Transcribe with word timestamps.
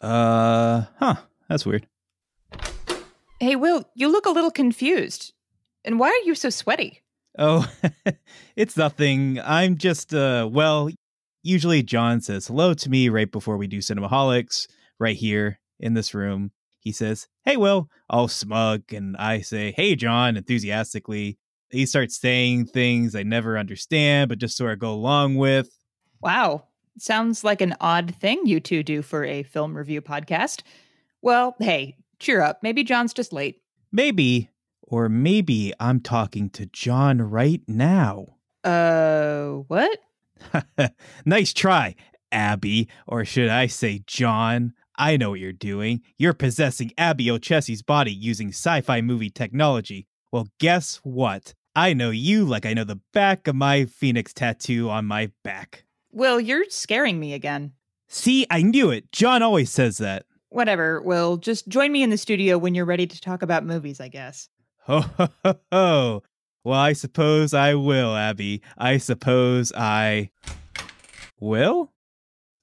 Uh, 0.00 0.84
huh. 0.98 1.16
That's 1.48 1.66
weird. 1.66 1.86
Hey, 3.40 3.56
Will, 3.56 3.84
you 3.94 4.08
look 4.08 4.26
a 4.26 4.30
little 4.30 4.50
confused. 4.50 5.32
And 5.84 5.98
why 5.98 6.08
are 6.08 6.26
you 6.26 6.34
so 6.34 6.50
sweaty? 6.50 7.02
Oh, 7.38 7.70
it's 8.56 8.76
nothing. 8.76 9.40
I'm 9.40 9.76
just, 9.76 10.12
uh, 10.12 10.48
well, 10.50 10.90
usually 11.42 11.82
John 11.82 12.20
says 12.20 12.48
hello 12.48 12.74
to 12.74 12.90
me 12.90 13.08
right 13.08 13.30
before 13.30 13.56
we 13.56 13.66
do 13.66 13.78
Cinemaholics, 13.78 14.66
right 14.98 15.16
here 15.16 15.60
in 15.78 15.94
this 15.94 16.14
room. 16.14 16.50
He 16.80 16.92
says, 16.92 17.28
Hey, 17.44 17.56
Will, 17.56 17.88
all 18.10 18.28
smug. 18.28 18.92
And 18.92 19.16
I 19.16 19.40
say, 19.40 19.72
Hey, 19.72 19.94
John, 19.94 20.36
enthusiastically. 20.36 21.38
He 21.70 21.86
starts 21.86 22.18
saying 22.18 22.66
things 22.66 23.14
I 23.14 23.22
never 23.22 23.58
understand, 23.58 24.30
but 24.30 24.38
just 24.38 24.56
sort 24.56 24.72
of 24.72 24.78
go 24.78 24.92
along 24.92 25.36
with. 25.36 25.68
Wow. 26.20 26.64
Sounds 26.98 27.44
like 27.44 27.60
an 27.60 27.74
odd 27.80 28.14
thing 28.14 28.42
you 28.44 28.60
two 28.60 28.82
do 28.82 29.02
for 29.02 29.24
a 29.24 29.44
film 29.44 29.76
review 29.76 30.02
podcast. 30.02 30.62
Well, 31.22 31.54
hey, 31.60 31.96
cheer 32.18 32.40
up. 32.40 32.62
Maybe 32.62 32.82
John's 32.84 33.14
just 33.14 33.32
late. 33.32 33.60
Maybe, 33.92 34.50
or 34.82 35.08
maybe 35.08 35.72
I'm 35.78 36.00
talking 36.00 36.50
to 36.50 36.66
John 36.66 37.22
right 37.22 37.62
now. 37.66 38.36
Uh, 38.64 39.62
what? 39.68 39.98
nice 41.24 41.52
try, 41.52 41.94
Abby, 42.32 42.88
or 43.06 43.24
should 43.24 43.48
I 43.48 43.66
say 43.66 44.02
John? 44.06 44.74
I 44.96 45.16
know 45.16 45.30
what 45.30 45.40
you're 45.40 45.52
doing. 45.52 46.02
You're 46.18 46.34
possessing 46.34 46.90
Abby 46.98 47.30
Olcese 47.30 47.82
body 47.82 48.12
using 48.12 48.48
sci 48.48 48.80
fi 48.80 49.00
movie 49.00 49.30
technology. 49.30 50.08
Well, 50.32 50.48
guess 50.58 50.96
what? 51.04 51.54
I 51.76 51.92
know 51.92 52.10
you 52.10 52.44
like 52.44 52.66
I 52.66 52.74
know 52.74 52.82
the 52.84 53.00
back 53.12 53.46
of 53.46 53.54
my 53.54 53.84
phoenix 53.84 54.34
tattoo 54.34 54.90
on 54.90 55.06
my 55.06 55.30
back. 55.44 55.84
Will, 56.12 56.40
you're 56.40 56.64
scaring 56.68 57.20
me 57.20 57.34
again. 57.34 57.72
See, 58.08 58.46
I 58.50 58.62
knew 58.62 58.90
it. 58.90 59.12
John 59.12 59.42
always 59.42 59.70
says 59.70 59.98
that. 59.98 60.24
Whatever, 60.48 61.02
Will. 61.02 61.36
Just 61.36 61.68
join 61.68 61.92
me 61.92 62.02
in 62.02 62.10
the 62.10 62.16
studio 62.16 62.56
when 62.56 62.74
you're 62.74 62.86
ready 62.86 63.06
to 63.06 63.20
talk 63.20 63.42
about 63.42 63.66
movies, 63.66 64.00
I 64.00 64.08
guess. 64.08 64.48
Ho, 64.84 65.00
ho, 65.00 65.28
ho, 65.44 65.54
ho. 65.70 66.22
Well, 66.64 66.78
I 66.78 66.94
suppose 66.94 67.52
I 67.52 67.74
will, 67.74 68.16
Abby. 68.16 68.62
I 68.76 68.96
suppose 68.96 69.72
I 69.76 70.30
will? 71.40 71.92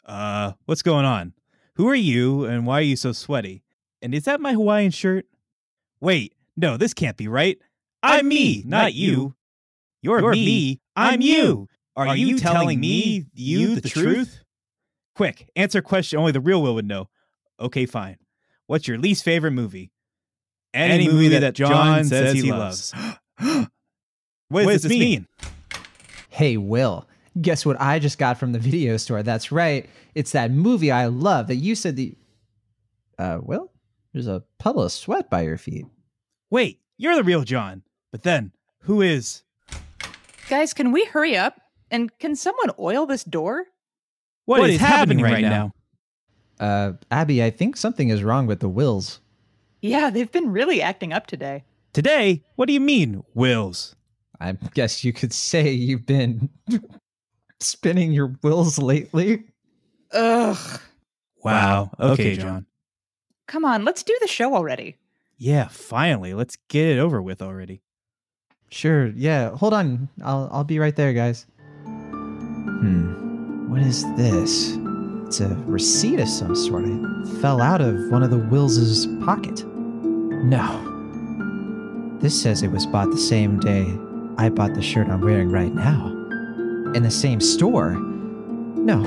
Uh, 0.05 0.53
what's 0.65 0.81
going 0.81 1.05
on? 1.05 1.33
Who 1.75 1.87
are 1.89 1.95
you 1.95 2.45
and 2.45 2.65
why 2.65 2.79
are 2.79 2.83
you 2.83 2.95
so 2.95 3.11
sweaty? 3.11 3.63
And 4.01 4.13
is 4.13 4.23
that 4.25 4.41
my 4.41 4.53
Hawaiian 4.53 4.91
shirt? 4.91 5.25
Wait, 5.99 6.33
no, 6.57 6.77
this 6.77 6.93
can't 6.93 7.17
be 7.17 7.27
right. 7.27 7.57
I'm 8.01 8.27
me, 8.27 8.63
not 8.65 8.93
you. 8.93 9.35
You're, 10.01 10.21
You're 10.21 10.31
me, 10.31 10.45
me, 10.45 10.81
I'm 10.95 11.21
you. 11.21 11.67
Are, 11.95 12.07
are 12.09 12.15
you, 12.15 12.27
you 12.27 12.37
telling 12.37 12.79
me 12.79 13.25
you 13.33 13.75
the, 13.75 13.81
the 13.81 13.89
truth? 13.89 14.15
truth? 14.15 14.39
Quick, 15.15 15.49
answer 15.55 15.81
question 15.81 16.19
only 16.19 16.31
the 16.33 16.41
real 16.41 16.61
Will 16.61 16.75
would 16.75 16.87
know. 16.87 17.09
Okay, 17.59 17.85
fine. 17.85 18.17
What's 18.67 18.87
your 18.87 18.97
least 18.97 19.23
favorite 19.23 19.51
movie? 19.51 19.91
Any, 20.73 20.93
Any 20.93 21.05
movie, 21.05 21.29
movie, 21.29 21.39
that, 21.39 21.53
John, 21.53 21.69
John 21.69 22.05
says 22.05 22.33
he 22.33 22.51
loves. 22.51 22.93
what, 23.39 23.69
what 24.49 24.65
does 24.65 24.83
this 24.83 24.89
mean? 24.89 24.99
mean? 24.99 25.27
Hey, 26.29 26.57
Will. 26.57 27.07
Guess 27.39 27.65
what 27.65 27.79
I 27.79 27.99
just 27.99 28.17
got 28.17 28.37
from 28.37 28.51
the 28.51 28.59
video 28.71 28.97
store? 28.97 29.23
That's 29.23 29.51
right. 29.53 29.89
It's 30.15 30.31
that 30.33 30.51
movie 30.51 30.91
I 30.91 31.05
love 31.05 31.47
that 31.47 31.55
you 31.55 31.75
said 31.75 31.95
the. 31.95 32.13
Uh, 33.17 33.39
Will, 33.41 33.71
there's 34.11 34.27
a 34.27 34.43
puddle 34.59 34.83
of 34.83 34.91
sweat 34.91 35.29
by 35.29 35.43
your 35.43 35.57
feet. 35.57 35.85
Wait, 36.49 36.81
you're 36.97 37.15
the 37.15 37.23
real 37.23 37.43
John. 37.43 37.83
But 38.11 38.23
then, 38.23 38.51
who 38.81 39.01
is? 39.01 39.43
Guys, 40.49 40.73
can 40.73 40.91
we 40.91 41.05
hurry 41.05 41.37
up? 41.37 41.61
And 41.95 42.19
can 42.19 42.35
someone 42.35 42.71
oil 42.77 43.05
this 43.05 43.23
door? 43.23 43.67
what, 44.43 44.59
what 44.59 44.69
is, 44.69 44.75
is, 44.75 44.81
happening, 44.81 45.19
happening 45.19 45.43
right, 45.43 45.49
now? 45.49 45.71
now? 46.59 46.65
Uh, 46.65 46.93
Abby, 47.09 47.41
I 47.41 47.49
think 47.49 47.77
something 47.77 48.09
is 48.09 48.21
wrong 48.21 48.47
with 48.47 48.59
the 48.59 48.67
Wills. 48.67 49.21
Yeah, 49.81 50.09
they've 50.09 50.31
been 50.31 50.51
really 50.51 50.81
acting 50.81 51.13
up 51.13 51.25
today. 51.25 51.63
Today? 51.93 52.43
What 52.57 52.65
do 52.65 52.73
you 52.73 52.81
mean, 52.81 53.23
Wills? 53.33 53.95
I 54.41 54.57
guess 54.73 55.05
you 55.05 55.13
could 55.13 55.31
say 55.31 55.71
you've 55.71 56.05
been 56.05 56.49
spinning 57.61 58.11
your 58.11 58.35
wills 58.43 58.77
lately. 58.77 59.45
Ugh. 60.11 60.81
Wow. 61.45 61.91
Okay, 61.97 62.33
okay 62.33 62.35
John. 62.35 62.65
Come 63.47 63.63
on, 63.63 63.85
let's 63.85 64.03
do 64.03 64.17
the 64.19 64.27
show 64.27 64.53
already. 64.53 64.97
Yeah, 65.37 65.69
finally. 65.69 66.33
Let's 66.33 66.57
get 66.67 66.87
it 66.87 66.99
over 66.99 67.21
with 67.21 67.41
already. 67.41 67.81
Sure. 68.69 69.07
Yeah. 69.15 69.51
Hold 69.51 69.73
on. 69.73 70.09
I'll 70.21 70.49
I'll 70.51 70.63
be 70.65 70.79
right 70.79 70.95
there, 70.95 71.13
guys. 71.13 71.45
Hmm. 72.85 73.67
What 73.71 73.81
is 73.81 74.03
this? 74.15 74.77
It's 75.25 75.39
a 75.39 75.55
receipt 75.65 76.19
of 76.19 76.29
some 76.29 76.55
sort. 76.55 76.85
It 76.85 77.41
fell 77.41 77.59
out 77.59 77.81
of 77.81 77.95
one 78.11 78.21
of 78.21 78.29
the 78.29 78.37
Wills's 78.37 79.07
pocket. 79.25 79.65
No. 79.65 80.91
This 82.19 82.39
says 82.39 82.61
it 82.61 82.67
was 82.67 82.85
bought 82.85 83.09
the 83.09 83.17
same 83.17 83.59
day 83.59 83.85
I 84.37 84.49
bought 84.49 84.75
the 84.75 84.83
shirt 84.83 85.07
I'm 85.07 85.21
wearing 85.21 85.49
right 85.49 85.73
now. 85.73 86.09
In 86.93 87.01
the 87.01 87.09
same 87.09 87.41
store? 87.41 87.93
No. 87.93 89.01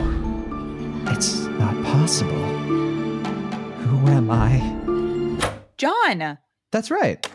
It's 1.12 1.44
not 1.44 1.80
possible. 1.84 2.34
Who 3.84 4.08
am 4.08 4.28
I? 4.28 4.58
John! 5.76 6.38
That's 6.72 6.90
right. 6.90 7.27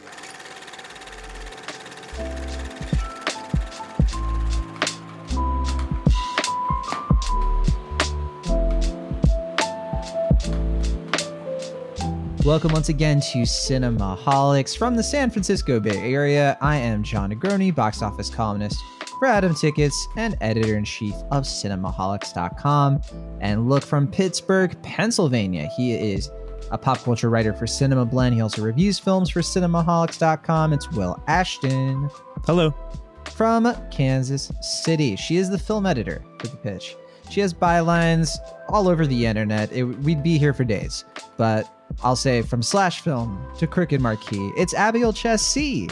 Welcome 12.46 12.74
once 12.74 12.90
again 12.90 13.22
to 13.22 13.44
Cinemaholics 13.44 14.78
from 14.78 14.98
the 14.98 15.04
San 15.04 15.30
Francisco 15.30 15.80
Bay 15.80 15.96
Area. 15.96 16.58
I 16.60 16.76
am 16.76 17.02
John 17.02 17.32
Negroni, 17.32 17.74
box 17.74 18.02
office 18.02 18.30
columnist 18.30 18.76
for 19.18 19.28
Atom 19.28 19.56
Tickets 19.56 20.10
and 20.18 20.36
editor 20.42 20.76
in 20.76 20.84
chief 20.84 21.14
of 21.32 21.46
Cinemaholics.com. 21.46 23.00
And 23.40 23.70
look 23.70 23.82
from 23.82 24.08
Pittsburgh, 24.08 24.76
Pennsylvania. 24.84 25.70
He 25.78 25.94
is 25.94 26.30
a 26.70 26.78
pop 26.78 27.00
culture 27.00 27.30
writer 27.30 27.54
for 27.54 27.66
Cinema 27.66 28.04
Blend. 28.04 28.36
He 28.36 28.42
also 28.42 28.62
reviews 28.62 29.00
films 29.00 29.30
for 29.30 29.40
Cinemaholics.com. 29.40 30.74
It's 30.74 30.92
Will 30.92 31.24
Ashton. 31.28 32.10
Hello. 32.46 32.76
From 33.24 33.74
Kansas 33.90 34.52
City. 34.62 35.16
She 35.16 35.38
is 35.38 35.50
the 35.50 35.58
film 35.58 35.86
editor 35.86 36.22
for 36.40 36.48
The 36.48 36.58
Pitch. 36.58 36.98
She 37.30 37.40
has 37.40 37.54
bylines 37.54 38.36
all 38.68 38.90
over 38.90 39.08
the 39.08 39.26
internet. 39.26 39.72
It, 39.72 39.86
we'd 39.86 40.22
be 40.22 40.38
here 40.38 40.54
for 40.54 40.66
days. 40.66 41.06
But 41.38 41.74
I'll 42.02 42.16
say 42.16 42.42
from 42.42 42.62
Slash 42.62 43.02
Film 43.02 43.46
to 43.58 43.68
Crooked 43.68 44.02
Marquee, 44.02 44.52
it's 44.58 44.74
Abigail 44.74 45.08
Olcese. 45.08 45.90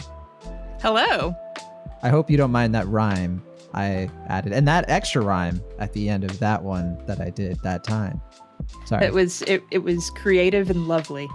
Hello. 0.81 1.35
I 2.03 2.09
hope 2.09 2.29
you 2.29 2.37
don't 2.37 2.51
mind 2.51 2.73
that 2.75 2.87
rhyme 2.87 3.43
I 3.73 4.09
added 4.27 4.53
and 4.53 4.67
that 4.67 4.89
extra 4.89 5.21
rhyme 5.21 5.61
at 5.79 5.93
the 5.93 6.09
end 6.09 6.23
of 6.23 6.39
that 6.39 6.61
one 6.63 6.97
that 7.05 7.21
I 7.21 7.29
did 7.29 7.59
that 7.63 7.83
time. 7.83 8.21
Sorry. 8.85 9.05
It 9.05 9.13
was 9.13 9.41
it, 9.43 9.63
it 9.71 9.79
was 9.79 10.09
creative 10.11 10.69
and 10.69 10.87
lovely. 10.87 11.29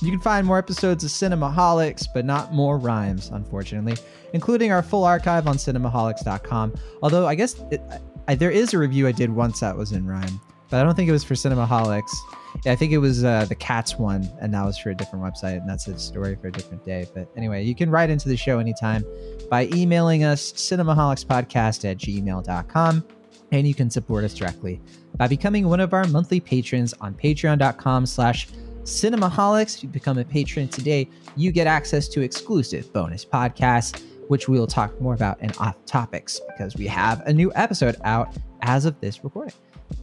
You 0.00 0.10
can 0.10 0.20
find 0.20 0.46
more 0.46 0.58
episodes 0.58 1.02
of 1.02 1.10
Cinemaholics, 1.10 2.06
but 2.14 2.24
not 2.24 2.52
more 2.52 2.78
rhymes, 2.78 3.30
unfortunately, 3.30 3.96
including 4.32 4.70
our 4.70 4.82
full 4.82 5.04
archive 5.04 5.48
on 5.48 5.56
cinemaholics.com. 5.56 6.74
Although 7.02 7.26
I 7.26 7.34
guess 7.34 7.56
it, 7.70 7.80
I, 8.28 8.34
there 8.34 8.50
is 8.50 8.74
a 8.74 8.78
review 8.78 9.08
I 9.08 9.12
did 9.12 9.30
once 9.30 9.60
that 9.60 9.76
was 9.76 9.92
in 9.92 10.06
rhyme, 10.06 10.40
but 10.70 10.80
I 10.80 10.84
don't 10.84 10.94
think 10.94 11.08
it 11.08 11.12
was 11.12 11.24
for 11.24 11.34
Cinemaholics. 11.34 12.14
Yeah, 12.64 12.72
I 12.72 12.76
think 12.76 12.92
it 12.92 12.98
was 12.98 13.24
uh, 13.24 13.44
the 13.46 13.54
Cats 13.54 13.96
one, 13.96 14.28
and 14.40 14.52
that 14.54 14.64
was 14.64 14.78
for 14.78 14.90
a 14.90 14.94
different 14.94 15.24
website, 15.24 15.58
and 15.58 15.68
that's 15.68 15.86
a 15.86 15.98
story 15.98 16.36
for 16.36 16.48
a 16.48 16.52
different 16.52 16.84
day. 16.84 17.06
But 17.14 17.28
anyway, 17.36 17.64
you 17.64 17.74
can 17.74 17.90
write 17.90 18.10
into 18.10 18.28
the 18.28 18.36
show 18.36 18.58
anytime 18.58 19.04
by 19.50 19.68
emailing 19.74 20.24
us 20.24 20.52
cinemaholicspodcast 20.52 21.90
at 21.90 21.98
gmail.com, 21.98 23.04
and 23.52 23.68
you 23.68 23.74
can 23.74 23.90
support 23.90 24.24
us 24.24 24.34
directly 24.34 24.80
by 25.16 25.28
becoming 25.28 25.68
one 25.68 25.80
of 25.80 25.94
our 25.94 26.06
monthly 26.08 26.40
patrons 26.40 26.94
on 27.00 27.14
patreon.com 27.14 28.06
slash 28.06 28.48
cinemaholics. 28.82 29.76
If 29.76 29.82
you 29.84 29.88
become 29.88 30.18
a 30.18 30.24
patron 30.24 30.68
today, 30.68 31.08
you 31.36 31.52
get 31.52 31.66
access 31.66 32.08
to 32.08 32.22
exclusive 32.22 32.92
bonus 32.92 33.24
podcasts, 33.24 34.02
which 34.28 34.48
we 34.48 34.58
will 34.58 34.66
talk 34.66 34.98
more 35.00 35.14
about 35.14 35.40
in 35.40 35.50
off 35.58 35.76
topics 35.86 36.40
because 36.48 36.76
we 36.76 36.86
have 36.86 37.20
a 37.26 37.32
new 37.32 37.52
episode 37.54 37.96
out 38.04 38.36
as 38.62 38.84
of 38.84 38.98
this 39.00 39.22
recording. 39.22 39.54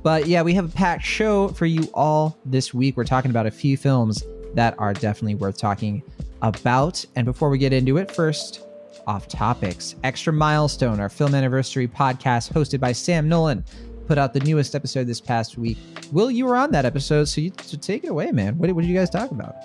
But 0.03 0.27
yeah, 0.27 0.41
we 0.41 0.53
have 0.53 0.65
a 0.65 0.75
packed 0.75 1.03
show 1.03 1.49
for 1.49 1.65
you 1.65 1.89
all 1.93 2.37
this 2.45 2.73
week. 2.73 2.97
We're 2.97 3.03
talking 3.03 3.31
about 3.31 3.45
a 3.45 3.51
few 3.51 3.77
films 3.77 4.23
that 4.53 4.75
are 4.77 4.93
definitely 4.93 5.35
worth 5.35 5.57
talking 5.57 6.03
about. 6.41 7.05
And 7.15 7.25
before 7.25 7.49
we 7.49 7.57
get 7.57 7.73
into 7.73 7.97
it, 7.97 8.11
first, 8.11 8.65
off 9.07 9.27
topics. 9.27 9.95
Extra 10.03 10.33
Milestone, 10.33 10.99
our 10.99 11.09
film 11.09 11.35
anniversary 11.35 11.87
podcast 11.87 12.51
hosted 12.51 12.79
by 12.79 12.91
Sam 12.91 13.29
Nolan, 13.29 13.63
put 14.07 14.17
out 14.17 14.33
the 14.33 14.39
newest 14.41 14.75
episode 14.75 15.07
this 15.07 15.21
past 15.21 15.57
week. 15.57 15.77
Will, 16.11 16.29
you 16.29 16.45
were 16.45 16.55
on 16.55 16.71
that 16.71 16.85
episode, 16.85 17.25
so 17.25 17.41
you 17.41 17.51
so 17.61 17.77
take 17.77 18.03
it 18.03 18.09
away, 18.09 18.31
man. 18.31 18.57
What, 18.57 18.71
what 18.71 18.81
did 18.81 18.89
you 18.89 18.95
guys 18.95 19.09
talk 19.09 19.31
about? 19.31 19.55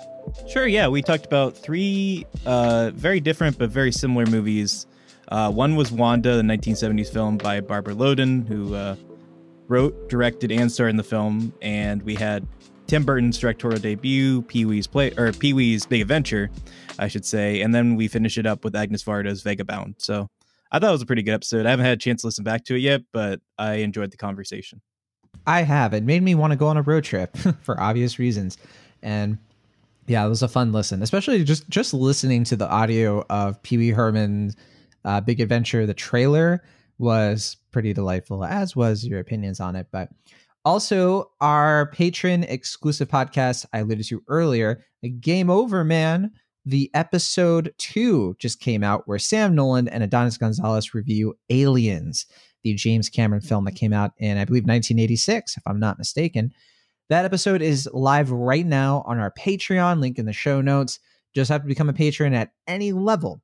Sure, 0.49 0.67
yeah. 0.67 0.87
We 0.87 1.01
talked 1.01 1.25
about 1.25 1.55
three 1.55 2.25
uh, 2.45 2.91
very 2.93 3.19
different 3.19 3.57
but 3.57 3.69
very 3.69 3.91
similar 3.91 4.25
movies. 4.25 4.87
Uh, 5.27 5.51
one 5.51 5.75
was 5.75 5.91
Wanda, 5.91 6.35
the 6.35 6.43
1970s 6.43 7.11
film 7.11 7.37
by 7.37 7.61
Barbara 7.61 7.95
Loden, 7.95 8.47
who 8.47 8.75
uh, 8.75 8.95
wrote, 9.71 10.09
directed, 10.09 10.51
and 10.51 10.71
starred 10.71 10.91
in 10.91 10.97
the 10.97 11.03
film. 11.03 11.53
And 11.61 12.03
we 12.03 12.13
had 12.13 12.45
Tim 12.87 13.03
Burton's 13.03 13.39
directorial 13.39 13.79
debut, 13.79 14.41
Pee 14.43 14.65
Wee's 14.65 14.85
play 14.85 15.13
or 15.17 15.31
Pee 15.31 15.53
Wee's 15.53 15.85
Big 15.85 16.01
Adventure, 16.01 16.51
I 16.99 17.07
should 17.07 17.25
say, 17.25 17.61
and 17.61 17.73
then 17.73 17.95
we 17.95 18.07
finish 18.09 18.37
it 18.37 18.45
up 18.45 18.63
with 18.63 18.75
Agnes 18.75 19.03
Varda's 19.03 19.41
Vagabond. 19.41 19.95
So 19.97 20.27
I 20.71 20.79
thought 20.79 20.89
it 20.89 20.91
was 20.91 21.01
a 21.01 21.05
pretty 21.05 21.23
good 21.23 21.33
episode. 21.33 21.65
I 21.65 21.69
haven't 21.69 21.85
had 21.85 21.97
a 21.97 22.01
chance 22.01 22.21
to 22.21 22.27
listen 22.27 22.43
back 22.43 22.65
to 22.65 22.75
it 22.75 22.79
yet, 22.79 23.01
but 23.13 23.39
I 23.57 23.75
enjoyed 23.75 24.11
the 24.11 24.17
conversation. 24.17 24.81
I 25.47 25.61
have. 25.61 25.93
It 25.93 26.03
made 26.03 26.21
me 26.21 26.35
want 26.35 26.51
to 26.51 26.57
go 26.57 26.67
on 26.67 26.77
a 26.77 26.81
road 26.81 27.05
trip 27.05 27.35
for 27.61 27.79
obvious 27.79 28.19
reasons. 28.19 28.57
And 29.01 29.37
yeah, 30.07 30.25
it 30.25 30.29
was 30.29 30.43
a 30.43 30.47
fun 30.47 30.73
listen, 30.73 31.01
especially 31.01 31.43
just 31.43 31.69
just 31.69 31.93
listening 31.93 32.43
to 32.45 32.55
the 32.55 32.69
audio 32.69 33.25
of 33.29 33.61
Pee 33.63 33.77
Wee 33.77 33.91
Herman's 33.91 34.55
uh, 35.05 35.21
Big 35.21 35.39
Adventure. 35.39 35.85
The 35.85 35.93
trailer 35.93 36.61
was 37.01 37.57
pretty 37.71 37.93
delightful, 37.93 38.45
as 38.45 38.75
was 38.75 39.05
your 39.05 39.19
opinions 39.19 39.59
on 39.59 39.75
it. 39.75 39.87
But 39.91 40.09
also, 40.63 41.31
our 41.41 41.87
patron 41.91 42.43
exclusive 42.43 43.07
podcast 43.07 43.65
I 43.73 43.79
alluded 43.79 44.05
to 44.07 44.23
earlier, 44.27 44.85
Game 45.19 45.49
Over 45.49 45.83
Man, 45.83 46.31
the 46.63 46.91
episode 46.93 47.73
two 47.79 48.35
just 48.39 48.59
came 48.59 48.83
out 48.83 49.07
where 49.07 49.17
Sam 49.17 49.55
Nolan 49.55 49.87
and 49.87 50.03
Adonis 50.03 50.37
Gonzalez 50.37 50.93
review 50.93 51.33
Aliens, 51.49 52.27
the 52.63 52.75
James 52.75 53.09
Cameron 53.09 53.41
film 53.41 53.65
that 53.65 53.75
came 53.75 53.93
out 53.93 54.11
in, 54.17 54.37
I 54.37 54.45
believe, 54.45 54.63
1986, 54.63 55.57
if 55.57 55.63
I'm 55.65 55.79
not 55.79 55.97
mistaken. 55.97 56.53
That 57.09 57.25
episode 57.25 57.63
is 57.63 57.89
live 57.91 58.29
right 58.29 58.65
now 58.65 59.03
on 59.07 59.19
our 59.19 59.31
Patreon, 59.31 59.99
link 59.99 60.19
in 60.19 60.27
the 60.27 60.33
show 60.33 60.61
notes. 60.61 60.99
Just 61.33 61.49
have 61.49 61.61
to 61.61 61.67
become 61.67 61.89
a 61.89 61.93
patron 61.93 62.35
at 62.35 62.51
any 62.67 62.91
level 62.91 63.41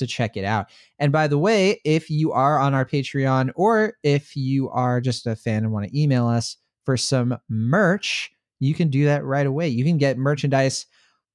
to 0.00 0.06
check 0.06 0.36
it 0.36 0.44
out. 0.44 0.66
And 0.98 1.12
by 1.12 1.28
the 1.28 1.38
way, 1.38 1.80
if 1.84 2.10
you 2.10 2.32
are 2.32 2.58
on 2.58 2.74
our 2.74 2.84
Patreon 2.84 3.52
or 3.54 3.94
if 4.02 4.36
you 4.36 4.68
are 4.70 5.00
just 5.00 5.26
a 5.26 5.36
fan 5.36 5.64
and 5.64 5.72
want 5.72 5.86
to 5.86 6.00
email 6.00 6.26
us 6.26 6.56
for 6.84 6.96
some 6.96 7.38
merch, 7.48 8.30
you 8.58 8.74
can 8.74 8.90
do 8.90 9.04
that 9.04 9.24
right 9.24 9.46
away. 9.46 9.68
You 9.68 9.84
can 9.84 9.96
get 9.96 10.18
merchandise 10.18 10.86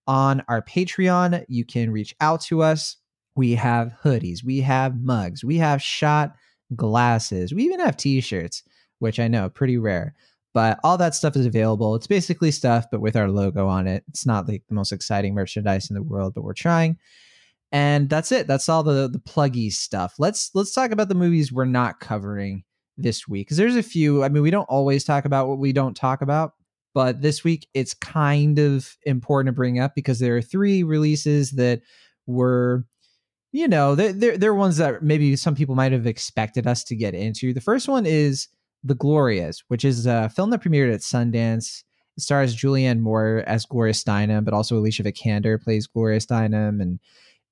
on 0.07 0.43
our 0.47 0.61
Patreon. 0.61 1.45
You 1.47 1.65
can 1.65 1.91
reach 1.91 2.15
out 2.21 2.41
to 2.41 2.61
us. 2.61 2.97
We 3.35 3.55
have 3.55 3.93
hoodies, 4.01 4.45
we 4.45 4.61
have 4.61 5.01
mugs, 5.01 5.43
we 5.43 5.57
have 5.57 5.81
shot 5.81 6.35
glasses, 6.73 7.53
we 7.53 7.63
even 7.63 7.81
have 7.81 7.97
t 7.97 8.21
shirts, 8.21 8.63
which 8.99 9.19
I 9.19 9.27
know 9.27 9.49
pretty 9.49 9.77
rare. 9.77 10.15
But 10.53 10.79
all 10.85 10.97
that 10.99 11.15
stuff 11.15 11.35
is 11.35 11.45
available. 11.45 11.95
It's 11.95 12.07
basically 12.07 12.51
stuff, 12.51 12.85
but 12.89 13.01
with 13.01 13.17
our 13.17 13.27
logo 13.27 13.67
on 13.67 13.87
it. 13.87 14.05
It's 14.07 14.25
not 14.25 14.47
like 14.47 14.63
the 14.69 14.73
most 14.73 14.93
exciting 14.93 15.33
merchandise 15.33 15.89
in 15.89 15.95
the 15.95 16.01
world, 16.01 16.33
but 16.33 16.45
we're 16.45 16.53
trying. 16.53 16.97
And 17.71 18.09
that's 18.09 18.31
it. 18.31 18.47
That's 18.47 18.69
all 18.69 18.83
the 18.83 19.09
the 19.09 19.19
pluggy 19.19 19.71
stuff. 19.71 20.15
Let's 20.17 20.51
let's 20.53 20.73
talk 20.73 20.91
about 20.91 21.09
the 21.09 21.15
movies 21.15 21.51
we're 21.51 21.65
not 21.65 21.99
covering 21.99 22.63
this 22.97 23.27
week 23.27 23.47
because 23.47 23.57
there's 23.57 23.75
a 23.75 23.83
few. 23.83 24.23
I 24.23 24.29
mean, 24.29 24.43
we 24.43 24.51
don't 24.51 24.69
always 24.69 25.03
talk 25.03 25.25
about 25.25 25.47
what 25.47 25.59
we 25.59 25.73
don't 25.73 25.95
talk 25.95 26.21
about, 26.21 26.53
but 26.93 27.21
this 27.21 27.43
week 27.43 27.67
it's 27.73 27.93
kind 27.93 28.57
of 28.57 28.97
important 29.03 29.47
to 29.47 29.55
bring 29.55 29.79
up 29.79 29.93
because 29.93 30.19
there 30.19 30.37
are 30.37 30.41
three 30.41 30.83
releases 30.83 31.51
that 31.51 31.81
were 32.25 32.85
you 33.51 33.67
know 33.67 33.95
they're, 33.95 34.13
they're, 34.13 34.37
they're 34.37 34.53
ones 34.53 34.77
that 34.77 35.03
maybe 35.03 35.35
some 35.35 35.55
people 35.55 35.75
might 35.75 35.91
have 35.91 36.07
expected 36.07 36.65
us 36.65 36.83
to 36.83 36.95
get 36.95 37.13
into 37.13 37.53
the 37.53 37.61
first 37.61 37.87
one 37.87 38.05
is 38.05 38.47
the 38.83 38.95
glorias 38.95 39.63
which 39.67 39.85
is 39.85 40.05
a 40.05 40.29
film 40.29 40.49
that 40.49 40.61
premiered 40.61 40.93
at 40.93 41.01
sundance 41.01 41.83
it 42.17 42.21
stars 42.21 42.55
julianne 42.55 42.99
moore 42.99 43.43
as 43.45 43.65
gloria 43.65 43.93
steinem 43.93 44.43
but 44.43 44.53
also 44.53 44.77
alicia 44.77 45.03
vikander 45.03 45.61
plays 45.61 45.87
gloria 45.87 46.19
steinem 46.19 46.81
and 46.81 46.99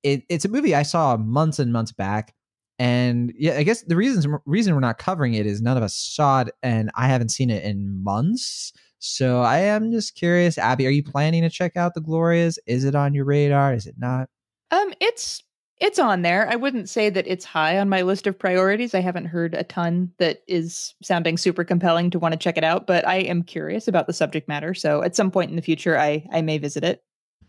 it, 0.03 0.23
it's 0.29 0.45
a 0.45 0.49
movie 0.49 0.75
i 0.75 0.83
saw 0.83 1.17
months 1.17 1.59
and 1.59 1.73
months 1.73 1.91
back 1.91 2.33
and 2.79 3.33
yeah 3.37 3.55
i 3.55 3.63
guess 3.63 3.81
the 3.83 3.95
reasons 3.95 4.27
reason 4.45 4.73
we're 4.73 4.79
not 4.79 4.97
covering 4.97 5.33
it 5.33 5.45
is 5.45 5.61
none 5.61 5.77
of 5.77 5.83
us 5.83 5.95
saw 5.95 6.41
it 6.41 6.49
and 6.61 6.91
i 6.95 7.07
haven't 7.07 7.29
seen 7.29 7.49
it 7.49 7.63
in 7.63 8.03
months 8.03 8.73
so 9.05 9.41
I 9.41 9.59
am 9.59 9.91
just 9.91 10.15
curious, 10.15 10.57
Abby, 10.57 10.87
are 10.87 10.89
you 10.89 11.03
planning 11.03 11.41
to 11.41 11.49
check 11.49 11.75
out 11.75 11.93
the 11.93 11.99
Glorias? 11.99 12.57
Is 12.65 12.85
it 12.85 12.95
on 12.95 13.13
your 13.13 13.25
radar? 13.25 13.73
Is 13.73 13.85
it 13.85 13.95
not? 13.97 14.29
Um, 14.71 14.93
it's 15.01 15.43
it's 15.81 15.99
on 15.99 16.21
there. 16.21 16.49
I 16.49 16.55
wouldn't 16.55 16.87
say 16.87 17.09
that 17.09 17.27
it's 17.27 17.43
high 17.43 17.77
on 17.77 17.89
my 17.89 18.03
list 18.03 18.27
of 18.27 18.39
priorities. 18.39 18.95
I 18.95 19.01
haven't 19.01 19.25
heard 19.25 19.55
a 19.55 19.65
ton 19.65 20.13
that 20.19 20.41
is 20.47 20.95
sounding 21.03 21.35
super 21.35 21.65
compelling 21.65 22.11
to 22.11 22.19
want 22.19 22.31
to 22.31 22.37
check 22.37 22.57
it 22.57 22.63
out, 22.63 22.87
but 22.87 23.05
I 23.05 23.15
am 23.17 23.43
curious 23.43 23.89
about 23.89 24.07
the 24.07 24.13
subject 24.13 24.47
matter. 24.47 24.73
So 24.73 25.03
at 25.03 25.17
some 25.17 25.31
point 25.31 25.49
in 25.49 25.57
the 25.57 25.61
future, 25.61 25.99
I 25.99 26.25
I 26.31 26.41
may 26.41 26.57
visit 26.57 26.85
it. 26.85 27.03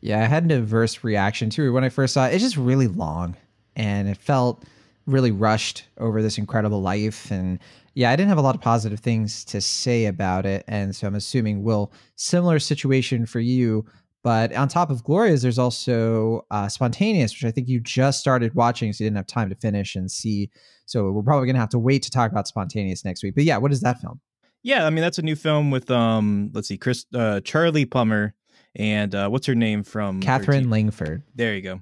Yeah, 0.05 0.21
I 0.21 0.27
had 0.27 0.45
an 0.45 0.51
adverse 0.51 1.03
reaction 1.03 1.49
to 1.51 1.67
it 1.67 1.71
when 1.71 1.83
I 1.83 1.89
first 1.89 2.13
saw 2.13 2.27
it. 2.27 2.35
It's 2.35 2.43
just 2.45 2.59
really 2.59 2.89
long, 2.89 3.37
and 3.75 4.07
it 4.07 4.19
felt 4.19 4.63
really 5.07 5.33
rushed 5.33 5.85
over 5.97 6.21
this 6.21 6.37
incredible 6.37 6.83
life 6.83 7.31
and 7.31 7.59
yeah, 7.95 8.11
I 8.11 8.17
didn't 8.17 8.29
have 8.29 8.39
a 8.39 8.43
lot 8.43 8.55
of 8.55 8.61
positive 8.61 9.01
things 9.01 9.45
to 9.47 9.61
say 9.61 10.07
about 10.07 10.45
it, 10.45 10.65
and 10.69 10.95
so 10.95 11.07
I'm 11.07 11.15
assuming 11.15 11.63
will 11.63 11.91
similar 12.17 12.59
situation 12.59 13.25
for 13.25 13.41
you. 13.41 13.87
But 14.23 14.53
on 14.55 14.69
top 14.69 14.91
of 14.91 15.05
Glorias, 15.05 15.43
there's 15.43 15.59
also 15.59 16.45
uh, 16.51 16.69
Spontaneous, 16.69 17.33
which 17.33 17.45
I 17.45 17.51
think 17.51 17.69
you 17.69 17.81
just 17.81 18.21
started 18.21 18.55
watching, 18.55 18.93
so 18.93 19.05
you 19.05 19.11
didn't 19.11 19.19
have 19.19 19.27
time 19.27 19.49
to 19.49 19.57
finish 19.57 19.95
and 19.95 20.11
see. 20.11 20.51
So 20.87 21.13
we're 21.13 21.23
probably 21.23 21.47
gonna 21.47 21.61
have 21.61 21.71
to 21.71 21.79
wait 21.79 22.03
to 22.03 22.11
talk 22.11 22.31
about 22.31 22.47
Spontaneous 22.47 23.07
next 23.07 23.23
week. 23.23 23.37
But 23.37 23.45
yeah, 23.45 23.57
what 23.57 23.73
is 23.73 23.81
that 23.81 24.01
film? 24.01 24.21
Yeah, 24.63 24.87
I 24.87 24.91
mean 24.91 25.03
that's 25.03 25.19
a 25.19 25.23
new 25.23 25.37
film 25.37 25.71
with 25.71 25.91
um, 25.91 26.51
let's 26.53 26.69
see, 26.69 26.77
Chris, 26.77 27.07
uh, 27.15 27.41
Charlie 27.41 27.87
Plummer, 27.87 28.35
and 28.77 29.15
uh, 29.15 29.29
what's 29.29 29.47
her 29.47 29.55
name 29.55 29.83
from 29.83 30.21
Katherine 30.21 30.71
Langford. 30.71 31.23
There 31.35 31.55
you 31.55 31.63
go 31.63 31.81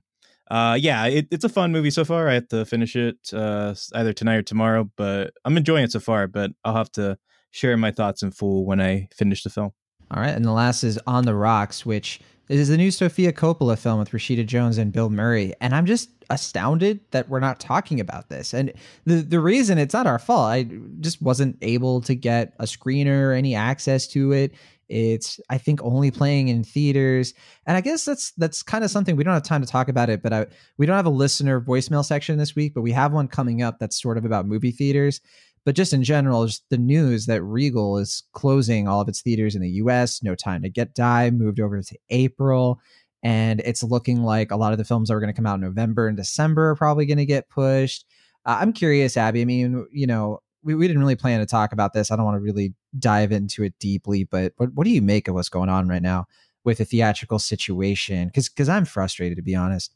uh, 0.52 0.74
yeah, 0.74 1.06
it, 1.06 1.26
it's 1.30 1.44
a 1.44 1.48
fun 1.48 1.72
movie 1.72 1.90
so 1.90 2.04
far. 2.04 2.28
I 2.28 2.34
have 2.34 2.48
to 2.48 2.66
finish 2.66 2.94
it 2.94 3.16
uh, 3.32 3.74
either 3.94 4.12
tonight 4.12 4.36
or 4.36 4.42
tomorrow, 4.42 4.90
but 4.96 5.32
I'm 5.46 5.56
enjoying 5.56 5.84
it 5.84 5.92
so 5.92 5.98
far. 5.98 6.26
But 6.26 6.50
I'll 6.62 6.76
have 6.76 6.92
to 6.92 7.16
share 7.52 7.74
my 7.78 7.90
thoughts 7.90 8.22
in 8.22 8.32
full 8.32 8.66
when 8.66 8.78
I 8.78 9.08
finish 9.14 9.44
the 9.44 9.48
film. 9.48 9.72
All 10.10 10.20
right, 10.20 10.34
and 10.34 10.44
the 10.44 10.52
last 10.52 10.84
is 10.84 11.00
On 11.06 11.24
the 11.24 11.34
Rocks, 11.34 11.86
which 11.86 12.20
is 12.50 12.68
the 12.68 12.76
new 12.76 12.90
Sofia 12.90 13.32
Coppola 13.32 13.78
film 13.78 13.98
with 13.98 14.10
Rashida 14.10 14.44
Jones 14.44 14.76
and 14.76 14.92
Bill 14.92 15.08
Murray, 15.08 15.54
and 15.62 15.74
I'm 15.74 15.86
just 15.86 16.10
astounded 16.28 17.00
that 17.12 17.30
we're 17.30 17.40
not 17.40 17.58
talking 17.58 17.98
about 17.98 18.28
this. 18.28 18.52
And 18.52 18.74
the 19.06 19.22
the 19.22 19.40
reason 19.40 19.78
it's 19.78 19.94
not 19.94 20.06
our 20.06 20.18
fault. 20.18 20.50
I 20.50 20.64
just 21.00 21.22
wasn't 21.22 21.56
able 21.62 22.02
to 22.02 22.14
get 22.14 22.52
a 22.58 22.64
screener 22.64 23.28
or 23.28 23.32
any 23.32 23.54
access 23.54 24.06
to 24.08 24.32
it. 24.32 24.52
It's 24.92 25.40
I 25.48 25.56
think 25.56 25.82
only 25.82 26.10
playing 26.10 26.48
in 26.48 26.64
theaters, 26.64 27.32
and 27.66 27.76
I 27.76 27.80
guess 27.80 28.04
that's 28.04 28.32
that's 28.32 28.62
kind 28.62 28.84
of 28.84 28.90
something 28.90 29.16
we 29.16 29.24
don't 29.24 29.32
have 29.32 29.42
time 29.42 29.62
to 29.62 29.66
talk 29.66 29.88
about 29.88 30.10
it. 30.10 30.22
But 30.22 30.32
I, 30.32 30.46
we 30.76 30.84
don't 30.84 30.96
have 30.96 31.06
a 31.06 31.10
listener 31.10 31.60
voicemail 31.60 32.04
section 32.04 32.36
this 32.36 32.54
week, 32.54 32.74
but 32.74 32.82
we 32.82 32.92
have 32.92 33.12
one 33.12 33.26
coming 33.26 33.62
up 33.62 33.78
that's 33.78 34.00
sort 34.00 34.18
of 34.18 34.24
about 34.24 34.46
movie 34.46 34.70
theaters. 34.70 35.20
But 35.64 35.76
just 35.76 35.94
in 35.94 36.02
general, 36.02 36.44
just 36.46 36.64
the 36.70 36.76
news 36.78 37.26
that 37.26 37.42
Regal 37.42 37.96
is 37.96 38.24
closing 38.32 38.86
all 38.86 39.00
of 39.00 39.08
its 39.08 39.22
theaters 39.22 39.54
in 39.54 39.62
the 39.62 39.70
U.S. 39.70 40.22
No 40.22 40.34
Time 40.34 40.62
to 40.62 40.68
Get 40.68 40.94
Die 40.94 41.30
moved 41.30 41.58
over 41.58 41.80
to 41.80 41.98
April, 42.10 42.78
and 43.22 43.60
it's 43.60 43.82
looking 43.82 44.22
like 44.22 44.50
a 44.50 44.56
lot 44.56 44.72
of 44.72 44.78
the 44.78 44.84
films 44.84 45.08
that 45.08 45.14
were 45.14 45.20
going 45.20 45.32
to 45.32 45.36
come 45.36 45.46
out 45.46 45.54
in 45.54 45.60
November 45.62 46.06
and 46.06 46.16
December 46.16 46.70
are 46.70 46.76
probably 46.76 47.06
going 47.06 47.18
to 47.18 47.26
get 47.26 47.48
pushed. 47.48 48.04
Uh, 48.44 48.58
I'm 48.60 48.72
curious, 48.72 49.16
Abby. 49.16 49.40
I 49.40 49.44
mean, 49.44 49.86
you 49.90 50.06
know, 50.06 50.40
we, 50.62 50.74
we 50.74 50.86
didn't 50.86 51.00
really 51.00 51.16
plan 51.16 51.40
to 51.40 51.46
talk 51.46 51.72
about 51.72 51.92
this. 51.92 52.10
I 52.10 52.16
don't 52.16 52.24
want 52.24 52.36
to 52.36 52.40
really 52.40 52.74
dive 52.98 53.32
into 53.32 53.62
it 53.64 53.78
deeply, 53.78 54.24
but 54.24 54.52
what, 54.56 54.72
what 54.74 54.84
do 54.84 54.90
you 54.90 55.02
make 55.02 55.28
of 55.28 55.34
what's 55.34 55.48
going 55.48 55.68
on 55.68 55.88
right 55.88 56.02
now 56.02 56.26
with 56.64 56.78
the 56.78 56.84
theatrical 56.84 57.38
situation? 57.38 58.28
Because 58.28 58.48
because 58.48 58.68
I'm 58.68 58.84
frustrated 58.84 59.36
to 59.36 59.42
be 59.42 59.54
honest. 59.54 59.94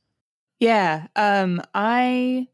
Yeah, 0.58 1.06
um, 1.16 1.62
I 1.74 2.48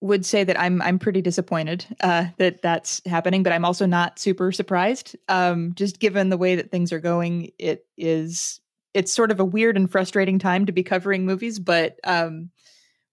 would 0.00 0.24
say 0.24 0.44
that 0.44 0.58
I'm 0.60 0.80
I'm 0.82 0.98
pretty 0.98 1.20
disappointed 1.20 1.84
uh, 2.00 2.26
that 2.38 2.62
that's 2.62 3.02
happening, 3.06 3.42
but 3.42 3.52
I'm 3.52 3.64
also 3.64 3.86
not 3.86 4.18
super 4.18 4.52
surprised. 4.52 5.16
Um, 5.28 5.72
just 5.74 5.98
given 5.98 6.28
the 6.28 6.38
way 6.38 6.54
that 6.54 6.70
things 6.70 6.92
are 6.92 7.00
going, 7.00 7.50
it 7.58 7.86
is 7.96 8.60
it's 8.94 9.12
sort 9.12 9.30
of 9.30 9.40
a 9.40 9.44
weird 9.44 9.76
and 9.76 9.90
frustrating 9.90 10.38
time 10.38 10.66
to 10.66 10.72
be 10.72 10.82
covering 10.82 11.26
movies. 11.26 11.58
But 11.58 11.98
um, 12.04 12.50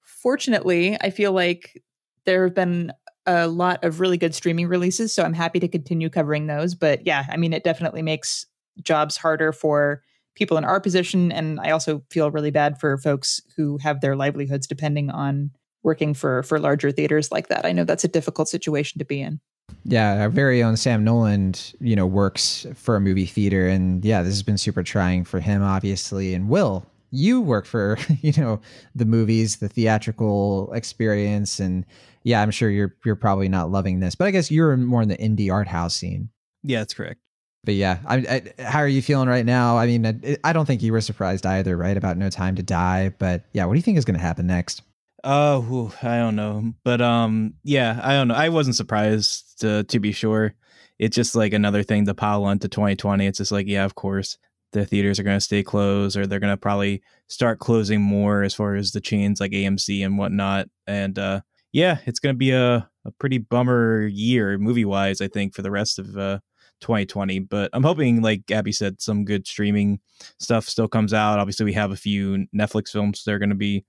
fortunately, 0.02 0.98
I 1.02 1.10
feel 1.10 1.32
like 1.32 1.84
there 2.26 2.44
have 2.44 2.56
been 2.56 2.92
a 3.26 3.48
lot 3.48 3.84
of 3.84 4.00
really 4.00 4.18
good 4.18 4.36
streaming 4.36 4.68
releases, 4.68 5.14
so 5.14 5.24
I'm 5.24 5.34
happy 5.34 5.60
to 5.60 5.68
continue 5.68 6.10
covering 6.10 6.48
those. 6.48 6.76
But 6.76 7.06
yeah, 7.06 7.26
I 7.30 7.38
mean, 7.38 7.54
it 7.54 7.64
definitely 7.64 8.02
makes 8.02 8.46
jobs 8.84 9.18
harder 9.18 9.52
for 9.52 10.04
people 10.36 10.58
in 10.58 10.66
our 10.66 10.80
position, 10.80 11.32
and 11.32 11.60
I 11.60 11.72
also 11.72 12.04
feel 12.10 12.32
really 12.32 12.52
bad 12.52 12.80
for 12.80 12.98
folks 12.98 13.42
who 13.56 13.78
have 13.80 14.02
their 14.02 14.16
livelihoods 14.16 14.68
depending 14.68 15.10
on 15.10 15.52
working 15.84 16.14
for 16.14 16.44
for 16.44 16.60
larger 16.60 16.92
theaters 16.92 17.32
like 17.32 17.48
that. 17.48 17.66
I 17.66 17.72
know 17.72 17.84
that's 17.84 18.04
a 18.04 18.10
difficult 18.10 18.50
situation 18.50 19.00
to 19.00 19.06
be 19.06 19.22
in. 19.22 19.40
Yeah, 19.84 20.22
our 20.22 20.30
very 20.30 20.62
own 20.62 20.78
Sam 20.78 21.04
Nolan, 21.04 21.54
you 21.80 21.96
know, 21.96 22.06
works 22.06 22.66
for 22.76 22.96
a 22.96 23.02
movie 23.02 23.26
theater, 23.26 23.68
and 23.68 24.04
yeah, 24.04 24.22
this 24.22 24.34
has 24.34 24.44
been 24.44 24.58
super 24.58 24.84
trying 24.84 25.24
for 25.24 25.40
him, 25.40 25.64
obviously. 25.64 26.34
And 26.34 26.50
Will, 26.50 26.86
you 27.12 27.42
work 27.42 27.66
for 27.66 27.98
you 28.22 28.34
know 28.34 28.60
the 28.94 29.06
movies, 29.06 29.58
the 29.58 29.70
theatrical 29.70 30.72
experience, 30.74 31.60
and 31.60 31.86
yeah, 32.26 32.42
I'm 32.42 32.52
sure 32.52 32.70
you're 32.70 32.96
you're 33.06 33.16
probably 33.16 33.48
not 33.48 33.72
loving 33.72 34.00
this, 34.00 34.16
but 34.16 34.28
I 34.28 34.32
guess 34.32 34.52
you're 34.52 34.76
more 34.76 35.04
in 35.04 35.08
the 35.08 35.18
indie 35.18 35.52
art 35.52 35.68
house 35.68 35.96
scene. 35.96 36.30
Yeah, 36.64 36.80
that's 36.80 36.96
correct. 36.96 37.22
But 37.64 37.76
yeah, 37.76 38.00
I, 38.06 38.18
I, 38.18 38.64
how 38.64 38.80
are 38.80 38.88
you 38.88 39.02
feeling 39.02 39.30
right 39.30 39.46
now? 39.46 39.78
I 39.78 39.86
mean, 39.86 40.06
I, 40.06 40.38
I, 40.44 40.54
don't 40.54 40.66
think 40.66 40.84
you 40.84 40.92
were 40.92 41.02
surprised 41.02 41.46
either, 41.46 41.76
right? 41.76 41.98
About 41.98 42.18
No 42.18 42.30
Time 42.30 42.56
to 42.56 42.64
Die, 42.64 43.10
but 43.18 43.46
yeah, 43.54 43.66
what 43.66 43.74
do 43.74 43.78
you 43.80 43.84
think 43.84 43.98
is 43.98 44.06
going 44.06 44.18
to 44.18 44.24
happen 44.24 44.46
next? 44.46 44.82
Oh, 45.24 45.92
uh, 46.04 46.08
I 46.08 46.18
don't 46.18 46.36
know, 46.36 46.74
but 46.84 47.02
um, 47.02 47.56
yeah, 47.64 48.00
I 48.04 48.14
don't 48.14 48.28
know. 48.28 48.36
I 48.36 48.50
wasn't 48.50 48.76
surprised 48.76 49.62
to 49.62 49.84
to 49.84 50.00
be 50.00 50.12
sure. 50.12 50.56
It's 50.98 51.16
just 51.16 51.36
like 51.36 51.54
another 51.54 51.84
thing 51.84 52.06
to 52.06 52.14
pile 52.16 52.44
onto 52.44 52.68
2020. 52.68 53.28
It's 53.28 53.38
just 53.38 53.52
like, 53.52 53.68
yeah, 53.68 53.86
of 53.86 53.96
course. 53.96 54.38
the 54.72 54.86
theaters 54.86 55.20
are 55.20 55.24
going 55.24 55.38
to 55.38 55.42
stay 55.42 55.62
closed 55.62 56.18
or 56.18 56.26
they're 56.26 56.40
going 56.40 56.54
to 56.54 56.58
probably 56.58 57.02
start 57.28 57.60
closing 57.60 58.02
more 58.02 58.44
as 58.44 58.54
far 58.54 58.76
as 58.76 58.92
the 58.92 59.02
chains 59.02 59.40
like 59.40 59.52
AMC 59.52 60.06
and 60.06 60.18
whatnot. 60.18 60.68
And 60.88 61.18
uh, 61.20 61.42
yeah, 61.76 61.98
it's 62.06 62.20
going 62.20 62.34
to 62.34 62.38
be 62.38 62.52
a, 62.52 62.90
a 63.04 63.12
pretty 63.20 63.38
bummer 63.38 64.08
year 64.08 64.58
movie 64.58 64.86
wise, 64.86 65.20
I 65.20 65.28
think, 65.28 65.54
for 65.54 65.62
the 65.62 65.70
rest 65.70 66.00
of 66.00 66.16
uh, 66.18 66.40
2020. 66.80 67.40
But 67.40 67.70
I'm 67.74 67.84
hoping, 67.84 68.22
like 68.22 68.50
Abby 68.50 68.72
said, 68.72 69.02
some 69.02 69.26
good 69.26 69.46
streaming 69.46 70.00
stuff 70.40 70.70
still 70.70 70.88
comes 70.88 71.14
out. 71.14 71.38
Obviously, 71.38 71.66
we 71.66 71.74
have 71.74 71.92
a 71.92 71.98
few 71.98 72.48
Netflix 72.56 72.92
films 72.92 73.26
that 73.26 73.34
are 73.34 73.40
going 73.40 73.50
to 73.50 73.56
be 73.56 73.84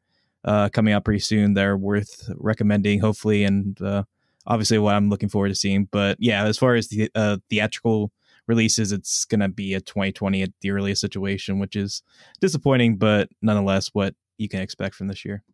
uh, 0.44 0.68
coming 0.70 0.94
out 0.94 1.04
pretty 1.04 1.20
soon. 1.20 1.54
They're 1.54 1.76
worth 1.76 2.28
recommending, 2.38 2.98
hopefully, 2.98 3.44
and 3.44 3.80
uh, 3.80 4.02
obviously 4.48 4.80
what 4.80 4.96
I'm 4.96 5.08
looking 5.08 5.28
forward 5.28 5.50
to 5.50 5.54
seeing. 5.54 5.84
But 5.84 6.16
yeah, 6.18 6.44
as 6.44 6.58
far 6.58 6.74
as 6.74 6.88
the 6.88 7.08
uh, 7.14 7.36
theatrical 7.48 8.10
releases, 8.48 8.90
it's 8.90 9.24
going 9.26 9.42
to 9.42 9.48
be 9.48 9.74
a 9.74 9.80
2020 9.80 10.42
at 10.42 10.50
the 10.60 10.72
earliest 10.72 11.00
situation, 11.00 11.60
which 11.60 11.76
is 11.76 12.02
disappointing, 12.40 12.96
but 12.96 13.28
nonetheless, 13.42 13.90
what 13.92 14.16
you 14.38 14.48
can 14.48 14.60
expect 14.60 14.96
from 14.96 15.06
this 15.06 15.24
year. 15.24 15.44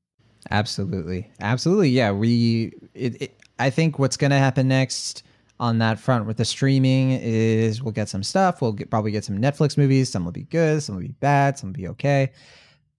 Absolutely, 0.50 1.30
absolutely. 1.40 1.90
Yeah, 1.90 2.12
we. 2.12 2.72
It, 2.94 3.22
it, 3.22 3.40
I 3.58 3.70
think 3.70 3.98
what's 3.98 4.16
going 4.16 4.32
to 4.32 4.38
happen 4.38 4.68
next 4.68 5.22
on 5.60 5.78
that 5.78 6.00
front 6.00 6.26
with 6.26 6.36
the 6.36 6.44
streaming 6.44 7.12
is 7.12 7.82
we'll 7.82 7.92
get 7.92 8.08
some 8.08 8.24
stuff. 8.24 8.60
We'll 8.60 8.72
get, 8.72 8.90
probably 8.90 9.12
get 9.12 9.24
some 9.24 9.38
Netflix 9.38 9.78
movies. 9.78 10.10
Some 10.10 10.24
will 10.24 10.32
be 10.32 10.42
good. 10.42 10.82
Some 10.82 10.96
will 10.96 11.02
be 11.02 11.14
bad. 11.20 11.56
Some 11.56 11.68
will 11.68 11.74
be 11.74 11.88
okay. 11.88 12.32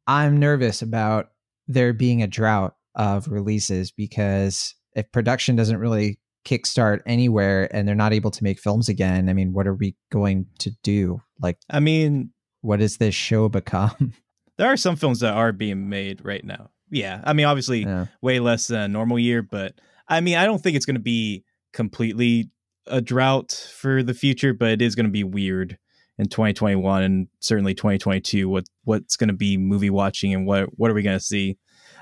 I'm 0.07 0.37
nervous 0.37 0.81
about 0.81 1.31
there 1.67 1.91
being 1.91 2.23
a 2.23 2.27
drought 2.27 2.75
of 2.95 3.27
releases 3.27 3.91
because 3.91 4.75
if 4.95 5.11
production 5.11 5.55
doesn't 5.55 5.77
really 5.77 6.19
kickstart 6.45 7.01
anywhere 7.05 7.73
and 7.75 7.87
they're 7.87 7.95
not 7.95 8.13
able 8.13 8.31
to 8.31 8.43
make 8.43 8.59
films 8.59 8.89
again, 8.89 9.29
I 9.29 9.33
mean, 9.33 9.53
what 9.53 9.67
are 9.67 9.75
we 9.75 9.95
going 10.11 10.45
to 10.59 10.71
do? 10.83 11.21
Like, 11.41 11.57
I 11.69 11.79
mean, 11.79 12.31
what 12.61 12.79
does 12.79 12.97
this 12.97 13.15
show 13.15 13.49
become? 13.49 14.13
there 14.57 14.71
are 14.71 14.77
some 14.77 14.95
films 14.95 15.19
that 15.21 15.33
are 15.33 15.51
being 15.51 15.89
made 15.89 16.23
right 16.23 16.43
now. 16.43 16.69
Yeah. 16.93 17.21
I 17.23 17.33
mean, 17.33 17.45
obviously, 17.45 17.81
yeah. 17.81 18.05
way 18.21 18.39
less 18.39 18.67
than 18.67 18.79
a 18.79 18.87
normal 18.87 19.19
year, 19.19 19.41
but 19.41 19.73
I 20.07 20.21
mean, 20.21 20.37
I 20.37 20.45
don't 20.45 20.61
think 20.61 20.75
it's 20.75 20.85
going 20.85 20.95
to 20.95 21.01
be 21.01 21.43
completely 21.73 22.49
a 22.87 23.01
drought 23.01 23.51
for 23.51 24.03
the 24.03 24.13
future, 24.13 24.53
but 24.53 24.69
it 24.69 24.81
is 24.81 24.95
going 24.95 25.05
to 25.05 25.11
be 25.11 25.23
weird 25.23 25.77
in 26.17 26.27
2021 26.27 27.03
and 27.03 27.27
certainly 27.39 27.73
2022. 27.73 28.47
What 28.47 28.65
what's 28.83 29.15
going 29.15 29.29
to 29.29 29.33
be 29.33 29.57
movie 29.57 29.89
watching 29.89 30.33
and 30.33 30.45
what 30.45 30.67
what 30.77 30.91
are 30.91 30.93
we 30.93 31.01
going 31.01 31.17
to 31.17 31.23
see? 31.23 31.57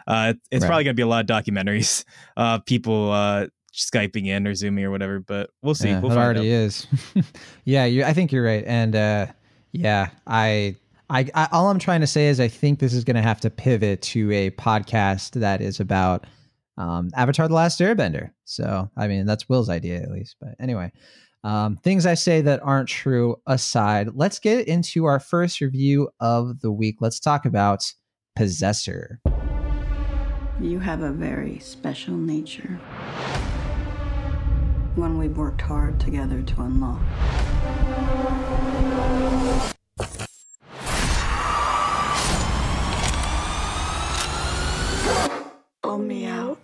Uh, 0.08 0.34
it's 0.50 0.64
right. 0.64 0.68
probably 0.68 0.84
going 0.84 0.96
to 0.96 1.00
be 1.00 1.04
a 1.04 1.08
lot 1.08 1.30
of 1.30 1.44
documentaries, 1.44 2.04
uh, 2.38 2.60
people 2.60 3.12
uh, 3.12 3.48
skyping 3.74 4.28
in 4.28 4.48
or 4.48 4.56
zooming 4.56 4.84
or 4.84 4.92
whatever. 4.92 5.20
But 5.20 5.52
we'll 5.62 5.76
see. 5.76 5.90
Yeah, 5.90 6.02
we'll 6.02 6.12
it 6.12 6.18
already 6.18 6.40
out. 6.42 6.46
is. 6.46 6.88
yeah, 7.66 7.86
you, 7.86 8.04
I 8.04 8.14
think 8.14 8.32
you're 8.32 8.44
right, 8.44 8.64
and 8.66 8.96
uh, 8.96 9.28
yeah, 9.72 10.10
I 10.26 10.76
I, 11.12 11.30
I, 11.36 11.50
all 11.52 11.70
I'm 11.70 11.78
trying 11.78 12.00
to 12.00 12.08
say 12.08 12.28
is 12.30 12.40
I 12.40 12.48
think 12.48 12.80
this 12.80 12.94
is 12.94 13.04
going 13.04 13.18
to 13.18 13.22
have 13.22 13.42
to 13.42 13.50
pivot 13.50 14.02
to 14.04 14.32
a 14.32 14.50
podcast 14.52 15.32
that 15.32 15.62
is 15.62 15.82
about 15.82 16.26
um, 16.78 17.10
Avatar: 17.16 17.50
The 17.50 17.54
Last 17.54 17.82
Airbender. 17.82 18.32
So 18.46 18.90
I 18.96 19.08
mean 19.10 19.26
that's 19.26 19.50
Will's 19.50 19.70
idea 19.70 20.02
at 20.02 20.10
least. 20.10 20.38
But 20.40 20.56
anyway, 20.58 20.90
um, 21.44 21.76
things 21.76 22.06
I 22.06 22.14
say 22.14 22.40
that 22.42 22.62
aren't 22.64 22.88
true 22.88 23.36
aside, 23.46 24.12
let's 24.14 24.40
get 24.40 24.70
into 24.70 25.04
our 25.04 25.20
first 25.20 25.60
review 25.60 26.10
of 26.22 26.62
the 26.62 26.72
week. 26.72 26.96
Let's 27.02 27.20
talk 27.20 27.46
about 27.46 27.92
Possessor. 28.38 29.20
You 30.62 30.80
have 30.80 31.02
a 31.02 31.12
very 31.12 31.60
special 31.60 32.16
nature. 32.16 32.80
One 34.96 35.18
we've 35.18 35.36
worked 35.36 35.62
hard 35.62 36.00
together 36.00 36.42
to 36.42 36.62
unlock. 36.62 37.02
Pull 45.92 45.98
me 45.98 46.26
out. 46.26 46.58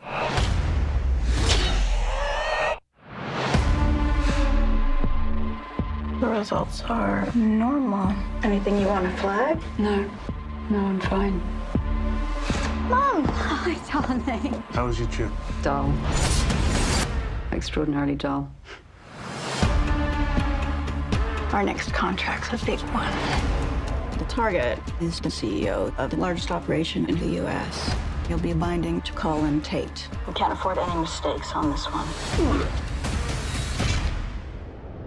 The 6.22 6.27
results 6.27 6.81
are 6.84 7.29
normal. 7.36 8.15
Anything 8.43 8.79
you 8.79 8.88
want 8.88 9.03
to 9.03 9.22
flag? 9.22 9.60
No. 9.77 10.10
No, 10.69 10.77
I'm 10.77 11.01
fine. 11.01 11.41
Mom! 12.88 13.25
Hi, 13.25 13.75
darling. 13.91 14.63
How 14.69 14.86
was 14.86 14.98
your 14.98 15.10
trip? 15.10 15.34
Dull. 15.62 15.93
Extraordinarily 17.51 18.15
dull. 18.15 18.50
Our 21.51 21.63
next 21.63 21.91
contract's 21.91 22.63
a 22.63 22.65
big 22.65 22.79
one. 22.79 23.12
The 24.19 24.25
target 24.29 24.79
is 25.01 25.19
the 25.19 25.27
CEO 25.27 25.93
of 25.98 26.12
the 26.12 26.15
largest 26.15 26.50
operation 26.50 27.10
in 27.10 27.19
the 27.19 27.27
U.S. 27.41 27.93
You'll 28.29 28.39
be 28.39 28.51
binding 28.51 29.00
to 29.01 29.13
Colin 29.13 29.62
Tate. 29.62 30.10
We 30.27 30.34
can't 30.34 30.51
afford 30.51 30.77
any 30.77 31.00
mistakes 31.00 31.53
on 31.53 31.72
this 31.72 31.86
one. 31.86 32.07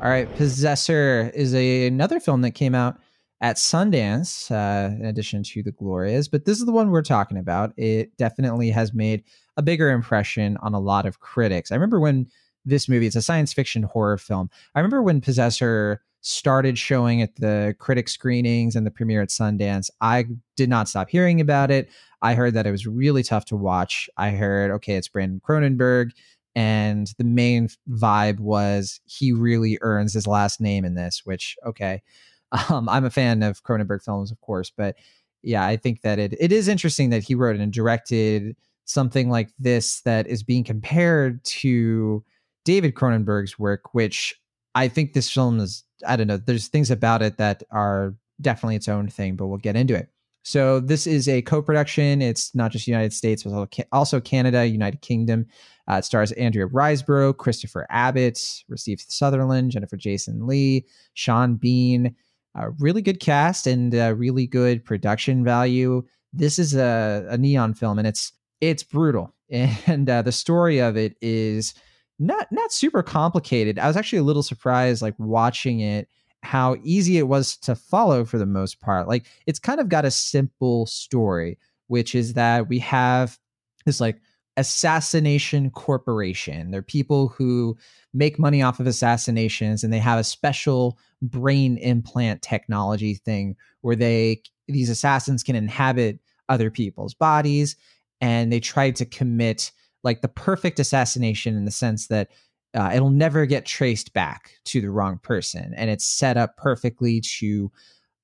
All 0.02 0.08
right, 0.08 0.34
Possessor 0.36 1.30
is 1.34 1.54
a, 1.54 1.86
another 1.86 2.18
film 2.18 2.40
that 2.40 2.52
came 2.52 2.74
out 2.74 2.98
at 3.42 3.56
Sundance, 3.56 4.50
uh, 4.50 4.94
in 4.94 5.04
addition 5.04 5.42
to 5.42 5.62
the 5.62 5.72
Glorias, 5.72 6.28
but 6.28 6.46
this 6.46 6.58
is 6.58 6.64
the 6.64 6.72
one 6.72 6.90
we're 6.90 7.02
talking 7.02 7.36
about. 7.36 7.74
It 7.76 8.16
definitely 8.16 8.70
has 8.70 8.94
made 8.94 9.24
a 9.58 9.62
bigger 9.62 9.90
impression 9.90 10.56
on 10.62 10.72
a 10.72 10.80
lot 10.80 11.04
of 11.04 11.20
critics. 11.20 11.70
I 11.70 11.74
remember 11.74 12.00
when 12.00 12.26
this 12.64 12.88
movie, 12.88 13.06
it's 13.06 13.16
a 13.16 13.22
science 13.22 13.52
fiction 13.52 13.82
horror 13.82 14.16
film. 14.16 14.48
I 14.74 14.80
remember 14.80 15.02
when 15.02 15.20
Possessor 15.20 16.00
started 16.22 16.78
showing 16.78 17.22
at 17.22 17.36
the 17.36 17.74
critic 17.78 18.08
screenings 18.08 18.76
and 18.76 18.86
the 18.86 18.90
premiere 18.90 19.22
at 19.22 19.30
Sundance. 19.30 19.90
I 20.00 20.26
did 20.56 20.68
not 20.68 20.88
stop 20.88 21.08
hearing 21.08 21.40
about 21.40 21.70
it. 21.70 21.88
I 22.22 22.34
heard 22.34 22.54
that 22.54 22.66
it 22.66 22.70
was 22.70 22.86
really 22.86 23.22
tough 23.22 23.46
to 23.46 23.56
watch. 23.56 24.08
I 24.16 24.30
heard, 24.30 24.70
okay, 24.72 24.94
it's 24.94 25.08
Brandon 25.08 25.40
Cronenberg. 25.46 26.10
And 26.54 27.12
the 27.16 27.24
main 27.24 27.68
vibe 27.88 28.40
was 28.40 29.00
he 29.06 29.32
really 29.32 29.78
earns 29.82 30.12
his 30.12 30.26
last 30.26 30.60
name 30.60 30.84
in 30.84 30.94
this, 30.94 31.22
which, 31.24 31.56
okay. 31.66 32.02
Um, 32.68 32.88
I'm 32.88 33.04
a 33.04 33.10
fan 33.10 33.44
of 33.44 33.62
Cronenberg 33.62 34.02
films, 34.02 34.32
of 34.32 34.40
course, 34.40 34.72
but 34.76 34.96
yeah, 35.40 35.64
I 35.64 35.76
think 35.76 36.02
that 36.02 36.18
it, 36.18 36.34
it 36.40 36.50
is 36.50 36.66
interesting 36.66 37.10
that 37.10 37.22
he 37.22 37.36
wrote 37.36 37.54
and 37.54 37.72
directed 37.72 38.56
something 38.86 39.30
like 39.30 39.50
this 39.56 40.00
that 40.00 40.26
is 40.26 40.42
being 40.42 40.64
compared 40.64 41.44
to 41.44 42.24
David 42.64 42.94
Cronenberg's 42.94 43.56
work, 43.56 43.94
which 43.94 44.34
I 44.74 44.88
think 44.88 45.12
this 45.12 45.30
film 45.30 45.60
is, 45.60 45.84
I 46.06 46.16
don't 46.16 46.26
know, 46.26 46.38
there's 46.38 46.68
things 46.68 46.90
about 46.90 47.22
it 47.22 47.38
that 47.38 47.62
are 47.70 48.14
definitely 48.40 48.76
its 48.76 48.88
own 48.88 49.08
thing, 49.08 49.36
but 49.36 49.46
we'll 49.46 49.58
get 49.58 49.76
into 49.76 49.94
it. 49.94 50.08
So 50.42 50.80
this 50.80 51.06
is 51.06 51.28
a 51.28 51.42
co-production. 51.42 52.22
It's 52.22 52.54
not 52.54 52.72
just 52.72 52.86
United 52.86 53.12
States, 53.12 53.42
but 53.42 53.68
also 53.92 54.20
Canada, 54.20 54.66
United 54.66 55.02
Kingdom. 55.02 55.46
Uh, 55.90 55.96
it 55.96 56.04
stars 56.04 56.32
Andrea 56.32 56.66
Riseborough, 56.66 57.36
Christopher 57.36 57.86
Abbott, 57.90 58.34
Kiefer 58.34 59.10
Sutherland, 59.10 59.70
Jennifer 59.70 59.96
Jason 59.96 60.46
Lee, 60.46 60.86
Sean 61.14 61.56
Bean. 61.56 62.14
A 62.54 62.70
really 62.70 63.02
good 63.02 63.20
cast 63.20 63.66
and 63.66 63.92
really 64.18 64.46
good 64.46 64.84
production 64.84 65.44
value. 65.44 66.02
This 66.32 66.58
is 66.58 66.74
a, 66.74 67.26
a, 67.30 67.38
neon 67.38 67.74
film, 67.74 67.98
and 67.98 68.08
it's 68.08 68.32
it's 68.60 68.82
brutal. 68.82 69.34
And 69.50 70.08
uh, 70.08 70.22
the 70.22 70.30
story 70.30 70.78
of 70.78 70.96
it 70.96 71.16
is 71.20 71.74
not 72.20 72.46
not 72.52 72.72
super 72.72 73.02
complicated. 73.02 73.78
I 73.80 73.88
was 73.88 73.96
actually 73.96 74.20
a 74.20 74.24
little 74.24 74.44
surprised, 74.44 75.02
like 75.02 75.14
watching 75.18 75.80
it 75.80 76.08
how 76.42 76.76
easy 76.82 77.18
it 77.18 77.28
was 77.28 77.56
to 77.58 77.74
follow 77.74 78.24
for 78.24 78.38
the 78.38 78.46
most 78.46 78.80
part. 78.80 79.08
Like 79.08 79.26
it's 79.46 79.58
kind 79.58 79.80
of 79.80 79.88
got 79.88 80.04
a 80.04 80.10
simple 80.10 80.86
story, 80.86 81.58
which 81.88 82.14
is 82.14 82.34
that 82.34 82.68
we 82.68 82.78
have 82.78 83.38
this 83.84 84.00
like 84.00 84.20
assassination 84.56 85.70
corporation. 85.70 86.70
They're 86.70 86.82
people 86.82 87.28
who 87.28 87.76
make 88.12 88.38
money 88.38 88.62
off 88.62 88.80
of 88.80 88.86
assassinations 88.86 89.84
and 89.84 89.92
they 89.92 89.98
have 89.98 90.18
a 90.18 90.24
special 90.24 90.98
brain 91.22 91.76
implant 91.78 92.42
technology 92.42 93.14
thing 93.14 93.56
where 93.82 93.96
they 93.96 94.42
these 94.66 94.90
assassins 94.90 95.42
can 95.42 95.56
inhabit 95.56 96.18
other 96.48 96.70
people's 96.70 97.14
bodies 97.14 97.76
and 98.20 98.52
they 98.52 98.60
try 98.60 98.90
to 98.90 99.04
commit 99.04 99.72
like 100.02 100.20
the 100.20 100.28
perfect 100.28 100.78
assassination 100.78 101.56
in 101.56 101.64
the 101.64 101.70
sense 101.70 102.08
that 102.08 102.28
uh, 102.74 102.90
it'll 102.94 103.10
never 103.10 103.46
get 103.46 103.66
traced 103.66 104.12
back 104.12 104.52
to 104.64 104.80
the 104.80 104.90
wrong 104.90 105.18
person 105.22 105.74
and 105.76 105.90
it's 105.90 106.04
set 106.04 106.36
up 106.36 106.56
perfectly 106.56 107.20
to 107.20 107.70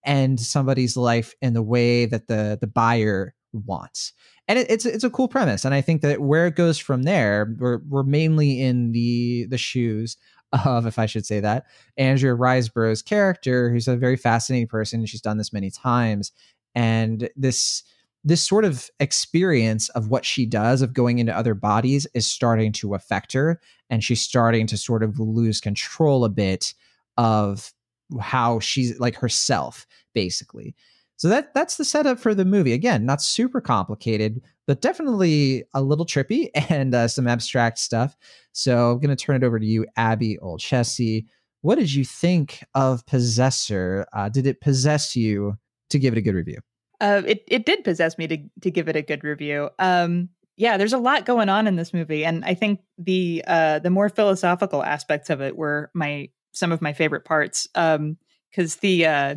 end 0.05 0.41
somebody's 0.41 0.97
life 0.97 1.35
in 1.43 1.53
the 1.53 1.63
way 1.63 2.07
that 2.07 2.29
the 2.29 2.57
the 2.61 2.67
buyer 2.67 3.35
wants. 3.53 4.13
And 4.49 4.59
it, 4.59 4.71
it's 4.71 4.87
it's 4.87 5.05
a 5.05 5.11
cool 5.11 5.27
premise 5.27 5.65
and 5.65 5.75
i 5.75 5.81
think 5.81 6.03
that 6.03 6.21
where 6.21 6.47
it 6.47 6.55
goes 6.55 6.79
from 6.79 7.03
there 7.03 7.57
we're, 7.59 7.79
we're 7.89 8.05
mainly 8.05 8.63
in 8.63 8.93
the 8.93 9.47
the 9.47 9.59
shoes 9.59 10.17
of 10.65 10.87
if 10.87 11.01
i 11.01 11.07
should 11.07 11.27
say 11.27 11.41
that 11.41 11.65
andrea 11.99 12.33
riseborough's 12.33 13.03
character 13.03 13.71
who's 13.71 13.89
a 13.89 13.97
very 13.97 14.17
fascinating 14.17 14.69
person 14.69 15.05
she's 15.05 15.21
done 15.21 15.37
this 15.37 15.53
many 15.53 15.69
times 15.69 16.31
and 16.77 17.29
this 17.35 17.83
this 18.27 18.45
sort 18.45 18.65
of 18.65 18.91
experience 18.99 19.89
of 19.91 20.09
what 20.09 20.25
she 20.25 20.45
does 20.45 20.83
of 20.83 20.93
going 20.93 21.21
into 21.21 21.37
other 21.37 21.55
bodies 21.55 22.09
is 22.13 22.27
starting 22.27 22.73
to 22.73 22.95
affect 22.95 23.33
her 23.33 23.61
and 23.89 24.03
she's 24.03 24.21
starting 24.21 24.67
to 24.67 24.77
sort 24.77 25.05
of 25.05 25.21
lose 25.21 25.61
control 25.61 26.25
a 26.25 26.29
bit 26.29 26.75
of 27.17 27.73
how 28.21 28.59
she's 28.59 28.99
like 28.99 29.15
herself 29.15 29.87
basically. 30.13 30.75
So 31.19 31.29
that 31.29 31.55
that's 31.55 31.77
the 31.77 31.85
setup 31.85 32.19
for 32.19 32.35
the 32.35 32.45
movie. 32.45 32.73
Again 32.73 33.07
not 33.07 33.23
super 33.23 33.61
complicated 33.61 34.43
but 34.67 34.81
definitely 34.81 35.63
a 35.73 35.81
little 35.81 36.05
trippy 36.05 36.51
and 36.69 36.93
uh, 36.97 37.07
some 37.07 37.29
abstract 37.29 37.79
stuff. 37.79 38.17
So 38.51 38.91
i'm 38.91 38.99
going 38.99 39.17
to 39.17 39.25
turn 39.25 39.37
it 39.37 39.45
over 39.45 39.61
to 39.61 39.67
you 39.67 39.87
abby 39.97 40.37
olcese 40.39 41.27
what 41.63 41.79
did 41.79 41.93
you 41.93 42.05
think 42.05 42.63
of 42.75 43.05
possessor? 43.07 44.07
Uh, 44.13 44.29
did 44.29 44.47
it 44.47 44.61
possess 44.61 45.17
you 45.17 45.57
to 45.91 45.99
give 45.99 46.13
it 46.13 46.19
a 46.19 46.23
good 46.23 46.35
review 46.35 46.59
uh, 47.01 47.23
it 47.27 47.45
it 47.49 47.67
did 47.67 47.85
possess 47.85 48.19
me 48.19 48.27
to 48.27 48.39
to 48.63 48.71
give 48.71 48.89
it 48.89 48.97
a 48.97 49.03
good 49.03 49.25
review. 49.25 49.71
Um, 49.79 50.31
yeah, 50.57 50.77
there's 50.77 50.95
a 50.95 50.99
lot 50.99 51.27
going 51.27 51.49
on 51.49 51.67
in 51.67 51.77
this 51.77 51.93
movie, 51.93 52.25
and 52.25 52.45
I 52.45 52.55
think 52.55 52.81
the 52.99 53.45
uh, 53.47 53.79
the 53.81 53.91
more 53.91 54.09
philosophical 54.09 54.83
aspects 54.83 55.31
of 55.31 55.41
it 55.41 55.57
were 55.57 55.91
my 55.95 56.31
some 56.53 56.73
of 56.73 56.81
my 56.81 56.93
favorite 56.93 57.25
parts. 57.25 57.69
Um, 57.75 58.17
because 58.51 58.77
the 58.77 59.07
uh, 59.07 59.35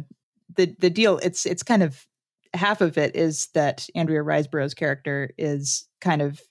the 0.55 0.75
the 0.79 0.89
deal 0.89 1.17
it's 1.19 1.45
it's 1.45 1.63
kind 1.63 1.83
of 1.83 2.05
half 2.53 2.81
of 2.81 2.97
it 2.97 3.15
is 3.15 3.47
that 3.53 3.87
Andrea 3.95 4.23
Riseborough's 4.23 4.73
character 4.73 5.31
is 5.37 5.87
kind 6.01 6.21
of 6.21 6.41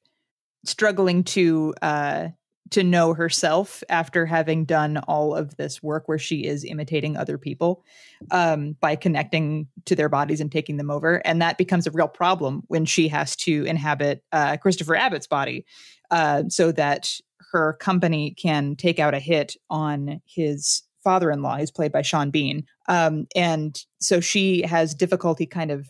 struggling 0.65 1.25
to 1.25 1.75
uh 1.83 2.29
to 2.71 2.83
know 2.83 3.15
herself 3.15 3.83
after 3.89 4.27
having 4.27 4.65
done 4.65 4.99
all 5.09 5.35
of 5.35 5.57
this 5.57 5.83
work 5.83 6.09
where 6.09 6.19
she 6.19 6.45
is 6.45 6.65
imitating 6.65 7.17
other 7.17 7.39
people 7.39 7.85
um, 8.31 8.77
by 8.81 8.97
connecting 8.97 9.67
to 9.87 9.95
their 9.95 10.09
bodies 10.09 10.41
and 10.41 10.53
taking 10.53 10.77
them 10.77 10.91
over. 10.91 11.17
And 11.27 11.41
that 11.41 11.59
becomes 11.59 11.87
a 11.87 11.91
real 11.91 12.09
problem 12.09 12.63
when 12.69 12.85
she 12.85 13.09
has 13.09 13.37
to 13.37 13.65
inhabit 13.65 14.23
uh, 14.33 14.57
Christopher 14.59 14.97
Abbott's 14.97 15.27
body 15.27 15.65
uh, 16.11 16.45
so 16.49 16.73
that 16.73 17.13
her 17.53 17.75
company 17.75 18.33
can 18.33 18.77
take 18.77 18.99
out 18.99 19.15
a 19.15 19.21
hit 19.21 19.57
on 19.71 20.21
his 20.27 20.83
father 21.03 21.31
in 21.31 21.43
law, 21.43 21.57
who's 21.57 21.71
played 21.71 21.93
by 21.93 22.03
Sean 22.03 22.31
Bean. 22.31 22.67
Um, 22.89 23.27
and 23.35 23.83
so 24.01 24.21
she 24.21 24.63
has 24.63 24.95
difficulty 24.95 25.47
kind 25.47 25.71
of 25.71 25.89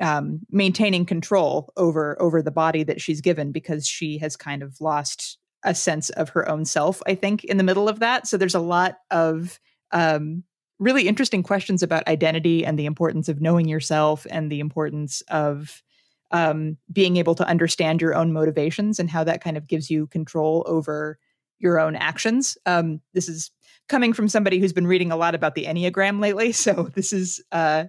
um, 0.00 0.40
maintaining 0.50 1.04
control 1.04 1.72
over 1.76 2.20
over 2.22 2.40
the 2.40 2.50
body 2.50 2.84
that 2.84 3.00
she's 3.00 3.20
given 3.20 3.52
because 3.52 3.86
she 3.86 4.18
has 4.18 4.36
kind 4.36 4.62
of 4.62 4.80
lost 4.80 5.38
a 5.62 5.74
sense 5.74 6.10
of 6.10 6.30
her 6.30 6.48
own 6.48 6.64
self, 6.64 7.02
I 7.06 7.14
think, 7.14 7.44
in 7.44 7.56
the 7.56 7.64
middle 7.64 7.88
of 7.88 8.00
that. 8.00 8.26
So 8.26 8.36
there's 8.36 8.54
a 8.54 8.60
lot 8.60 8.98
of 9.10 9.60
um, 9.92 10.44
really 10.78 11.06
interesting 11.06 11.42
questions 11.42 11.82
about 11.82 12.06
identity 12.08 12.64
and 12.64 12.78
the 12.78 12.86
importance 12.86 13.28
of 13.28 13.40
knowing 13.40 13.68
yourself 13.68 14.26
and 14.30 14.50
the 14.50 14.60
importance 14.60 15.20
of 15.28 15.82
um, 16.30 16.78
being 16.90 17.16
able 17.16 17.34
to 17.34 17.46
understand 17.46 18.00
your 18.00 18.14
own 18.14 18.32
motivations 18.32 18.98
and 18.98 19.10
how 19.10 19.24
that 19.24 19.42
kind 19.42 19.56
of 19.56 19.66
gives 19.66 19.90
you 19.90 20.06
control 20.06 20.64
over 20.66 21.18
your 21.58 21.78
own 21.78 21.96
actions. 21.96 22.56
Um, 22.66 23.00
this 23.12 23.28
is 23.28 23.50
coming 23.88 24.12
from 24.12 24.28
somebody 24.28 24.58
who's 24.58 24.72
been 24.72 24.86
reading 24.86 25.12
a 25.12 25.16
lot 25.16 25.34
about 25.34 25.54
the 25.54 25.66
Enneagram 25.66 26.20
lately. 26.20 26.52
So 26.52 26.90
this 26.94 27.12
is 27.12 27.42
uh, 27.52 27.84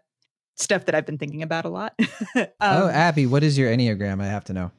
stuff 0.55 0.85
that 0.85 0.95
I've 0.95 1.05
been 1.05 1.17
thinking 1.17 1.43
about 1.43 1.65
a 1.65 1.69
lot. 1.69 1.93
um, 2.35 2.47
oh, 2.59 2.89
Abby, 2.89 3.25
what 3.25 3.43
is 3.43 3.57
your 3.57 3.71
Enneagram? 3.71 4.21
I 4.21 4.27
have 4.27 4.43
to 4.45 4.53
know. 4.53 4.71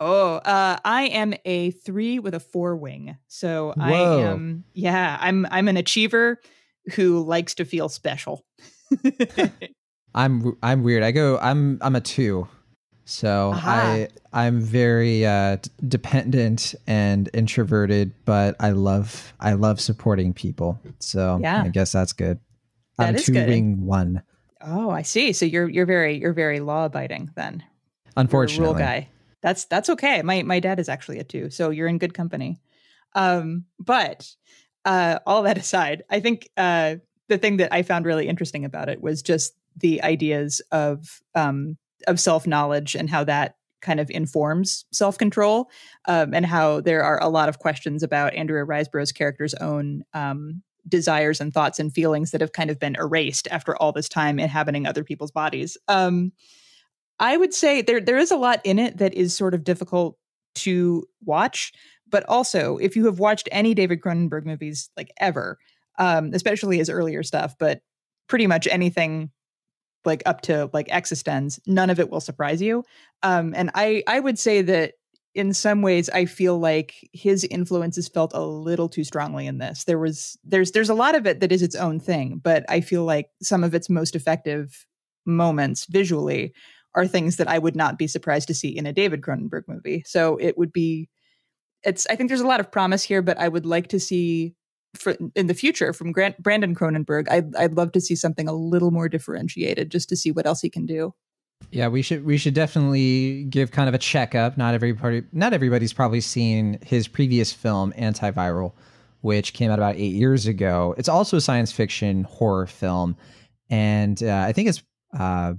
Oh, 0.00 0.36
uh, 0.36 0.78
I 0.84 1.02
am 1.08 1.34
a 1.44 1.70
three 1.72 2.18
with 2.18 2.34
a 2.34 2.40
four 2.40 2.74
wing. 2.76 3.16
So 3.28 3.74
Whoa. 3.76 3.82
I 3.84 4.22
am, 4.30 4.64
yeah, 4.72 5.18
I'm 5.20 5.46
I'm 5.50 5.68
an 5.68 5.76
achiever 5.76 6.40
who 6.94 7.22
likes 7.22 7.54
to 7.56 7.64
feel 7.64 7.88
special. 7.88 8.44
I'm 10.14 10.56
I'm 10.62 10.82
weird. 10.82 11.02
I 11.02 11.10
go. 11.12 11.38
I'm 11.38 11.78
I'm 11.82 11.94
a 11.96 12.00
two. 12.00 12.48
So. 13.04 13.52
I 13.54 14.08
I'm 14.32 14.60
very 14.60 15.26
uh, 15.26 15.56
d- 15.56 15.70
dependent 15.88 16.74
and 16.86 17.28
introverted, 17.34 18.12
but 18.24 18.56
I 18.60 18.70
love 18.70 19.34
I 19.40 19.52
love 19.54 19.80
supporting 19.80 20.32
people. 20.32 20.80
So 21.00 21.38
Yeah. 21.42 21.62
I 21.62 21.68
guess 21.68 21.92
that's 21.92 22.12
good. 22.12 22.38
That 22.98 23.08
I'm 23.08 23.16
two 23.16 23.32
good. 23.32 23.48
wing 23.48 23.84
one. 23.84 24.22
Oh, 24.62 24.90
I 24.90 25.02
see. 25.02 25.32
So 25.32 25.44
you're 25.44 25.68
you're 25.68 25.86
very 25.86 26.18
you're 26.18 26.32
very 26.32 26.60
law 26.60 26.86
abiding 26.86 27.30
then. 27.34 27.62
You're 27.62 28.12
a 28.16 28.20
Unfortunately, 28.20 28.64
rule 28.66 28.74
guy. 28.74 29.08
That's 29.42 29.64
that's 29.66 29.90
okay. 29.90 30.22
My 30.22 30.42
my 30.42 30.60
dad 30.60 30.78
is 30.78 30.88
actually 30.88 31.18
a 31.18 31.24
two, 31.24 31.50
so 31.50 31.70
you're 31.70 31.88
in 31.88 31.98
good 31.98 32.14
company. 32.14 32.60
Um, 33.14 33.64
but 33.78 34.28
uh, 34.84 35.18
all 35.26 35.42
that 35.42 35.58
aside, 35.64 36.02
I 36.10 36.20
think 36.20 36.50
uh, 36.56 36.96
the 37.28 37.38
thing 37.38 37.56
that 37.58 37.72
I 37.72 37.82
found 37.82 38.06
really 38.06 38.28
interesting 38.28 38.64
about 38.64 38.88
it 38.88 39.00
was 39.00 39.22
just 39.22 39.54
the 39.76 40.02
ideas 40.02 40.60
of 40.72 41.20
um, 41.34 41.76
of 42.06 42.20
self 42.20 42.46
knowledge 42.46 42.94
and 42.94 43.08
how 43.08 43.24
that 43.24 43.56
kind 43.80 43.98
of 44.00 44.10
informs 44.10 44.84
self 44.92 45.16
control, 45.16 45.70
um, 46.06 46.34
and 46.34 46.44
how 46.44 46.80
there 46.80 47.02
are 47.02 47.22
a 47.22 47.28
lot 47.28 47.48
of 47.48 47.58
questions 47.58 48.02
about 48.02 48.34
Andrea 48.34 48.64
Riseborough's 48.64 49.12
character's 49.12 49.54
own 49.54 50.04
um, 50.12 50.62
desires 50.88 51.40
and 51.40 51.52
thoughts 51.52 51.78
and 51.78 51.92
feelings 51.92 52.30
that 52.30 52.40
have 52.40 52.52
kind 52.52 52.70
of 52.70 52.78
been 52.78 52.96
erased 52.96 53.48
after 53.50 53.76
all 53.76 53.92
this 53.92 54.08
time 54.08 54.38
inhabiting 54.38 54.86
other 54.86 55.04
people's 55.04 55.30
bodies. 55.30 55.76
Um, 55.88 56.32
I 57.20 57.36
would 57.36 57.54
say 57.54 57.82
there 57.82 58.00
there 58.00 58.18
is 58.18 58.30
a 58.30 58.36
lot 58.36 58.60
in 58.64 58.78
it 58.78 58.98
that 58.98 59.14
is 59.14 59.36
sort 59.36 59.54
of 59.54 59.62
difficult 59.62 60.16
to 60.56 61.04
watch, 61.24 61.72
but 62.08 62.24
also 62.28 62.78
if 62.78 62.96
you 62.96 63.04
have 63.06 63.18
watched 63.20 63.48
any 63.52 63.74
David 63.74 64.00
Cronenberg 64.00 64.44
movies 64.44 64.90
like 64.96 65.12
ever, 65.18 65.58
um, 65.98 66.32
especially 66.34 66.78
his 66.78 66.90
earlier 66.90 67.22
stuff, 67.22 67.54
but 67.58 67.82
pretty 68.26 68.46
much 68.46 68.66
anything 68.66 69.30
like 70.04 70.22
up 70.24 70.40
to 70.40 70.70
like 70.72 70.88
Existenz, 70.88 71.60
none 71.66 71.90
of 71.90 72.00
it 72.00 72.10
will 72.10 72.20
surprise 72.20 72.62
you. 72.62 72.84
Um, 73.22 73.52
and 73.54 73.70
I 73.74 74.02
I 74.08 74.18
would 74.18 74.38
say 74.38 74.62
that 74.62 74.94
in 75.34 75.52
some 75.52 75.82
ways 75.82 76.08
I 76.10 76.24
feel 76.24 76.58
like 76.58 77.08
his 77.12 77.44
influences 77.44 78.08
felt 78.08 78.32
a 78.34 78.44
little 78.44 78.88
too 78.88 79.04
strongly 79.04 79.46
in 79.46 79.58
this. 79.58 79.84
There 79.84 79.98
was 79.98 80.38
there's 80.42 80.72
there's 80.72 80.90
a 80.90 80.94
lot 80.94 81.14
of 81.14 81.26
it 81.26 81.40
that 81.40 81.52
is 81.52 81.62
its 81.62 81.76
own 81.76 82.00
thing, 82.00 82.40
but 82.42 82.64
I 82.68 82.80
feel 82.80 83.04
like 83.04 83.28
some 83.42 83.62
of 83.62 83.74
its 83.74 83.90
most 83.90 84.16
effective 84.16 84.86
moments 85.26 85.84
visually 85.84 86.54
are 86.94 87.06
things 87.06 87.36
that 87.36 87.48
I 87.48 87.58
would 87.58 87.76
not 87.76 87.98
be 87.98 88.06
surprised 88.06 88.48
to 88.48 88.54
see 88.54 88.76
in 88.76 88.86
a 88.86 88.92
David 88.92 89.20
Cronenberg 89.20 89.64
movie. 89.68 90.02
So 90.06 90.36
it 90.36 90.58
would 90.58 90.72
be 90.72 91.08
it's 91.82 92.06
I 92.08 92.16
think 92.16 92.28
there's 92.28 92.40
a 92.40 92.46
lot 92.46 92.60
of 92.60 92.70
promise 92.70 93.02
here, 93.02 93.22
but 93.22 93.38
I 93.38 93.48
would 93.48 93.66
like 93.66 93.88
to 93.88 94.00
see 94.00 94.54
for, 94.94 95.16
in 95.34 95.46
the 95.46 95.54
future 95.54 95.92
from 95.92 96.12
Grant, 96.12 96.42
Brandon 96.42 96.74
Cronenberg. 96.74 97.30
I'd 97.30 97.54
I'd 97.56 97.76
love 97.76 97.92
to 97.92 98.00
see 98.00 98.14
something 98.14 98.48
a 98.48 98.52
little 98.52 98.90
more 98.90 99.08
differentiated 99.08 99.90
just 99.90 100.08
to 100.10 100.16
see 100.16 100.30
what 100.30 100.46
else 100.46 100.60
he 100.60 100.70
can 100.70 100.86
do. 100.86 101.14
Yeah, 101.70 101.88
we 101.88 102.02
should 102.02 102.24
we 102.24 102.36
should 102.38 102.54
definitely 102.54 103.44
give 103.44 103.70
kind 103.70 103.88
of 103.88 103.94
a 103.94 103.98
checkup. 103.98 104.56
Not 104.56 104.74
everybody 104.74 105.22
not 105.32 105.52
everybody's 105.52 105.92
probably 105.92 106.20
seen 106.20 106.78
his 106.84 107.06
previous 107.06 107.52
film 107.52 107.92
Antiviral, 107.92 108.72
which 109.20 109.52
came 109.52 109.70
out 109.70 109.78
about 109.78 109.96
8 109.96 110.12
years 110.12 110.46
ago. 110.46 110.94
It's 110.98 111.08
also 111.08 111.36
a 111.36 111.40
science 111.40 111.70
fiction 111.70 112.24
horror 112.24 112.66
film 112.66 113.16
and 113.70 114.20
uh, 114.22 114.44
I 114.46 114.52
think 114.52 114.68
it's 114.68 114.82
uh, 115.16 115.54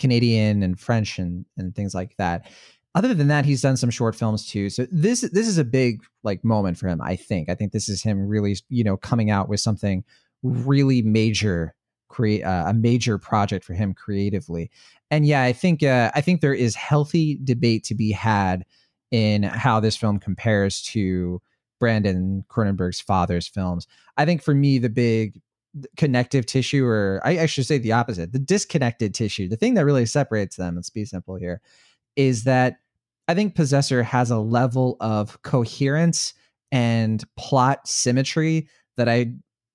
Canadian 0.00 0.62
and 0.62 0.78
French 0.78 1.18
and 1.18 1.44
and 1.56 1.74
things 1.74 1.94
like 1.94 2.16
that. 2.16 2.50
Other 2.94 3.14
than 3.14 3.28
that, 3.28 3.44
he's 3.44 3.62
done 3.62 3.76
some 3.76 3.90
short 3.90 4.16
films 4.16 4.46
too. 4.46 4.68
So 4.70 4.86
this 4.90 5.20
this 5.20 5.46
is 5.46 5.58
a 5.58 5.64
big 5.64 6.02
like 6.24 6.44
moment 6.44 6.78
for 6.78 6.88
him. 6.88 7.00
I 7.00 7.16
think. 7.16 7.48
I 7.48 7.54
think 7.54 7.72
this 7.72 7.88
is 7.88 8.02
him 8.02 8.26
really 8.26 8.56
you 8.68 8.82
know 8.82 8.96
coming 8.96 9.30
out 9.30 9.48
with 9.48 9.60
something 9.60 10.04
really 10.42 11.02
major, 11.02 11.74
create 12.08 12.42
uh, 12.42 12.64
a 12.66 12.74
major 12.74 13.18
project 13.18 13.64
for 13.64 13.74
him 13.74 13.94
creatively. 13.94 14.70
And 15.10 15.26
yeah, 15.26 15.42
I 15.42 15.52
think 15.52 15.82
uh, 15.82 16.10
I 16.14 16.20
think 16.20 16.40
there 16.40 16.54
is 16.54 16.74
healthy 16.74 17.38
debate 17.44 17.84
to 17.84 17.94
be 17.94 18.10
had 18.10 18.64
in 19.10 19.42
how 19.42 19.80
this 19.80 19.96
film 19.96 20.18
compares 20.18 20.82
to 20.82 21.40
Brandon 21.78 22.44
Cronenberg's 22.48 23.00
father's 23.00 23.48
films. 23.48 23.86
I 24.16 24.24
think 24.24 24.42
for 24.42 24.54
me, 24.54 24.78
the 24.78 24.90
big 24.90 25.40
connective 25.96 26.46
tissue, 26.46 26.84
or 26.84 27.20
I, 27.24 27.40
I 27.40 27.46
should 27.46 27.66
say 27.66 27.78
the 27.78 27.92
opposite, 27.92 28.32
the 28.32 28.38
disconnected 28.38 29.14
tissue, 29.14 29.48
the 29.48 29.56
thing 29.56 29.74
that 29.74 29.84
really 29.84 30.06
separates 30.06 30.56
them, 30.56 30.76
let's 30.76 30.90
be 30.90 31.04
simple 31.04 31.36
here, 31.36 31.60
is 32.16 32.44
that 32.44 32.76
I 33.28 33.34
think 33.34 33.54
Possessor 33.54 34.02
has 34.02 34.30
a 34.30 34.38
level 34.38 34.96
of 35.00 35.40
coherence 35.42 36.34
and 36.72 37.22
plot 37.36 37.86
symmetry 37.86 38.68
that 38.96 39.08
I 39.08 39.32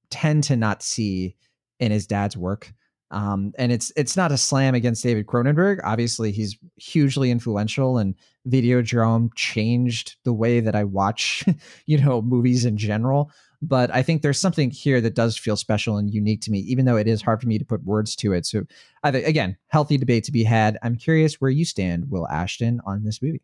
tend 0.10 0.43
to 0.45 0.55
not 0.55 0.84
see 0.84 1.36
in 1.79 1.91
his 1.91 2.08
dad's 2.08 2.38
work. 2.38 2.73
Um, 3.12 3.53
and 3.58 3.71
it's 3.71 3.93
it's 3.95 4.17
not 4.17 4.31
a 4.31 4.38
slam 4.38 4.75
against 4.75 5.03
David 5.03 5.27
Cronenberg. 5.27 5.79
Obviously, 5.84 6.31
he's 6.31 6.58
hugely 6.75 7.31
influential, 7.31 7.97
and 7.97 8.15
Videodrome 8.47 9.29
changed 9.36 10.15
the 10.23 10.34
way 10.34 10.60
that 10.60 10.75
I 10.75 10.84
watch, 10.84 11.45
you 11.86 11.97
know, 11.97 12.21
movies 12.21 12.65
in 12.65 12.77
general. 12.77 13.31
But 13.67 13.93
I 13.93 14.04
think 14.04 14.21
there's 14.21 14.39
something 14.39 14.69
here 14.69 15.01
that 15.01 15.15
does 15.15 15.38
feel 15.38 15.58
special 15.58 15.97
and 15.97 16.13
unique 16.13 16.41
to 16.41 16.51
me, 16.51 16.60
even 16.60 16.86
though 16.86 16.97
it 16.97 17.08
is 17.08 17.21
hard 17.21 17.41
for 17.41 17.47
me 17.47 17.58
to 17.58 17.65
put 17.65 17.84
words 17.84 18.15
to 18.17 18.34
it. 18.34 18.45
So, 18.45 18.63
I 19.04 19.12
think 19.12 19.28
again, 19.28 19.58
healthy 19.67 19.97
debate 19.97 20.23
to 20.25 20.32
be 20.32 20.43
had. 20.43 20.78
I'm 20.84 20.95
curious 20.95 21.36
where 21.41 21.51
you 21.51 21.65
stand, 21.65 22.10
Will 22.10 22.28
Ashton, 22.28 22.82
on 22.86 23.04
this 23.04 23.21
movie. 23.21 23.41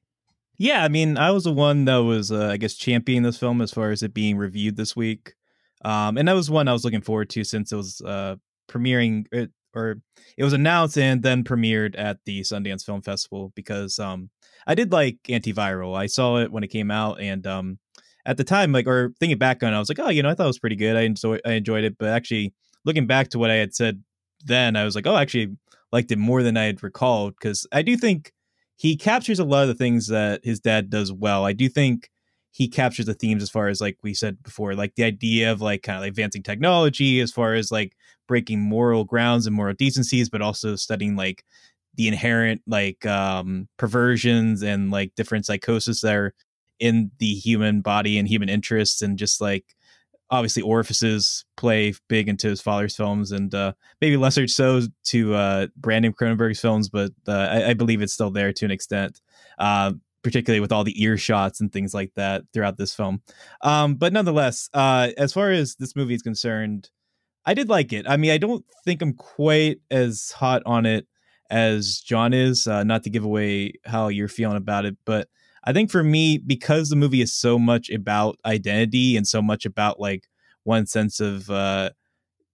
Yeah, 0.58 0.84
I 0.84 0.90
mean, 0.90 1.18
I 1.18 1.32
was 1.32 1.46
the 1.46 1.52
one 1.52 1.86
that 1.86 1.98
was, 1.98 2.32
uh, 2.32 2.50
I 2.50 2.58
guess, 2.58 2.76
championing 2.76 3.24
this 3.24 3.38
film 3.38 3.62
as 3.62 3.72
far 3.72 3.90
as 3.90 4.04
it 4.04 4.14
being 4.14 4.38
reviewed 4.38 4.78
this 4.78 4.96
week, 4.96 5.34
um, 5.84 6.18
and 6.18 6.28
that 6.28 6.34
was 6.34 6.52
one 6.52 6.68
I 6.68 6.74
was 6.74 6.86
looking 6.86 7.02
forward 7.02 7.32
to 7.32 7.44
since 7.44 7.72
it 7.72 7.76
was 7.76 8.00
uh, 8.02 8.36
premiering 8.70 9.26
it, 9.32 9.50
or 9.74 10.02
it 10.38 10.44
was 10.44 10.54
announced 10.54 10.98
and 10.98 11.24
then 11.24 11.44
premiered 11.44 11.96
at 11.98 12.20
the 12.26 12.42
Sundance 12.42 12.86
Film 12.86 13.02
Festival 13.02 13.52
because 13.56 13.98
um, 13.98 14.30
I 14.68 14.76
did 14.76 14.92
like 14.92 15.18
Antiviral. 15.28 15.98
I 15.98 16.06
saw 16.06 16.38
it 16.38 16.52
when 16.52 16.64
it 16.64 16.68
came 16.68 16.92
out, 16.92 17.20
and 17.20 17.48
um, 17.48 17.80
at 18.26 18.38
the 18.38 18.44
time, 18.44 18.72
like, 18.72 18.88
or 18.88 19.14
thinking 19.20 19.38
back 19.38 19.64
on, 19.64 19.74
it, 19.74 19.76
I 19.76 19.80
was 19.80 19.90
like, 19.90 20.00
oh, 20.00 20.10
you 20.10 20.24
know, 20.24 20.30
I 20.30 20.36
thought 20.36 20.46
it 20.46 20.48
was 20.48 20.60
pretty 20.60 20.76
good. 20.76 20.96
I 20.96 21.02
enjoyed, 21.02 21.42
I 21.46 21.54
enjoyed 21.54 21.84
it, 21.84 21.98
but 21.98 22.10
actually 22.10 22.54
looking 22.86 23.08
back 23.08 23.30
to 23.30 23.40
what 23.40 23.52
I 23.52 23.56
had 23.56 23.74
said 23.76 24.04
then, 24.46 24.76
I 24.76 24.84
was 24.84 24.96
like, 24.96 25.08
oh, 25.08 25.16
I 25.16 25.22
actually 25.22 25.56
liked 25.92 26.12
it 26.12 26.18
more 26.18 26.44
than 26.44 26.58
I 26.58 26.66
had 26.66 26.84
recalled 26.84 27.36
because 27.36 27.68
I 27.72 27.82
do 27.82 27.98
think 27.98 28.32
he 28.78 28.96
captures 28.96 29.40
a 29.40 29.44
lot 29.44 29.64
of 29.64 29.68
the 29.68 29.76
things 29.76 30.08
that 30.08 30.42
his 30.44 30.60
dad 30.60 30.90
does 30.90 31.12
well. 31.12 31.46
I 31.46 31.54
do 31.54 31.70
think 31.70 32.10
he 32.52 32.68
captures 32.68 33.06
the 33.06 33.14
themes 33.14 33.44
as 33.44 33.50
far 33.50 33.68
as 33.68 33.80
like 33.80 33.98
we 34.04 34.14
said 34.14 34.42
before, 34.44 34.74
like 34.74 34.96
the 34.96 35.04
idea 35.04 35.52
of 35.52 35.62
like 35.62 35.84
kind 35.84 35.98
of 35.98 36.02
like 36.02 36.10
advancing 36.10 36.44
technology, 36.44 37.20
as 37.22 37.32
far 37.32 37.54
as 37.54 37.72
like 37.72 37.94
breaking 38.28 38.60
moral 38.60 39.04
grounds 39.04 39.46
and 39.46 39.56
moral 39.56 39.74
decencies, 39.74 40.30
but 40.30 40.42
also 40.42 40.76
studying 40.76 41.16
like 41.16 41.44
the 41.96 42.08
inherent 42.08 42.62
like 42.68 43.06
um 43.06 43.68
perversions 43.78 44.62
and 44.64 44.92
like 44.92 45.14
different 45.16 45.46
psychosis 45.46 46.02
that 46.02 46.16
are 46.16 46.34
in 46.82 47.12
the 47.20 47.34
human 47.36 47.80
body 47.80 48.18
and 48.18 48.28
human 48.28 48.50
interests 48.50 49.02
and 49.02 49.18
just 49.18 49.40
like 49.40 49.76
obviously 50.32 50.64
orifices 50.64 51.46
play 51.56 51.94
big 52.08 52.28
into 52.28 52.48
his 52.48 52.60
father's 52.60 52.96
films 52.96 53.32
and 53.32 53.54
uh, 53.54 53.74
maybe 54.02 54.18
lesser 54.18 54.48
so 54.48 54.82
to 55.04 55.36
uh, 55.36 55.68
Brandon 55.78 56.12
Cronenberg's 56.12 56.60
films, 56.60 56.90
but 56.90 57.12
uh, 57.28 57.32
I, 57.32 57.70
I, 57.70 57.74
believe 57.74 58.02
it's 58.02 58.14
still 58.14 58.32
there 58.32 58.54
to 58.54 58.66
an 58.66 58.72
extent, 58.72 59.20
uh, 59.60 59.92
particularly 60.24 60.62
with 60.62 60.72
all 60.72 60.86
the 60.86 61.04
ear 61.04 61.18
shots 61.18 61.60
and 61.60 61.72
things 61.72 61.94
like 61.94 62.14
that 62.16 62.44
throughout 62.54 62.78
this 62.78 62.96
film. 62.96 63.22
Um, 63.62 63.96
but 63.96 64.14
nonetheless, 64.14 64.70
uh, 64.74 65.10
as 65.18 65.34
far 65.34 65.52
as 65.52 65.76
this 65.76 65.96
movie 65.96 66.16
is 66.16 66.22
concerned, 66.22 66.90
I 67.46 67.54
did 67.54 67.70
like 67.70 67.92
it. 67.94 68.08
I 68.08 68.18
mean, 68.18 68.32
I 68.32 68.38
don't 68.38 68.66
think 68.86 69.02
I'm 69.02 69.14
quite 69.14 69.82
as 69.92 70.32
hot 70.32 70.64
on 70.66 70.86
it 70.86 71.08
as 71.50 72.00
John 72.00 72.34
is, 72.34 72.66
uh, 72.66 72.84
not 72.86 73.04
to 73.04 73.10
give 73.10 73.26
away 73.26 73.74
how 73.86 74.08
you're 74.08 74.30
feeling 74.30 74.58
about 74.58 74.86
it, 74.86 74.96
but 75.06 75.28
I 75.64 75.74
think 75.74 75.92
for 75.92 76.04
me, 76.04 76.38
because 76.40 76.90
the 76.90 76.96
movie 76.96 77.22
is 77.22 77.34
so 77.34 77.60
much 77.60 77.90
about 77.90 78.38
identity 78.46 79.16
and 79.16 79.28
so 79.28 79.42
much 79.42 79.66
about 79.66 80.00
like 80.00 80.28
one 80.64 80.86
sense 80.86 81.20
of 81.20 81.50
uh, 81.50 81.92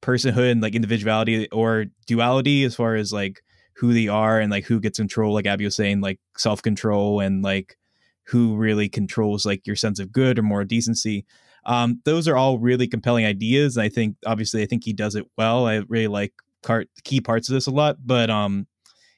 personhood 0.01 0.51
and 0.51 0.61
like 0.61 0.75
individuality 0.75 1.49
or 1.51 1.85
duality 2.05 2.63
as 2.63 2.75
far 2.75 2.95
as 2.95 3.13
like 3.13 3.41
who 3.75 3.93
they 3.93 4.07
are 4.07 4.39
and 4.39 4.51
like 4.51 4.65
who 4.65 4.79
gets 4.79 4.97
control, 4.97 5.33
like 5.33 5.45
Abby 5.45 5.65
was 5.65 5.75
saying, 5.75 6.01
like 6.01 6.19
self 6.35 6.61
control 6.61 7.19
and 7.19 7.43
like 7.43 7.77
who 8.23 8.55
really 8.57 8.89
controls 8.89 9.45
like 9.45 9.65
your 9.65 9.75
sense 9.75 9.99
of 9.99 10.11
good 10.11 10.37
or 10.37 10.43
more 10.43 10.65
decency. 10.65 11.25
Um, 11.65 12.01
those 12.03 12.27
are 12.27 12.35
all 12.35 12.59
really 12.59 12.87
compelling 12.87 13.25
ideas. 13.25 13.77
And 13.77 13.83
I 13.83 13.89
think 13.89 14.15
obviously 14.25 14.63
I 14.63 14.65
think 14.65 14.83
he 14.83 14.93
does 14.93 15.15
it 15.15 15.25
well. 15.37 15.67
I 15.67 15.83
really 15.87 16.07
like 16.07 16.33
part, 16.63 16.89
key 17.03 17.21
parts 17.21 17.49
of 17.49 17.53
this 17.53 17.67
a 17.67 17.71
lot, 17.71 17.97
but 18.05 18.29
um, 18.29 18.67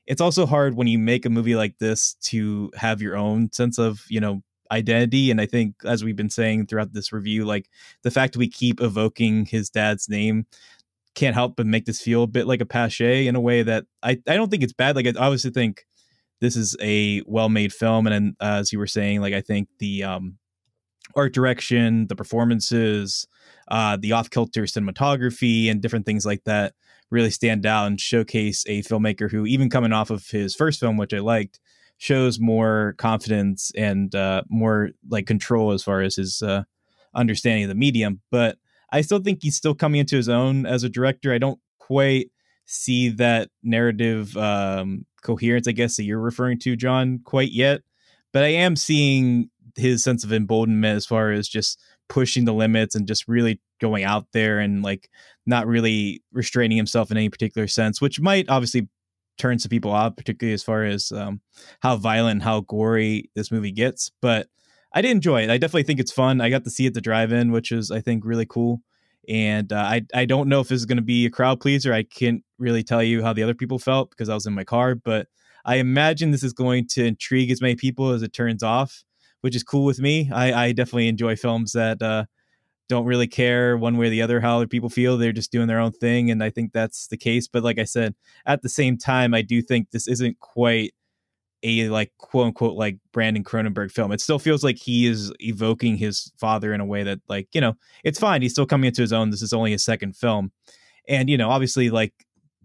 it's 0.10 0.20
also 0.20 0.48
hard 0.48 0.76
when 0.76 0.88
you 0.88 0.98
make 0.98 1.24
a 1.26 1.30
movie 1.30 1.56
like 1.56 1.78
this 1.78 2.16
to 2.16 2.72
have 2.76 3.00
your 3.00 3.16
own 3.16 3.52
sense 3.54 3.78
of 3.78 4.04
you 4.10 4.20
know 4.20 4.42
identity 4.72 5.32
and 5.32 5.40
i 5.40 5.46
think 5.46 5.76
as 5.86 6.04
we've 6.04 6.16
been 6.16 6.30
saying 6.30 6.66
throughout 6.66 6.94
this 6.94 7.14
review 7.14 7.46
like 7.46 7.70
the 8.04 8.12
fact 8.12 8.36
we 8.36 8.50
keep 8.50 8.82
evoking 8.82 9.46
his 9.46 9.70
dad's 9.70 10.10
name 10.10 10.46
can't 11.16 11.36
help 11.36 11.56
but 11.56 11.66
make 11.66 11.86
this 11.86 12.02
feel 12.02 12.24
a 12.24 12.28
bit 12.28 12.48
like 12.48 12.62
a 12.62 12.66
pache 12.66 13.28
in 13.28 13.36
a 13.36 13.42
way 13.42 13.64
that 13.64 13.86
i 14.04 14.12
i 14.28 14.36
don't 14.36 14.50
think 14.50 14.64
it's 14.64 14.74
bad. 14.74 14.96
Like 14.96 15.08
i 15.08 15.14
obviously 15.18 15.52
think 15.52 15.86
this 16.42 16.56
is 16.56 16.76
a 16.82 17.22
well-made 17.26 17.74
film 17.74 18.08
and 18.08 18.36
uh, 18.40 18.58
as 18.60 18.72
you 18.72 18.80
were 18.80 18.88
saying 18.88 19.22
like 19.22 19.34
i 19.34 19.42
think 19.42 19.70
the 19.80 20.04
um 20.04 20.38
art 21.16 21.34
direction 21.34 22.06
the 22.08 22.16
performances 22.16 23.28
uh 23.70 23.98
the 24.00 24.12
off-kilter 24.12 24.64
cinematography 24.64 25.70
and 25.70 25.82
different 25.82 26.06
things 26.06 26.26
like 26.26 26.44
that 26.44 26.74
really 27.12 27.32
stand 27.32 27.66
out 27.66 27.88
and 27.88 28.00
showcase 28.00 28.64
a 28.68 28.82
filmmaker 28.84 29.32
who, 29.32 29.46
even 29.46 29.70
coming 29.70 29.94
off 29.94 30.10
of 30.10 30.28
his 30.28 30.56
first 30.56 30.80
film, 30.80 30.98
which 30.98 31.14
I 31.14 31.20
liked, 31.20 31.60
shows 31.98 32.40
more 32.40 32.96
confidence 32.98 33.72
and 33.76 34.14
uh, 34.16 34.44
more 34.50 34.92
like 35.10 35.28
control 35.28 35.72
as 35.72 35.84
far 35.84 36.02
as 36.02 36.16
his 36.16 36.42
uh, 36.42 36.64
understanding 37.14 37.64
of 37.64 37.70
the 37.70 37.76
medium. 37.76 38.22
But 38.32 38.58
I 38.92 39.02
still 39.02 39.20
think 39.20 39.40
he's 39.42 39.56
still 39.56 39.76
coming 39.76 40.00
into 40.00 40.16
his 40.16 40.30
own 40.30 40.66
as 40.66 40.84
a 40.84 40.90
director. 40.90 41.34
I 41.34 41.38
don't 41.38 41.60
quite 41.78 42.32
see 42.66 43.10
that 43.10 43.50
narrative 43.64 44.38
um, 44.38 45.06
coherence, 45.22 45.68
I 45.68 45.72
guess, 45.74 45.98
that 45.98 46.04
you're 46.04 46.20
referring 46.20 46.60
to, 46.60 46.76
John, 46.76 47.20
quite 47.24 47.52
yet. 47.52 47.82
But 48.32 48.44
I 48.44 48.50
am 48.50 48.76
seeing 48.76 49.50
his 49.76 50.04
sense 50.04 50.24
of 50.24 50.32
emboldenment 50.32 50.96
as 50.96 51.06
far 51.06 51.32
as 51.32 51.48
just 51.48 51.82
pushing 52.08 52.46
the 52.46 52.54
limits 52.54 52.96
and 52.96 53.08
just 53.08 53.28
really 53.28 53.60
going 53.80 54.04
out 54.04 54.28
there 54.34 54.60
and 54.60 54.84
like 54.84 55.10
not 55.46 55.68
really 55.68 56.24
restraining 56.32 56.78
himself 56.78 57.12
in 57.12 57.18
any 57.18 57.30
particular 57.30 57.68
sense, 57.68 58.02
which 58.02 58.20
might 58.20 58.50
obviously 58.50 58.88
turn 59.38 59.60
some 59.60 59.70
people 59.70 59.92
off, 59.92 60.16
particularly 60.16 60.54
as 60.54 60.64
far 60.64 60.84
as 60.84 61.12
um, 61.12 61.42
how 61.82 61.96
violent, 61.96 62.44
how 62.44 62.62
gory 62.62 63.30
this 63.36 63.52
movie 63.52 63.72
gets. 63.72 64.12
But 64.22 64.48
I 64.94 65.02
did 65.02 65.12
enjoy 65.12 65.44
it. 65.44 65.50
I 65.50 65.58
definitely 65.58 65.84
think 65.84 66.00
it's 66.00 66.12
fun. 66.12 66.42
I 66.42 66.50
got 66.50 66.64
to 66.66 66.70
see 66.70 66.86
it 66.86 66.90
at 66.90 66.94
the 66.96 67.02
drive-in, 67.02 67.52
which 67.52 67.72
is 67.72 67.92
I 67.92 68.02
think 68.02 68.26
really 68.26 68.46
cool. 68.46 68.82
And 69.28 69.72
uh, 69.72 69.78
I 69.78 70.02
I 70.14 70.26
don't 70.26 70.50
know 70.50 70.62
if 70.62 70.70
this 70.70 70.80
is 70.80 70.86
going 70.86 70.98
to 70.98 71.04
be 71.04 71.26
a 71.26 71.30
crowd 71.30 71.60
pleaser. 71.60 71.94
I 71.94 72.04
can't 72.04 72.44
really 72.58 72.84
tell 72.84 73.04
you 73.04 73.24
how 73.24 73.34
the 73.34 73.44
other 73.44 73.54
people 73.54 73.80
felt 73.80 74.10
because 74.10 74.30
I 74.30 74.34
was 74.34 74.46
in 74.46 74.54
my 74.54 74.64
car, 74.64 74.96
but 74.96 75.28
I 75.66 75.76
imagine 75.76 76.32
this 76.32 76.44
is 76.44 76.54
going 76.54 76.88
to 76.92 77.06
intrigue 77.06 77.52
as 77.52 77.62
many 77.62 77.76
people 77.76 78.12
as 78.12 78.24
it 78.24 78.34
turns 78.34 78.64
off 78.64 79.04
which 79.42 79.56
is 79.56 79.64
cool 79.64 79.86
with 79.86 80.00
me. 80.00 80.30
I, 80.34 80.66
I 80.66 80.72
definitely 80.72 81.08
enjoy 81.08 81.36
films 81.36 81.72
that 81.74 82.02
uh, 82.02 82.26
don't 82.90 83.06
really 83.06 83.28
care 83.28 83.78
one 83.78 83.98
way 83.98 84.08
or 84.08 84.10
the 84.10 84.22
other 84.22 84.42
how 84.42 84.58
other 84.58 84.68
people 84.68 84.90
feel. 84.90 85.18
They're 85.18 85.32
just 85.32 85.52
doing 85.52 85.68
their 85.68 85.80
own 85.80 85.92
thing, 85.92 86.32
and 86.32 86.44
I 86.44 86.50
think 86.50 86.74
that's 86.74 87.08
the 87.08 87.18
case. 87.18 87.48
But 87.48 87.64
like 87.64 87.80
I 87.80 87.86
said, 87.86 88.16
at 88.46 88.64
the 88.64 88.70
same 88.70 88.98
time, 88.98 89.34
I 89.34 89.42
do 89.42 89.62
think 89.62 89.92
this 89.92 90.08
isn't 90.08 90.40
quite 90.40 90.94
a 91.64 91.90
like 91.90 92.12
quote 92.18 92.48
unquote 92.48 92.76
like 92.76 92.98
Brandon 93.14 93.44
Cronenberg 93.44 93.92
film. 93.92 94.12
It 94.12 94.22
still 94.22 94.40
feels 94.40 94.64
like 94.64 94.78
he 94.78 95.08
is 95.08 95.32
evoking 95.40 95.98
his 95.98 96.32
father 96.40 96.74
in 96.74 96.82
a 96.82 96.86
way 96.86 97.04
that 97.04 97.20
like 97.30 97.48
you 97.54 97.62
know 97.62 97.76
it's 98.04 98.20
fine. 98.20 98.42
He's 98.42 98.54
still 98.54 98.66
coming 98.66 98.88
into 98.88 99.02
his 99.02 99.14
own. 99.14 99.30
This 99.30 99.44
is 99.44 99.54
only 99.54 99.72
his 99.72 99.84
second 99.84 100.16
film, 100.16 100.52
and 101.08 101.30
you 101.30 101.38
know 101.38 101.50
obviously 101.50 101.92
like 101.92 102.14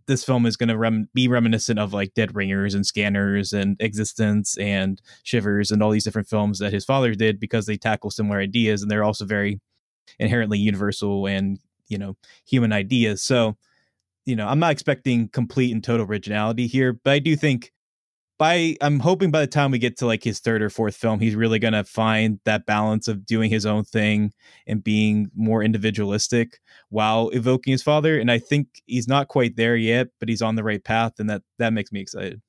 this 0.07 0.25
film 0.25 0.47
is 0.47 0.57
going 0.57 0.69
to 0.69 0.77
rem- 0.77 1.09
be 1.15 1.29
reminiscent 1.29 1.79
of 1.79 1.93
like 1.93 2.15
Dead 2.15 2.35
Ringers 2.35 2.75
and 2.75 2.85
Scanners 2.87 3.53
and 3.53 3.79
Existenz 3.79 4.61
and 4.61 5.01
Shivers 5.23 5.71
and 5.71 5.83
all 5.83 5.91
these 5.91 6.05
different 6.05 6.29
films 6.29 6.59
that 6.59 6.73
his 6.73 6.85
father 6.85 7.15
did 7.15 7.41
because 7.41 7.67
they 7.67 7.77
tackle 7.77 8.11
similar 8.11 8.39
ideas 8.39 8.83
and 8.83 8.91
they're 8.91 9.05
also 9.05 9.25
very 9.25 9.61
inherently 10.19 10.59
universal 10.59 11.27
and 11.27 11.59
you 11.88 11.99
know 11.99 12.17
human 12.47 12.73
ideas. 12.73 13.23
So 13.23 13.57
you 14.27 14.37
know 14.37 14.47
I'm 14.47 14.59
not 14.59 14.73
expecting 14.73 15.29
complete 15.29 15.73
and 15.73 15.83
total 15.83 16.07
originality 16.07 16.67
here, 16.67 16.93
but 16.93 17.12
I 17.12 17.19
do 17.19 17.37
think 17.37 17.73
by 18.38 18.77
I'm 18.81 18.99
hoping 18.99 19.31
by 19.31 19.40
the 19.40 19.47
time 19.47 19.71
we 19.71 19.79
get 19.79 19.97
to 19.99 20.07
like 20.07 20.25
his 20.25 20.40
third 20.40 20.62
or 20.62 20.71
fourth 20.71 20.97
film, 20.97 21.21
he's 21.21 21.37
really 21.37 21.59
gonna 21.59 21.85
find 21.85 22.40
that 22.45 22.67
balance 22.67 23.07
of 23.09 23.25
doing 23.27 23.51
his 23.51 23.64
own 23.64 23.85
thing 23.85 24.33
and 24.67 24.83
being 24.83 25.31
more 25.37 25.62
individualistic 25.62 26.59
while 26.88 27.29
evoking 27.31 27.73
his 27.73 27.83
father. 27.83 28.19
And 28.19 28.31
I 28.31 28.38
think 28.38 28.83
he's 28.87 29.09
not 29.09 29.29
quite 29.29 29.57
there 29.57 29.77
yet, 29.77 30.09
but 30.19 30.29
he's 30.29 30.43
on 30.43 30.57
the 30.57 30.64
right 30.64 30.83
path, 30.83 31.14
and 31.19 31.31
that 31.31 31.43
that 31.59 31.73
makes 31.73 31.93
me 31.93 32.01
excited. 32.01 32.40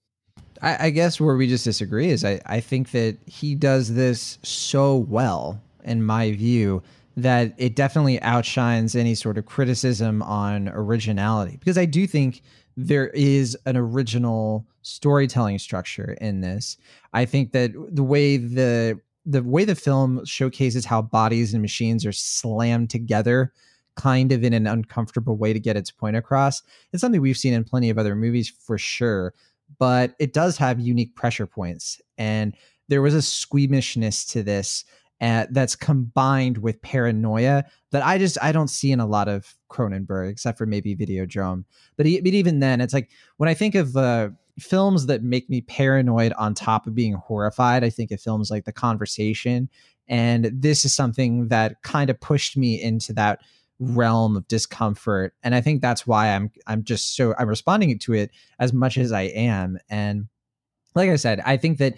I, 0.61 0.87
I 0.87 0.89
guess 0.89 1.19
where 1.19 1.35
we 1.35 1.47
just 1.47 1.65
disagree 1.65 2.09
is 2.09 2.23
I, 2.23 2.41
I 2.45 2.59
think 2.59 2.91
that 2.91 3.17
he 3.25 3.55
does 3.55 3.93
this 3.93 4.39
so 4.41 4.95
well, 4.97 5.61
in 5.83 6.03
my 6.03 6.31
view, 6.31 6.81
that 7.17 7.53
it 7.57 7.75
definitely 7.75 8.21
outshines 8.21 8.95
any 8.95 9.15
sort 9.15 9.37
of 9.37 9.45
criticism 9.45 10.21
on 10.23 10.69
originality. 10.69 11.57
Because 11.57 11.77
I 11.77 11.85
do 11.85 12.05
think 12.07 12.41
there 12.77 13.07
is 13.09 13.57
an 13.65 13.77
original 13.77 14.65
storytelling 14.81 15.59
structure 15.59 16.17
in 16.19 16.41
this. 16.41 16.77
I 17.13 17.25
think 17.25 17.51
that 17.53 17.71
the 17.89 18.03
way 18.03 18.37
the 18.37 18.99
the 19.25 19.41
way 19.41 19.65
the 19.65 19.75
film 19.75 20.23
showcases 20.25 20.85
how 20.85 21.01
bodies 21.01 21.53
and 21.53 21.61
machines 21.61 22.05
are 22.05 22.11
slammed 22.11 22.91
together 22.91 23.51
kind 23.95 24.31
of 24.31 24.43
in 24.43 24.53
an 24.53 24.67
uncomfortable 24.67 25.35
way 25.35 25.51
to 25.51 25.59
get 25.59 25.77
its 25.77 25.89
point 25.89 26.15
across. 26.15 26.61
It's 26.91 27.01
something 27.01 27.21
we've 27.21 27.37
seen 27.37 27.53
in 27.53 27.63
plenty 27.63 27.89
of 27.89 27.97
other 27.97 28.13
movies 28.13 28.49
for 28.59 28.77
sure, 28.77 29.33
but 29.79 30.13
it 30.19 30.33
does 30.33 30.57
have 30.57 30.79
unique 30.79 31.15
pressure 31.15 31.47
points 31.47 31.99
and 32.17 32.55
there 32.87 33.01
was 33.01 33.15
a 33.15 33.21
squeamishness 33.21 34.25
to 34.25 34.43
this 34.43 34.85
uh, 35.21 35.45
that's 35.51 35.75
combined 35.75 36.57
with 36.57 36.81
paranoia 36.81 37.63
that 37.91 38.05
I 38.05 38.17
just 38.17 38.37
I 38.41 38.51
don't 38.51 38.67
see 38.67 38.91
in 38.91 38.99
a 38.99 39.05
lot 39.05 39.27
of 39.27 39.55
Cronenberg, 39.71 40.29
except 40.29 40.57
for 40.57 40.65
maybe 40.65 40.95
Videodrome. 40.95 41.63
But, 41.95 42.05
he, 42.05 42.19
but 42.19 42.33
even 42.33 42.59
then, 42.59 42.81
it's 42.81 42.93
like 42.93 43.09
when 43.37 43.47
I 43.47 43.53
think 43.53 43.75
of 43.75 43.95
uh, 43.95 44.29
films 44.59 45.05
that 45.05 45.23
make 45.23 45.49
me 45.49 45.61
paranoid 45.61 46.33
on 46.33 46.53
top 46.53 46.85
of 46.85 46.95
being 46.95 47.13
horrified, 47.13 47.83
I 47.83 47.89
think 47.89 48.11
of 48.11 48.19
films 48.19 48.51
like 48.51 48.65
The 48.65 48.73
Conversation, 48.73 49.69
and 50.07 50.51
this 50.53 50.85
is 50.85 50.93
something 50.93 51.47
that 51.47 51.81
kind 51.81 52.09
of 52.09 52.19
pushed 52.19 52.57
me 52.57 52.81
into 52.81 53.13
that 53.13 53.39
realm 53.79 54.37
of 54.37 54.47
discomfort. 54.47 55.33
And 55.43 55.53
i 55.53 55.59
think 55.59 55.81
that's 55.81 56.07
why 56.07 56.29
i'm 56.29 56.49
i'm 56.65 56.83
just 56.83 57.15
so 57.15 57.35
i'm 57.37 57.49
responding 57.49 57.99
to 57.99 58.13
it 58.13 58.31
as 58.59 58.71
much 58.71 58.97
as 58.97 59.11
i 59.11 59.23
am. 59.23 59.77
And 59.89 60.27
like 60.95 61.09
i 61.09 61.17
said 61.17 61.41
i 61.45 61.57
think 61.57 61.77
that 61.79 61.95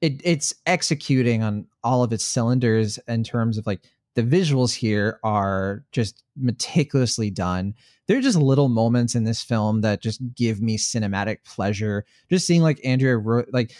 it 0.00 0.20
it's 0.24 0.54
executing 0.66 1.42
on 1.42 1.66
all 1.82 2.02
of 2.02 2.12
its 2.12 2.24
cylinders 2.24 2.98
in 3.08 3.24
terms 3.24 3.58
of 3.58 3.66
like 3.66 3.80
the 4.14 4.22
visuals 4.22 4.74
here 4.74 5.20
are 5.22 5.84
just 5.92 6.22
meticulously 6.36 7.30
done. 7.30 7.74
There 8.06 8.18
are 8.18 8.22
just 8.22 8.38
little 8.38 8.68
moments 8.68 9.14
in 9.14 9.24
this 9.24 9.42
film 9.42 9.82
that 9.82 10.02
just 10.02 10.20
give 10.34 10.60
me 10.60 10.76
cinematic 10.76 11.44
pleasure. 11.44 12.04
Just 12.28 12.46
seeing 12.46 12.62
like 12.62 12.80
Andrea, 12.84 13.18
like 13.52 13.72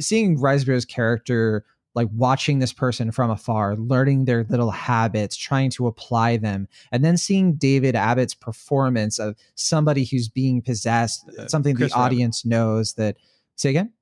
seeing 0.00 0.38
Riseborough's 0.38 0.84
character 0.84 1.64
like 1.94 2.08
watching 2.12 2.58
this 2.58 2.74
person 2.74 3.10
from 3.10 3.30
afar, 3.30 3.74
learning 3.74 4.26
their 4.26 4.44
little 4.50 4.70
habits, 4.70 5.34
trying 5.34 5.70
to 5.70 5.86
apply 5.86 6.36
them, 6.36 6.68
and 6.92 7.02
then 7.02 7.16
seeing 7.16 7.54
David 7.54 7.96
Abbott's 7.96 8.34
performance 8.34 9.18
of 9.18 9.34
somebody 9.54 10.04
who's 10.04 10.28
being 10.28 10.60
possessed, 10.60 11.26
Uh, 11.38 11.48
something 11.48 11.74
Chris 11.74 11.92
the 11.92 11.98
audience 11.98 12.44
knows 12.44 12.92
that. 12.94 13.16
Say 13.56 13.70
again? 13.70 13.92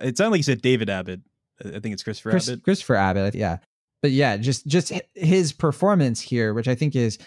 It 0.00 0.16
sounded 0.16 0.32
like 0.32 0.38
you 0.38 0.44
said 0.44 0.62
David 0.62 0.90
Abbott. 0.90 1.20
I 1.64 1.80
think 1.80 1.92
it's 1.92 2.02
Christopher 2.02 2.30
Chris, 2.30 2.48
Abbott. 2.48 2.62
Christopher 2.64 2.96
Abbott, 2.96 3.34
yeah. 3.34 3.58
But 4.02 4.12
yeah, 4.12 4.36
just 4.36 4.66
just 4.66 4.92
his 5.14 5.52
performance 5.52 6.20
here, 6.20 6.54
which 6.54 6.68
I 6.68 6.74
think 6.74 6.94
is 6.94 7.18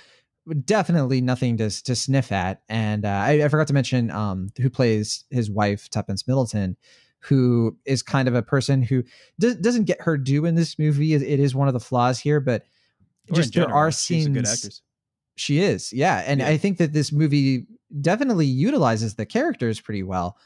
definitely 0.65 1.21
nothing 1.21 1.57
to 1.57 1.69
to 1.83 1.95
sniff 1.95 2.31
at. 2.31 2.61
And 2.69 3.05
uh, 3.05 3.09
I, 3.09 3.43
I 3.43 3.47
forgot 3.49 3.67
to 3.67 3.73
mention 3.73 4.09
um, 4.11 4.49
who 4.57 4.69
plays 4.69 5.25
his 5.29 5.49
wife, 5.51 5.89
Tuppence 5.89 6.27
Middleton, 6.27 6.77
who 7.19 7.77
is 7.85 8.01
kind 8.01 8.27
of 8.27 8.35
a 8.35 8.41
person 8.41 8.81
who 8.81 9.03
do, 9.39 9.53
doesn't 9.53 9.83
get 9.83 10.01
her 10.01 10.17
due 10.17 10.45
in 10.45 10.55
this 10.55 10.79
movie. 10.79 11.13
It, 11.13 11.39
is 11.39 11.53
one 11.53 11.67
of 11.67 11.73
the 11.73 11.79
flaws 11.79 12.19
here, 12.19 12.39
but 12.39 12.63
Or 13.29 13.35
just 13.35 13.53
there 13.53 13.63
general, 13.63 13.77
are 13.79 13.91
she's 13.91 14.25
a 14.25 14.29
good 14.29 14.47
scenes. 14.47 14.81
She 15.35 15.59
is, 15.59 15.91
yeah. 15.93 16.23
And 16.25 16.39
Yeah. 16.39 16.47
I 16.47 16.57
think 16.57 16.77
that 16.77 16.93
this 16.93 17.11
movie 17.11 17.65
definitely 18.01 18.45
utilizes 18.45 19.15
the 19.15 19.25
characters 19.25 19.79
pretty 19.79 20.03
well, 20.03 20.37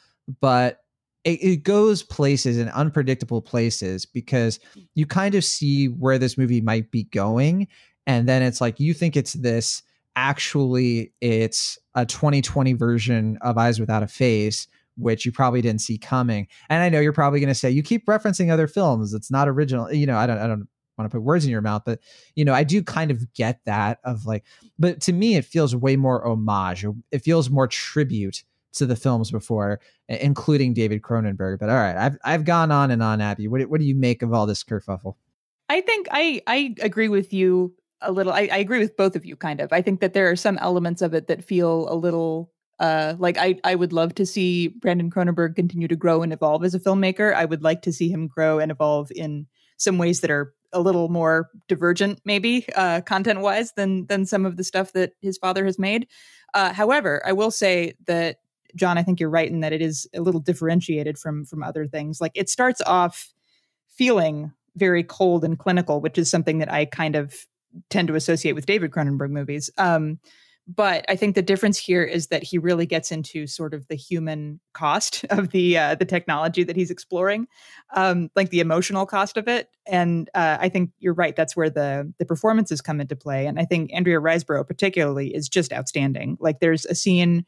but 0.42 0.82
it, 1.26 1.44
it 1.44 1.64
goes 1.64 2.04
places 2.04 2.58
and 2.58 2.70
unpredictable 2.70 3.42
places 3.42 4.06
because 4.06 4.60
you 4.94 5.06
kind 5.06 5.36
of 5.36 5.44
see 5.44 5.88
where 5.88 6.18
this 6.18 6.38
movie 6.38 6.62
might 6.62 6.92
be 6.92 7.04
going. 7.06 7.68
And 8.08 8.30
then 8.30 8.44
it's 8.44 8.62
like 8.62 8.80
you 8.80 8.94
think 8.94 9.18
it's 9.18 9.34
this, 9.34 9.82
actually, 10.16 11.12
it's 11.22 11.78
a 11.96 12.06
2020 12.06 12.74
version 12.74 13.38
of 13.42 13.58
Eyes 13.58 13.80
Without 13.80 14.04
a 14.04 14.08
Face. 14.08 14.68
Which 14.98 15.26
you 15.26 15.34
probably 15.34 15.62
didn't 15.62 15.82
see 15.82 15.98
coming, 15.98 16.48
and 16.70 16.82
I 16.82 16.88
know 16.88 17.02
you're 17.02 17.12
probably 17.12 17.42
going 17.42 17.50
to 17.50 17.54
say 17.54 17.70
you 17.70 17.84
keep 17.84 18.06
referencing 18.06 18.50
other 18.50 18.66
films. 18.66 19.14
It's 19.14 19.30
not 19.30 19.50
original, 19.50 19.92
you 19.92 20.06
know. 20.06 20.16
I 20.16 20.26
don't, 20.26 20.38
I 20.38 20.48
don't 20.48 20.70
want 20.98 21.12
to 21.12 21.18
put 21.18 21.22
words 21.22 21.44
in 21.44 21.52
your 21.52 21.60
mouth, 21.60 21.82
but 21.86 22.00
you 22.34 22.46
know, 22.46 22.54
I 22.54 22.64
do 22.64 22.82
kind 22.82 23.12
of 23.12 23.34
get 23.34 23.60
that 23.66 24.00
of 24.06 24.26
like, 24.26 24.46
but 24.80 25.02
to 25.02 25.12
me, 25.12 25.36
it 25.36 25.44
feels 25.44 25.76
way 25.76 25.98
more 25.98 26.26
homage. 26.26 26.86
It 27.12 27.20
feels 27.20 27.50
more 27.50 27.68
tribute 27.68 28.46
to 28.76 28.86
the 28.86 28.96
films 28.96 29.32
before, 29.32 29.80
including 30.08 30.74
David 30.74 31.02
Cronenberg. 31.02 31.60
But 31.60 31.70
all 31.70 31.76
right, 31.76 31.96
I've 31.96 32.18
I've 32.24 32.46
gone 32.46 32.72
on 32.72 32.92
and 32.92 33.02
on, 33.02 33.22
Abby. 33.22 33.48
What 33.48 33.62
what 33.70 33.80
do 33.80 33.86
you 33.86 33.96
make 33.96 34.22
of 34.22 34.34
all 34.34 34.46
this 34.46 34.64
kerfuffle? 34.64 35.16
I 35.70 35.82
think 35.82 36.08
I 36.12 36.42
I 36.48 36.76
agree 36.82 37.10
with 37.10 37.34
you 37.34 37.74
a 38.02 38.12
little. 38.12 38.34
I, 38.34 38.50
I 38.52 38.58
agree 38.58 38.80
with 38.80 38.98
both 38.98 39.16
of 39.16 39.26
you, 39.26 39.36
kind 39.36 39.60
of. 39.60 39.74
I 39.74 39.82
think 39.82 40.00
that 40.02 40.14
there 40.14 40.30
are 40.30 40.36
some 40.36 40.58
elements 40.60 41.02
of 41.02 41.14
it 41.14 41.28
that 41.28 41.44
feel 41.44 41.92
a 41.92 41.96
little 41.96 42.52
uh 42.80 43.16
like 43.18 43.38
I 43.38 43.60
I 43.64 43.76
would 43.76 43.94
love 43.94 44.16
to 44.16 44.26
see 44.26 44.68
Brandon 44.68 45.10
Cronenberg 45.10 45.56
continue 45.56 45.88
to 45.88 45.96
grow 45.96 46.22
and 46.22 46.34
evolve 46.34 46.64
as 46.64 46.76
a 46.76 46.80
filmmaker. 46.80 47.34
I 47.34 47.46
would 47.46 47.64
like 47.64 47.82
to 47.84 47.94
see 47.94 48.10
him 48.10 48.28
grow 48.28 48.60
and 48.60 48.72
evolve 48.72 49.12
in 49.16 49.48
some 49.78 49.98
ways 49.98 50.22
that 50.22 50.32
are 50.32 50.54
a 50.74 50.82
little 50.82 51.08
more 51.08 51.50
divergent, 51.68 52.20
maybe 52.26 52.66
uh, 52.76 53.02
content 53.02 53.40
wise 53.40 53.72
than 53.74 54.06
than 54.08 54.26
some 54.26 54.46
of 54.46 54.58
the 54.58 54.64
stuff 54.64 54.92
that 54.94 55.14
his 55.22 55.38
father 55.38 55.66
has 55.66 55.80
made. 55.80 56.08
Uh, 56.54 56.74
however, 56.74 57.22
I 57.26 57.32
will 57.32 57.52
say 57.52 57.94
that 58.08 58.38
John, 58.76 58.98
I 58.98 59.04
think 59.04 59.20
you're 59.20 59.30
right 59.30 59.50
in 59.50 59.62
that 59.62 59.74
it 59.74 59.82
is 59.82 60.08
a 60.14 60.22
little 60.22 60.42
differentiated 60.42 61.18
from 61.18 61.46
from 61.46 61.64
other 61.64 61.88
things. 61.88 62.22
Like 62.22 62.34
it 62.36 62.50
starts 62.50 62.82
off 62.86 63.34
feeling 63.88 64.52
very 64.76 65.04
cold 65.04 65.44
and 65.44 65.58
clinical, 65.58 66.02
which 66.02 66.18
is 66.18 66.30
something 66.30 66.60
that 66.60 66.72
I 66.72 66.86
kind 66.86 67.16
of 67.16 67.46
tend 67.90 68.08
to 68.08 68.16
associate 68.16 68.54
with 68.54 68.66
David 68.66 68.92
Cronenberg 68.92 69.30
movies. 69.30 69.70
Um, 69.78 70.20
but 70.68 71.06
I 71.08 71.16
think 71.16 71.36
the 71.36 71.44
difference 71.44 71.78
here 71.78 72.04
is 72.04 72.28
that 72.28 72.42
he 72.42 72.58
really 72.58 72.88
gets 72.88 73.12
into 73.12 73.46
sort 73.46 73.76
of 73.76 73.88
the 73.88 73.96
human 73.96 74.60
cost 74.74 75.24
of 75.30 75.52
the 75.52 75.78
uh, 75.78 75.96
the 75.96 76.06
technology 76.06 76.64
that 76.64 76.76
he's 76.76 76.92
exploring, 76.92 77.48
um, 77.96 78.30
like 78.36 78.50
the 78.50 78.60
emotional 78.60 79.06
cost 79.06 79.38
of 79.38 79.48
it. 79.48 79.70
And 79.86 80.30
uh, 80.34 80.58
I 80.60 80.70
think 80.70 80.92
you're 81.00 81.14
right. 81.14 81.36
That's 81.36 81.56
where 81.56 81.70
the 81.70 82.12
the 82.18 82.26
performances 82.26 82.82
come 82.82 83.00
into 83.00 83.16
play. 83.16 83.46
And 83.46 83.60
I 83.60 83.66
think 83.66 83.92
Andrea 83.94 84.20
Riseborough 84.20 84.68
particularly 84.68 85.36
is 85.36 85.48
just 85.48 85.72
outstanding. 85.72 86.38
Like 86.40 86.60
there's 86.60 86.86
a 86.86 86.96
scene 86.96 87.46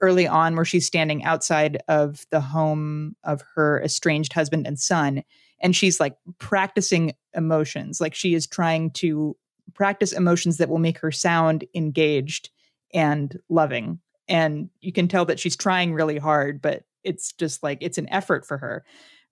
early 0.00 0.26
on 0.26 0.56
where 0.56 0.64
she's 0.64 0.86
standing 0.86 1.24
outside 1.24 1.82
of 1.88 2.26
the 2.30 2.40
home 2.40 3.16
of 3.24 3.42
her 3.54 3.82
estranged 3.82 4.32
husband 4.32 4.66
and 4.66 4.78
son 4.78 5.22
and 5.60 5.76
she's 5.76 6.00
like 6.00 6.16
practicing 6.38 7.12
emotions. 7.34 8.00
Like 8.00 8.14
she 8.14 8.34
is 8.34 8.46
trying 8.46 8.90
to 8.92 9.36
practice 9.74 10.12
emotions 10.12 10.56
that 10.56 10.68
will 10.68 10.78
make 10.78 10.98
her 10.98 11.12
sound 11.12 11.64
engaged 11.74 12.50
and 12.92 13.38
loving. 13.48 14.00
And 14.26 14.70
you 14.80 14.92
can 14.92 15.06
tell 15.06 15.24
that 15.26 15.38
she's 15.38 15.56
trying 15.56 15.92
really 15.92 16.18
hard 16.18 16.62
but 16.62 16.84
it's 17.04 17.32
just 17.32 17.62
like 17.62 17.78
it's 17.80 17.98
an 17.98 18.08
effort 18.10 18.46
for 18.46 18.58
her. 18.58 18.84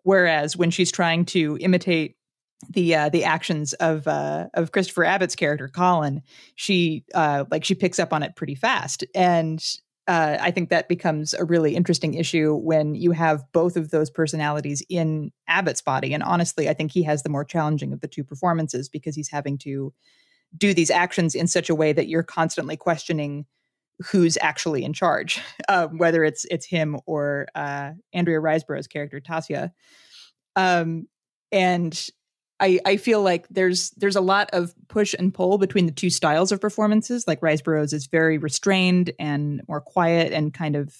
Whereas 0.02 0.56
when 0.56 0.70
she's 0.70 0.92
trying 0.92 1.24
to 1.26 1.58
imitate 1.60 2.16
the 2.70 2.94
uh, 2.94 3.08
the 3.08 3.24
actions 3.24 3.72
of 3.74 4.08
uh, 4.08 4.48
of 4.54 4.72
Christopher 4.72 5.04
Abbott's 5.04 5.36
character 5.36 5.68
Colin, 5.68 6.22
she 6.54 7.04
uh, 7.14 7.44
like 7.50 7.64
she 7.64 7.74
picks 7.74 7.98
up 7.98 8.12
on 8.12 8.22
it 8.22 8.34
pretty 8.34 8.54
fast, 8.54 9.04
and 9.14 9.62
uh, 10.08 10.38
I 10.40 10.50
think 10.50 10.70
that 10.70 10.88
becomes 10.88 11.34
a 11.34 11.44
really 11.44 11.76
interesting 11.76 12.14
issue 12.14 12.54
when 12.54 12.94
you 12.94 13.12
have 13.12 13.44
both 13.52 13.76
of 13.76 13.90
those 13.90 14.08
personalities 14.08 14.82
in 14.88 15.30
Abbott's 15.46 15.82
body. 15.82 16.14
And 16.14 16.22
honestly, 16.22 16.66
I 16.66 16.72
think 16.72 16.92
he 16.92 17.02
has 17.02 17.22
the 17.22 17.28
more 17.28 17.44
challenging 17.44 17.92
of 17.92 18.00
the 18.00 18.08
two 18.08 18.24
performances 18.24 18.88
because 18.88 19.14
he's 19.14 19.30
having 19.30 19.58
to 19.58 19.92
do 20.56 20.72
these 20.72 20.90
actions 20.90 21.34
in 21.34 21.46
such 21.46 21.68
a 21.68 21.74
way 21.74 21.92
that 21.92 22.08
you're 22.08 22.22
constantly 22.22 22.74
questioning 22.74 23.44
who's 24.10 24.38
actually 24.40 24.82
in 24.82 24.94
charge, 24.94 25.42
uh, 25.68 25.86
whether 25.92 26.24
it's 26.24 26.46
it's 26.50 26.64
him 26.64 26.96
or 27.04 27.46
uh, 27.54 27.90
Andrea 28.14 28.40
Riseborough's 28.40 28.86
character 28.86 29.20
Tasya. 29.20 29.72
Um, 30.56 31.06
and 31.52 32.08
I, 32.60 32.80
I 32.84 32.96
feel 32.96 33.22
like 33.22 33.46
there's 33.48 33.90
there's 33.90 34.16
a 34.16 34.20
lot 34.20 34.50
of 34.52 34.74
push 34.88 35.14
and 35.18 35.32
pull 35.32 35.58
between 35.58 35.86
the 35.86 35.92
two 35.92 36.10
styles 36.10 36.50
of 36.50 36.60
performances. 36.60 37.26
Like 37.26 37.40
Riseborough's 37.40 37.92
is 37.92 38.06
very 38.06 38.38
restrained 38.38 39.12
and 39.18 39.62
more 39.68 39.80
quiet 39.80 40.32
and 40.32 40.52
kind 40.52 40.74
of 40.74 40.94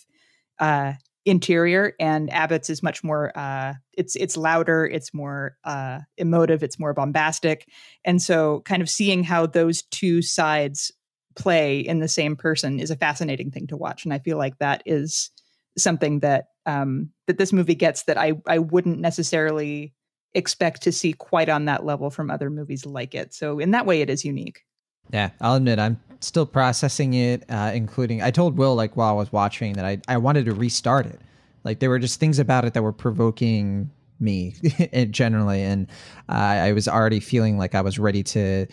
uh, 0.60 0.92
interior, 1.24 1.94
and 1.98 2.32
Abbott's 2.32 2.70
is 2.70 2.82
much 2.82 3.02
more 3.02 3.36
uh, 3.36 3.74
it's 3.96 4.14
it's 4.16 4.36
louder, 4.36 4.86
it's 4.86 5.12
more 5.12 5.56
uh, 5.64 6.00
emotive, 6.16 6.62
it's 6.62 6.78
more 6.78 6.94
bombastic, 6.94 7.68
and 8.04 8.22
so 8.22 8.62
kind 8.64 8.82
of 8.82 8.88
seeing 8.88 9.24
how 9.24 9.46
those 9.46 9.82
two 9.82 10.22
sides 10.22 10.92
play 11.34 11.80
in 11.80 12.00
the 12.00 12.08
same 12.08 12.34
person 12.36 12.80
is 12.80 12.90
a 12.90 12.96
fascinating 12.96 13.50
thing 13.50 13.66
to 13.66 13.76
watch, 13.76 14.04
and 14.04 14.14
I 14.14 14.20
feel 14.20 14.38
like 14.38 14.58
that 14.58 14.82
is 14.86 15.30
something 15.76 16.20
that 16.20 16.46
um, 16.66 17.10
that 17.26 17.38
this 17.38 17.52
movie 17.52 17.74
gets 17.74 18.04
that 18.04 18.16
I 18.16 18.34
I 18.46 18.58
wouldn't 18.58 19.00
necessarily 19.00 19.92
expect 20.38 20.83
to 20.83 20.92
see 20.92 21.12
quite 21.12 21.48
on 21.48 21.66
that 21.66 21.85
level 21.85 22.11
from 22.11 22.31
other 22.31 22.48
movies 22.48 22.87
like 22.87 23.14
it. 23.14 23.35
So 23.35 23.59
in 23.59 23.72
that 23.72 23.85
way, 23.85 24.01
it 24.01 24.09
is 24.09 24.24
unique. 24.24 24.64
Yeah, 25.12 25.31
I'll 25.40 25.57
admit 25.57 25.79
I'm 25.79 26.01
still 26.20 26.46
processing 26.46 27.14
it, 27.14 27.44
uh, 27.51 27.72
including 27.74 28.22
I 28.22 28.31
told 28.31 28.57
Will 28.57 28.74
like 28.74 28.96
while 28.96 29.11
I 29.11 29.16
was 29.16 29.33
watching 29.33 29.74
that 29.74 29.85
I 29.85 30.01
I 30.09 30.16
wanted 30.16 30.46
to 30.46 30.55
restart 30.55 31.07
it. 31.07 31.20
Like 31.64 31.81
there 31.81 31.90
were 31.90 31.98
just 31.98 32.20
things 32.20 32.38
about 32.38 32.64
it 32.64 32.74
that 32.74 32.83
were 32.83 32.92
provoking 32.92 33.90
me 34.20 34.55
generally, 35.11 35.62
and 35.62 35.88
uh, 36.29 36.33
I 36.33 36.72
was 36.72 36.88
already 36.88 37.20
feeling 37.20 37.59
like 37.59 37.74
I 37.74 37.81
was 37.81 37.98
ready 37.98 38.22
to 38.24 38.66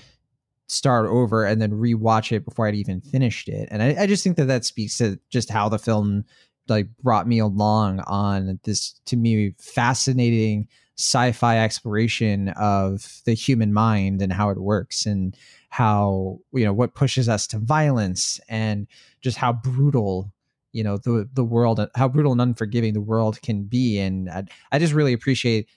start 0.67 1.08
over 1.08 1.45
and 1.45 1.62
then 1.62 1.71
rewatch 1.71 2.32
it 2.32 2.43
before 2.43 2.67
I'd 2.67 2.75
even 2.75 2.99
finished 2.99 3.47
it. 3.49 3.67
And 3.71 3.84
I, 3.84 4.04
I 4.04 4.08
just 4.08 4.23
think 4.23 4.38
that 4.38 4.45
that 4.45 4.65
speaks 4.65 4.97
to 4.97 5.19
just 5.30 5.51
how 5.51 5.69
the 5.69 5.78
film 5.78 6.25
like 6.67 6.88
brought 7.04 7.28
me 7.28 7.39
along 7.39 7.99
on 8.01 8.60
this 8.63 8.99
to 9.06 9.15
me 9.15 9.54
fascinating 9.60 10.67
sci-fi 10.97 11.60
exploration 11.60 12.49
of 12.49 13.21
the 13.25 13.34
human 13.34 13.73
mind 13.73 14.21
and 14.21 14.31
how 14.31 14.49
it 14.49 14.58
works 14.60 15.05
and 15.05 15.36
how 15.69 16.39
you 16.53 16.63
know 16.63 16.73
what 16.73 16.95
pushes 16.95 17.27
us 17.27 17.47
to 17.47 17.58
violence 17.60 18.39
and 18.47 18.88
just 19.21 19.38
how 19.38 19.51
brutal 19.51 20.31
you 20.71 20.84
know 20.84 20.97
the 20.97 21.27
the 21.34 21.43
world 21.43 21.86
how 21.95 22.08
brutal 22.08 22.31
and 22.31 22.41
unforgiving 22.41 22.93
the 22.93 23.01
world 23.01 23.41
can 23.41 23.63
be. 23.63 23.99
And 23.99 24.29
I, 24.29 24.43
I 24.71 24.79
just 24.79 24.93
really 24.93 25.13
appreciate 25.13 25.67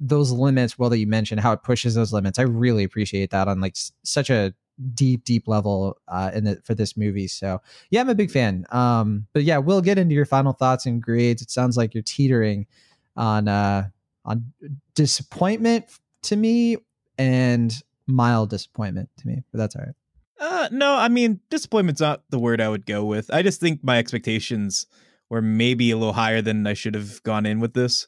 those 0.00 0.30
limits. 0.30 0.78
Well 0.78 0.90
that 0.90 0.98
you 0.98 1.06
mentioned 1.06 1.40
how 1.40 1.52
it 1.52 1.62
pushes 1.62 1.94
those 1.94 2.12
limits. 2.12 2.38
I 2.38 2.42
really 2.42 2.84
appreciate 2.84 3.30
that 3.30 3.48
on 3.48 3.60
like 3.60 3.72
s- 3.74 3.92
such 4.04 4.30
a 4.30 4.54
deep 4.94 5.24
deep 5.24 5.48
level 5.48 5.98
uh 6.06 6.30
in 6.34 6.44
the 6.44 6.60
for 6.64 6.74
this 6.74 6.96
movie. 6.96 7.26
So 7.28 7.60
yeah 7.90 8.00
i'm 8.00 8.08
a 8.08 8.14
big 8.14 8.30
fan. 8.30 8.64
Um 8.70 9.26
but 9.32 9.42
yeah 9.44 9.58
we'll 9.58 9.80
get 9.82 9.98
into 9.98 10.14
your 10.14 10.26
final 10.26 10.52
thoughts 10.52 10.86
and 10.86 11.02
grades. 11.02 11.42
It 11.42 11.50
sounds 11.50 11.76
like 11.76 11.94
you're 11.94 12.02
teetering 12.02 12.66
on 13.16 13.48
uh 13.48 13.88
on 14.28 14.52
disappointment 14.94 15.84
to 16.22 16.36
me 16.36 16.76
and 17.18 17.82
mild 18.06 18.50
disappointment 18.50 19.08
to 19.18 19.26
me 19.26 19.42
but 19.50 19.58
that's 19.58 19.74
all 19.76 19.82
right 19.82 19.94
Uh, 20.40 20.68
no, 20.70 20.94
I 20.94 21.08
mean, 21.08 21.40
disappointment's 21.50 22.00
not 22.00 22.22
the 22.30 22.38
word 22.38 22.60
I 22.60 22.68
would 22.68 22.86
go 22.86 23.04
with. 23.04 23.28
I 23.34 23.42
just 23.42 23.58
think 23.60 23.82
my 23.82 23.98
expectations 23.98 24.86
were 25.28 25.42
maybe 25.42 25.90
a 25.90 25.96
little 25.96 26.12
higher 26.12 26.40
than 26.40 26.64
I 26.64 26.74
should 26.74 26.94
have 26.94 27.20
gone 27.24 27.44
in 27.44 27.58
with 27.58 27.74
this. 27.74 28.06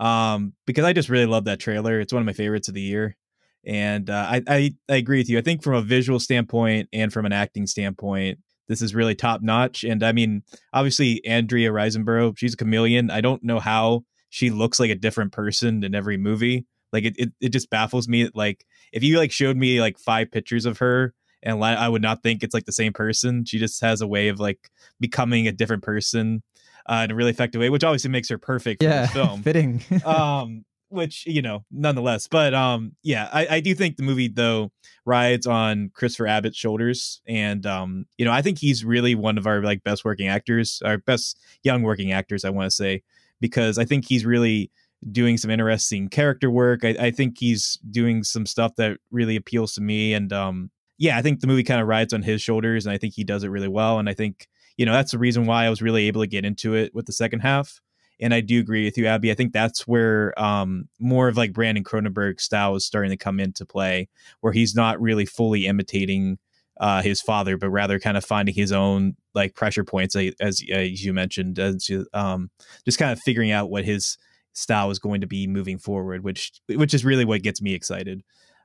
Um, 0.00 0.54
because 0.66 0.84
I 0.84 0.92
just 0.92 1.08
really 1.08 1.26
love 1.26 1.44
that 1.44 1.60
trailer. 1.60 2.00
It's 2.00 2.12
one 2.12 2.20
of 2.20 2.26
my 2.26 2.32
favorites 2.32 2.66
of 2.66 2.74
the 2.74 2.80
year. 2.82 3.16
And 3.64 4.10
uh, 4.10 4.26
I, 4.28 4.42
I 4.48 4.74
I 4.88 4.96
agree 4.96 5.18
with 5.18 5.28
you. 5.30 5.38
I 5.38 5.42
think 5.42 5.62
from 5.62 5.74
a 5.76 5.82
visual 5.82 6.18
standpoint 6.18 6.88
and 6.92 7.12
from 7.12 7.26
an 7.26 7.32
acting 7.32 7.66
standpoint, 7.68 8.38
this 8.66 8.82
is 8.82 8.92
really 8.92 9.14
top 9.14 9.40
notch. 9.42 9.84
And 9.84 10.02
I 10.02 10.10
mean, 10.12 10.42
obviously 10.72 11.24
Andrea 11.24 11.70
Riseborough, 11.70 12.36
she's 12.36 12.54
a 12.54 12.56
chameleon. 12.56 13.08
I 13.10 13.20
don't 13.20 13.44
know 13.44 13.60
how 13.60 14.02
she 14.30 14.50
looks 14.50 14.78
like 14.78 14.90
a 14.90 14.94
different 14.94 15.32
person 15.32 15.84
in 15.84 15.94
every 15.94 16.16
movie, 16.16 16.66
Like 16.92 17.04
it, 17.04 17.14
it, 17.18 17.32
it 17.40 17.48
just 17.50 17.70
baffles 17.70 18.08
me. 18.08 18.30
Like 18.34 18.64
if 18.92 19.02
you 19.02 19.18
like 19.18 19.32
showed 19.32 19.56
me 19.56 19.80
like 19.80 19.98
five 19.98 20.30
pictures 20.30 20.66
of 20.66 20.78
her 20.78 21.14
and 21.42 21.62
I 21.62 21.88
would 21.88 22.02
not 22.02 22.22
think 22.22 22.42
it's 22.42 22.54
like 22.54 22.64
the 22.64 22.72
same 22.72 22.92
person. 22.92 23.44
She 23.44 23.58
just 23.58 23.80
has 23.80 24.00
a 24.00 24.06
way 24.06 24.28
of 24.28 24.40
like 24.40 24.70
becoming 25.00 25.46
a 25.46 25.52
different 25.52 25.82
person 25.82 26.42
uh, 26.86 27.02
in 27.04 27.10
a 27.10 27.14
really 27.14 27.30
effective 27.30 27.60
way, 27.60 27.70
which 27.70 27.84
obviously 27.84 28.10
makes 28.10 28.28
her 28.28 28.38
perfect 28.38 28.82
yeah, 28.82 29.06
for 29.06 29.12
film. 29.24 29.42
fitting. 29.42 29.82
um, 30.04 30.64
which 30.90 31.26
you 31.26 31.42
know, 31.42 31.64
nonetheless, 31.70 32.26
but 32.28 32.54
um, 32.54 32.92
yeah, 33.02 33.28
I, 33.30 33.46
I 33.56 33.60
do 33.60 33.74
think 33.74 33.96
the 33.96 34.02
movie 34.02 34.28
though 34.28 34.72
rides 35.04 35.46
on 35.46 35.90
Christopher 35.94 36.26
Abbott's 36.26 36.56
shoulders, 36.56 37.20
and 37.26 37.66
um, 37.66 38.06
you 38.16 38.24
know, 38.24 38.32
I 38.32 38.40
think 38.40 38.58
he's 38.58 38.86
really 38.86 39.14
one 39.14 39.36
of 39.36 39.46
our 39.46 39.62
like 39.62 39.84
best 39.84 40.04
working 40.04 40.28
actors, 40.28 40.80
our 40.82 40.96
best 40.96 41.38
young 41.62 41.82
working 41.82 42.12
actors, 42.12 42.42
I 42.44 42.50
want 42.50 42.70
to 42.70 42.74
say, 42.74 43.02
because 43.40 43.78
I 43.78 43.84
think 43.84 44.06
he's 44.06 44.24
really 44.24 44.70
doing 45.12 45.36
some 45.36 45.50
interesting 45.50 46.08
character 46.08 46.50
work. 46.50 46.84
I, 46.84 46.96
I 46.98 47.10
think 47.10 47.38
he's 47.38 47.78
doing 47.90 48.24
some 48.24 48.46
stuff 48.46 48.74
that 48.76 48.98
really 49.10 49.36
appeals 49.36 49.74
to 49.74 49.80
me, 49.80 50.14
and 50.14 50.32
um, 50.32 50.70
yeah, 50.98 51.16
I 51.16 51.22
think 51.22 51.40
the 51.40 51.46
movie 51.46 51.64
kind 51.64 51.80
of 51.80 51.86
rides 51.86 52.12
on 52.12 52.22
his 52.22 52.42
shoulders, 52.42 52.86
and 52.86 52.92
I 52.92 52.98
think 52.98 53.14
he 53.14 53.24
does 53.24 53.44
it 53.44 53.48
really 53.48 53.68
well. 53.68 53.98
And 53.98 54.08
I 54.08 54.14
think 54.14 54.48
you 54.76 54.86
know 54.86 54.92
that's 54.92 55.12
the 55.12 55.18
reason 55.18 55.46
why 55.46 55.64
I 55.64 55.70
was 55.70 55.82
really 55.82 56.06
able 56.06 56.22
to 56.22 56.26
get 56.26 56.44
into 56.44 56.74
it 56.74 56.94
with 56.94 57.06
the 57.06 57.12
second 57.12 57.40
half. 57.40 57.80
And 58.20 58.34
I 58.34 58.40
do 58.40 58.58
agree 58.58 58.84
with 58.84 58.98
you, 58.98 59.06
Abby. 59.06 59.30
I 59.30 59.34
think 59.34 59.52
that's 59.52 59.86
where 59.86 60.38
um, 60.40 60.88
more 60.98 61.28
of 61.28 61.36
like 61.36 61.52
Brandon 61.52 61.84
Cronenberg 61.84 62.40
style 62.40 62.74
is 62.74 62.84
starting 62.84 63.10
to 63.10 63.16
come 63.16 63.38
into 63.38 63.64
play, 63.64 64.08
where 64.40 64.52
he's 64.52 64.74
not 64.74 65.00
really 65.00 65.24
fully 65.24 65.66
imitating 65.66 66.38
uh, 66.80 67.02
his 67.02 67.20
father, 67.20 67.56
but 67.56 67.70
rather 67.70 67.98
kind 67.98 68.16
of 68.16 68.24
finding 68.24 68.54
his 68.54 68.72
own 68.72 69.16
like 69.34 69.54
pressure 69.54 69.84
points, 69.84 70.16
as, 70.16 70.62
as 70.70 71.04
you 71.04 71.12
mentioned, 71.12 71.58
as 71.58 71.90
um, 72.14 72.50
just 72.84 72.98
kind 72.98 73.12
of 73.12 73.20
figuring 73.20 73.50
out 73.50 73.70
what 73.70 73.84
his 73.84 74.16
style 74.52 74.90
is 74.90 74.98
going 74.98 75.20
to 75.20 75.26
be 75.26 75.46
moving 75.46 75.78
forward, 75.78 76.24
which 76.24 76.52
which 76.66 76.94
is 76.94 77.04
really 77.04 77.24
what 77.24 77.42
gets 77.42 77.62
me 77.62 77.74
excited, 77.74 78.22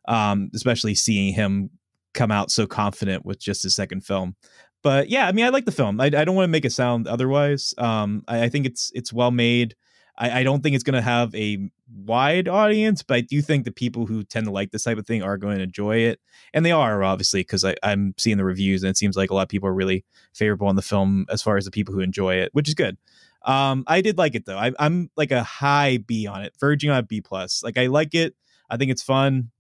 um, 0.08 0.50
especially 0.54 0.96
seeing 0.96 1.34
him 1.34 1.70
come 2.14 2.32
out 2.32 2.52
so 2.52 2.68
confident 2.68 3.26
with 3.26 3.40
just 3.40 3.64
his 3.64 3.76
second 3.76 4.02
film. 4.02 4.36
But 4.84 5.10
yeah, 5.10 5.28
I 5.28 5.32
mean, 5.32 5.46
I 5.46 5.50
like 5.50 5.66
the 5.66 5.72
film. 5.72 6.00
I, 6.00 6.06
I 6.06 6.26
don't 6.26 6.36
want 6.36 6.46
to 6.46 6.52
make 6.52 6.66
it 6.66 6.74
sound 6.74 7.08
otherwise. 7.08 7.74
Um, 7.78 8.24
I, 8.28 8.44
I 8.44 8.50
think 8.50 8.66
it's 8.66 8.92
it's 8.94 9.14
well 9.14 9.32
made. 9.32 9.76
I, 10.18 10.42
I 10.42 10.44
don't 10.44 10.62
think 10.62 10.76
it's 10.76 10.84
going 10.84 10.96
to 10.96 11.02
have 11.02 11.34
a 11.34 11.70
wide 11.96 12.48
audience, 12.48 13.04
but 13.04 13.16
I 13.16 13.22
do 13.22 13.42
think 13.42 13.66
the 13.66 13.72
people 13.72 14.06
who 14.06 14.24
tend 14.24 14.46
to 14.46 14.52
like 14.52 14.72
this 14.72 14.84
type 14.84 14.98
of 14.98 15.06
thing 15.06 15.24
are 15.24 15.38
going 15.38 15.58
to 15.58 15.64
enjoy 15.64 15.98
it, 15.98 16.20
and 16.54 16.66
they 16.66 16.72
are 16.72 17.04
obviously 17.04 17.42
because 17.42 17.66
I'm 17.84 18.14
seeing 18.18 18.38
the 18.38 18.46
reviews 18.46 18.84
and 18.84 18.90
it 18.90 18.98
seems 18.98 19.16
like 19.16 19.30
a 19.30 19.34
lot 19.34 19.44
of 19.44 19.50
people 19.50 19.70
are 19.70 19.74
really 19.74 20.06
favorable 20.34 20.68
on 20.68 20.76
the 20.76 20.82
film 20.82 21.26
as 21.30 21.42
far 21.42 21.58
as 21.58 21.66
the 21.66 21.72
people 21.72 21.94
who 21.94 22.02
enjoy 22.02 22.36
it, 22.36 22.50
which 22.54 22.68
is 22.68 22.74
good. 22.74 22.98
Um, 23.46 23.84
I 23.88 24.02
did 24.02 24.18
like 24.18 24.36
it 24.36 24.46
though. 24.46 24.58
I, 24.58 24.72
I'm 24.80 25.10
like 25.18 25.32
a 25.32 25.44
high 25.44 25.98
B 25.98 26.28
on 26.28 26.44
it, 26.44 26.54
verging 26.60 26.90
on 26.90 27.06
B 27.06 27.22
plus. 27.22 27.62
Like 27.64 27.78
I 27.78 27.88
like 27.88 28.16
it. 28.16 28.36
I 28.70 28.78
think 28.78 28.92
it's 28.92 29.04
fun. 29.04 29.52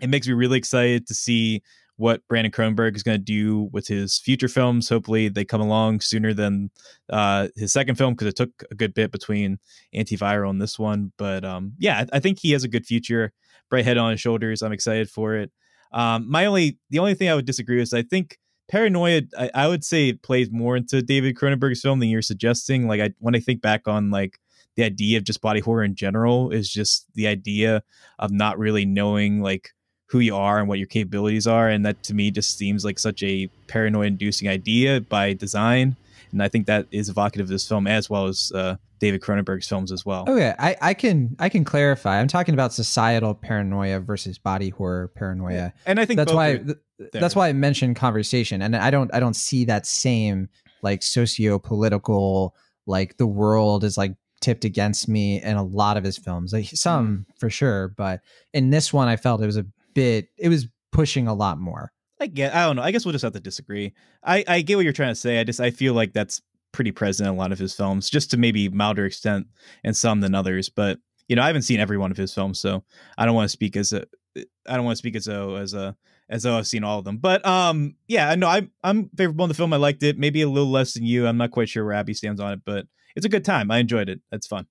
It 0.00 0.08
makes 0.08 0.26
me 0.26 0.34
really 0.34 0.58
excited 0.58 1.06
to 1.08 1.14
see 1.14 1.62
what 2.02 2.26
Brandon 2.28 2.50
Cronenberg 2.50 2.96
is 2.96 3.04
going 3.04 3.16
to 3.16 3.24
do 3.24 3.68
with 3.72 3.86
his 3.86 4.18
future 4.18 4.48
films. 4.48 4.88
Hopefully, 4.88 5.28
they 5.28 5.44
come 5.44 5.60
along 5.60 6.00
sooner 6.00 6.34
than 6.34 6.72
uh, 7.08 7.46
his 7.54 7.72
second 7.72 7.94
film 7.94 8.14
because 8.14 8.26
it 8.26 8.34
took 8.34 8.50
a 8.72 8.74
good 8.74 8.92
bit 8.92 9.12
between 9.12 9.58
Antiviral 9.94 10.50
and 10.50 10.60
this 10.60 10.80
one. 10.80 11.12
But 11.16 11.44
um, 11.44 11.74
yeah, 11.78 12.00
I, 12.12 12.16
I, 12.16 12.18
think 12.18 12.40
he 12.40 12.50
has 12.50 12.64
a 12.64 12.68
good 12.68 12.84
future. 12.84 13.32
Bright 13.70 13.84
head 13.84 13.98
on 13.98 14.10
his 14.10 14.20
shoulders. 14.20 14.62
I'm 14.62 14.72
excited 14.72 15.10
for 15.10 15.36
it. 15.36 15.52
Um, 15.92 16.28
my 16.28 16.44
only 16.46 16.76
the 16.90 16.98
only 16.98 17.14
thing 17.14 17.28
I 17.28 17.36
would 17.36 17.46
disagree 17.46 17.76
with 17.76 17.84
is 17.84 17.94
I 17.94 18.02
think 18.02 18.36
Paranoia. 18.68 19.22
I, 19.38 19.50
I 19.54 19.68
would 19.68 19.84
say 19.84 20.08
it 20.08 20.24
plays 20.24 20.50
more 20.50 20.76
into 20.76 21.02
David 21.02 21.36
Cronenberg's 21.36 21.82
film 21.82 22.00
than 22.00 22.08
you're 22.08 22.20
suggesting. 22.20 22.88
Like 22.88 23.00
I 23.00 23.10
when 23.20 23.36
I 23.36 23.40
think 23.40 23.62
back 23.62 23.86
on 23.86 24.10
like 24.10 24.40
the 24.74 24.82
idea 24.82 25.18
of 25.18 25.24
just 25.24 25.40
body 25.40 25.60
horror 25.60 25.84
in 25.84 25.94
general 25.94 26.50
is 26.50 26.68
just 26.68 27.06
the 27.14 27.28
idea 27.28 27.84
of 28.18 28.32
not 28.32 28.58
really 28.58 28.86
knowing 28.86 29.40
like 29.40 29.70
who 30.12 30.20
you 30.20 30.36
are 30.36 30.58
and 30.58 30.68
what 30.68 30.78
your 30.78 30.86
capabilities 30.86 31.46
are. 31.46 31.70
And 31.70 31.86
that 31.86 32.02
to 32.04 32.14
me 32.14 32.30
just 32.30 32.58
seems 32.58 32.84
like 32.84 32.98
such 32.98 33.22
a 33.22 33.48
paranoid 33.66 34.08
inducing 34.08 34.46
idea 34.46 35.00
by 35.00 35.32
design. 35.32 35.96
And 36.32 36.42
I 36.42 36.48
think 36.48 36.66
that 36.66 36.86
is 36.90 37.08
evocative 37.08 37.46
of 37.46 37.48
this 37.48 37.66
film 37.66 37.86
as 37.86 38.10
well 38.10 38.26
as 38.26 38.52
uh, 38.54 38.76
David 39.00 39.22
Cronenberg's 39.22 39.66
films 39.66 39.90
as 39.90 40.04
well. 40.04 40.24
Okay, 40.28 40.54
I, 40.58 40.76
I 40.82 40.94
can 40.94 41.34
I 41.38 41.48
can 41.48 41.64
clarify. 41.64 42.20
I'm 42.20 42.28
talking 42.28 42.52
about 42.52 42.74
societal 42.74 43.34
paranoia 43.34 44.00
versus 44.00 44.36
body 44.38 44.68
horror 44.68 45.08
paranoia, 45.08 45.72
and 45.86 45.98
I 45.98 46.04
think 46.04 46.18
that's 46.18 46.32
why 46.32 46.58
th- 46.58 46.78
that's 47.12 47.34
why 47.34 47.48
I 47.48 47.52
mentioned 47.54 47.96
conversation, 47.96 48.62
and 48.62 48.76
I 48.76 48.90
don't 48.90 49.12
I 49.14 49.18
don't 49.20 49.34
see 49.34 49.64
that 49.64 49.86
same 49.86 50.48
like 50.82 51.02
socio 51.02 51.58
political 51.58 52.54
like 52.86 53.16
the 53.16 53.26
world 53.26 53.82
is 53.82 53.96
like 53.96 54.14
tipped 54.40 54.64
against 54.64 55.08
me 55.08 55.42
in 55.42 55.56
a 55.56 55.62
lot 55.62 55.96
of 55.96 56.04
his 56.04 56.18
films, 56.18 56.52
like 56.52 56.66
some 56.66 57.26
mm. 57.28 57.38
for 57.40 57.50
sure, 57.50 57.88
but 57.88 58.20
in 58.52 58.70
this 58.70 58.92
one 58.92 59.08
I 59.08 59.16
felt 59.16 59.42
it 59.42 59.46
was 59.46 59.56
a 59.56 59.66
bit 59.94 60.28
it 60.38 60.48
was 60.48 60.68
pushing 60.92 61.26
a 61.26 61.34
lot 61.34 61.58
more. 61.58 61.92
I 62.20 62.26
get 62.26 62.54
I 62.54 62.66
don't 62.66 62.76
know. 62.76 62.82
I 62.82 62.90
guess 62.90 63.04
we'll 63.04 63.12
just 63.12 63.24
have 63.24 63.32
to 63.32 63.40
disagree. 63.40 63.92
I 64.24 64.44
I 64.46 64.60
get 64.62 64.76
what 64.76 64.84
you're 64.84 64.92
trying 64.92 65.12
to 65.12 65.20
say. 65.20 65.40
I 65.40 65.44
just 65.44 65.60
I 65.60 65.70
feel 65.70 65.94
like 65.94 66.12
that's 66.12 66.40
pretty 66.72 66.92
present 66.92 67.28
in 67.28 67.34
a 67.34 67.38
lot 67.38 67.52
of 67.52 67.58
his 67.58 67.74
films, 67.74 68.08
just 68.08 68.30
to 68.30 68.36
maybe 68.36 68.68
milder 68.68 69.04
extent 69.04 69.46
in 69.84 69.94
some 69.94 70.20
than 70.20 70.34
others. 70.34 70.68
But 70.68 70.98
you 71.28 71.36
know, 71.36 71.42
I 71.42 71.46
haven't 71.46 71.62
seen 71.62 71.80
every 71.80 71.98
one 71.98 72.10
of 72.10 72.16
his 72.16 72.34
films, 72.34 72.60
so 72.60 72.84
I 73.18 73.24
don't 73.24 73.34
want 73.34 73.46
to 73.46 73.52
speak 73.52 73.76
as 73.76 73.92
a 73.92 74.04
I 74.36 74.76
don't 74.76 74.84
want 74.84 74.94
to 74.94 74.98
speak 74.98 75.16
as 75.16 75.26
though 75.26 75.56
as 75.56 75.74
a 75.74 75.96
as 76.28 76.44
though 76.44 76.56
I've 76.56 76.66
seen 76.66 76.84
all 76.84 76.98
of 76.98 77.04
them. 77.04 77.18
But 77.18 77.44
um 77.46 77.96
yeah, 78.08 78.28
I 78.30 78.36
know 78.36 78.48
I'm 78.48 78.70
I'm 78.82 79.10
favorable 79.16 79.44
in 79.44 79.48
the 79.48 79.54
film. 79.54 79.72
I 79.72 79.76
liked 79.76 80.02
it. 80.02 80.18
Maybe 80.18 80.42
a 80.42 80.48
little 80.48 80.70
less 80.70 80.94
than 80.94 81.04
you. 81.04 81.26
I'm 81.26 81.36
not 81.36 81.50
quite 81.50 81.68
sure 81.68 81.84
where 81.84 81.94
Abby 81.94 82.14
stands 82.14 82.40
on 82.40 82.52
it, 82.52 82.60
but 82.64 82.86
it's 83.16 83.26
a 83.26 83.30
good 83.30 83.44
time. 83.44 83.70
I 83.70 83.78
enjoyed 83.78 84.08
it. 84.08 84.20
It's 84.30 84.46
fun. 84.46 84.66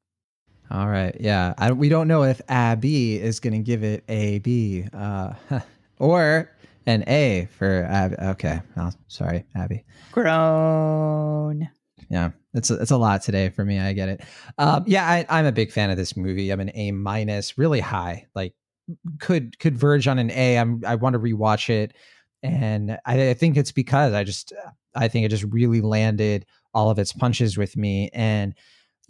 All 0.72 0.88
right. 0.88 1.16
Yeah. 1.20 1.54
I, 1.58 1.74
we 1.74 1.90
don't 1.90 2.08
know 2.08 2.24
if 2.24 2.40
Abby 2.48 3.20
is 3.20 3.42
going 3.42 3.54
to 3.54 3.60
give 3.60 3.84
it 3.84 4.06
a 4.08 4.40
B 4.40 4.86
uh, 4.94 5.34
or 6.00 6.50
an 6.86 7.04
A 7.08 7.50
for 7.58 7.84
Abby. 7.84 8.16
Okay. 8.20 8.62
Oh, 8.78 8.92
sorry, 9.08 9.44
Abby. 9.54 9.84
Groan. 10.14 11.70
Yeah. 12.10 12.32
It's 12.54 12.72
a, 12.72 12.76
it's 12.76 12.92
a 12.92 12.98
lot 12.98 13.22
today 13.22 13.50
for 13.50 13.66
me. 13.66 13.80
I 13.80 13.92
get 13.92 14.08
it. 14.08 14.22
Um, 14.58 14.86
yeah. 14.88 15.06
I, 15.06 15.26
I'm 15.30 15.46
a 15.46 15.52
big 15.52 15.74
fan 15.74 15.90
of 15.90 15.98
this 15.98 16.16
movie. 16.16 16.52
I'm 16.52 16.62
an 16.62 16.72
A 16.74 16.92
minus, 16.92 17.58
really 17.58 17.82
high. 17.82 18.28
Like, 18.34 18.54
could 19.20 19.60
could 19.60 19.78
verge 19.78 20.08
on 20.08 20.20
an 20.20 20.32
A. 20.32 20.58
I'm 20.58 20.84
I 20.86 20.96
want 20.96 21.14
to 21.14 21.20
rewatch 21.20 21.70
it, 21.70 21.94
and 22.44 22.98
I, 23.06 23.30
I 23.30 23.34
think 23.34 23.56
it's 23.56 23.72
because 23.72 24.14
I 24.14 24.24
just 24.24 24.52
I 24.96 25.08
think 25.08 25.26
it 25.26 25.30
just 25.30 25.46
really 25.46 25.82
landed 25.82 26.46
all 26.74 26.90
of 26.90 27.00
its 27.00 27.14
punches 27.14 27.58
with 27.58 27.78
me 27.78 28.10
and 28.14 28.54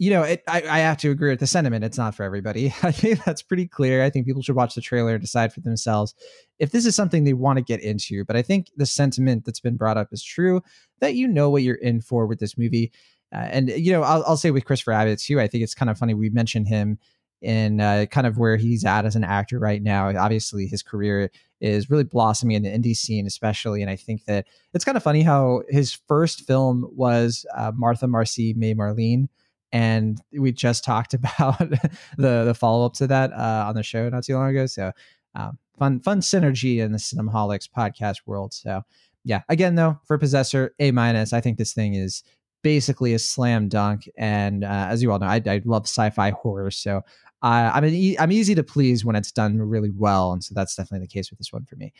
you 0.02 0.10
know, 0.10 0.24
it, 0.24 0.42
I, 0.48 0.62
I, 0.62 0.78
have 0.80 0.96
to 0.98 1.12
agree 1.12 1.30
with 1.30 1.38
the 1.38 1.46
sentiment. 1.46 1.84
It's 1.84 1.96
not 1.96 2.16
for 2.16 2.24
everybody. 2.24 2.74
I 2.82 2.90
think 2.90 3.24
that's 3.24 3.40
pretty 3.40 3.68
clear. 3.68 4.02
I 4.02 4.10
think 4.10 4.26
people 4.26 4.42
should 4.42 4.56
watch 4.56 4.74
the 4.74 4.80
trailer 4.80 5.12
and 5.12 5.20
decide 5.20 5.52
for 5.52 5.60
themselves 5.60 6.12
if 6.58 6.72
this 6.72 6.86
is 6.86 6.96
something 6.96 7.22
they 7.22 7.34
want 7.34 7.58
to 7.58 7.64
get 7.64 7.80
into. 7.80 8.24
But 8.24 8.34
I 8.34 8.42
think 8.42 8.72
the 8.76 8.84
sentiment 8.84 9.44
that's 9.44 9.60
been 9.60 9.76
brought 9.76 9.96
up 9.96 10.08
is 10.10 10.24
true 10.24 10.60
that 10.98 11.14
you 11.14 11.28
know 11.28 11.50
what 11.50 11.62
you're 11.62 11.76
in 11.76 12.00
for 12.00 12.26
with 12.26 12.40
this 12.40 12.58
movie. 12.58 12.90
Uh, 13.32 13.46
and, 13.52 13.68
you 13.68 13.92
know, 13.92 14.02
I'll, 14.02 14.24
I'll, 14.26 14.36
say 14.36 14.50
with 14.50 14.64
Christopher 14.64 14.90
Abbott 14.90 15.20
too, 15.20 15.40
I 15.40 15.46
think 15.46 15.62
it's 15.62 15.74
kind 15.74 15.88
of 15.88 15.96
funny. 15.96 16.14
We 16.14 16.30
mentioned 16.30 16.66
him 16.66 16.98
in 17.40 17.80
uh, 17.80 18.06
kind 18.10 18.26
of 18.26 18.38
where 18.38 18.56
he's 18.56 18.84
at 18.84 19.04
as 19.04 19.14
an 19.14 19.22
actor 19.22 19.60
right 19.60 19.84
now. 19.84 20.08
Obviously, 20.18 20.66
his 20.66 20.82
career 20.82 21.30
is 21.60 21.90
really 21.90 22.02
blossoming 22.02 22.56
in 22.56 22.64
the 22.64 22.70
indie 22.70 22.96
scene, 22.96 23.24
especially. 23.24 23.82
And 23.82 23.90
I 23.90 23.94
think 23.94 24.24
that 24.24 24.48
it's 24.74 24.84
kind 24.84 24.96
of 24.96 25.04
funny 25.04 25.22
how 25.22 25.62
his 25.68 25.94
first 26.08 26.40
film 26.40 26.90
was 26.90 27.46
uh, 27.56 27.70
Martha 27.72 28.08
Marcy 28.08 28.52
May 28.54 28.74
Marlene 28.74 29.28
and 29.72 30.20
we 30.38 30.52
just 30.52 30.84
talked 30.84 31.14
about 31.14 31.58
the 31.58 32.44
the 32.44 32.56
follow 32.58 32.86
up 32.86 32.94
to 32.94 33.06
that 33.06 33.32
uh, 33.32 33.64
on 33.68 33.74
the 33.74 33.82
show 33.82 34.08
not 34.08 34.24
too 34.24 34.34
long 34.34 34.50
ago. 34.50 34.66
So 34.66 34.92
um, 35.34 35.58
fun 35.78 36.00
fun 36.00 36.20
synergy 36.20 36.78
in 36.78 36.92
the 36.92 36.98
Cinemaholics 36.98 37.68
podcast 37.68 38.18
world. 38.26 38.52
So 38.52 38.82
yeah, 39.24 39.42
again 39.48 39.74
though 39.74 39.98
for 40.06 40.18
Possessor 40.18 40.74
A 40.78 40.90
minus, 40.90 41.32
I 41.32 41.40
think 41.40 41.58
this 41.58 41.72
thing 41.72 41.94
is 41.94 42.22
basically 42.62 43.12
a 43.12 43.18
slam 43.18 43.68
dunk. 43.68 44.08
And 44.16 44.64
uh, 44.64 44.86
as 44.88 45.02
you 45.02 45.10
all 45.10 45.18
know, 45.18 45.26
I, 45.26 45.42
I 45.46 45.62
love 45.64 45.84
sci-fi 45.84 46.30
horror, 46.30 46.70
so 46.70 47.02
uh, 47.42 47.72
I'm 47.74 47.84
an 47.84 47.94
e- 47.94 48.16
I'm 48.18 48.32
easy 48.32 48.54
to 48.54 48.62
please 48.62 49.04
when 49.04 49.16
it's 49.16 49.32
done 49.32 49.58
really 49.58 49.90
well, 49.90 50.32
and 50.32 50.44
so 50.44 50.54
that's 50.54 50.76
definitely 50.76 51.06
the 51.06 51.12
case 51.12 51.30
with 51.30 51.38
this 51.38 51.52
one 51.52 51.64
for 51.64 51.76
me. 51.76 51.92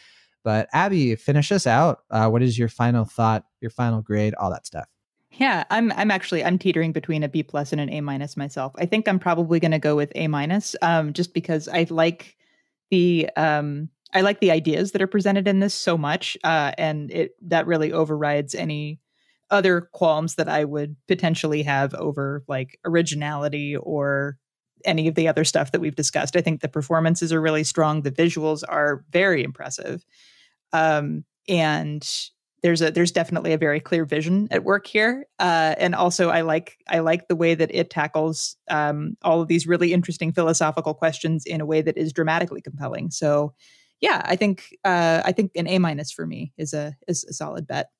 But 0.45 0.69
Abby, 0.73 1.15
finish 1.17 1.53
us 1.53 1.67
out. 1.67 2.01
Uh, 2.11 2.29
what 2.29 2.43
is 2.43 2.59
your 2.59 2.69
final 2.69 3.05
thought, 3.05 3.45
your 3.61 3.71
final 3.71 4.03
grade, 4.03 4.35
all 4.35 4.51
that 4.51 4.67
stuff? 4.67 4.87
Yeah, 5.33 5.65
I'm 5.71 5.93
I'm 5.93 6.11
actually 6.11 6.45
I'm 6.45 6.59
teetering 6.59 6.93
between 6.93 7.23
a 7.23 7.29
B 7.29 7.43
plus 7.43 7.73
and 7.73 7.81
an 7.81 7.91
A 7.91 8.01
minus 8.01 8.37
myself. 8.37 8.73
I 8.77 8.87
think 8.87 9.09
I'm 9.09 9.19
probably 9.19 9.61
going 9.61 9.71
to 9.73 9.79
go 9.79 9.97
with 9.97 10.13
A 10.15 10.29
minus, 10.29 10.77
um, 10.83 11.13
just 11.13 11.33
because 11.33 11.69
I 11.69 11.87
like 11.89 12.37
the 12.91 13.31
um, 13.37 13.89
I 14.13 14.21
like 14.21 14.41
the 14.41 14.51
ideas 14.51 14.93
that 14.93 15.01
are 15.03 15.07
presented 15.07 15.49
in 15.49 15.61
this 15.61 15.75
so 15.75 15.97
much, 15.97 16.37
uh, 16.45 16.73
and 16.77 17.11
it 17.11 17.33
that 17.43 17.67
really 17.67 17.93
overrides 17.93 18.55
any 18.55 19.01
other 19.51 19.83
qualms 19.93 20.35
that 20.37 20.49
I 20.49 20.65
would 20.65 20.97
potentially 21.09 21.63
have 21.63 21.95
over 21.95 22.45
like 22.47 22.79
originality 22.85 23.77
or 23.77 24.39
any 24.85 25.09
of 25.09 25.15
the 25.15 25.29
other 25.29 25.45
stuff 25.45 25.73
that 25.73 25.81
we've 25.81 25.95
discussed. 25.97 26.37
I 26.37 26.41
think 26.43 26.61
the 26.61 26.69
performances 26.69 27.33
are 27.33 27.41
really 27.41 27.65
strong. 27.65 28.03
The 28.03 28.11
visuals 28.11 28.65
are 28.69 29.05
very 29.11 29.45
impressive. 29.45 30.05
Um, 30.73 31.25
and 31.49 32.09
there's 32.63 32.81
a 32.81 32.91
there's 32.91 33.11
definitely 33.11 33.53
a 33.53 33.59
very 33.59 33.81
clear 33.81 34.05
vision 34.05 34.49
at 34.51 34.65
work 34.65 34.87
here, 34.87 35.27
uh, 35.39 35.75
and 35.79 35.95
also 35.95 36.31
I 36.31 36.43
like 36.43 36.79
I 36.89 37.01
like 37.01 37.29
the 37.29 37.37
way 37.37 37.55
that 37.55 37.75
it 37.75 37.91
tackles 37.91 38.57
um, 38.71 39.17
all 39.23 39.41
of 39.41 39.49
these 39.49 39.67
really 39.67 39.93
interesting 39.93 40.33
philosophical 40.33 40.95
questions 40.95 41.45
in 41.45 41.61
a 41.61 41.67
way 41.67 41.83
that 41.83 41.97
is 41.97 42.13
dramatically 42.13 42.61
compelling. 42.61 43.11
So, 43.11 43.53
yeah, 44.01 44.23
I 44.25 44.37
think 44.37 44.77
uh, 44.85 45.23
I 45.25 45.33
think 45.33 45.53
an 45.57 45.67
A 45.67 45.79
minus 45.79 46.13
for 46.13 46.27
me 46.27 46.53
is 46.57 46.73
a 46.73 46.97
is 47.09 47.25
a 47.25 47.33
solid 47.33 47.67
bet. 47.67 47.91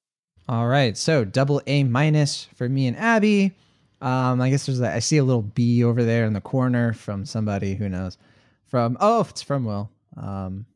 All 0.49 0.69
right, 0.69 0.97
so 0.97 1.25
double 1.25 1.61
A 1.67 1.83
minus 1.83 2.45
for 2.55 2.69
me 2.69 2.87
and 2.87 2.97
Abby. 2.97 3.53
Um, 4.01 4.41
I 4.41 4.51
guess 4.51 4.67
there's 4.67 4.81
I 4.81 5.01
see 5.01 5.17
a 5.17 5.25
little 5.25 5.43
B 5.43 5.83
over 5.83 6.05
there 6.05 6.25
in 6.25 6.35
the 6.35 6.41
corner 6.41 6.93
from 6.93 7.27
somebody 7.27 7.75
who 7.75 7.89
knows. 7.89 8.17
From 8.67 8.97
oh, 9.01 9.27
it's 9.29 9.43
from 9.43 9.65
Will. 9.65 9.91
Um, 10.17 10.67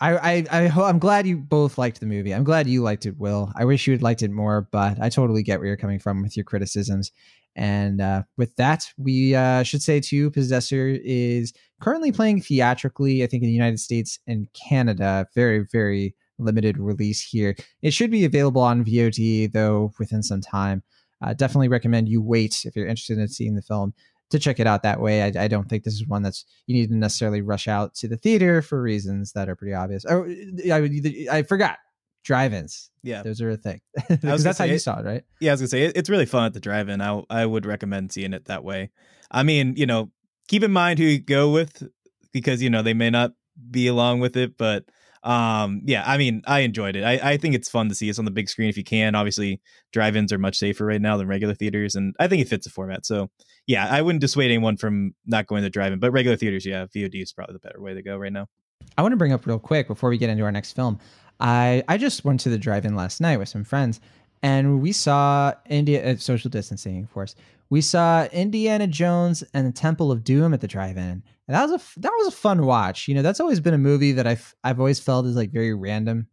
I 0.00 0.16
I, 0.16 0.46
I 0.50 0.66
ho- 0.68 0.84
I'm 0.84 0.98
glad 0.98 1.26
you 1.26 1.36
both 1.36 1.78
liked 1.78 2.00
the 2.00 2.06
movie. 2.06 2.34
I'm 2.34 2.44
glad 2.44 2.66
you 2.66 2.82
liked 2.82 3.06
it, 3.06 3.18
Will. 3.18 3.52
I 3.56 3.64
wish 3.64 3.86
you 3.86 3.92
had 3.92 4.02
liked 4.02 4.22
it 4.22 4.30
more, 4.30 4.68
but 4.70 5.00
I 5.00 5.08
totally 5.08 5.42
get 5.42 5.58
where 5.58 5.68
you're 5.68 5.76
coming 5.76 5.98
from 5.98 6.22
with 6.22 6.36
your 6.36 6.44
criticisms. 6.44 7.10
And 7.56 8.00
uh, 8.00 8.22
with 8.36 8.54
that, 8.56 8.84
we 8.96 9.34
uh, 9.34 9.64
should 9.64 9.82
say 9.82 10.00
too, 10.00 10.30
Possessor 10.30 10.96
is 11.02 11.52
currently 11.80 12.12
playing 12.12 12.42
theatrically. 12.42 13.24
I 13.24 13.26
think 13.26 13.42
in 13.42 13.48
the 13.48 13.54
United 13.54 13.80
States 13.80 14.18
and 14.26 14.46
Canada. 14.52 15.26
Very 15.34 15.66
very 15.72 16.14
limited 16.38 16.78
release 16.78 17.20
here. 17.20 17.56
It 17.82 17.92
should 17.92 18.10
be 18.10 18.24
available 18.24 18.62
on 18.62 18.84
VOD 18.84 19.52
though 19.52 19.92
within 19.98 20.22
some 20.22 20.40
time. 20.40 20.82
Uh, 21.20 21.34
definitely 21.34 21.68
recommend 21.68 22.08
you 22.08 22.22
wait 22.22 22.64
if 22.64 22.76
you're 22.76 22.86
interested 22.86 23.18
in 23.18 23.26
seeing 23.26 23.56
the 23.56 23.62
film 23.62 23.92
to 24.30 24.38
check 24.38 24.60
it 24.60 24.66
out 24.66 24.82
that 24.82 25.00
way. 25.00 25.22
I, 25.22 25.44
I, 25.44 25.48
don't 25.48 25.68
think 25.68 25.84
this 25.84 25.94
is 25.94 26.06
one 26.06 26.22
that's 26.22 26.44
you 26.66 26.74
need 26.74 26.88
to 26.88 26.96
necessarily 26.96 27.40
rush 27.40 27.66
out 27.68 27.94
to 27.96 28.08
the 28.08 28.16
theater 28.16 28.62
for 28.62 28.80
reasons 28.80 29.32
that 29.32 29.48
are 29.48 29.56
pretty 29.56 29.74
obvious. 29.74 30.04
Oh, 30.08 30.24
I, 30.70 31.26
I 31.30 31.42
forgot 31.42 31.78
drive-ins. 32.24 32.90
Yeah, 33.02 33.22
those 33.22 33.40
are 33.40 33.50
a 33.50 33.56
thing 33.56 33.80
that's 34.20 34.58
how 34.58 34.64
you 34.64 34.78
saw 34.78 35.00
it, 35.00 35.04
right? 35.04 35.24
Yeah, 35.40 35.52
I 35.52 35.54
was 35.54 35.60
gonna 35.60 35.68
say 35.68 35.84
it, 35.84 35.96
it's 35.96 36.10
really 36.10 36.26
fun 36.26 36.44
at 36.44 36.52
the 36.52 36.60
drive-in. 36.60 37.00
I 37.00 37.22
I 37.30 37.46
would 37.46 37.64
recommend 37.64 38.12
seeing 38.12 38.34
it 38.34 38.46
that 38.46 38.64
way. 38.64 38.90
I 39.30 39.42
mean, 39.42 39.74
you 39.76 39.86
know, 39.86 40.10
keep 40.46 40.62
in 40.62 40.72
mind 40.72 40.98
who 40.98 41.04
you 41.06 41.18
go 41.18 41.50
with 41.50 41.88
because 42.32 42.62
you 42.62 42.70
know 42.70 42.82
they 42.82 42.94
may 42.94 43.10
not 43.10 43.32
be 43.70 43.86
along 43.86 44.20
with 44.20 44.36
it, 44.36 44.56
but 44.58 44.84
um 45.24 45.82
yeah 45.84 46.04
i 46.06 46.16
mean 46.16 46.42
i 46.46 46.60
enjoyed 46.60 46.94
it 46.94 47.02
I, 47.02 47.32
I 47.32 47.36
think 47.38 47.54
it's 47.56 47.68
fun 47.68 47.88
to 47.88 47.94
see 47.94 48.08
us 48.08 48.18
on 48.18 48.24
the 48.24 48.30
big 48.30 48.48
screen 48.48 48.68
if 48.68 48.76
you 48.76 48.84
can 48.84 49.14
obviously 49.16 49.60
drive-ins 49.92 50.32
are 50.32 50.38
much 50.38 50.56
safer 50.56 50.86
right 50.86 51.00
now 51.00 51.16
than 51.16 51.26
regular 51.26 51.54
theaters 51.54 51.96
and 51.96 52.14
i 52.20 52.28
think 52.28 52.40
it 52.40 52.48
fits 52.48 52.66
the 52.66 52.70
format 52.70 53.04
so 53.04 53.28
yeah 53.68 53.86
i 53.90 54.02
wouldn't 54.02 54.20
dissuade 54.20 54.50
anyone 54.50 54.76
from 54.76 55.14
not 55.26 55.46
going 55.46 55.62
to 55.62 55.70
drive-in 55.70 56.00
but 56.00 56.10
regular 56.10 56.36
theaters 56.36 56.66
yeah 56.66 56.86
vod 56.86 57.22
is 57.22 57.32
probably 57.32 57.52
the 57.52 57.60
better 57.60 57.80
way 57.80 57.94
to 57.94 58.02
go 58.02 58.16
right 58.16 58.32
now. 58.32 58.48
I 58.96 59.02
want 59.02 59.12
to 59.12 59.16
bring 59.16 59.32
up 59.32 59.46
real 59.46 59.58
quick 59.58 59.86
before 59.86 60.10
we 60.10 60.18
get 60.18 60.30
into 60.30 60.42
our 60.42 60.52
next 60.52 60.72
film. 60.72 60.98
I 61.38 61.84
i 61.86 61.96
just 61.96 62.24
went 62.24 62.40
to 62.40 62.48
the 62.48 62.58
drive-in 62.58 62.96
last 62.96 63.20
night 63.20 63.36
with 63.36 63.48
some 63.48 63.62
friends 63.62 64.00
and 64.42 64.80
we 64.80 64.92
saw 64.92 65.52
india 65.68 66.12
uh, 66.12 66.16
social 66.16 66.50
distancing 66.50 67.04
of 67.04 67.12
course. 67.12 67.36
We 67.70 67.82
saw 67.82 68.24
indiana 68.32 68.86
jones 68.86 69.44
and 69.52 69.66
the 69.66 69.72
temple 69.72 70.10
of 70.10 70.24
doom 70.24 70.54
at 70.54 70.60
the 70.62 70.68
drive-in. 70.68 71.22
And 71.48 71.54
that 71.54 71.68
was 71.68 71.72
a 71.72 72.00
that 72.00 72.12
was 72.18 72.28
a 72.28 72.36
fun 72.36 72.64
watch. 72.66 73.08
You 73.08 73.14
know, 73.14 73.22
that's 73.22 73.40
always 73.40 73.58
been 73.60 73.74
a 73.74 73.78
movie 73.78 74.12
that 74.12 74.26
I've 74.26 74.54
I've 74.62 74.78
always 74.78 75.00
felt 75.00 75.24
is 75.26 75.34
like 75.34 75.50
very 75.50 75.74
random, 75.74 76.28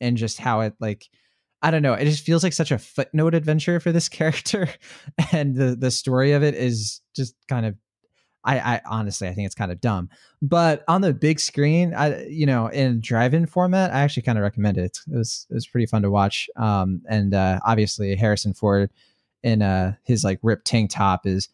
and 0.00 0.16
just 0.16 0.38
how 0.38 0.60
it 0.60 0.74
like 0.78 1.08
I 1.62 1.70
don't 1.70 1.82
know. 1.82 1.94
It 1.94 2.06
just 2.06 2.24
feels 2.24 2.42
like 2.42 2.52
such 2.52 2.70
a 2.72 2.78
footnote 2.78 3.34
adventure 3.34 3.80
for 3.80 3.92
this 3.92 4.08
character, 4.18 4.68
and 5.32 5.54
the 5.54 5.76
the 5.76 5.90
story 5.90 6.32
of 6.32 6.42
it 6.42 6.54
is 6.54 7.00
just 7.14 7.34
kind 7.48 7.66
of. 7.66 7.76
I, 8.42 8.58
I 8.58 8.80
honestly 8.88 9.28
I 9.28 9.34
think 9.34 9.44
it's 9.44 9.54
kind 9.54 9.70
of 9.70 9.82
dumb, 9.82 10.08
but 10.40 10.82
on 10.88 11.02
the 11.02 11.12
big 11.12 11.38
screen, 11.38 11.92
I 11.92 12.24
you 12.24 12.46
know 12.46 12.68
in 12.68 13.00
drive-in 13.02 13.44
format, 13.44 13.92
I 13.92 14.00
actually 14.00 14.22
kind 14.22 14.38
of 14.38 14.42
recommend 14.42 14.78
it. 14.78 14.98
It 15.12 15.14
was 15.14 15.46
it 15.50 15.54
was 15.54 15.66
pretty 15.66 15.84
fun 15.84 16.00
to 16.00 16.10
watch. 16.10 16.48
Um, 16.56 17.02
and 17.06 17.34
uh, 17.34 17.60
obviously 17.66 18.16
Harrison 18.16 18.54
Ford 18.54 18.88
in 19.42 19.60
uh 19.60 19.92
his 20.04 20.24
like 20.24 20.38
ripped 20.42 20.66
tank 20.66 20.90
top 20.90 21.26
is 21.26 21.50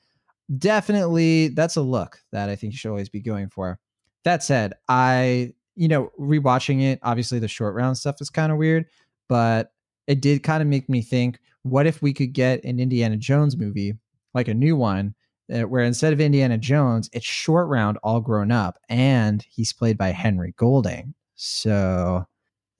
definitely 0.59 1.49
that's 1.49 1.75
a 1.75 1.81
look 1.81 2.21
that 2.31 2.49
I 2.49 2.55
think 2.55 2.73
you 2.73 2.79
should 2.79 2.91
always 2.91 3.09
be 3.09 3.21
going 3.21 3.49
for. 3.49 3.81
That 4.23 4.45
said, 4.45 4.75
I 4.89 5.55
you 5.75 5.89
know 5.89 6.13
rewatching 6.21 6.83
it, 6.83 7.01
obviously 7.03 7.41
the 7.41 7.49
short 7.49 7.75
round 7.75 7.99
stuff 7.99 8.21
is 8.21 8.31
kind 8.31 8.53
of 8.53 8.59
weird, 8.59 8.87
but 9.29 9.73
it 10.07 10.21
did 10.21 10.43
kind 10.43 10.63
of 10.63 10.69
make 10.69 10.89
me 10.89 11.03
think: 11.03 11.39
what 11.63 11.87
if 11.87 12.03
we 12.03 12.13
could 12.13 12.33
get 12.33 12.65
an 12.65 12.81
Indiana 12.81 13.17
Jones 13.17 13.57
movie, 13.57 13.95
like 14.35 14.49
a 14.49 14.55
new 14.55 14.77
one, 14.77 15.15
uh, 15.53 15.63
where 15.63 15.85
instead 15.85 16.13
of 16.13 16.21
Indiana 16.21 16.59
Jones, 16.59 17.11
it's 17.13 17.27
short 17.27 17.69
round 17.69 17.99
all 18.03 18.21
grown 18.21 18.51
up, 18.51 18.79
and 18.89 19.45
he's 19.49 19.73
played 19.73 19.99
by 19.99 20.09
Henry 20.09 20.55
Golding. 20.57 21.15
So 21.35 22.27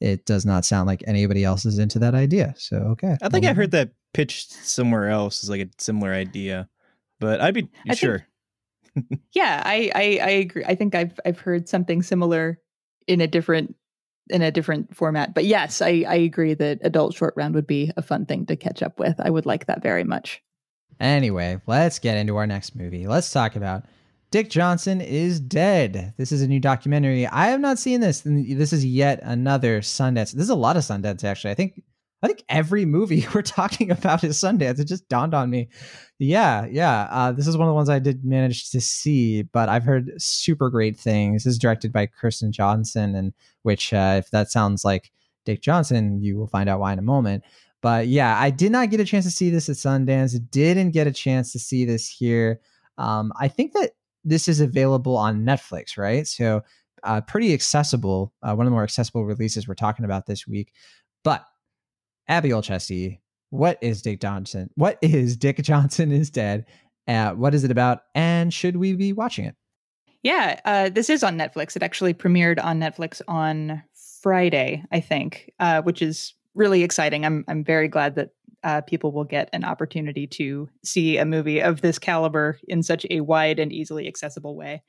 it 0.01 0.27
does 0.27 0.45
not 0.45 0.65
sound 0.65 0.87
like 0.87 1.03
anybody 1.07 1.45
else 1.45 1.65
is 1.65 1.79
into 1.79 1.99
that 2.01 2.15
idea. 2.15 2.55
So 2.57 2.77
okay, 2.93 3.17
I 3.23 3.29
think 3.29 3.47
I 3.47 3.53
heard 3.53 3.73
that 3.73 3.91
pitched 4.15 4.53
somewhere 4.53 5.09
else 5.09 5.43
is 5.43 5.51
like 5.51 5.61
a 5.61 5.69
similar 5.79 6.13
idea 6.13 6.69
but 7.19 7.41
I'd 7.41 7.55
be 7.55 7.69
I 7.89 7.95
sure. 7.95 8.27
Think, 8.95 9.07
yeah, 9.33 9.63
I, 9.65 9.91
I 9.95 10.21
I 10.23 10.31
agree. 10.31 10.65
I 10.65 10.75
think 10.75 10.95
I've 10.95 11.19
I've 11.25 11.39
heard 11.39 11.69
something 11.69 12.03
similar 12.03 12.59
in 13.07 13.21
a 13.21 13.27
different 13.27 13.77
in 14.31 14.43
a 14.43 14.51
different 14.51 14.95
format. 14.95 15.35
But 15.35 15.45
yes, 15.45 15.81
I 15.81 16.05
I 16.09 16.17
agree 16.17 16.55
that 16.55 16.81
adult 16.83 17.15
short 17.15 17.35
round 17.37 17.55
would 17.55 17.67
be 17.67 17.93
a 17.97 18.03
fun 18.03 18.27
thing 18.27 18.47
to 18.47 18.57
catch 18.57 18.83
up 18.83 18.99
with. 18.99 19.15
I 19.19 19.31
would 19.31 19.47
like 19.47 19.67
that 19.67 19.83
very 19.83 20.05
much. 20.05 20.43
Anyway, 20.99 21.61
let's 21.67 21.99
get 21.99 22.17
into 22.17 22.37
our 22.37 22.47
next 22.47 22.75
movie. 22.75 23.07
Let's 23.07 23.31
talk 23.31 23.57
about 23.57 23.85
Dick 24.31 24.51
Johnson 24.51 25.01
is 25.01 25.41
dead. 25.41 26.15
This 26.17 26.33
is 26.33 26.43
a 26.43 26.49
new 26.49 26.61
documentary. 26.61 27.27
I 27.27 27.47
have 27.49 27.61
not 27.61 27.79
seen 27.79 28.01
this. 28.01 28.23
This 28.25 28.73
is 28.73 28.85
yet 28.85 29.21
another 29.23 29.81
Sundance. 29.81 30.33
This 30.33 30.45
is 30.45 30.51
a 30.51 30.55
lot 30.55 30.77
of 30.77 30.83
Sundance 30.83 31.23
actually. 31.23 31.51
I 31.51 31.55
think 31.55 31.83
I 32.23 32.29
think 32.29 32.45
every 32.49 32.85
movie 32.85 33.27
we're 33.35 33.43
talking 33.43 33.91
about 33.91 34.25
is 34.25 34.39
Sundance. 34.39 34.81
It 34.81 34.87
just 34.87 35.09
dawned 35.09 35.35
on 35.35 35.51
me. 35.51 35.69
Yeah, 36.19 36.67
yeah. 36.67 37.09
Uh, 37.11 37.33
this 37.33 37.47
is 37.47 37.57
one 37.57 37.69
of 37.69 37.71
the 37.71 37.75
ones 37.75 37.89
I 37.89 37.99
did 37.99 38.25
manage 38.25 38.71
to 38.71 38.81
see, 38.81 39.43
but 39.43 39.69
I've 39.69 39.85
heard 39.85 40.11
super 40.17 40.71
great 40.71 40.99
things. 40.99 41.45
This 41.45 41.55
is 41.55 41.59
directed 41.59 41.93
by 41.93 42.07
Kirsten 42.07 42.53
Johnson, 42.53 43.15
and 43.15 43.33
which, 43.63 43.93
uh, 43.93 44.17
if 44.19 44.31
that 44.31 44.51
sounds 44.51 44.85
like 44.85 45.13
Dick 45.45 45.61
Johnson, 45.61 46.23
you 46.23 46.37
will 46.37 46.47
find 46.47 46.69
out 46.69 46.81
why 46.81 46.93
in 46.93 46.99
a 46.99 47.03
moment. 47.03 47.45
But 47.83 48.09
yeah, 48.09 48.39
I 48.41 48.51
did 48.51 48.73
not 48.73 48.91
get 48.91 49.01
a 49.01 49.05
chance 49.05 49.25
to 49.27 49.31
see 49.31 49.51
this 49.51 49.69
at 49.69 49.77
Sundance. 49.77 50.39
Didn't 50.51 50.93
get 50.93 51.07
a 51.07 51.13
chance 51.13 51.53
to 51.53 51.59
see 51.59 51.85
this 51.85 52.09
here. 52.09 52.61
Um, 52.99 53.33
I 53.39 53.49
think 53.49 53.75
that 53.75 53.93
this 54.25 54.49
is 54.49 54.61
available 54.61 55.17
on 55.17 55.45
Netflix, 55.45 55.97
right? 55.97 56.27
So 56.27 56.63
uh, 57.05 57.21
pretty 57.21 57.53
accessible. 57.53 58.33
Uh, 58.43 58.55
one 58.55 58.67
of 58.67 58.71
the 58.71 58.75
more 58.75 58.83
accessible 58.83 59.25
releases 59.25 59.69
we're 59.69 59.75
talking 59.75 60.05
about 60.05 60.27
this 60.27 60.47
week. 60.47 60.73
But 61.23 61.45
Abby 62.29 62.53
Olcese, 62.53 63.21
what 63.51 63.79
is 63.81 64.03
Dick 64.03 64.21
Johnson? 64.21 64.71
What 64.75 64.99
is 65.03 65.37
Dick 65.37 65.63
Johnson 65.63 66.11
is 66.13 66.31
Dead? 66.31 66.67
Uh, 67.07 67.33
what 67.33 67.55
is 67.55 67.65
it 67.65 67.71
about? 67.71 68.01
And 68.15 68.53
should 68.53 68.77
we 68.77 68.95
be 68.95 69.13
watching 69.13 69.45
it? 69.45 69.55
Yeah, 70.23 70.61
uh, 70.65 70.89
this 70.89 71.09
is 71.09 71.23
on 71.23 71.39
Netflix. 71.39 71.77
It 71.77 71.83
actually 71.83 72.15
premiered 72.15 72.63
on 72.63 72.81
Netflix 72.81 73.23
on 73.29 73.83
Friday, 74.23 74.83
I 74.91 74.99
think, 74.99 75.53
uh, 75.61 75.83
which 75.83 76.03
is 76.03 76.35
really 76.55 76.83
exciting. 76.83 77.25
I'm 77.25 77.45
I'm 77.47 77.63
very 77.63 77.87
glad 77.87 78.17
that 78.17 78.31
uh, 78.65 78.81
people 78.81 79.13
will 79.13 79.25
get 79.25 79.49
an 79.53 79.63
opportunity 79.63 80.27
to 80.27 80.69
see 80.85 81.19
a 81.19 81.25
movie 81.25 81.63
of 81.63 81.81
this 81.81 82.01
caliber 82.01 82.59
in 82.67 82.83
such 82.83 83.07
a 83.11 83.21
wide 83.21 83.61
and 83.61 83.73
easily 83.73 84.09
accessible 84.09 84.57
way. 84.57 84.83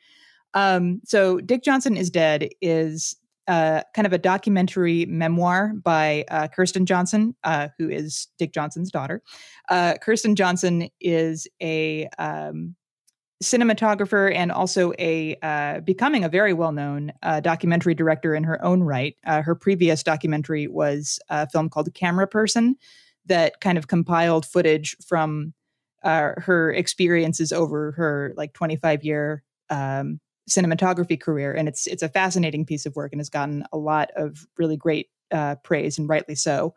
Um, 0.55 1.01
so, 1.05 1.39
Dick 1.39 1.61
Johnson 1.61 1.95
is 1.95 2.09
Dead 2.09 2.49
is 2.61 3.15
uh, 3.48 3.82
kind 3.93 4.06
of 4.06 4.14
a 4.14 4.18
documentary 4.18 5.06
memoir 5.06 5.74
by 5.84 6.26
uh, 6.30 6.48
Kirsten 6.50 6.86
Johnson, 6.86 7.36
uh, 7.43 7.70
who 7.78 7.89
is 7.89 8.28
Dick 8.38 8.54
Johnson's 8.54 8.91
daughter. 8.91 9.22
Uh, 9.70 9.95
Kirsten 10.02 10.36
Johnson 10.36 10.89
is 11.00 11.48
a 11.62 12.08
um, 12.20 12.76
cinematographer 13.41 14.34
and 14.34 14.52
also 14.52 14.91
a 15.00 15.38
uh, 15.41 15.80
becoming 15.82 16.24
a 16.24 16.30
very 16.30 16.54
well-known 16.54 17.14
uh, 17.24 17.39
documentary 17.39 17.93
director 17.95 18.36
in 18.36 18.43
her 18.43 18.64
own 18.66 18.84
right. 18.84 19.16
her 19.26 19.56
previous 19.56 20.04
documentary 20.04 20.68
was 20.68 21.20
a 21.30 21.48
film 21.50 21.70
called 21.70 21.93
Cameraperson 21.93 22.74
that 23.28 23.62
kind 23.62 23.78
of 23.78 23.88
compiled 23.88 24.45
footage 24.45 24.98
from 25.06 25.54
her 26.04 26.74
experiences 26.74 27.52
over 27.52 27.91
her 27.91 28.34
like 28.38 28.54
25 28.54 29.04
year 29.04 29.43
um, 29.70 30.20
cinematography 30.50 31.20
career, 31.20 31.54
and 31.54 31.68
it's 31.68 31.88
it's 31.88 32.04
a 32.04 32.10
fascinating 32.10 32.66
piece 32.66 32.86
of 32.86 32.95
work 32.95 33.12
and 33.14 33.20
has 33.20 33.30
gotten 33.30 33.64
a 33.72 33.78
lot 33.78 34.12
of 34.16 34.45
really 34.58 34.78
great 34.78 35.08
uh, 35.32 35.56
praise, 35.64 35.98
and 35.98 36.10
rightly 36.10 36.36
so. 36.36 36.74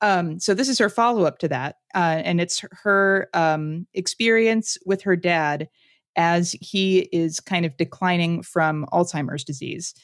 Um, 0.00 0.38
so 0.38 0.54
this 0.54 0.68
is 0.68 0.78
her 0.78 0.88
follow 0.88 1.24
up 1.24 1.38
to 1.38 1.48
that, 1.48 1.76
uh, 1.94 2.22
and 2.24 2.40
it's 2.40 2.64
her 2.82 3.28
um, 3.34 3.86
experience 3.94 4.78
with 4.86 5.02
her 5.02 5.16
dad 5.16 5.68
as 6.16 6.52
he 6.60 7.08
is 7.12 7.40
kind 7.40 7.64
of 7.64 7.76
declining 7.76 8.42
from 8.42 8.86
Alzheimer's 8.92 9.44
disease. 9.44 9.94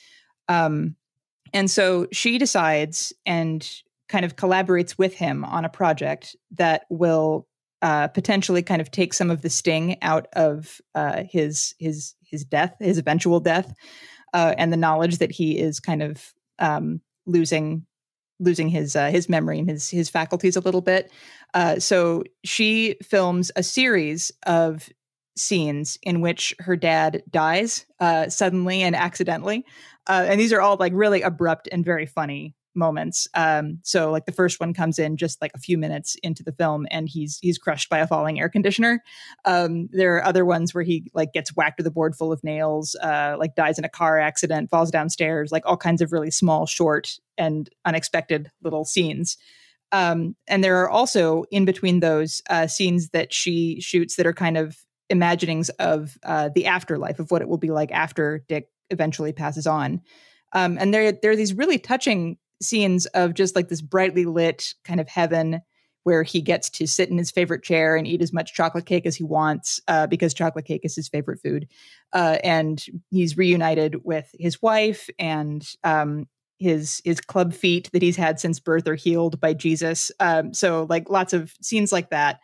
Um, 0.48 0.96
and 1.52 1.70
so 1.70 2.06
she 2.12 2.38
decides 2.38 3.12
and 3.24 3.68
kind 4.08 4.24
of 4.24 4.36
collaborates 4.36 4.98
with 4.98 5.14
him 5.14 5.44
on 5.44 5.64
a 5.64 5.68
project 5.68 6.36
that 6.52 6.84
will 6.90 7.46
uh, 7.82 8.08
potentially 8.08 8.62
kind 8.62 8.80
of 8.80 8.90
take 8.90 9.12
some 9.12 9.30
of 9.30 9.42
the 9.42 9.50
sting 9.50 9.96
out 10.02 10.26
of 10.34 10.80
uh, 10.94 11.22
his 11.28 11.74
his 11.78 12.14
his 12.34 12.44
death, 12.44 12.74
his 12.80 12.98
eventual 12.98 13.40
death, 13.40 13.72
uh, 14.32 14.54
and 14.58 14.72
the 14.72 14.76
knowledge 14.76 15.18
that 15.18 15.32
he 15.32 15.58
is 15.58 15.80
kind 15.80 16.02
of 16.02 16.34
um, 16.58 17.00
losing 17.26 17.86
losing 18.40 18.68
his 18.68 18.96
uh, 18.96 19.10
his 19.10 19.28
memory 19.28 19.58
and 19.58 19.70
his 19.70 19.88
his 19.88 20.10
faculties 20.10 20.56
a 20.56 20.60
little 20.60 20.80
bit. 20.80 21.10
Uh, 21.54 21.78
so 21.78 22.24
she 22.44 22.96
films 23.02 23.52
a 23.56 23.62
series 23.62 24.32
of 24.46 24.88
scenes 25.36 25.98
in 26.02 26.20
which 26.20 26.54
her 26.58 26.76
dad 26.76 27.22
dies 27.30 27.86
uh, 28.00 28.28
suddenly 28.28 28.82
and 28.82 28.96
accidentally, 28.96 29.64
uh, 30.08 30.26
and 30.28 30.40
these 30.40 30.52
are 30.52 30.60
all 30.60 30.76
like 30.78 30.92
really 30.94 31.22
abrupt 31.22 31.68
and 31.70 31.84
very 31.84 32.06
funny 32.06 32.54
moments. 32.74 33.28
Um, 33.34 33.78
so 33.82 34.10
like 34.10 34.26
the 34.26 34.32
first 34.32 34.60
one 34.60 34.74
comes 34.74 34.98
in 34.98 35.16
just 35.16 35.40
like 35.40 35.52
a 35.54 35.58
few 35.58 35.78
minutes 35.78 36.16
into 36.22 36.42
the 36.42 36.52
film, 36.52 36.86
and 36.90 37.08
he's 37.08 37.38
he's 37.40 37.58
crushed 37.58 37.88
by 37.88 37.98
a 37.98 38.06
falling 38.06 38.40
air 38.40 38.48
conditioner. 38.48 39.02
Um, 39.44 39.88
there 39.92 40.16
are 40.16 40.24
other 40.24 40.44
ones 40.44 40.74
where 40.74 40.84
he 40.84 41.10
like 41.14 41.32
gets 41.32 41.54
whacked 41.56 41.78
with 41.78 41.86
a 41.86 41.90
board 41.90 42.16
full 42.16 42.32
of 42.32 42.42
nails, 42.44 42.96
uh, 43.02 43.36
like 43.38 43.54
dies 43.54 43.78
in 43.78 43.84
a 43.84 43.88
car 43.88 44.18
accident, 44.18 44.70
falls 44.70 44.90
downstairs, 44.90 45.52
like 45.52 45.64
all 45.66 45.76
kinds 45.76 46.02
of 46.02 46.12
really 46.12 46.30
small, 46.30 46.66
short, 46.66 47.18
and 47.38 47.70
unexpected 47.84 48.50
little 48.62 48.84
scenes. 48.84 49.36
Um, 49.92 50.34
and 50.48 50.64
there 50.64 50.82
are 50.82 50.90
also 50.90 51.44
in 51.50 51.64
between 51.64 52.00
those 52.00 52.42
uh, 52.50 52.66
scenes 52.66 53.10
that 53.10 53.32
she 53.32 53.80
shoots 53.80 54.16
that 54.16 54.26
are 54.26 54.32
kind 54.32 54.56
of 54.56 54.76
imaginings 55.10 55.68
of 55.70 56.18
uh, 56.24 56.48
the 56.54 56.66
afterlife 56.66 57.20
of 57.20 57.30
what 57.30 57.42
it 57.42 57.48
will 57.48 57.58
be 57.58 57.70
like 57.70 57.92
after 57.92 58.44
Dick 58.48 58.68
eventually 58.90 59.32
passes 59.32 59.66
on. 59.66 60.00
Um, 60.52 60.78
and 60.78 60.92
there, 60.92 61.12
there 61.12 61.30
are 61.30 61.36
these 61.36 61.54
really 61.54 61.78
touching 61.78 62.38
scenes 62.62 63.06
of 63.06 63.34
just 63.34 63.56
like 63.56 63.68
this 63.68 63.82
brightly 63.82 64.24
lit 64.24 64.74
kind 64.84 65.00
of 65.00 65.08
heaven 65.08 65.60
where 66.04 66.22
he 66.22 66.40
gets 66.40 66.70
to 66.70 66.86
sit 66.86 67.08
in 67.08 67.18
his 67.18 67.30
favorite 67.30 67.62
chair 67.62 67.96
and 67.96 68.06
eat 68.06 68.22
as 68.22 68.32
much 68.32 68.54
chocolate 68.54 68.86
cake 68.86 69.06
as 69.06 69.16
he 69.16 69.24
wants 69.24 69.80
uh, 69.88 70.06
because 70.06 70.34
chocolate 70.34 70.66
cake 70.66 70.82
is 70.84 70.94
his 70.94 71.08
favorite 71.08 71.40
food. 71.40 71.66
Uh, 72.12 72.38
and 72.44 72.84
he's 73.10 73.36
reunited 73.36 74.04
with 74.04 74.28
his 74.38 74.60
wife 74.60 75.08
and 75.18 75.66
um, 75.82 76.26
his 76.58 77.00
his 77.04 77.20
club 77.20 77.52
feet 77.52 77.90
that 77.92 78.02
he's 78.02 78.16
had 78.16 78.38
since 78.38 78.60
birth 78.60 78.86
are 78.86 78.94
healed 78.94 79.40
by 79.40 79.54
Jesus. 79.54 80.12
Um, 80.20 80.54
so 80.54 80.86
like 80.88 81.10
lots 81.10 81.32
of 81.32 81.52
scenes 81.60 81.90
like 81.90 82.10
that. 82.10 82.38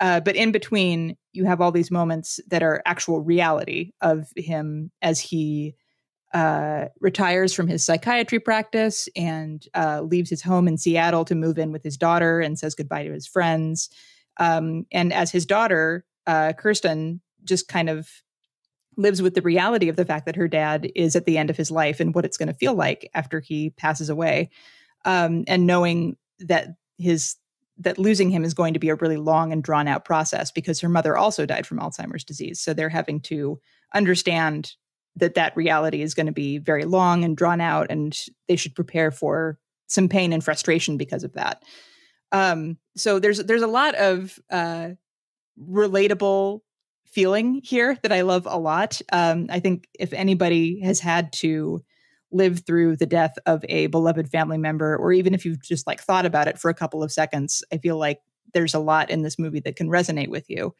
Uh, 0.00 0.20
but 0.20 0.36
in 0.36 0.52
between, 0.52 1.16
you 1.32 1.44
have 1.44 1.60
all 1.60 1.72
these 1.72 1.90
moments 1.90 2.38
that 2.48 2.62
are 2.62 2.82
actual 2.86 3.20
reality 3.20 3.92
of 4.00 4.28
him 4.36 4.92
as 5.02 5.18
he 5.18 5.74
uh, 6.32 6.86
retires 7.00 7.54
from 7.54 7.68
his 7.68 7.84
psychiatry 7.84 8.38
practice 8.38 9.08
and 9.16 9.66
uh, 9.74 10.02
leaves 10.02 10.30
his 10.30 10.42
home 10.42 10.68
in 10.68 10.76
Seattle 10.76 11.24
to 11.24 11.34
move 11.34 11.58
in 11.58 11.72
with 11.72 11.82
his 11.82 11.96
daughter 11.96 12.40
and 12.40 12.58
says 12.58 12.74
goodbye 12.74 13.04
to 13.04 13.12
his 13.12 13.26
friends. 13.26 13.88
Um, 14.38 14.86
and 14.92 15.12
as 15.12 15.32
his 15.32 15.46
daughter, 15.46 16.04
uh, 16.26 16.52
Kirsten, 16.52 17.20
just 17.44 17.68
kind 17.68 17.88
of 17.88 18.10
lives 18.96 19.22
with 19.22 19.34
the 19.34 19.42
reality 19.42 19.88
of 19.88 19.96
the 19.96 20.04
fact 20.04 20.26
that 20.26 20.36
her 20.36 20.48
dad 20.48 20.90
is 20.94 21.16
at 21.16 21.24
the 21.24 21.38
end 21.38 21.50
of 21.50 21.56
his 21.56 21.70
life 21.70 22.00
and 22.00 22.14
what 22.14 22.24
it's 22.24 22.36
going 22.36 22.48
to 22.48 22.54
feel 22.54 22.74
like 22.74 23.08
after 23.14 23.40
he 23.40 23.70
passes 23.70 24.10
away. 24.10 24.50
Um, 25.04 25.44
and 25.46 25.66
knowing 25.66 26.16
that 26.40 26.74
his 26.98 27.36
that 27.80 27.96
losing 27.96 28.28
him 28.28 28.44
is 28.44 28.54
going 28.54 28.74
to 28.74 28.80
be 28.80 28.88
a 28.88 28.96
really 28.96 29.16
long 29.16 29.52
and 29.52 29.62
drawn 29.62 29.86
out 29.86 30.04
process 30.04 30.50
because 30.50 30.80
her 30.80 30.88
mother 30.88 31.16
also 31.16 31.46
died 31.46 31.64
from 31.64 31.78
Alzheimer's 31.78 32.24
disease. 32.24 32.60
So 32.60 32.74
they're 32.74 32.88
having 32.88 33.20
to 33.22 33.60
understand 33.94 34.74
that 35.18 35.34
that 35.34 35.56
reality 35.56 36.02
is 36.02 36.14
going 36.14 36.26
to 36.26 36.32
be 36.32 36.58
very 36.58 36.84
long 36.84 37.24
and 37.24 37.36
drawn 37.36 37.60
out 37.60 37.88
and 37.90 38.18
they 38.48 38.56
should 38.56 38.74
prepare 38.74 39.10
for 39.10 39.58
some 39.86 40.08
pain 40.08 40.32
and 40.32 40.44
frustration 40.44 40.96
because 40.96 41.24
of 41.24 41.32
that. 41.34 41.62
Um, 42.32 42.76
so 42.96 43.18
there's 43.18 43.38
there's 43.38 43.62
a 43.62 43.66
lot 43.66 43.94
of 43.94 44.38
uh, 44.50 44.90
relatable 45.60 46.60
feeling 47.06 47.62
here 47.64 47.98
that 48.02 48.12
i 48.12 48.20
love 48.20 48.46
a 48.48 48.58
lot. 48.58 49.00
Um, 49.12 49.46
i 49.50 49.60
think 49.60 49.88
if 49.98 50.12
anybody 50.12 50.80
has 50.80 51.00
had 51.00 51.32
to 51.34 51.82
live 52.30 52.60
through 52.66 52.96
the 52.96 53.06
death 53.06 53.34
of 53.46 53.64
a 53.68 53.86
beloved 53.86 54.28
family 54.28 54.58
member 54.58 54.94
or 54.94 55.12
even 55.12 55.32
if 55.32 55.46
you've 55.46 55.62
just 55.62 55.86
like 55.86 56.02
thought 56.02 56.26
about 56.26 56.46
it 56.46 56.58
for 56.58 56.68
a 56.68 56.74
couple 56.74 57.02
of 57.02 57.10
seconds 57.10 57.64
i 57.72 57.78
feel 57.78 57.96
like 57.96 58.20
there's 58.52 58.74
a 58.74 58.78
lot 58.78 59.08
in 59.10 59.22
this 59.22 59.38
movie 59.38 59.60
that 59.60 59.76
can 59.76 59.88
resonate 59.88 60.28
with 60.28 60.48
you. 60.48 60.74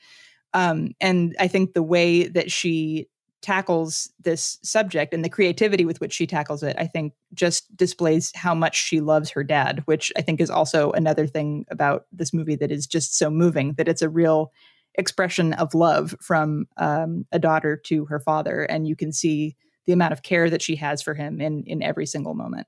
Um, 0.53 0.93
and 1.01 1.35
i 1.41 1.49
think 1.49 1.73
the 1.73 1.83
way 1.83 2.29
that 2.29 2.51
she 2.51 3.09
tackles 3.41 4.11
this 4.21 4.59
subject 4.63 5.15
and 5.15 5.25
the 5.25 5.29
creativity 5.29 5.85
with 5.85 6.01
which 6.01 6.13
she 6.13 6.27
tackles 6.27 6.63
it, 6.63 6.77
I 6.79 6.87
think 6.87 7.13
just 7.35 7.75
displays 7.77 8.33
how 8.35 8.55
much 8.55 8.77
she 8.77 9.01
loves 9.01 9.31
her 9.31 9.45
dad, 9.45 9.83
which 9.85 10.13
I 10.17 10.23
think 10.23 10.41
is 10.41 10.51
also 10.51 10.91
another 10.93 11.27
thing 11.27 11.65
about 11.71 12.07
this 12.13 12.33
movie 12.33 12.57
that 12.57 12.73
is 12.73 12.87
just 12.87 13.17
so 13.17 13.31
moving 13.31 13.75
that 13.75 13.89
it's 13.89 14.03
a 14.03 14.09
real 14.09 14.53
expression 14.95 15.53
of 15.55 15.75
love 15.75 16.15
from 16.21 16.67
um, 16.77 17.27
a 17.31 17.39
daughter 17.39 17.77
to 17.77 18.05
her 18.07 18.19
father. 18.19 18.63
And 18.63 18.89
you 18.89 18.97
can 18.97 19.13
see 19.13 19.57
the 19.87 19.93
amount 19.93 20.13
of 20.13 20.23
care 20.23 20.51
that 20.51 20.63
she 20.63 20.77
has 20.77 21.01
for 21.01 21.15
him 21.15 21.41
in, 21.41 21.63
in 21.65 21.83
every 21.83 22.07
single 22.07 22.35
moment. 22.35 22.67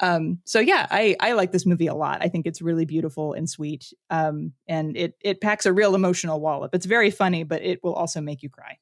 Um, 0.00 0.40
so 0.44 0.60
yeah, 0.60 0.86
I, 0.90 1.16
I 1.20 1.32
like 1.32 1.52
this 1.52 1.66
movie 1.66 1.86
a 1.86 1.94
lot. 1.94 2.18
I 2.20 2.28
think 2.28 2.46
it's 2.46 2.62
really 2.62 2.84
beautiful 2.84 3.32
and 3.32 3.48
sweet. 3.48 3.92
Um, 4.10 4.52
and 4.68 4.96
it, 4.96 5.14
it 5.20 5.40
packs 5.40 5.66
a 5.66 5.72
real 5.72 5.94
emotional 5.94 6.40
wallop. 6.40 6.74
It's 6.74 6.86
very 6.86 7.10
funny, 7.10 7.44
but 7.44 7.62
it 7.62 7.82
will 7.82 7.94
also 7.94 8.20
make 8.20 8.42
you 8.42 8.50
cry. 8.50 8.78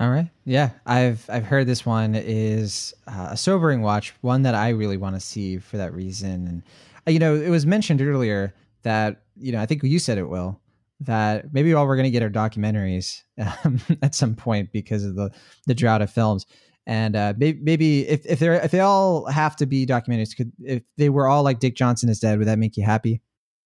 All 0.00 0.08
right. 0.08 0.30
Yeah, 0.46 0.70
I've 0.86 1.28
I've 1.28 1.44
heard 1.44 1.66
this 1.66 1.84
one 1.84 2.14
is 2.14 2.94
uh, 3.06 3.28
a 3.32 3.36
sobering 3.36 3.82
watch, 3.82 4.14
one 4.22 4.42
that 4.42 4.54
I 4.54 4.70
really 4.70 4.96
want 4.96 5.14
to 5.14 5.20
see 5.20 5.58
for 5.58 5.76
that 5.76 5.92
reason. 5.92 6.46
And 6.46 6.62
uh, 7.06 7.10
you 7.10 7.18
know, 7.18 7.34
it 7.34 7.50
was 7.50 7.66
mentioned 7.66 8.00
earlier 8.00 8.54
that 8.82 9.24
you 9.36 9.52
know 9.52 9.60
I 9.60 9.66
think 9.66 9.82
you 9.82 9.98
said 9.98 10.16
it 10.16 10.28
will 10.28 10.58
that 11.00 11.52
maybe 11.52 11.72
all 11.74 11.86
we're 11.86 11.96
going 11.96 12.04
to 12.04 12.10
get 12.10 12.22
are 12.22 12.30
documentaries 12.30 13.22
um, 13.64 13.78
at 14.02 14.14
some 14.14 14.34
point 14.34 14.72
because 14.72 15.04
of 15.04 15.16
the 15.16 15.30
the 15.66 15.74
drought 15.74 16.00
of 16.00 16.10
films. 16.10 16.46
And 16.86 17.14
uh, 17.14 17.34
maybe, 17.36 17.60
maybe 17.62 18.08
if 18.08 18.24
if 18.24 18.38
they 18.38 18.56
if 18.56 18.70
they 18.70 18.80
all 18.80 19.26
have 19.26 19.54
to 19.56 19.66
be 19.66 19.84
documentaries, 19.84 20.34
could 20.34 20.50
if 20.60 20.82
they 20.96 21.10
were 21.10 21.28
all 21.28 21.42
like 21.42 21.60
Dick 21.60 21.76
Johnson 21.76 22.08
is 22.08 22.20
dead, 22.20 22.38
would 22.38 22.48
that 22.48 22.58
make 22.58 22.78
you 22.78 22.84
happy? 22.84 23.20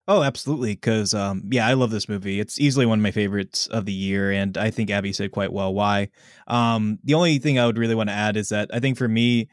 Oh, 0.07 0.23
absolutely. 0.23 0.75
Because, 0.75 1.15
um, 1.15 1.43
yeah, 1.51 1.67
I 1.67 1.73
love 1.75 1.91
this 1.91 2.09
movie. 2.09 2.39
It's 2.39 2.61
easily 2.61 2.85
one 2.85 2.99
of 2.99 3.03
my 3.03 3.11
favorites 3.11 3.67
of 3.69 3.87
the 3.87 3.93
year. 3.93 4.33
And 4.33 4.57
I 4.59 4.71
think 4.71 4.91
Abby 4.91 5.13
said 5.13 5.31
quite 5.33 5.53
well 5.53 5.73
why. 5.73 6.09
Um, 6.47 6.99
the 7.05 7.15
only 7.15 7.39
thing 7.39 7.59
I 7.59 7.65
would 7.67 7.79
really 7.79 7.95
want 7.95 8.11
to 8.11 8.15
add 8.15 8.37
is 8.37 8.51
that 8.51 8.69
I 8.73 8.81
think 8.81 8.99
for 8.99 9.09
me, 9.09 9.49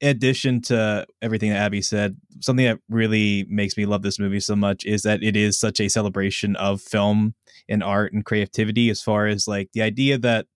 in 0.00 0.08
addition 0.10 0.60
to 0.62 1.06
everything 1.22 1.50
that 1.50 1.58
Abby 1.58 1.82
said, 1.82 2.16
something 2.40 2.66
that 2.66 2.80
really 2.88 3.46
makes 3.48 3.76
me 3.76 3.86
love 3.86 4.02
this 4.02 4.18
movie 4.18 4.40
so 4.40 4.56
much 4.56 4.84
is 4.84 5.02
that 5.02 5.22
it 5.22 5.36
is 5.36 5.58
such 5.58 5.80
a 5.80 5.88
celebration 5.88 6.56
of 6.56 6.80
film 6.82 7.34
and 7.68 7.82
art 7.84 8.12
and 8.12 8.24
creativity, 8.24 8.90
as 8.90 9.02
far 9.02 9.26
as 9.28 9.48
like 9.48 9.70
the 9.74 9.82
idea 9.82 10.18
that 10.18 10.46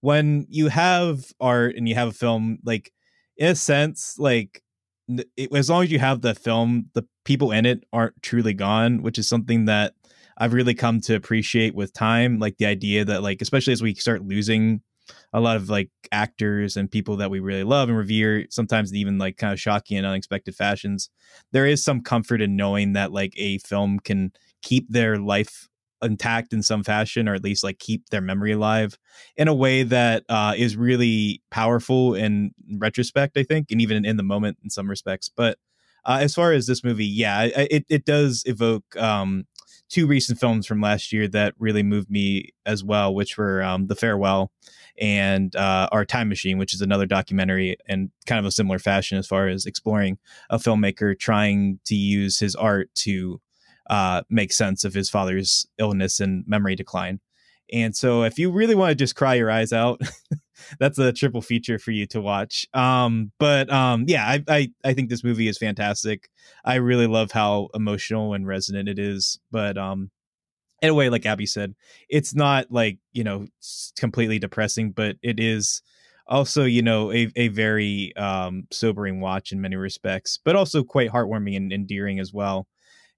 when 0.00 0.46
you 0.50 0.68
have 0.68 1.26
art 1.40 1.76
and 1.76 1.88
you 1.88 1.94
have 1.94 2.08
a 2.08 2.12
film, 2.12 2.58
like, 2.64 2.92
in 3.36 3.48
a 3.48 3.54
sense, 3.56 4.16
like, 4.18 4.62
it, 5.36 5.52
as 5.54 5.70
long 5.70 5.84
as 5.84 5.90
you 5.92 5.98
have 5.98 6.20
the 6.22 6.34
film, 6.34 6.86
the 6.94 7.04
people 7.26 7.52
in 7.52 7.66
it 7.66 7.84
aren't 7.92 8.22
truly 8.22 8.54
gone, 8.54 9.02
which 9.02 9.18
is 9.18 9.28
something 9.28 9.66
that 9.66 9.92
I've 10.38 10.54
really 10.54 10.74
come 10.74 11.00
to 11.02 11.14
appreciate 11.14 11.74
with 11.74 11.92
time. 11.92 12.38
Like 12.38 12.56
the 12.56 12.66
idea 12.66 13.04
that, 13.04 13.22
like, 13.22 13.42
especially 13.42 13.74
as 13.74 13.82
we 13.82 13.94
start 13.94 14.24
losing 14.24 14.80
a 15.32 15.40
lot 15.40 15.56
of 15.56 15.68
like 15.68 15.90
actors 16.10 16.76
and 16.76 16.90
people 16.90 17.16
that 17.16 17.30
we 17.30 17.40
really 17.40 17.64
love 17.64 17.88
and 17.88 17.98
revere, 17.98 18.46
sometimes 18.48 18.94
even 18.94 19.18
like 19.18 19.36
kind 19.36 19.52
of 19.52 19.60
shocking 19.60 19.98
and 19.98 20.06
unexpected 20.06 20.54
fashions, 20.54 21.10
there 21.52 21.66
is 21.66 21.84
some 21.84 22.00
comfort 22.00 22.40
in 22.40 22.56
knowing 22.56 22.94
that 22.94 23.12
like 23.12 23.34
a 23.36 23.58
film 23.58 23.98
can 23.98 24.32
keep 24.62 24.88
their 24.88 25.18
life 25.18 25.68
intact 26.02 26.52
in 26.52 26.62
some 26.62 26.84
fashion 26.84 27.28
or 27.28 27.34
at 27.34 27.42
least 27.42 27.64
like 27.64 27.78
keep 27.78 28.08
their 28.10 28.20
memory 28.20 28.52
alive 28.52 28.98
in 29.36 29.48
a 29.48 29.54
way 29.54 29.82
that 29.82 30.24
uh, 30.28 30.52
is 30.56 30.76
really 30.76 31.40
powerful 31.50 32.14
in 32.14 32.50
retrospect 32.74 33.38
i 33.38 33.42
think 33.42 33.70
and 33.70 33.80
even 33.80 34.04
in 34.04 34.18
the 34.18 34.22
moment 34.22 34.58
in 34.62 34.68
some 34.68 34.90
respects 34.90 35.30
but 35.34 35.58
uh, 36.06 36.18
as 36.20 36.34
far 36.34 36.52
as 36.52 36.66
this 36.66 36.82
movie 36.82 37.06
yeah 37.06 37.42
it, 37.42 37.84
it 37.88 38.04
does 38.04 38.42
evoke 38.46 38.96
um, 38.96 39.44
two 39.88 40.06
recent 40.06 40.38
films 40.38 40.66
from 40.66 40.80
last 40.80 41.12
year 41.12 41.28
that 41.28 41.54
really 41.58 41.82
moved 41.82 42.10
me 42.10 42.50
as 42.64 42.82
well 42.82 43.14
which 43.14 43.36
were 43.36 43.62
um, 43.62 43.86
the 43.88 43.96
farewell 43.96 44.50
and 44.98 45.54
uh, 45.56 45.88
our 45.92 46.04
time 46.04 46.28
machine 46.28 46.56
which 46.56 46.72
is 46.72 46.80
another 46.80 47.06
documentary 47.06 47.76
in 47.88 48.10
kind 48.26 48.38
of 48.38 48.46
a 48.46 48.50
similar 48.50 48.78
fashion 48.78 49.18
as 49.18 49.26
far 49.26 49.48
as 49.48 49.66
exploring 49.66 50.16
a 50.48 50.58
filmmaker 50.58 51.18
trying 51.18 51.78
to 51.84 51.94
use 51.94 52.38
his 52.38 52.54
art 52.54 52.88
to 52.94 53.40
uh, 53.88 54.22
make 54.28 54.52
sense 54.52 54.84
of 54.84 54.94
his 54.94 55.08
father's 55.08 55.66
illness 55.78 56.20
and 56.20 56.44
memory 56.46 56.74
decline. 56.74 57.20
And 57.72 57.96
so, 57.96 58.22
if 58.22 58.38
you 58.38 58.50
really 58.50 58.74
want 58.74 58.90
to 58.90 58.94
just 58.94 59.16
cry 59.16 59.34
your 59.34 59.50
eyes 59.50 59.72
out, 59.72 60.00
that's 60.78 60.98
a 60.98 61.12
triple 61.12 61.42
feature 61.42 61.78
for 61.78 61.90
you 61.90 62.06
to 62.06 62.20
watch. 62.20 62.66
Um, 62.74 63.32
but 63.38 63.70
um, 63.72 64.04
yeah, 64.06 64.26
I, 64.26 64.44
I, 64.48 64.68
I 64.84 64.94
think 64.94 65.08
this 65.08 65.24
movie 65.24 65.48
is 65.48 65.58
fantastic. 65.58 66.28
I 66.64 66.76
really 66.76 67.06
love 67.06 67.30
how 67.30 67.68
emotional 67.74 68.34
and 68.34 68.46
resonant 68.46 68.88
it 68.88 68.98
is. 68.98 69.38
But 69.50 69.78
um, 69.78 70.10
in 70.82 70.90
a 70.90 70.94
way, 70.94 71.08
like 71.08 71.26
Abby 71.26 71.46
said, 71.46 71.74
it's 72.08 72.34
not 72.34 72.70
like 72.70 72.98
you 73.12 73.24
know 73.24 73.46
completely 73.98 74.38
depressing, 74.38 74.92
but 74.92 75.16
it 75.22 75.40
is 75.40 75.82
also 76.26 76.64
you 76.64 76.82
know 76.82 77.12
a, 77.12 77.30
a 77.36 77.48
very 77.48 78.14
um, 78.16 78.66
sobering 78.70 79.20
watch 79.20 79.52
in 79.52 79.60
many 79.60 79.76
respects, 79.76 80.38
but 80.44 80.56
also 80.56 80.82
quite 80.82 81.10
heartwarming 81.10 81.56
and 81.56 81.72
endearing 81.72 82.20
as 82.20 82.32
well 82.32 82.66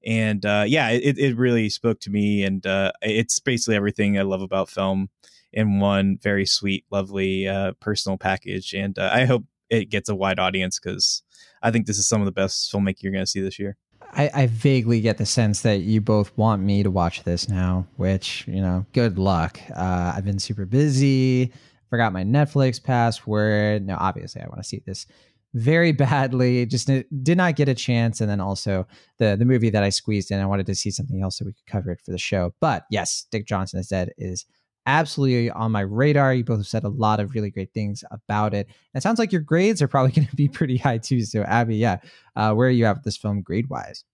and 0.07 0.45
uh, 0.47 0.65
yeah, 0.67 0.91
it, 0.91 1.19
it 1.19 1.37
really 1.37 1.69
spoke 1.69 2.01
to 2.01 2.11
me, 2.11 2.45
and 2.45 2.65
uh, 2.67 2.93
it's 3.03 3.41
basically 3.41 3.77
everything 3.77 4.19
I 4.19 4.23
love 4.23 4.43
about 4.43 4.71
film 4.71 5.11
in 5.53 5.81
one 5.81 6.19
very 6.23 6.47
sweet, 6.47 6.85
lovely, 6.91 7.49
uh, 7.49 7.73
personal 7.81 8.19
package. 8.19 8.75
And 8.75 8.99
uh, 8.99 9.11
I 9.13 9.25
hope 9.25 9.45
it 9.71 9.91
gets 9.91 10.09
a 10.09 10.15
wide 10.15 10.39
audience 10.39 10.79
because 10.79 11.23
I 11.63 11.71
think 11.71 11.87
this 11.87 11.99
is 11.99 12.09
some 12.09 12.21
of 12.21 12.27
the 12.27 12.33
best 12.33 12.73
filmmaking 12.73 13.03
you're 13.03 13.13
going 13.13 13.25
to 13.25 13.31
see 13.31 13.41
this 13.41 13.59
year. 13.59 13.77
I, 14.13 14.31
I 14.35 14.47
vaguely 14.47 15.01
get 15.01 15.19
the 15.19 15.27
sense 15.27 15.63
that 15.63 15.81
you 15.81 16.01
both 16.01 16.37
want 16.37 16.63
me 16.63 16.83
to 16.83 16.91
watch 16.91 17.25
this 17.25 17.49
now, 17.49 17.87
which, 17.97 18.47
you 18.49 18.61
know, 18.61 18.87
good 18.93 19.19
luck. 19.19 19.61
Uh, 19.75 20.13
I've 20.17 20.25
been 20.25 20.39
super 20.39 20.65
busy, 20.65 21.53
forgot 21.91 22.13
my 22.13 22.25
Netflix 22.25 22.83
password. 22.83 23.87
No, 23.87 23.97
obviously, 23.99 24.41
I 24.41 24.47
want 24.47 24.63
to 24.63 24.69
see 24.69 24.83
this 24.87 25.07
very 25.55 25.93
badly. 26.07 26.65
Just 26.65 26.87
did 26.87 27.37
not 27.37 27.57
get 27.57 27.69
a 27.69 27.75
chance. 27.75 28.21
And 28.21 28.31
then 28.31 28.41
also 28.41 28.87
the 29.19 29.37
the 29.37 29.45
movie 29.45 29.71
that 29.71 29.83
I 29.83 29.91
squeezed 29.91 30.31
in, 30.31 30.41
I 30.41 30.47
wanted 30.47 30.67
to 30.67 30.75
see 30.75 30.91
something 30.91 31.23
else 31.23 31.39
so 31.39 31.45
we 31.45 31.53
could 31.53 31.67
cover 31.67 31.91
it 31.91 32.01
for 32.05 32.13
the 32.13 32.19
show. 32.19 32.55
But 32.61 32.85
yes, 32.91 33.27
Dick 33.31 33.47
Johnson 33.47 33.79
is 33.79 33.89
dead 33.89 34.13
is 34.17 34.47
absolutely 34.89 35.51
on 35.51 35.71
my 35.71 35.83
radar. 35.83 36.33
You 36.33 36.43
both 36.43 36.59
have 36.59 36.67
said 36.67 36.85
a 36.85 36.89
lot 36.89 37.21
of 37.21 37.35
really 37.35 37.51
great 37.51 37.73
things 37.73 38.03
about 38.11 38.55
it. 38.55 38.67
And 38.67 39.01
it 39.01 39.03
sounds 39.03 39.19
like 39.19 39.31
your 39.31 39.43
grades 39.43 39.83
are 39.83 39.89
probably 39.89 40.13
going 40.17 40.27
to 40.27 40.37
be 40.37 40.49
pretty 40.49 40.79
high 40.79 40.99
too. 40.99 41.23
So 41.23 41.43
Abby, 41.43 41.77
yeah, 41.77 41.99
uh, 42.35 42.55
where 42.55 42.69
are 42.69 42.73
you 42.73 42.87
at 42.87 42.97
with 42.97 43.05
this 43.05 43.17
film 43.17 43.43
grade 43.43 43.69
wise? 43.69 44.05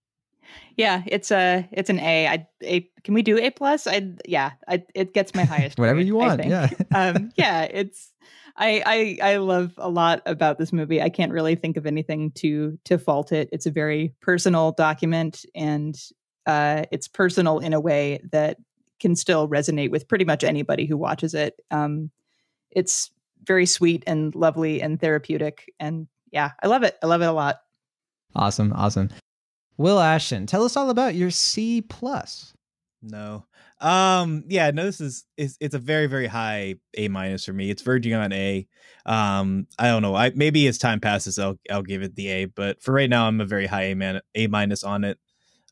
Yeah, 0.77 1.01
it's 1.07 1.31
a 1.31 1.67
it's 1.71 1.89
an 1.89 1.99
A. 1.99 2.27
I 2.27 2.47
a 2.63 2.89
can 3.03 3.13
we 3.13 3.23
do 3.23 3.37
A 3.37 3.49
plus? 3.49 3.87
I 3.87 4.11
yeah, 4.27 4.51
I, 4.67 4.83
it 4.93 5.13
gets 5.13 5.33
my 5.33 5.43
highest. 5.43 5.79
Whatever 5.79 5.97
grade, 5.97 6.07
you 6.07 6.15
want. 6.15 6.45
Yeah, 6.45 6.69
um, 6.95 7.31
yeah. 7.35 7.63
It's 7.63 8.11
I, 8.55 9.17
I 9.21 9.31
I 9.33 9.37
love 9.37 9.73
a 9.77 9.89
lot 9.89 10.21
about 10.25 10.59
this 10.59 10.71
movie. 10.71 11.01
I 11.01 11.09
can't 11.09 11.31
really 11.31 11.55
think 11.55 11.77
of 11.77 11.85
anything 11.85 12.31
to 12.35 12.77
to 12.85 12.97
fault 12.97 13.31
it. 13.31 13.49
It's 13.51 13.65
a 13.65 13.71
very 13.71 14.13
personal 14.21 14.71
document, 14.73 15.45
and 15.55 15.99
uh, 16.45 16.83
it's 16.91 17.07
personal 17.07 17.59
in 17.59 17.73
a 17.73 17.79
way 17.79 18.19
that 18.31 18.57
can 18.99 19.15
still 19.15 19.47
resonate 19.47 19.91
with 19.91 20.07
pretty 20.07 20.25
much 20.25 20.43
anybody 20.43 20.85
who 20.85 20.97
watches 20.97 21.33
it. 21.33 21.55
Um, 21.71 22.11
it's 22.71 23.11
very 23.45 23.65
sweet 23.65 24.03
and 24.07 24.33
lovely 24.35 24.81
and 24.81 24.99
therapeutic, 24.99 25.71
and 25.79 26.07
yeah, 26.31 26.51
I 26.61 26.67
love 26.67 26.83
it. 26.83 26.97
I 27.01 27.07
love 27.07 27.21
it 27.21 27.25
a 27.25 27.31
lot. 27.31 27.57
Awesome, 28.35 28.73
awesome. 28.73 29.09
Will 29.77 29.99
Ashton, 29.99 30.45
tell 30.45 30.63
us 30.63 30.77
all 30.77 30.89
about 30.89 31.15
your 31.15 31.31
C 31.31 31.81
plus. 31.81 32.53
No. 33.01 33.45
Um 33.81 34.43
yeah, 34.47 34.71
no 34.71 34.85
this 34.85 35.01
is 35.01 35.25
it's, 35.37 35.57
it's 35.59 35.75
a 35.75 35.79
very 35.79 36.07
very 36.07 36.27
high 36.27 36.75
A 36.97 37.07
minus 37.07 37.45
for 37.45 37.53
me. 37.53 37.69
It's 37.69 37.81
verging 37.81 38.13
on 38.13 38.31
A. 38.31 38.67
Um 39.05 39.67
I 39.77 39.87
don't 39.87 40.01
know. 40.01 40.15
I 40.15 40.31
maybe 40.33 40.65
as 40.67 40.77
time 40.77 40.99
passes 40.99 41.37
I'll 41.37 41.59
I'll 41.69 41.83
give 41.83 42.01
it 42.01 42.15
the 42.15 42.29
A, 42.29 42.45
but 42.45 42.81
for 42.81 42.93
right 42.93 43.09
now 43.09 43.27
I'm 43.27 43.41
a 43.41 43.45
very 43.45 43.67
high 43.67 43.83
A 43.83 43.95
man 43.95 44.21
A 44.33 44.47
minus 44.47 44.83
on 44.83 45.03
it. 45.03 45.19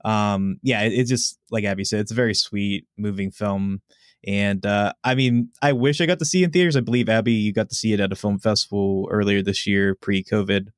Um 0.04 0.58
yeah, 0.64 0.82
it, 0.84 0.94
it's 0.94 1.10
just 1.10 1.40
like 1.52 1.64
Abby 1.64 1.86
said, 1.86 2.02
it's 2.02 2.12
a 2.12 2.16
very 2.16 2.34
sweet 2.34 2.86
moving 2.98 3.32
film 3.32 3.82
and 4.26 4.66
uh 4.66 4.94
I 5.04 5.16
mean, 5.16 5.50
I 5.62 5.74
wish 5.74 6.02
I 6.02 6.06
got 6.06 6.20
to 6.20 6.26
see 6.26 6.44
it 6.44 6.46
in 6.46 6.52
theaters. 6.52 6.76
I 6.78 6.82
believe 6.82 7.10
Abby 7.10 7.34
you 7.34 7.54
got 7.54 7.70
to 7.70 7.76
see 7.76 7.94
it 7.94 8.00
at 8.00 8.12
a 8.12 8.16
film 8.16 8.40
festival 8.40 9.08
earlier 9.12 9.42
this 9.42 9.68
year 9.68 9.96
pre-COVID 9.96 10.70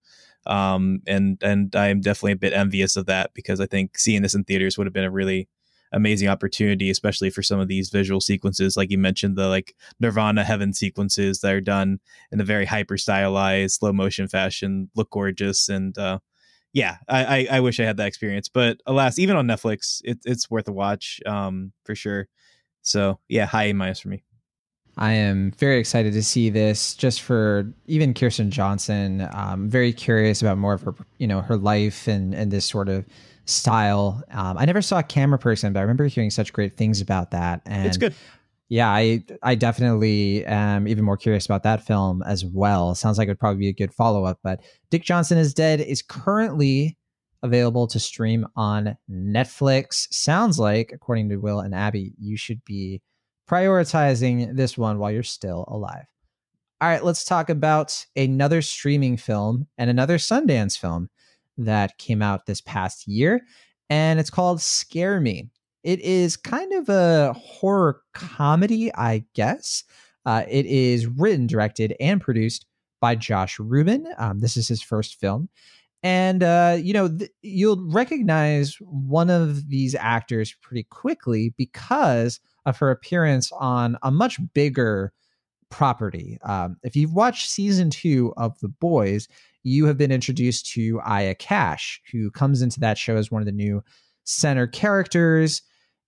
um 0.47 1.01
and 1.07 1.37
and 1.41 1.75
i'm 1.75 2.01
definitely 2.01 2.31
a 2.31 2.35
bit 2.35 2.53
envious 2.53 2.95
of 2.95 3.05
that 3.05 3.33
because 3.33 3.59
i 3.59 3.65
think 3.65 3.97
seeing 3.97 4.21
this 4.21 4.35
in 4.35 4.43
theaters 4.43 4.77
would 4.77 4.85
have 4.85 4.93
been 4.93 5.03
a 5.03 5.11
really 5.11 5.47
amazing 5.91 6.27
opportunity 6.27 6.89
especially 6.89 7.29
for 7.29 7.41
some 7.41 7.59
of 7.59 7.67
these 7.67 7.89
visual 7.89 8.19
sequences 8.19 8.75
like 8.75 8.91
you 8.91 8.97
mentioned 8.97 9.35
the 9.35 9.47
like 9.47 9.75
nirvana 9.99 10.43
heaven 10.43 10.73
sequences 10.73 11.39
that 11.39 11.53
are 11.53 11.61
done 11.61 11.99
in 12.31 12.39
a 12.39 12.43
very 12.43 12.65
hyper 12.65 12.97
stylized 12.97 13.79
slow 13.79 13.93
motion 13.93 14.27
fashion 14.27 14.89
look 14.95 15.09
gorgeous 15.09 15.69
and 15.69 15.97
uh 15.97 16.19
yeah 16.75 16.97
I, 17.07 17.25
I, 17.25 17.47
I 17.53 17.59
wish 17.61 17.79
i 17.79 17.83
had 17.83 17.97
that 17.97 18.07
experience 18.07 18.47
but 18.47 18.79
alas 18.85 19.17
even 19.17 19.35
on 19.35 19.47
netflix 19.47 20.01
it, 20.03 20.19
it's 20.25 20.51
worth 20.51 20.67
a 20.67 20.71
watch 20.71 21.19
um 21.25 21.71
for 21.83 21.95
sure 21.95 22.27
so 22.83 23.17
yeah 23.27 23.47
high 23.47 23.63
A 23.63 23.73
minus 23.73 23.99
for 23.99 24.09
me 24.09 24.21
I 24.97 25.11
am 25.13 25.51
very 25.51 25.79
excited 25.79 26.13
to 26.13 26.23
see 26.23 26.49
this 26.49 26.95
just 26.95 27.21
for 27.21 27.69
even 27.85 28.13
Kirsten 28.13 28.49
Johnson. 28.49 29.27
Um, 29.33 29.69
very 29.69 29.91
curious 29.91 30.41
about 30.41 30.57
more 30.57 30.73
of 30.73 30.83
her, 30.83 30.95
you 31.17 31.27
know, 31.27 31.41
her 31.41 31.57
life 31.57 32.07
and, 32.07 32.33
and 32.33 32.49
this 32.49 32.65
sort 32.65 32.87
of 32.87 33.05
style. 33.45 34.23
Um, 34.31 34.57
I 34.57 34.65
never 34.65 34.81
saw 34.81 34.99
a 34.99 35.03
Cameraperson, 35.03 35.73
but 35.73 35.79
I 35.79 35.81
remember 35.81 36.05
hearing 36.07 36.29
such 36.29 36.53
great 36.53 36.77
things 36.77 37.01
about 37.01 37.31
that. 37.31 37.61
And 37.65 37.87
it's 37.87 37.97
good. 37.97 38.15
Yeah, 38.69 38.89
I 38.89 39.23
I 39.43 39.55
definitely 39.55 40.43
am 40.45 40.87
even 40.87 41.05
more 41.05 41.17
curious 41.17 41.45
about 41.45 41.63
that 41.63 41.85
film 41.85 42.23
as 42.23 42.43
well. 42.43 42.95
Sounds 42.95 43.17
like 43.17 43.27
it 43.27 43.31
would 43.31 43.39
probably 43.39 43.59
be 43.59 43.69
a 43.69 43.73
good 43.73 43.93
follow 43.93 44.25
up. 44.25 44.39
But 44.43 44.61
Dick 44.89 45.03
Johnson 45.03 45.37
is 45.37 45.53
Dead 45.53 45.81
is 45.81 46.01
currently 46.01 46.97
available 47.43 47.85
to 47.87 47.99
stream 47.99 48.47
on 48.55 48.97
Netflix. 49.09 50.07
Sounds 50.11 50.57
like, 50.57 50.91
according 50.91 51.29
to 51.29 51.37
Will 51.37 51.59
and 51.59 51.75
Abby, 51.75 52.13
you 52.19 52.37
should 52.37 52.63
be 52.65 53.01
prioritizing 53.47 54.55
this 54.55 54.77
one 54.77 54.97
while 54.97 55.11
you're 55.11 55.21
still 55.21 55.65
alive. 55.67 56.05
All 56.81 56.89
right, 56.89 57.03
let's 57.03 57.23
talk 57.23 57.49
about 57.49 58.05
another 58.15 58.61
streaming 58.63 59.15
film 59.15 59.67
and 59.77 59.89
another 59.89 60.17
Sundance 60.17 60.77
film 60.77 61.09
that 61.57 61.97
came 61.99 62.21
out 62.21 62.47
this 62.47 62.61
past 62.61 63.07
year, 63.07 63.41
and 63.89 64.19
it's 64.19 64.29
called 64.31 64.59
Scare 64.59 65.21
Me. 65.21 65.49
It 65.85 65.99
is 66.01 66.35
kind 66.35 66.73
of 66.73 66.89
a 66.89 67.31
horror 67.33 68.01
comedy, 68.15 68.91
I 68.95 69.23
guess. 69.35 69.83
Uh, 70.25 70.43
it 70.49 70.65
is 70.65 71.05
written, 71.05 71.45
directed, 71.45 71.95
and 71.99 72.19
produced 72.19 72.65
by 72.99 73.13
Josh 73.13 73.59
Rubin. 73.59 74.07
Um, 74.17 74.39
this 74.39 74.57
is 74.57 74.67
his 74.67 74.81
first 74.81 75.19
film. 75.19 75.47
And, 76.01 76.41
uh, 76.41 76.77
you 76.81 76.91
know, 76.91 77.07
th- 77.07 77.29
you'll 77.43 77.87
recognize 77.87 78.77
one 78.79 79.29
of 79.29 79.69
these 79.69 79.93
actors 79.93 80.55
pretty 80.59 80.83
quickly 80.89 81.53
because 81.55 82.39
of 82.65 82.77
her 82.79 82.89
appearance 82.89 83.51
on 83.51 83.95
a 84.01 84.09
much 84.09 84.39
bigger 84.55 85.13
property. 85.69 86.39
Um, 86.41 86.77
if 86.81 86.95
you've 86.95 87.13
watched 87.13 87.51
season 87.51 87.91
two 87.91 88.33
of 88.37 88.59
The 88.59 88.69
Boys, 88.69 89.27
you 89.61 89.85
have 89.85 89.99
been 89.99 90.11
introduced 90.11 90.65
to 90.71 90.99
Aya 91.01 91.35
Cash, 91.35 92.01
who 92.11 92.31
comes 92.31 92.63
into 92.63 92.79
that 92.79 92.97
show 92.97 93.17
as 93.17 93.29
one 93.29 93.43
of 93.43 93.45
the 93.45 93.51
new 93.51 93.83
center 94.23 94.65
characters. 94.65 95.61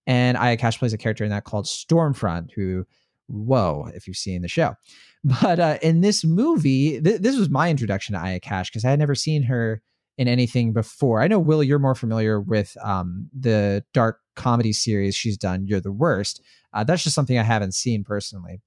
And 0.08 0.38
Aya 0.38 0.58
Cash 0.58 0.80
plays 0.80 0.94
a 0.94 0.98
character 0.98 1.24
in 1.24 1.30
that 1.30 1.44
called 1.44 1.66
Stormfront, 1.66 2.52
who, 2.56 2.86
whoa, 3.28 3.90
if 3.94 4.08
you've 4.08 4.18
seen 4.18 4.42
the 4.42 4.48
show. 4.48 4.74
But 5.24 5.60
uh, 5.60 5.78
in 5.82 6.00
this 6.00 6.24
movie, 6.24 7.02
th- 7.02 7.20
this 7.20 7.38
was 7.38 7.50
my 7.50 7.70
introduction 7.70 8.14
to 8.14 8.22
Aya 8.22 8.40
Cash 8.40 8.70
because 8.70 8.86
I 8.86 8.92
had 8.92 9.00
never 9.00 9.16
seen 9.16 9.44
her 9.44 9.82
in 10.18 10.30
anything 10.30 10.72
before. 10.72 11.22
I 11.22 11.28
know 11.28 11.40
Will, 11.40 11.62
you're 11.62 11.80
more 11.80 11.96
familiar 11.96 12.40
with 12.40 12.78
um, 12.82 13.28
the 13.38 13.84
dark 13.94 14.22
comedy 14.36 14.72
series 14.72 15.16
she's 15.16 15.38
done. 15.38 15.66
You're 15.68 15.82
the 15.82 15.92
worst. 15.92 16.42
Uh, 16.72 16.86
that's 16.86 17.04
just 17.04 17.16
something 17.16 17.38
I 17.38 17.44
haven't 17.44 17.74
seen 17.74 18.06
personally, 18.06 18.62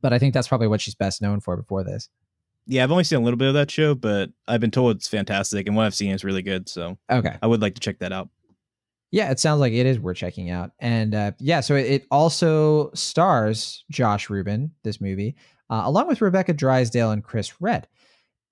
but 0.00 0.12
I 0.12 0.20
think 0.20 0.34
that's 0.34 0.46
probably 0.46 0.68
what 0.68 0.80
she's 0.80 0.94
best 0.94 1.20
known 1.20 1.40
for 1.40 1.56
before 1.56 1.82
this. 1.82 2.08
Yeah, 2.66 2.84
I've 2.84 2.92
only 2.92 3.04
seen 3.04 3.18
a 3.18 3.22
little 3.22 3.38
bit 3.38 3.48
of 3.48 3.54
that 3.54 3.70
show, 3.70 3.94
but 3.94 4.30
I've 4.46 4.60
been 4.60 4.70
told 4.70 4.96
it's 4.96 5.08
fantastic, 5.08 5.66
and 5.66 5.74
what 5.74 5.86
I've 5.86 5.94
seen 5.94 6.12
is 6.12 6.22
really 6.22 6.42
good. 6.42 6.68
So 6.68 6.98
okay, 7.10 7.36
I 7.42 7.46
would 7.46 7.62
like 7.62 7.74
to 7.74 7.80
check 7.80 7.98
that 8.00 8.12
out. 8.12 8.28
Yeah, 9.10 9.30
it 9.30 9.40
sounds 9.40 9.60
like 9.60 9.72
it 9.72 9.86
is 9.86 9.98
worth 9.98 10.18
checking 10.18 10.50
out, 10.50 10.72
and 10.80 11.14
uh, 11.14 11.32
yeah, 11.38 11.60
so 11.60 11.74
it, 11.74 12.06
also 12.10 12.90
stars 12.92 13.84
Josh 13.90 14.28
Rubin, 14.28 14.70
this 14.82 15.00
movie, 15.00 15.34
uh, 15.70 15.82
along 15.84 16.08
with 16.08 16.20
Rebecca 16.20 16.52
Drysdale 16.52 17.10
and 17.10 17.24
Chris 17.24 17.60
Redd. 17.60 17.88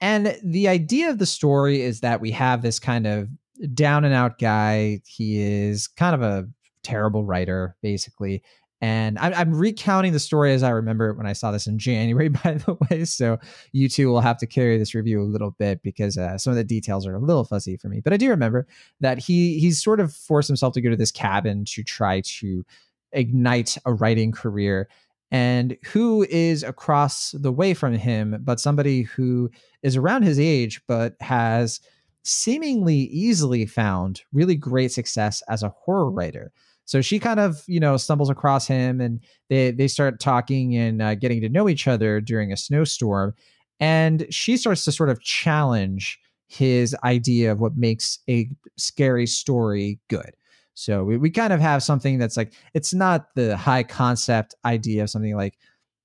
And 0.01 0.39
the 0.43 0.69
idea 0.69 1.11
of 1.11 1.19
the 1.19 1.27
story 1.27 1.83
is 1.83 2.01
that 2.01 2.21
we 2.21 2.31
have 2.33 2.63
this 2.63 2.79
kind 2.79 3.07
of 3.07 3.29
down 3.75 4.05
and 4.05 4.15
out 4.15 4.39
guy. 4.39 5.01
He 5.07 5.41
is 5.41 5.89
kind 5.89 6.15
of 6.15 6.23
a 6.23 6.49
terrible 6.83 7.25
writer, 7.25 7.77
basically. 7.83 8.43
And 8.83 9.19
I'm, 9.19 9.33
I'm, 9.33 9.55
recounting 9.55 10.13
the 10.13 10.21
story 10.21 10.53
as 10.53 10.63
I 10.63 10.69
remember 10.69 11.09
it 11.09 11.17
when 11.17 11.27
I 11.27 11.33
saw 11.33 11.51
this 11.51 11.67
in 11.67 11.79
January, 11.89 12.29
by 12.29 12.55
the 12.55 12.77
way. 12.91 13.05
So 13.07 13.39
you 13.73 13.89
two 13.89 14.09
will 14.09 14.21
have 14.21 14.37
to 14.39 14.47
carry 14.47 14.77
this 14.77 14.95
review 14.95 15.23
a 15.23 15.25
little 15.25 15.53
bit 15.53 15.83
because 15.83 16.19
uh, 16.19 16.37
some 16.37 16.51
of 16.51 16.57
the 16.57 16.65
details 16.65 17.07
are 17.07 17.15
a 17.15 17.21
little 17.21 17.45
fuzzy 17.45 17.77
for 17.77 17.89
me. 17.89 18.01
But 18.01 18.13
I 18.13 18.19
do 18.19 18.29
remember 18.29 18.67
that 19.01 19.19
he 19.19 19.59
he's 19.59 19.83
sort 19.83 19.99
of 19.99 20.13
forced 20.13 20.49
himself 20.49 20.75
to 20.75 20.83
go 20.83 20.91
to 20.91 20.97
this 20.97 21.11
cabin 21.11 21.65
to 21.67 21.83
try 21.83 22.21
to 22.21 22.65
ignite 23.13 23.79
a 23.87 23.95
writing 23.95 24.31
career 24.31 24.89
and 25.31 25.77
who 25.87 26.25
is 26.31 26.63
across 26.63 27.33
the 27.33 27.53
way 27.53 27.75
from 27.75 27.95
him, 27.95 28.41
but 28.45 28.61
somebody 28.61 29.03
who 29.03 29.51
is 29.83 29.97
around 29.97 30.23
his 30.23 30.39
age, 30.39 30.81
but 30.87 31.17
has 31.21 31.81
seemingly 32.23 32.95
easily 32.95 33.67
found 33.67 34.23
really 34.33 34.57
great 34.57 34.93
success 34.93 35.43
as 35.49 35.63
a 35.63 35.69
horror 35.71 36.11
writer. 36.11 36.53
So 36.87 37.03
she 37.03 37.19
kind 37.19 37.39
of, 37.41 37.63
you 37.67 37.81
know, 37.81 37.97
stumbles 37.97 38.31
across 38.31 38.67
him 38.67 39.01
and 39.01 39.21
they, 39.51 39.73
they 39.73 39.89
start 39.89 40.21
talking 40.21 40.77
and 40.77 41.03
uh, 41.03 41.15
getting 41.17 41.41
to 41.43 41.49
know 41.49 41.69
each 41.69 41.87
other 41.87 42.21
during 42.21 42.53
a 42.53 42.57
snowstorm. 42.57 43.35
And 43.79 44.27
she 44.31 44.57
starts 44.57 44.85
to 44.87 44.93
sort 44.93 45.11
of 45.11 45.21
challenge 45.21 46.19
his 46.47 46.97
idea 47.05 47.53
of 47.53 47.61
what 47.61 47.77
makes 47.77 48.21
a 48.31 48.49
scary 48.79 49.27
story 49.27 49.99
good. 50.09 50.31
So 50.75 51.05
we, 51.05 51.17
we 51.17 51.31
kind 51.31 51.53
of 51.53 51.61
have 51.61 51.83
something 51.83 52.19
that's 52.19 52.37
like, 52.37 52.53
it's 52.73 52.95
not 52.95 53.35
the 53.35 53.57
high 53.57 53.83
concept 53.83 54.55
idea 54.65 55.03
of 55.03 55.11
something 55.11 55.35
like, 55.35 55.59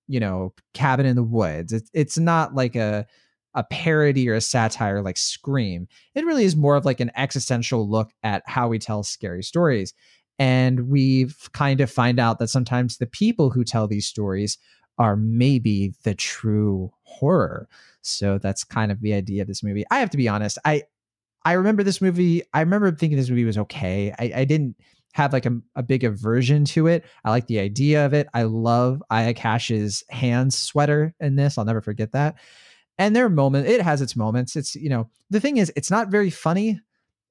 you 0.08 0.20
know, 0.20 0.54
cabin 0.74 1.06
in 1.06 1.16
the 1.16 1.24
woods. 1.24 1.74
It's, 1.74 1.92
it's 1.94 2.18
not 2.18 2.56
like 2.56 2.76
a, 2.76 3.06
a 3.54 3.64
parody 3.66 4.30
or 4.30 4.34
a 4.34 4.42
satire 4.42 5.02
like 5.02 5.18
Scream. 5.18 5.88
It 6.16 6.26
really 6.26 6.46
is 6.46 6.56
more 6.56 6.76
of 6.76 6.86
like 6.86 7.02
an 7.02 7.12
existential 7.16 7.90
look 7.90 8.12
at 8.24 8.44
how 8.48 8.70
we 8.70 8.80
tell 8.80 9.04
scary 9.04 9.44
stories. 9.44 9.94
And 10.42 10.90
we've 10.90 11.52
kind 11.54 11.82
of 11.82 11.92
find 11.92 12.20
out 12.20 12.40
that 12.40 12.48
sometimes 12.48 12.98
the 12.98 13.06
people 13.06 13.52
who 13.52 13.64
tell 13.64 13.88
these 13.88 14.08
stories 14.08 14.58
are 14.98 15.16
maybe 15.16 15.94
the 16.02 16.16
true 16.16 16.92
horror. 17.04 17.70
So 18.02 18.40
that's 18.40 18.64
kind 18.64 18.92
of 18.92 19.02
the 19.02 19.14
idea 19.14 19.44
of 19.44 19.48
this 19.48 19.62
movie. 19.62 19.86
I 19.92 20.00
have 20.00 20.10
to 20.10 20.18
be 20.18 20.28
honest, 20.28 20.58
I 20.66 20.86
I 21.46 21.54
remember 21.54 21.84
this 21.84 22.02
movie. 22.02 22.42
I 22.56 22.62
remember 22.62 22.92
thinking 22.92 23.20
this 23.20 23.30
movie 23.30 23.46
was 23.46 23.60
okay. 23.60 24.16
I, 24.18 24.32
I 24.38 24.46
didn't 24.46 24.78
have 25.14 25.32
like 25.32 25.46
a, 25.46 25.60
a 25.76 25.84
big 25.84 26.04
aversion 26.04 26.66
to 26.66 26.88
it. 26.88 27.06
I 27.24 27.30
like 27.30 27.46
the 27.46 27.60
idea 27.60 28.04
of 28.04 28.16
it. 28.16 28.28
I 28.34 28.42
love 28.44 29.04
Aya 29.12 29.36
Cash's 29.36 30.04
hands 30.10 30.58
sweater 30.58 31.14
in 31.20 31.36
this. 31.36 31.60
I'll 31.60 31.66
never 31.66 31.82
forget 31.82 32.14
that. 32.14 32.40
And 32.98 33.16
there 33.16 33.26
are 33.26 33.30
moments, 33.30 33.70
it 33.70 33.82
has 33.82 34.02
its 34.02 34.16
moments. 34.16 34.56
It's, 34.56 34.76
you 34.76 34.90
know, 34.90 35.08
the 35.30 35.40
thing 35.40 35.58
is, 35.58 35.72
it's 35.76 35.92
not 35.92 36.10
very 36.10 36.32
funny 36.32 36.80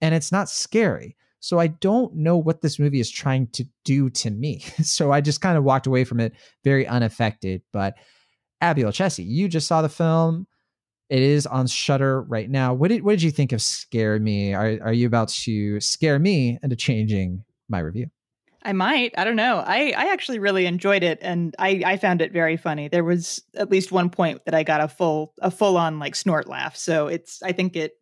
and 0.01 0.15
it's 0.15 0.31
not 0.31 0.49
scary. 0.49 1.17
So 1.41 1.59
I 1.59 1.69
don't 1.69 2.15
know 2.15 2.37
what 2.37 2.61
this 2.61 2.79
movie 2.79 3.01
is 3.01 3.11
trying 3.11 3.49
to 3.49 3.65
do 3.85 4.11
to 4.11 4.31
me. 4.31 4.65
So 4.83 5.13
I 5.13 5.21
just 5.21 5.41
kind 5.41 5.57
of 5.57 5.65
walked 5.65 5.87
away 5.87 6.05
from 6.05 6.21
it 6.21 6.35
very 6.65 6.87
unaffected. 6.87 7.63
But 7.73 7.95
Abby 8.61 8.85
Olcese, 8.85 9.23
you 9.23 9.49
just 9.49 9.67
saw 9.67 9.83
the 9.83 9.89
film. 9.89 10.47
It 11.09 11.23
is 11.23 11.47
on 11.47 11.67
Shudder 11.67 12.23
right 12.23 12.49
now. 12.49 12.75
What 12.75 12.89
did 12.89 13.03
what 13.03 13.13
did 13.13 13.23
you 13.23 13.31
think 13.31 13.53
of 13.53 13.63
Scare 13.63 14.19
Me? 14.21 14.55
Are 14.55 14.79
are 14.83 14.93
you 14.93 15.07
about 15.07 15.29
to 15.29 15.81
scare 15.81 16.19
me 16.19 16.59
into 16.63 16.77
changing 16.77 17.45
my 17.69 17.81
review? 17.81 18.11
I 18.63 18.73
might. 18.73 19.15
I 19.17 19.25
don't 19.25 19.37
know. 19.37 19.63
I, 19.67 19.95
I 19.97 20.13
actually 20.13 20.39
really 20.39 20.67
enjoyed 20.67 21.03
it 21.03 21.19
and 21.23 21.55
I, 21.59 21.83
I 21.85 21.97
found 21.97 22.21
it 22.21 22.31
very 22.31 22.59
funny. 22.59 22.89
There 22.89 23.05
was 23.05 23.43
at 23.55 23.71
least 23.71 23.91
one 23.91 24.11
point 24.11 24.45
that 24.45 24.55
I 24.55 24.65
got 24.65 24.83
a 24.83 24.89
full 24.89 25.33
a 25.41 25.51
full 25.51 25.79
on 25.79 25.99
like 25.99 26.15
snort 26.15 26.47
laugh. 26.47 26.77
So 26.77 27.07
it's 27.07 27.43
I 27.43 27.53
think 27.53 27.75
it 27.75 27.95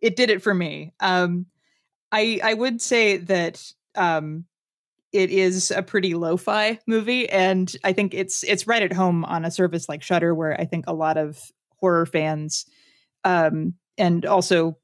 it 0.00 0.16
did 0.16 0.30
it 0.30 0.42
for 0.42 0.54
me. 0.54 0.94
Um 1.00 1.46
I 2.12 2.40
I 2.42 2.54
would 2.54 2.80
say 2.80 3.16
that 3.18 3.62
um 3.94 4.44
it 5.12 5.30
is 5.30 5.70
a 5.70 5.82
pretty 5.82 6.14
lo-fi 6.14 6.78
movie 6.86 7.28
and 7.30 7.74
I 7.82 7.92
think 7.92 8.12
it's 8.14 8.42
it's 8.44 8.66
right 8.66 8.82
at 8.82 8.92
home 8.92 9.24
on 9.24 9.44
a 9.44 9.50
service 9.50 9.88
like 9.88 10.02
Shudder 10.02 10.34
where 10.34 10.58
I 10.60 10.64
think 10.64 10.84
a 10.86 10.92
lot 10.92 11.16
of 11.16 11.40
horror 11.78 12.06
fans 12.06 12.66
um 13.24 13.74
and 13.96 14.26
also 14.26 14.76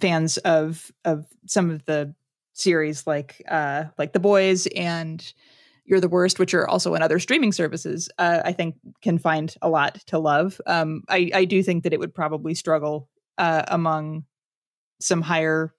fans 0.00 0.38
of 0.38 0.90
of 1.04 1.26
some 1.46 1.70
of 1.70 1.84
the 1.84 2.14
series 2.52 3.06
like 3.06 3.42
uh 3.48 3.84
like 3.98 4.12
The 4.12 4.20
Boys 4.20 4.66
and 4.68 5.32
You're 5.84 6.00
the 6.00 6.08
Worst, 6.08 6.38
which 6.38 6.54
are 6.54 6.68
also 6.68 6.94
on 6.94 7.02
other 7.02 7.18
streaming 7.18 7.52
services, 7.52 8.08
uh, 8.18 8.42
I 8.44 8.52
think 8.52 8.76
can 9.02 9.18
find 9.18 9.52
a 9.60 9.68
lot 9.68 9.94
to 10.06 10.18
love. 10.18 10.60
Um, 10.66 11.02
I 11.08 11.30
I 11.34 11.44
do 11.44 11.62
think 11.62 11.84
that 11.84 11.92
it 11.92 11.98
would 12.00 12.14
probably 12.14 12.54
struggle 12.54 13.08
uh, 13.38 13.64
among 13.68 14.24
some 15.00 15.22
higher 15.22 15.74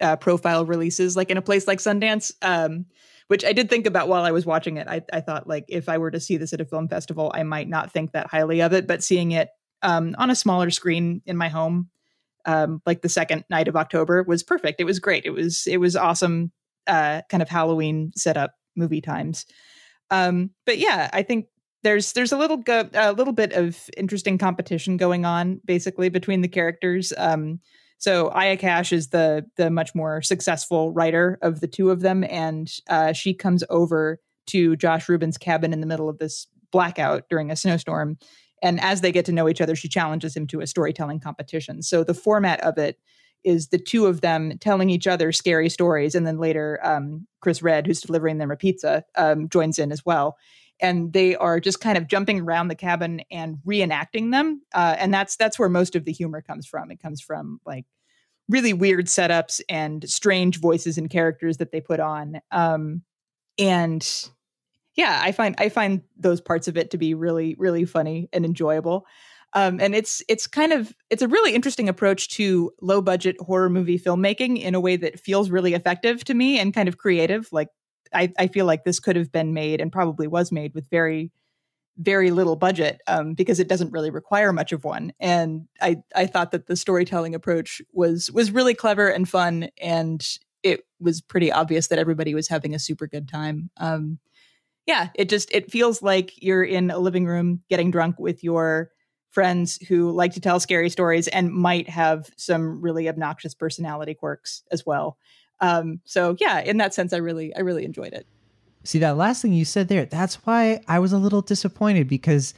uh, 0.00 0.16
profile 0.16 0.64
releases, 0.64 1.16
like 1.16 1.30
in 1.30 1.36
a 1.36 1.42
place 1.42 1.66
like 1.66 1.78
Sundance. 1.78 2.32
Um, 2.42 2.86
which 3.28 3.44
I 3.46 3.54
did 3.54 3.70
think 3.70 3.86
about 3.86 4.08
while 4.08 4.24
I 4.24 4.30
was 4.30 4.44
watching 4.44 4.76
it. 4.76 4.86
I, 4.88 5.00
I 5.10 5.22
thought 5.22 5.48
like 5.48 5.64
if 5.68 5.88
I 5.88 5.96
were 5.96 6.10
to 6.10 6.20
see 6.20 6.36
this 6.36 6.52
at 6.52 6.60
a 6.60 6.66
film 6.66 6.86
festival, 6.88 7.32
I 7.34 7.44
might 7.44 7.66
not 7.66 7.90
think 7.90 8.12
that 8.12 8.26
highly 8.26 8.60
of 8.60 8.74
it, 8.74 8.86
but 8.86 9.02
seeing 9.02 9.32
it 9.32 9.48
um, 9.80 10.14
on 10.18 10.28
a 10.28 10.34
smaller 10.34 10.68
screen 10.68 11.22
in 11.24 11.38
my 11.38 11.48
home 11.48 11.88
um, 12.44 12.82
like 12.86 13.02
the 13.02 13.08
second 13.08 13.44
night 13.50 13.68
of 13.68 13.76
October 13.76 14.22
was 14.24 14.42
perfect. 14.42 14.80
It 14.80 14.84
was 14.84 14.98
great. 14.98 15.24
It 15.24 15.30
was 15.30 15.66
it 15.66 15.78
was 15.78 15.96
awesome. 15.96 16.52
Uh, 16.86 17.22
kind 17.28 17.42
of 17.42 17.48
Halloween 17.48 18.10
setup 18.16 18.54
movie 18.74 19.00
times. 19.00 19.46
Um, 20.10 20.50
but 20.66 20.78
yeah, 20.78 21.08
I 21.12 21.22
think 21.22 21.46
there's 21.84 22.12
there's 22.12 22.32
a 22.32 22.38
little 22.38 22.56
go- 22.56 22.90
a 22.94 23.12
little 23.12 23.32
bit 23.32 23.52
of 23.52 23.88
interesting 23.96 24.38
competition 24.38 24.96
going 24.96 25.24
on 25.24 25.60
basically 25.64 26.08
between 26.08 26.40
the 26.40 26.48
characters. 26.48 27.12
Um, 27.16 27.60
so 28.02 28.28
Aya 28.30 28.56
Cash 28.56 28.92
is 28.92 29.08
the 29.08 29.46
the 29.56 29.70
much 29.70 29.94
more 29.94 30.22
successful 30.22 30.92
writer 30.92 31.38
of 31.40 31.60
the 31.60 31.68
two 31.68 31.90
of 31.90 32.00
them, 32.00 32.24
and 32.28 32.70
uh, 32.88 33.12
she 33.12 33.32
comes 33.32 33.62
over 33.70 34.18
to 34.46 34.76
Josh 34.76 35.08
Rubin's 35.08 35.38
cabin 35.38 35.72
in 35.72 35.80
the 35.80 35.86
middle 35.86 36.08
of 36.08 36.18
this 36.18 36.46
blackout 36.72 37.28
during 37.28 37.50
a 37.50 37.56
snowstorm 37.56 38.18
and 38.62 38.80
as 38.80 39.00
they 39.00 39.12
get 39.12 39.24
to 39.26 39.32
know 39.32 39.48
each 39.48 39.60
other, 39.60 39.74
she 39.74 39.88
challenges 39.88 40.36
him 40.36 40.46
to 40.48 40.60
a 40.60 40.66
storytelling 40.66 41.20
competition. 41.20 41.82
So 41.82 42.04
the 42.04 42.14
format 42.14 42.60
of 42.60 42.78
it 42.78 42.98
is 43.44 43.68
the 43.68 43.78
two 43.78 44.06
of 44.06 44.20
them 44.20 44.56
telling 44.58 44.88
each 44.88 45.08
other 45.08 45.32
scary 45.32 45.68
stories, 45.68 46.14
and 46.14 46.24
then 46.24 46.38
later 46.38 46.78
um, 46.84 47.26
Chris 47.40 47.60
Redd, 47.60 47.88
who's 47.88 48.00
delivering 48.00 48.38
them 48.38 48.52
a 48.52 48.56
pizza, 48.56 49.04
um, 49.16 49.48
joins 49.48 49.80
in 49.80 49.90
as 49.90 50.06
well. 50.06 50.36
And 50.82 51.12
they 51.12 51.36
are 51.36 51.60
just 51.60 51.80
kind 51.80 51.96
of 51.96 52.08
jumping 52.08 52.40
around 52.40 52.68
the 52.68 52.74
cabin 52.74 53.22
and 53.30 53.58
reenacting 53.66 54.32
them, 54.32 54.62
uh, 54.74 54.96
and 54.98 55.14
that's 55.14 55.36
that's 55.36 55.58
where 55.58 55.68
most 55.68 55.96
of 55.96 56.04
the 56.04 56.12
humor 56.12 56.42
comes 56.42 56.66
from. 56.66 56.90
It 56.90 57.00
comes 57.00 57.22
from 57.22 57.60
like 57.64 57.86
really 58.48 58.72
weird 58.72 59.06
setups 59.06 59.60
and 59.68 60.08
strange 60.08 60.60
voices 60.60 60.98
and 60.98 61.08
characters 61.08 61.58
that 61.58 61.72
they 61.72 61.80
put 61.80 62.00
on. 62.00 62.40
Um, 62.50 63.02
and 63.58 64.06
yeah, 64.96 65.20
I 65.22 65.32
find 65.32 65.54
I 65.58 65.68
find 65.68 66.02
those 66.16 66.40
parts 66.40 66.68
of 66.68 66.76
it 66.76 66.90
to 66.90 66.98
be 66.98 67.14
really 67.14 67.54
really 67.58 67.84
funny 67.84 68.28
and 68.32 68.44
enjoyable. 68.44 69.06
Um, 69.54 69.80
and 69.80 69.94
it's 69.94 70.22
it's 70.28 70.46
kind 70.46 70.72
of 70.72 70.94
it's 71.10 71.22
a 71.22 71.28
really 71.28 71.54
interesting 71.54 71.88
approach 71.88 72.28
to 72.36 72.72
low 72.80 73.02
budget 73.02 73.36
horror 73.40 73.68
movie 73.70 73.98
filmmaking 73.98 74.60
in 74.60 74.74
a 74.74 74.80
way 74.80 74.96
that 74.96 75.20
feels 75.20 75.50
really 75.50 75.74
effective 75.74 76.24
to 76.24 76.34
me 76.34 76.58
and 76.58 76.74
kind 76.74 76.88
of 76.88 76.98
creative. 76.98 77.48
Like 77.52 77.68
I, 78.14 78.32
I 78.38 78.46
feel 78.48 78.66
like 78.66 78.84
this 78.84 79.00
could 79.00 79.16
have 79.16 79.32
been 79.32 79.54
made 79.54 79.80
and 79.80 79.92
probably 79.92 80.26
was 80.26 80.52
made 80.52 80.74
with 80.74 80.88
very 80.90 81.32
very 81.98 82.30
little 82.30 82.56
budget 82.56 83.00
um, 83.06 83.34
because 83.34 83.60
it 83.60 83.68
doesn't 83.68 83.92
really 83.92 84.10
require 84.10 84.50
much 84.52 84.72
of 84.72 84.84
one. 84.84 85.12
And 85.20 85.68
I 85.80 85.96
I 86.14 86.26
thought 86.26 86.50
that 86.52 86.66
the 86.66 86.76
storytelling 86.76 87.34
approach 87.34 87.82
was 87.92 88.30
was 88.30 88.50
really 88.50 88.74
clever 88.74 89.08
and 89.08 89.28
fun, 89.28 89.68
and 89.80 90.26
it 90.62 90.84
was 91.00 91.20
pretty 91.20 91.52
obvious 91.52 91.88
that 91.88 91.98
everybody 91.98 92.34
was 92.34 92.48
having 92.48 92.74
a 92.74 92.78
super 92.78 93.06
good 93.06 93.28
time. 93.28 93.70
Um, 93.76 94.18
yeah, 94.86 95.08
it 95.14 95.28
just 95.28 95.52
it 95.52 95.70
feels 95.70 96.02
like 96.02 96.32
you're 96.42 96.64
in 96.64 96.90
a 96.90 96.98
living 96.98 97.26
room 97.26 97.62
getting 97.68 97.90
drunk 97.90 98.18
with 98.18 98.42
your 98.42 98.90
friends 99.30 99.78
who 99.88 100.10
like 100.12 100.32
to 100.34 100.40
tell 100.40 100.60
scary 100.60 100.90
stories 100.90 101.26
and 101.28 101.52
might 101.52 101.88
have 101.88 102.28
some 102.36 102.80
really 102.82 103.08
obnoxious 103.08 103.54
personality 103.54 104.14
quirks 104.14 104.62
as 104.70 104.84
well. 104.84 105.16
Um, 105.60 106.00
so 106.04 106.36
yeah, 106.40 106.60
in 106.60 106.78
that 106.78 106.94
sense, 106.94 107.12
I 107.12 107.18
really 107.18 107.54
I 107.54 107.60
really 107.60 107.84
enjoyed 107.84 108.12
it. 108.12 108.26
See 108.84 108.98
that 108.98 109.16
last 109.16 109.42
thing 109.42 109.52
you 109.52 109.64
said 109.64 109.88
there. 109.88 110.06
That's 110.06 110.36
why 110.46 110.80
I 110.88 110.98
was 110.98 111.12
a 111.12 111.18
little 111.18 111.42
disappointed 111.42 112.08
because 112.08 112.54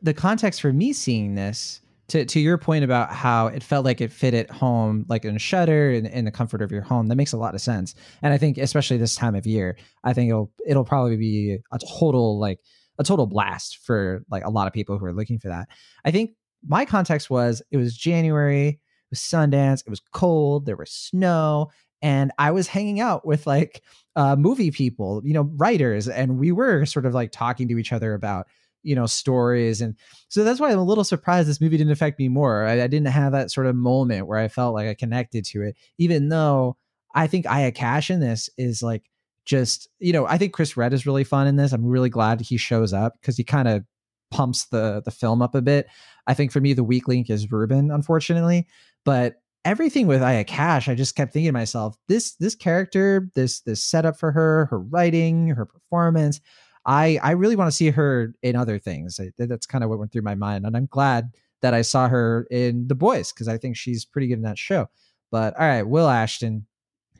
the 0.00 0.14
context 0.14 0.62
for 0.62 0.72
me 0.72 0.92
seeing 0.92 1.34
this 1.34 1.80
to, 2.08 2.24
to 2.24 2.40
your 2.40 2.58
point 2.58 2.82
about 2.82 3.12
how 3.12 3.46
it 3.46 3.62
felt 3.62 3.84
like 3.84 4.00
it 4.00 4.10
fit 4.10 4.34
at 4.34 4.50
home, 4.50 5.06
like 5.08 5.24
in 5.24 5.36
a 5.36 5.38
Shudder 5.38 5.92
in, 5.92 6.06
in 6.06 6.24
the 6.24 6.30
comfort 6.32 6.60
of 6.60 6.72
your 6.72 6.82
home, 6.82 7.06
that 7.06 7.14
makes 7.14 7.32
a 7.32 7.36
lot 7.36 7.54
of 7.54 7.60
sense. 7.60 7.94
And 8.22 8.32
I 8.32 8.38
think, 8.38 8.58
especially 8.58 8.96
this 8.96 9.14
time 9.14 9.36
of 9.36 9.46
year, 9.46 9.76
I 10.02 10.12
think 10.12 10.30
it'll 10.30 10.50
it'll 10.66 10.84
probably 10.84 11.16
be 11.16 11.58
a 11.72 11.78
total 11.78 12.40
like 12.40 12.58
a 12.98 13.04
total 13.04 13.26
blast 13.26 13.78
for 13.84 14.24
like 14.30 14.44
a 14.44 14.50
lot 14.50 14.66
of 14.66 14.72
people 14.72 14.98
who 14.98 15.04
are 15.04 15.12
looking 15.12 15.38
for 15.38 15.48
that. 15.48 15.68
I 16.04 16.10
think 16.10 16.32
my 16.66 16.84
context 16.84 17.30
was 17.30 17.62
it 17.70 17.76
was 17.76 17.96
January, 17.96 18.68
it 18.68 18.78
was 19.10 19.20
Sundance, 19.20 19.82
it 19.86 19.90
was 19.90 20.00
cold, 20.12 20.66
there 20.66 20.76
was 20.76 20.90
snow, 20.90 21.70
and 22.02 22.32
I 22.38 22.50
was 22.50 22.66
hanging 22.66 23.00
out 23.00 23.26
with 23.26 23.46
like 23.46 23.82
uh, 24.16 24.36
movie 24.36 24.70
people, 24.70 25.22
you 25.24 25.34
know, 25.34 25.50
writers, 25.56 26.08
and 26.08 26.38
we 26.38 26.52
were 26.52 26.86
sort 26.86 27.06
of 27.06 27.14
like 27.14 27.32
talking 27.32 27.68
to 27.68 27.78
each 27.78 27.92
other 27.92 28.14
about 28.14 28.46
you 28.82 28.94
know 28.94 29.04
stories 29.06 29.82
and 29.82 29.94
so 30.28 30.42
that's 30.42 30.58
why 30.58 30.72
i'm 30.72 30.78
a 30.78 30.82
little 30.82 31.04
surprised 31.04 31.46
this 31.46 31.60
movie 31.60 31.76
didn't 31.76 31.92
affect 31.92 32.18
me 32.18 32.28
more. 32.28 32.64
I, 32.64 32.82
I, 32.82 32.86
didn't 32.86 33.08
have 33.08 33.32
that 33.32 33.50
sort 33.50 33.66
of 33.66 33.76
moment 33.76 34.26
where 34.26 34.38
i 34.38 34.48
felt 34.48 34.74
like 34.74 34.88
i 34.88 34.94
connected 34.94 35.44
to 35.46 35.62
it 35.62 35.76
even 35.98 36.30
though 36.30 36.78
i 37.14 37.26
think 37.26 37.46
aya 37.46 37.72
cash 37.72 38.10
in 38.10 38.20
this 38.20 38.48
is 38.56 38.82
like 38.82 39.02
just 39.44 39.88
you 39.98 40.14
know 40.14 40.26
i 40.26 40.38
think 40.38 40.54
chris 40.54 40.78
redd 40.78 40.94
is 40.94 41.04
really 41.04 41.24
fun 41.24 41.46
in 41.46 41.56
this. 41.56 41.72
I'm 41.72 41.84
really 41.84 42.08
glad 42.08 42.40
he 42.40 42.56
shows 42.56 42.94
up 42.94 43.14
because 43.20 43.36
he 43.36 43.44
kind 43.44 43.68
of 43.68 43.84
pumps 44.30 44.66
the 44.66 45.02
the 45.04 45.10
film 45.10 45.42
up 45.42 45.54
a 45.54 45.60
bit. 45.60 45.86
I 46.26 46.34
think 46.34 46.52
for 46.52 46.60
me 46.60 46.72
the 46.72 46.84
weak 46.84 47.06
link 47.06 47.28
is 47.28 47.52
rubin 47.52 47.90
unfortunately 47.90 48.66
but 49.04 49.39
everything 49.64 50.06
with 50.06 50.22
aya 50.22 50.44
cash 50.44 50.88
i 50.88 50.94
just 50.94 51.14
kept 51.14 51.32
thinking 51.32 51.48
to 51.48 51.52
myself 51.52 51.96
this 52.08 52.34
this 52.36 52.54
character 52.54 53.30
this 53.34 53.60
this 53.60 53.84
setup 53.84 54.18
for 54.18 54.32
her 54.32 54.66
her 54.66 54.78
writing 54.78 55.48
her 55.48 55.66
performance 55.66 56.40
I 56.86 57.18
I 57.22 57.32
really 57.32 57.56
want 57.56 57.68
to 57.68 57.76
see 57.76 57.90
her 57.90 58.34
in 58.42 58.56
other 58.56 58.78
things. 58.78 59.20
I, 59.20 59.30
that's 59.38 59.66
kind 59.66 59.84
of 59.84 59.90
what 59.90 59.98
went 59.98 60.12
through 60.12 60.22
my 60.22 60.34
mind, 60.34 60.64
and 60.66 60.76
I'm 60.76 60.86
glad 60.86 61.30
that 61.62 61.74
I 61.74 61.82
saw 61.82 62.08
her 62.08 62.46
in 62.50 62.88
The 62.88 62.94
Boys 62.94 63.32
because 63.32 63.48
I 63.48 63.58
think 63.58 63.76
she's 63.76 64.04
pretty 64.04 64.28
good 64.28 64.38
in 64.38 64.42
that 64.42 64.58
show. 64.58 64.88
But 65.30 65.58
all 65.58 65.66
right, 65.66 65.82
Will 65.82 66.08
Ashton, 66.08 66.66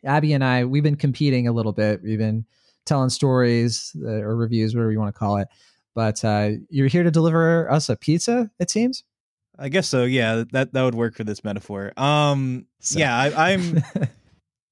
Abby, 0.05 0.32
and 0.32 0.45
I 0.45 0.64
we've 0.64 0.82
been 0.82 0.97
competing 0.97 1.47
a 1.47 1.53
little 1.53 1.72
bit. 1.72 2.03
We've 2.03 2.18
been 2.18 2.47
telling 2.86 3.11
stories 3.11 3.95
uh, 4.03 4.22
or 4.22 4.34
reviews, 4.36 4.74
whatever 4.74 4.93
you 4.93 4.99
want 4.99 5.14
to 5.14 5.18
call 5.18 5.36
it. 5.36 5.49
But 5.95 6.24
uh, 6.24 6.53
you're 6.70 6.88
here 6.88 7.03
to 7.03 7.11
deliver 7.11 7.70
us 7.70 7.88
a 7.88 7.97
pizza. 7.97 8.51
It 8.59 8.70
seems. 8.70 9.05
I 9.61 9.69
guess 9.69 9.89
so. 9.89 10.05
Yeah, 10.05 10.45
that 10.53 10.73
that 10.73 10.83
would 10.83 10.95
work 10.95 11.15
for 11.15 11.25
this 11.25 11.45
metaphor. 11.45 11.93
Um, 11.99 12.67
so. 12.81 12.99
yeah, 12.99 13.17
I, 13.17 13.53
I'm 13.53 13.83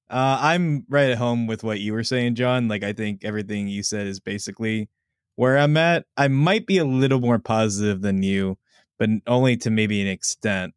Uh, 0.09 0.39
I'm 0.41 0.85
right 0.89 1.11
at 1.11 1.17
home 1.17 1.45
with 1.45 1.63
what 1.63 1.79
you 1.79 1.93
were 1.93 2.03
saying, 2.03 2.35
John. 2.35 2.67
Like, 2.67 2.83
I 2.83 2.93
think 2.93 3.23
everything 3.23 3.67
you 3.67 3.83
said 3.83 4.07
is 4.07 4.19
basically 4.19 4.89
where 5.35 5.57
I'm 5.57 5.77
at. 5.77 6.05
I 6.17 6.27
might 6.27 6.65
be 6.65 6.79
a 6.79 6.85
little 6.85 7.19
more 7.19 7.37
positive 7.37 8.01
than 8.01 8.23
you, 8.23 8.57
but 8.97 9.09
only 9.27 9.55
to 9.57 9.69
maybe 9.69 10.01
an 10.01 10.07
extent. 10.07 10.73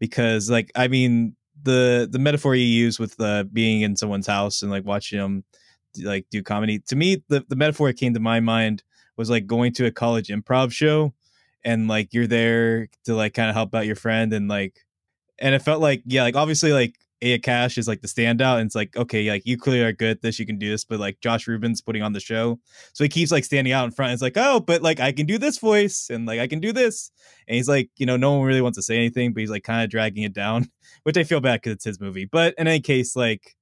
Because, 0.00 0.50
like, 0.50 0.70
I 0.76 0.88
mean, 0.88 1.34
the 1.62 2.06
the 2.10 2.18
metaphor 2.18 2.54
you 2.54 2.66
use 2.66 2.98
with 2.98 3.16
the 3.16 3.48
being 3.52 3.80
in 3.80 3.96
someone's 3.96 4.26
house 4.26 4.60
and 4.60 4.70
like 4.70 4.84
watching 4.84 5.18
them 5.18 5.44
like 6.02 6.26
do 6.30 6.42
comedy 6.42 6.80
to 6.80 6.96
me, 6.96 7.22
the 7.28 7.44
the 7.48 7.56
metaphor 7.56 7.88
that 7.88 7.96
came 7.96 8.12
to 8.12 8.20
my 8.20 8.40
mind 8.40 8.82
was 9.16 9.30
like 9.30 9.46
going 9.46 9.72
to 9.74 9.86
a 9.86 9.90
college 9.90 10.28
improv 10.28 10.72
show 10.72 11.14
and 11.64 11.88
like 11.88 12.12
you're 12.12 12.26
there 12.26 12.88
to 13.04 13.14
like 13.14 13.34
kind 13.34 13.48
of 13.48 13.54
help 13.56 13.74
out 13.74 13.86
your 13.86 13.96
friend 13.96 14.32
and 14.32 14.48
like 14.48 14.84
and 15.38 15.54
it 15.54 15.62
felt 15.62 15.80
like 15.80 16.02
yeah 16.06 16.22
like 16.22 16.36
obviously 16.36 16.72
like 16.72 16.96
Aya 17.24 17.38
Cash 17.38 17.78
is 17.78 17.88
like 17.88 18.02
the 18.02 18.08
standout, 18.08 18.58
and 18.58 18.66
it's 18.66 18.74
like 18.74 18.96
okay, 18.96 19.30
like 19.30 19.46
you 19.46 19.56
clearly 19.56 19.82
are 19.82 19.92
good 19.92 20.10
at 20.10 20.22
this, 20.22 20.38
you 20.38 20.44
can 20.44 20.58
do 20.58 20.68
this, 20.68 20.84
but 20.84 21.00
like 21.00 21.20
Josh 21.20 21.46
Rubin's 21.46 21.80
putting 21.80 22.02
on 22.02 22.12
the 22.12 22.20
show, 22.20 22.60
so 22.92 23.02
he 23.02 23.08
keeps 23.08 23.32
like 23.32 23.44
standing 23.44 23.72
out 23.72 23.86
in 23.86 23.92
front. 23.92 24.12
It's 24.12 24.20
like 24.20 24.36
oh, 24.36 24.60
but 24.60 24.82
like 24.82 25.00
I 25.00 25.12
can 25.12 25.24
do 25.26 25.38
this 25.38 25.58
voice, 25.58 26.10
and 26.10 26.26
like 26.26 26.40
I 26.40 26.46
can 26.46 26.60
do 26.60 26.72
this, 26.72 27.10
and 27.48 27.56
he's 27.56 27.68
like 27.68 27.90
you 27.96 28.04
know 28.04 28.16
no 28.16 28.32
one 28.34 28.46
really 28.46 28.60
wants 28.60 28.76
to 28.76 28.82
say 28.82 28.96
anything, 28.96 29.32
but 29.32 29.40
he's 29.40 29.50
like 29.50 29.64
kind 29.64 29.82
of 29.82 29.90
dragging 29.90 30.24
it 30.24 30.34
down, 30.34 30.68
which 31.04 31.16
I 31.16 31.24
feel 31.24 31.40
bad 31.40 31.62
because 31.62 31.74
it's 31.74 31.84
his 31.84 32.00
movie. 32.00 32.26
But 32.26 32.54
in 32.58 32.68
any 32.68 32.80
case, 32.80 33.16
like 33.16 33.56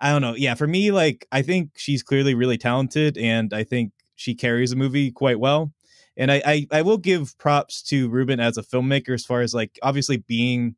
I 0.00 0.10
don't 0.12 0.22
know, 0.22 0.34
yeah, 0.36 0.54
for 0.54 0.66
me, 0.66 0.92
like 0.92 1.26
I 1.32 1.42
think 1.42 1.70
she's 1.76 2.02
clearly 2.02 2.34
really 2.34 2.58
talented, 2.58 3.18
and 3.18 3.52
I 3.52 3.64
think 3.64 3.92
she 4.14 4.34
carries 4.34 4.70
the 4.70 4.76
movie 4.76 5.10
quite 5.10 5.40
well. 5.40 5.72
And 6.16 6.30
I, 6.30 6.42
I, 6.44 6.66
I 6.72 6.82
will 6.82 6.98
give 6.98 7.36
props 7.38 7.82
to 7.84 8.08
Rubin 8.08 8.40
as 8.40 8.56
a 8.58 8.62
filmmaker 8.62 9.14
as 9.14 9.24
far 9.24 9.40
as 9.40 9.54
like 9.54 9.78
obviously 9.82 10.18
being 10.18 10.76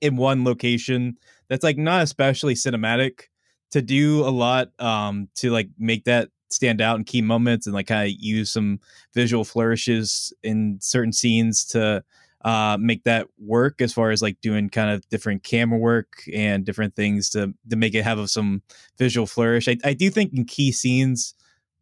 in 0.00 0.16
one 0.16 0.44
location 0.44 1.16
that's 1.48 1.64
like 1.64 1.78
not 1.78 2.02
especially 2.02 2.54
cinematic 2.54 3.24
to 3.70 3.82
do 3.82 4.20
a 4.20 4.30
lot 4.30 4.68
um 4.78 5.28
to 5.34 5.50
like 5.50 5.68
make 5.78 6.04
that 6.04 6.28
stand 6.48 6.80
out 6.80 6.96
in 6.96 7.04
key 7.04 7.22
moments 7.22 7.66
and 7.66 7.74
like 7.74 7.86
kind 7.86 8.08
of 8.08 8.14
use 8.18 8.50
some 8.50 8.78
visual 9.14 9.44
flourishes 9.44 10.32
in 10.42 10.78
certain 10.80 11.12
scenes 11.12 11.64
to 11.64 12.02
uh 12.44 12.76
make 12.78 13.02
that 13.04 13.26
work 13.38 13.80
as 13.80 13.92
far 13.92 14.10
as 14.10 14.22
like 14.22 14.40
doing 14.40 14.68
kind 14.68 14.90
of 14.90 15.08
different 15.08 15.42
camera 15.42 15.78
work 15.78 16.22
and 16.32 16.64
different 16.64 16.94
things 16.94 17.30
to 17.30 17.52
to 17.68 17.76
make 17.76 17.94
it 17.94 18.04
have 18.04 18.30
some 18.30 18.62
visual 18.98 19.26
flourish. 19.26 19.66
I, 19.66 19.76
I 19.82 19.94
do 19.94 20.10
think 20.10 20.32
in 20.32 20.44
key 20.44 20.70
scenes 20.72 21.34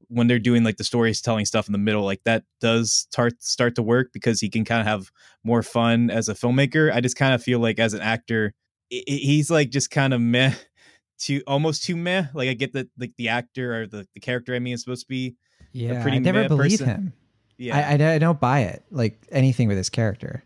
when 0.09 0.27
they're 0.27 0.39
doing 0.39 0.65
like 0.65 0.77
the 0.77 0.85
storytelling 0.85 1.45
stuff 1.45 1.67
in 1.67 1.73
the 1.73 1.79
middle, 1.79 2.03
like 2.03 2.23
that 2.25 2.45
does 2.61 2.93
start 2.93 3.43
start 3.43 3.75
to 3.77 3.83
work 3.83 4.11
because 4.13 4.41
he 4.41 4.49
can 4.49 4.65
kind 4.65 4.81
of 4.81 4.87
have 4.87 5.11
more 5.43 5.63
fun 5.63 6.11
as 6.11 6.29
a 6.29 6.35
filmmaker. 6.35 6.93
I 6.93 7.01
just 7.01 7.17
kind 7.17 7.35
of 7.35 7.43
feel 7.43 7.59
like 7.59 7.79
as 7.79 7.95
an 7.95 8.01
actor, 8.01 8.55
he's 8.89 9.51
like 9.51 9.71
just 9.71 9.91
kind 9.91 10.15
of 10.15 10.21
meh 10.21 10.55
to 11.21 11.43
almost 11.47 11.85
too 11.85 11.97
meh. 11.97 12.27
Like 12.35 12.49
I 12.49 12.55
get 12.55 12.73
that 12.75 12.89
like 12.99 13.13
the 13.17 13.29
actor 13.29 13.83
or 13.83 13.87
the, 13.87 14.07
the 14.15 14.21
character 14.21 14.55
I 14.55 14.59
mean 14.59 14.75
is 14.75 14.83
supposed 14.83 15.03
to 15.03 15.09
be 15.09 15.37
yeah, 15.73 16.03
pretty 16.03 16.19
I 16.19 16.21
never 16.21 16.49
believe 16.49 16.79
person. 16.79 16.87
him. 16.87 17.13
Yeah, 17.57 17.77
I, 17.77 17.93
I, 17.93 18.15
I 18.15 18.19
don't 18.19 18.41
buy 18.41 18.61
it 18.61 18.85
like 18.91 19.19
anything 19.31 19.69
with 19.69 19.77
his 19.77 19.91
character. 19.91 20.43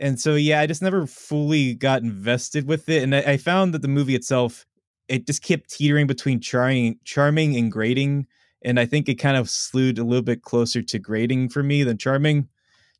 And 0.00 0.18
so 0.18 0.34
yeah, 0.34 0.60
I 0.60 0.66
just 0.66 0.82
never 0.82 1.06
fully 1.06 1.74
got 1.74 2.02
invested 2.02 2.66
with 2.66 2.88
it, 2.88 3.02
and 3.02 3.14
I, 3.14 3.20
I 3.20 3.36
found 3.36 3.74
that 3.74 3.82
the 3.82 3.88
movie 3.88 4.14
itself 4.14 4.66
it 5.10 5.26
just 5.26 5.42
kept 5.42 5.68
teetering 5.70 6.06
between 6.06 6.40
charming, 6.40 6.98
charming 7.04 7.56
and 7.56 7.70
grating 7.70 8.26
and 8.62 8.78
I 8.78 8.86
think 8.86 9.08
it 9.08 9.14
kind 9.14 9.36
of 9.36 9.48
slewed 9.48 9.98
a 9.98 10.04
little 10.04 10.22
bit 10.22 10.42
closer 10.42 10.82
to 10.82 10.98
grading 10.98 11.48
for 11.48 11.62
me 11.62 11.82
than 11.82 11.98
charming, 11.98 12.48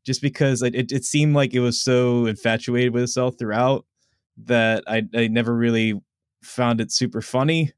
just 0.05 0.23
because 0.23 0.63
it, 0.63 0.75
it, 0.75 0.93
it 0.93 1.05
seemed 1.05 1.35
like 1.35 1.55
it 1.55 1.61
was 1.61 1.81
so 1.81 2.27
infatuated 2.27 2.93
with 2.93 3.03
itself 3.03 3.39
throughout 3.39 3.85
that 4.45 4.85
I, 4.87 5.03
I 5.15 5.29
never 5.29 5.55
really 5.55 6.01
found 6.43 6.81
it 6.81 6.91
super 6.91 7.21
funny. 7.21 7.73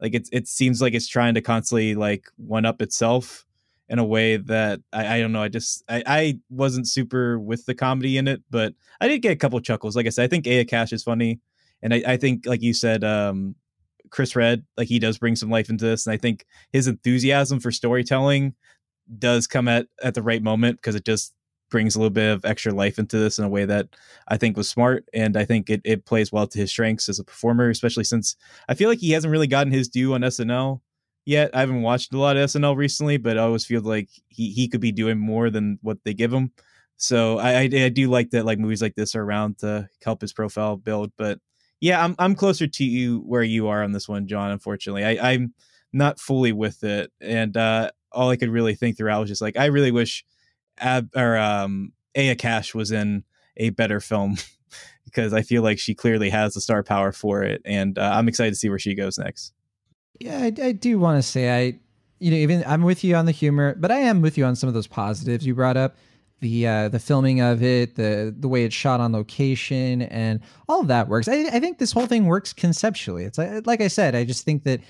Like 0.00 0.14
it 0.14 0.28
it 0.32 0.48
seems 0.48 0.82
like 0.82 0.94
it's 0.94 1.08
trying 1.08 1.34
to 1.34 1.40
constantly 1.40 1.94
like 1.94 2.26
one 2.36 2.64
up 2.66 2.82
itself 2.82 3.46
in 3.88 3.98
a 3.98 4.04
way 4.04 4.36
that 4.36 4.80
I, 4.92 5.16
I 5.16 5.20
don't 5.20 5.32
know. 5.32 5.42
I 5.42 5.48
just 5.48 5.82
I, 5.88 6.02
I 6.06 6.40
wasn't 6.50 6.88
super 6.88 7.38
with 7.38 7.64
the 7.66 7.74
comedy 7.74 8.18
in 8.18 8.28
it, 8.28 8.42
but 8.50 8.74
I 9.00 9.08
did 9.08 9.20
get 9.20 9.32
a 9.32 9.36
couple 9.36 9.60
chuckles. 9.60 9.96
Like 9.96 10.06
I 10.06 10.10
said, 10.10 10.24
I 10.24 10.28
think 10.28 10.46
Aya 10.46 10.64
Cash 10.64 10.92
is 10.92 11.02
funny, 11.02 11.40
and 11.82 11.94
I, 11.94 12.02
I 12.06 12.16
think 12.16 12.46
like 12.46 12.62
you 12.62 12.74
said, 12.74 13.04
um, 13.04 13.54
Chris 14.16 14.34
Redd, 14.34 14.64
like 14.78 14.88
he 14.88 14.98
does 14.98 15.18
bring 15.18 15.36
some 15.36 15.50
life 15.50 15.68
into 15.68 15.84
this, 15.84 16.06
and 16.06 16.14
I 16.14 16.16
think 16.16 16.46
his 16.72 16.88
enthusiasm 16.88 17.60
for 17.60 17.70
storytelling 17.70 18.54
does 19.18 19.46
come 19.46 19.68
at 19.68 19.88
at 20.02 20.14
the 20.14 20.22
right 20.22 20.42
moment 20.42 20.78
because 20.78 20.94
it 20.94 21.04
just 21.04 21.34
brings 21.70 21.94
a 21.94 21.98
little 21.98 22.08
bit 22.08 22.32
of 22.32 22.44
extra 22.46 22.72
life 22.72 22.98
into 22.98 23.18
this 23.18 23.38
in 23.38 23.44
a 23.44 23.48
way 23.48 23.66
that 23.66 23.88
I 24.26 24.38
think 24.38 24.56
was 24.56 24.70
smart, 24.70 25.04
and 25.12 25.36
I 25.36 25.44
think 25.44 25.68
it 25.68 25.82
it 25.84 26.06
plays 26.06 26.32
well 26.32 26.46
to 26.46 26.58
his 26.58 26.70
strengths 26.70 27.10
as 27.10 27.18
a 27.18 27.24
performer, 27.24 27.68
especially 27.68 28.04
since 28.04 28.36
I 28.70 28.74
feel 28.74 28.88
like 28.88 29.00
he 29.00 29.10
hasn't 29.12 29.30
really 29.30 29.46
gotten 29.48 29.70
his 29.70 29.86
due 29.86 30.14
on 30.14 30.22
SNL 30.22 30.80
yet. 31.26 31.50
I 31.54 31.60
haven't 31.60 31.82
watched 31.82 32.14
a 32.14 32.18
lot 32.18 32.38
of 32.38 32.48
SNL 32.48 32.74
recently, 32.74 33.18
but 33.18 33.36
I 33.36 33.42
always 33.42 33.66
feel 33.66 33.82
like 33.82 34.08
he 34.28 34.50
he 34.50 34.66
could 34.66 34.80
be 34.80 34.92
doing 34.92 35.18
more 35.18 35.50
than 35.50 35.78
what 35.82 35.98
they 36.04 36.14
give 36.14 36.32
him. 36.32 36.52
So 36.96 37.38
I, 37.38 37.52
I, 37.52 37.70
I 37.74 37.88
do 37.90 38.08
like 38.08 38.30
that 38.30 38.46
like 38.46 38.58
movies 38.58 38.80
like 38.80 38.94
this 38.94 39.14
are 39.14 39.22
around 39.22 39.58
to 39.58 39.88
help 40.02 40.22
his 40.22 40.32
profile 40.32 40.78
build, 40.78 41.12
but 41.18 41.38
yeah, 41.80 42.02
I'm 42.02 42.14
I'm 42.18 42.34
closer 42.34 42.66
to 42.66 42.84
you 42.84 43.20
where 43.20 43.42
you 43.42 43.68
are 43.68 43.82
on 43.82 43.92
this 43.92 44.08
one, 44.08 44.26
John. 44.26 44.50
Unfortunately, 44.50 45.04
I, 45.04 45.32
I'm 45.32 45.54
not 45.92 46.18
fully 46.18 46.52
with 46.52 46.82
it, 46.84 47.12
and 47.20 47.56
uh, 47.56 47.90
all 48.12 48.30
I 48.30 48.36
could 48.36 48.50
really 48.50 48.74
think 48.74 48.96
throughout 48.96 49.20
was 49.20 49.28
just 49.28 49.42
like 49.42 49.56
I 49.56 49.66
really 49.66 49.90
wish 49.90 50.24
Ab 50.78 51.10
or 51.14 51.36
um, 51.36 51.92
Aya 52.16 52.34
Cash 52.34 52.74
was 52.74 52.92
in 52.92 53.24
a 53.56 53.70
better 53.70 54.00
film 54.00 54.36
because 55.04 55.32
I 55.32 55.42
feel 55.42 55.62
like 55.62 55.78
she 55.78 55.94
clearly 55.94 56.30
has 56.30 56.54
the 56.54 56.60
star 56.60 56.82
power 56.82 57.12
for 57.12 57.42
it, 57.42 57.60
and 57.64 57.98
uh, 57.98 58.12
I'm 58.14 58.28
excited 58.28 58.50
to 58.52 58.56
see 58.56 58.68
where 58.68 58.78
she 58.78 58.94
goes 58.94 59.18
next. 59.18 59.52
Yeah, 60.18 60.38
I, 60.38 60.52
I 60.62 60.72
do 60.72 60.98
want 60.98 61.22
to 61.22 61.22
say 61.22 61.50
I, 61.50 61.78
you 62.20 62.30
know, 62.30 62.38
even 62.38 62.64
I'm 62.66 62.82
with 62.82 63.04
you 63.04 63.16
on 63.16 63.26
the 63.26 63.32
humor, 63.32 63.74
but 63.74 63.90
I 63.90 63.98
am 63.98 64.22
with 64.22 64.38
you 64.38 64.46
on 64.46 64.56
some 64.56 64.68
of 64.68 64.74
those 64.74 64.86
positives 64.86 65.46
you 65.46 65.54
brought 65.54 65.76
up 65.76 65.96
the 66.40 66.66
uh, 66.66 66.88
the 66.88 66.98
filming 66.98 67.40
of 67.40 67.62
it, 67.62 67.96
the 67.96 68.34
the 68.38 68.48
way 68.48 68.64
it's 68.64 68.74
shot 68.74 69.00
on 69.00 69.12
location, 69.12 70.02
and 70.02 70.40
all 70.68 70.80
of 70.80 70.88
that 70.88 71.08
works. 71.08 71.28
I, 71.28 71.46
I 71.46 71.60
think 71.60 71.78
this 71.78 71.92
whole 71.92 72.06
thing 72.06 72.26
works 72.26 72.52
conceptually. 72.52 73.24
It's 73.24 73.38
like, 73.38 73.66
like 73.66 73.80
I 73.80 73.88
said, 73.88 74.14
I 74.14 74.24
just 74.24 74.44
think 74.44 74.64
that 74.64 74.80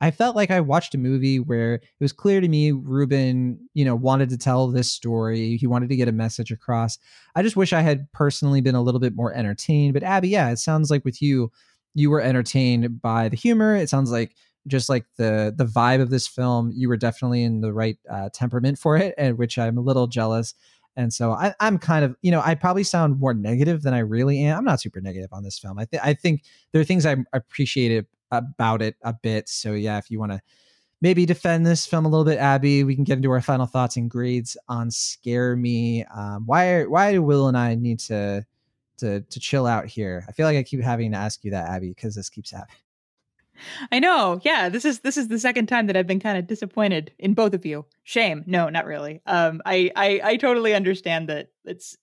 I 0.00 0.10
felt 0.10 0.36
like 0.36 0.50
I 0.50 0.60
watched 0.60 0.94
a 0.94 0.98
movie 0.98 1.38
where 1.38 1.74
it 1.74 1.82
was 2.00 2.12
clear 2.12 2.40
to 2.40 2.48
me 2.48 2.72
Rubin, 2.72 3.58
you 3.74 3.84
know, 3.84 3.94
wanted 3.94 4.28
to 4.30 4.38
tell 4.38 4.68
this 4.68 4.90
story. 4.90 5.56
He 5.56 5.66
wanted 5.66 5.88
to 5.90 5.96
get 5.96 6.08
a 6.08 6.12
message 6.12 6.50
across. 6.50 6.98
I 7.34 7.42
just 7.42 7.56
wish 7.56 7.72
I 7.72 7.80
had 7.80 8.10
personally 8.12 8.60
been 8.60 8.74
a 8.74 8.82
little 8.82 9.00
bit 9.00 9.14
more 9.14 9.32
entertained. 9.32 9.94
But 9.94 10.02
Abby, 10.02 10.28
yeah, 10.28 10.50
it 10.50 10.58
sounds 10.58 10.90
like 10.90 11.04
with 11.04 11.22
you, 11.22 11.50
you 11.94 12.10
were 12.10 12.20
entertained 12.20 13.00
by 13.00 13.28
the 13.28 13.36
humor. 13.36 13.76
It 13.76 13.88
sounds 13.88 14.10
like 14.10 14.34
just 14.66 14.88
like 14.88 15.04
the 15.16 15.54
the 15.56 15.66
vibe 15.66 16.00
of 16.00 16.10
this 16.10 16.26
film, 16.26 16.72
you 16.74 16.88
were 16.88 16.96
definitely 16.96 17.42
in 17.42 17.60
the 17.60 17.72
right 17.72 17.98
uh, 18.10 18.30
temperament 18.32 18.78
for 18.78 18.96
it, 18.96 19.14
and 19.18 19.38
which 19.38 19.58
I'm 19.58 19.78
a 19.78 19.82
little 19.82 20.06
jealous. 20.06 20.54
And 20.96 21.12
so 21.12 21.32
I, 21.32 21.54
am 21.60 21.78
kind 21.78 22.04
of, 22.04 22.16
you 22.22 22.30
know, 22.30 22.40
I 22.44 22.54
probably 22.54 22.84
sound 22.84 23.18
more 23.18 23.34
negative 23.34 23.82
than 23.82 23.94
I 23.94 23.98
really 23.98 24.42
am. 24.44 24.58
I'm 24.58 24.64
not 24.64 24.80
super 24.80 25.00
negative 25.00 25.32
on 25.32 25.42
this 25.42 25.58
film. 25.58 25.78
I, 25.78 25.86
th- 25.86 26.02
I 26.04 26.14
think 26.14 26.42
there 26.72 26.80
are 26.80 26.84
things 26.84 27.04
I 27.04 27.16
appreciated 27.32 28.06
about 28.30 28.82
it 28.82 28.96
a 29.02 29.12
bit. 29.12 29.48
So 29.48 29.72
yeah, 29.72 29.98
if 29.98 30.10
you 30.10 30.18
want 30.18 30.32
to 30.32 30.40
maybe 31.00 31.26
defend 31.26 31.66
this 31.66 31.86
film 31.86 32.06
a 32.06 32.08
little 32.08 32.24
bit, 32.24 32.38
Abby, 32.38 32.84
we 32.84 32.94
can 32.94 33.04
get 33.04 33.18
into 33.18 33.30
our 33.30 33.40
final 33.40 33.66
thoughts 33.66 33.96
and 33.96 34.10
grades 34.10 34.56
on 34.68 34.90
Scare 34.90 35.56
Me. 35.56 36.04
Um, 36.04 36.44
why 36.46 36.84
why 36.84 37.12
do 37.12 37.22
Will 37.22 37.48
and 37.48 37.58
I 37.58 37.74
need 37.74 37.98
to 38.00 38.44
to 38.98 39.20
to 39.20 39.40
chill 39.40 39.66
out 39.66 39.86
here? 39.86 40.24
I 40.28 40.32
feel 40.32 40.46
like 40.46 40.56
I 40.56 40.62
keep 40.62 40.80
having 40.80 41.12
to 41.12 41.18
ask 41.18 41.44
you 41.44 41.50
that, 41.50 41.68
Abby, 41.68 41.88
because 41.88 42.14
this 42.14 42.30
keeps 42.30 42.50
happening. 42.52 42.83
I 43.92 43.98
know. 43.98 44.40
Yeah, 44.42 44.68
this 44.68 44.84
is 44.84 45.00
this 45.00 45.16
is 45.16 45.28
the 45.28 45.38
second 45.38 45.66
time 45.66 45.86
that 45.86 45.96
I've 45.96 46.06
been 46.06 46.20
kind 46.20 46.38
of 46.38 46.46
disappointed 46.46 47.12
in 47.18 47.34
both 47.34 47.54
of 47.54 47.64
you. 47.64 47.84
Shame. 48.02 48.44
No, 48.46 48.68
not 48.68 48.86
really. 48.86 49.20
Um 49.26 49.62
I 49.64 49.90
I 49.96 50.20
I 50.24 50.36
totally 50.36 50.74
understand 50.74 51.28
that 51.28 51.48
it's 51.64 51.96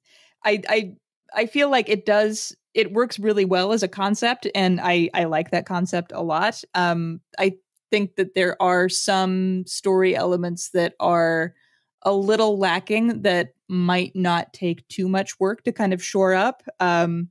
I 0.44 0.62
I 0.70 0.94
I 1.36 1.46
feel 1.46 1.70
like 1.70 1.90
it 1.90 2.06
does 2.06 2.56
it 2.74 2.94
works 2.94 3.20
really 3.20 3.46
well 3.46 3.74
as 3.74 3.84
a 3.84 3.88
concept 3.88 4.48
and 4.56 4.80
I 4.82 5.10
I 5.14 5.26
like 5.26 5.52
that 5.52 5.66
concept 5.66 6.12
a 6.14 6.22
lot. 6.22 6.64
Um 6.74 7.22
I 7.38 7.54
think 7.90 8.16
that 8.16 8.36
there 8.36 8.62
are 8.62 8.88
some 8.88 9.66
story 9.68 10.16
elements 10.16 10.70
that 10.70 10.94
are 11.00 11.54
a 12.04 12.14
little 12.14 12.58
lacking 12.58 13.22
that 13.24 13.54
might 13.68 14.16
not 14.16 14.54
take 14.54 14.88
too 14.88 15.08
much 15.08 15.40
work 15.40 15.64
to 15.64 15.72
kind 15.72 15.94
of 15.94 16.04
shore 16.04 16.34
up. 16.34 16.64
Um 16.80 17.30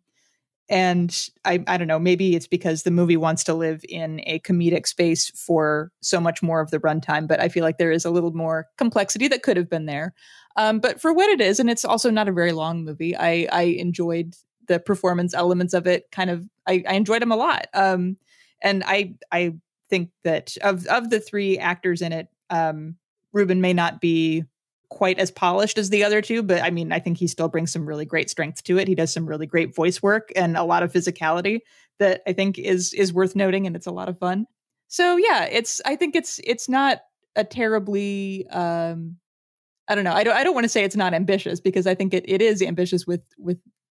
and 0.70 1.28
I, 1.44 1.62
I 1.66 1.76
don't 1.76 1.88
know 1.88 1.98
maybe 1.98 2.34
it's 2.34 2.46
because 2.46 2.84
the 2.84 2.90
movie 2.90 3.16
wants 3.16 3.44
to 3.44 3.54
live 3.54 3.84
in 3.88 4.20
a 4.24 4.38
comedic 4.40 4.86
space 4.86 5.30
for 5.30 5.90
so 6.00 6.20
much 6.20 6.42
more 6.42 6.60
of 6.60 6.70
the 6.70 6.78
runtime 6.78 7.26
but 7.26 7.40
i 7.40 7.48
feel 7.48 7.64
like 7.64 7.76
there 7.78 7.92
is 7.92 8.04
a 8.04 8.10
little 8.10 8.32
more 8.32 8.68
complexity 8.78 9.28
that 9.28 9.42
could 9.42 9.56
have 9.56 9.68
been 9.68 9.86
there. 9.86 10.14
Um, 10.56 10.80
but 10.80 11.00
for 11.00 11.12
what 11.12 11.28
it 11.28 11.40
is 11.40 11.60
and 11.60 11.70
it's 11.70 11.84
also 11.84 12.10
not 12.10 12.28
a 12.28 12.32
very 12.32 12.52
long 12.52 12.84
movie 12.84 13.16
i 13.16 13.46
i 13.52 13.62
enjoyed 13.62 14.34
the 14.66 14.80
performance 14.80 15.34
elements 15.34 15.74
of 15.74 15.86
it 15.86 16.10
kind 16.12 16.30
of 16.30 16.48
i, 16.66 16.82
I 16.88 16.94
enjoyed 16.94 17.22
them 17.22 17.32
a 17.32 17.36
lot. 17.36 17.66
Um, 17.74 18.16
and 18.62 18.82
i 18.86 19.14
i 19.32 19.54
think 19.90 20.10
that 20.24 20.56
of 20.62 20.86
of 20.86 21.10
the 21.10 21.20
three 21.20 21.58
actors 21.58 22.00
in 22.00 22.12
it 22.12 22.28
um, 22.50 22.96
Rubin 23.32 23.60
may 23.60 23.72
not 23.72 24.00
be 24.00 24.44
quite 24.90 25.18
as 25.18 25.30
polished 25.30 25.78
as 25.78 25.88
the 25.88 26.04
other 26.04 26.20
two, 26.20 26.42
but 26.42 26.62
I 26.62 26.70
mean, 26.70 26.92
I 26.92 26.98
think 26.98 27.16
he 27.16 27.28
still 27.28 27.48
brings 27.48 27.72
some 27.72 27.86
really 27.86 28.04
great 28.04 28.28
strength 28.28 28.62
to 28.64 28.76
it. 28.76 28.88
He 28.88 28.94
does 28.94 29.12
some 29.12 29.24
really 29.24 29.46
great 29.46 29.74
voice 29.74 30.02
work 30.02 30.30
and 30.36 30.56
a 30.56 30.64
lot 30.64 30.82
of 30.82 30.92
physicality 30.92 31.60
that 32.00 32.22
I 32.26 32.32
think 32.32 32.58
is 32.58 32.92
is 32.92 33.12
worth 33.12 33.36
noting 33.36 33.66
and 33.66 33.76
it's 33.76 33.86
a 33.86 33.92
lot 33.92 34.08
of 34.08 34.18
fun. 34.18 34.46
So 34.88 35.16
yeah, 35.16 35.44
it's 35.44 35.80
I 35.86 35.94
think 35.94 36.16
it's 36.16 36.40
it's 36.42 36.68
not 36.68 37.00
a 37.36 37.44
terribly 37.44 38.46
um 38.48 39.16
I 39.88 39.94
don't 39.94 40.04
know. 40.04 40.12
I 40.12 40.24
don't 40.24 40.36
I 40.36 40.42
don't 40.42 40.54
want 40.54 40.64
to 40.64 40.68
say 40.68 40.82
it's 40.82 40.96
not 40.96 41.14
ambitious 41.14 41.60
because 41.60 41.86
I 41.86 41.94
think 41.94 42.12
it, 42.12 42.24
it 42.28 42.42
is 42.42 42.60
ambitious 42.60 43.06
with 43.06 43.22
with 43.38 43.58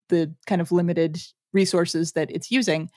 the 0.08 0.34
kind 0.46 0.60
of 0.60 0.72
limited 0.72 1.18
resources 1.52 2.12
that 2.12 2.30
it's 2.32 2.50
using. 2.50 2.90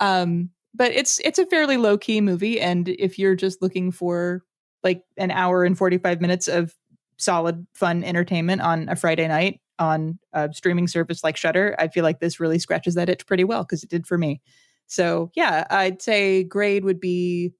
Um 0.00 0.50
but 0.74 0.92
it's 0.92 1.18
it's 1.20 1.38
a 1.38 1.46
fairly 1.46 1.78
low 1.78 1.96
key 1.96 2.20
movie 2.20 2.60
and 2.60 2.90
if 2.90 3.18
you're 3.18 3.34
just 3.34 3.62
looking 3.62 3.90
for 3.90 4.44
like 4.84 5.02
an 5.16 5.30
hour 5.30 5.64
and 5.64 5.76
45 5.76 6.20
minutes 6.20 6.46
of 6.46 6.74
solid, 7.18 7.66
fun 7.74 8.04
entertainment 8.04 8.62
on 8.62 8.88
a 8.88 8.96
Friday 8.96 9.28
night 9.28 9.60
on 9.78 10.18
a 10.32 10.52
streaming 10.52 10.88
service 10.88 11.22
like 11.22 11.36
Shudder, 11.36 11.76
I 11.78 11.88
feel 11.88 12.02
like 12.02 12.20
this 12.20 12.40
really 12.40 12.58
scratches 12.58 12.94
that 12.94 13.08
itch 13.08 13.26
pretty 13.26 13.44
well 13.44 13.62
because 13.62 13.82
it 13.82 13.90
did 13.90 14.06
for 14.06 14.18
me. 14.18 14.40
So 14.86 15.30
yeah, 15.34 15.66
I'd 15.70 16.02
say 16.02 16.42
grade 16.42 16.84
would 16.84 17.00
be 17.00 17.52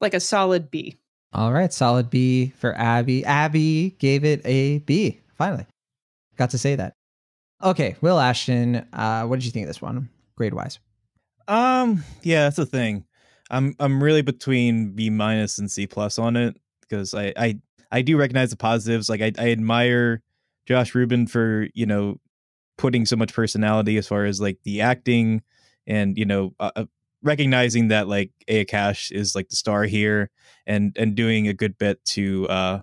like 0.00 0.14
a 0.14 0.20
solid 0.20 0.70
B. 0.70 0.96
All 1.32 1.52
right, 1.52 1.72
solid 1.72 2.08
B 2.08 2.52
for 2.56 2.74
Abby. 2.74 3.24
Abby 3.24 3.96
gave 3.98 4.24
it 4.24 4.40
a 4.44 4.78
B. 4.80 5.20
Finally, 5.34 5.66
got 6.36 6.50
to 6.50 6.58
say 6.58 6.74
that. 6.76 6.94
Okay, 7.62 7.96
Will 8.00 8.18
Ashton, 8.18 8.86
uh, 8.92 9.24
what 9.24 9.36
did 9.36 9.44
you 9.44 9.50
think 9.50 9.64
of 9.64 9.68
this 9.68 9.82
one, 9.82 10.08
grade 10.36 10.54
wise? 10.54 10.78
Um, 11.48 12.04
yeah, 12.22 12.44
that's 12.44 12.56
the 12.56 12.66
thing. 12.66 13.04
I'm 13.50 13.74
I'm 13.80 14.02
really 14.02 14.22
between 14.22 14.92
B 14.92 15.10
minus 15.10 15.58
and 15.58 15.70
C 15.70 15.86
plus 15.86 16.18
on 16.18 16.36
it 16.36 16.56
because 16.82 17.14
I 17.14 17.32
I 17.36 17.60
I 17.90 18.02
do 18.02 18.16
recognize 18.16 18.50
the 18.50 18.56
positives. 18.56 19.08
Like 19.08 19.20
I 19.20 19.32
I 19.38 19.50
admire 19.50 20.22
Josh 20.66 20.94
Rubin 20.94 21.26
for 21.26 21.68
you 21.74 21.86
know 21.86 22.20
putting 22.76 23.06
so 23.06 23.16
much 23.16 23.34
personality 23.34 23.96
as 23.96 24.06
far 24.06 24.24
as 24.24 24.40
like 24.40 24.58
the 24.62 24.80
acting 24.80 25.42
and 25.86 26.16
you 26.16 26.24
know 26.24 26.54
uh, 26.60 26.70
uh 26.76 26.84
recognizing 27.22 27.88
that 27.88 28.06
like 28.06 28.30
Aya 28.48 28.64
Cash 28.64 29.10
is 29.10 29.34
like 29.34 29.48
the 29.48 29.56
star 29.56 29.84
here 29.84 30.30
and 30.66 30.96
and 30.96 31.14
doing 31.14 31.48
a 31.48 31.54
good 31.54 31.76
bit 31.78 32.04
to 32.06 32.46
uh 32.48 32.80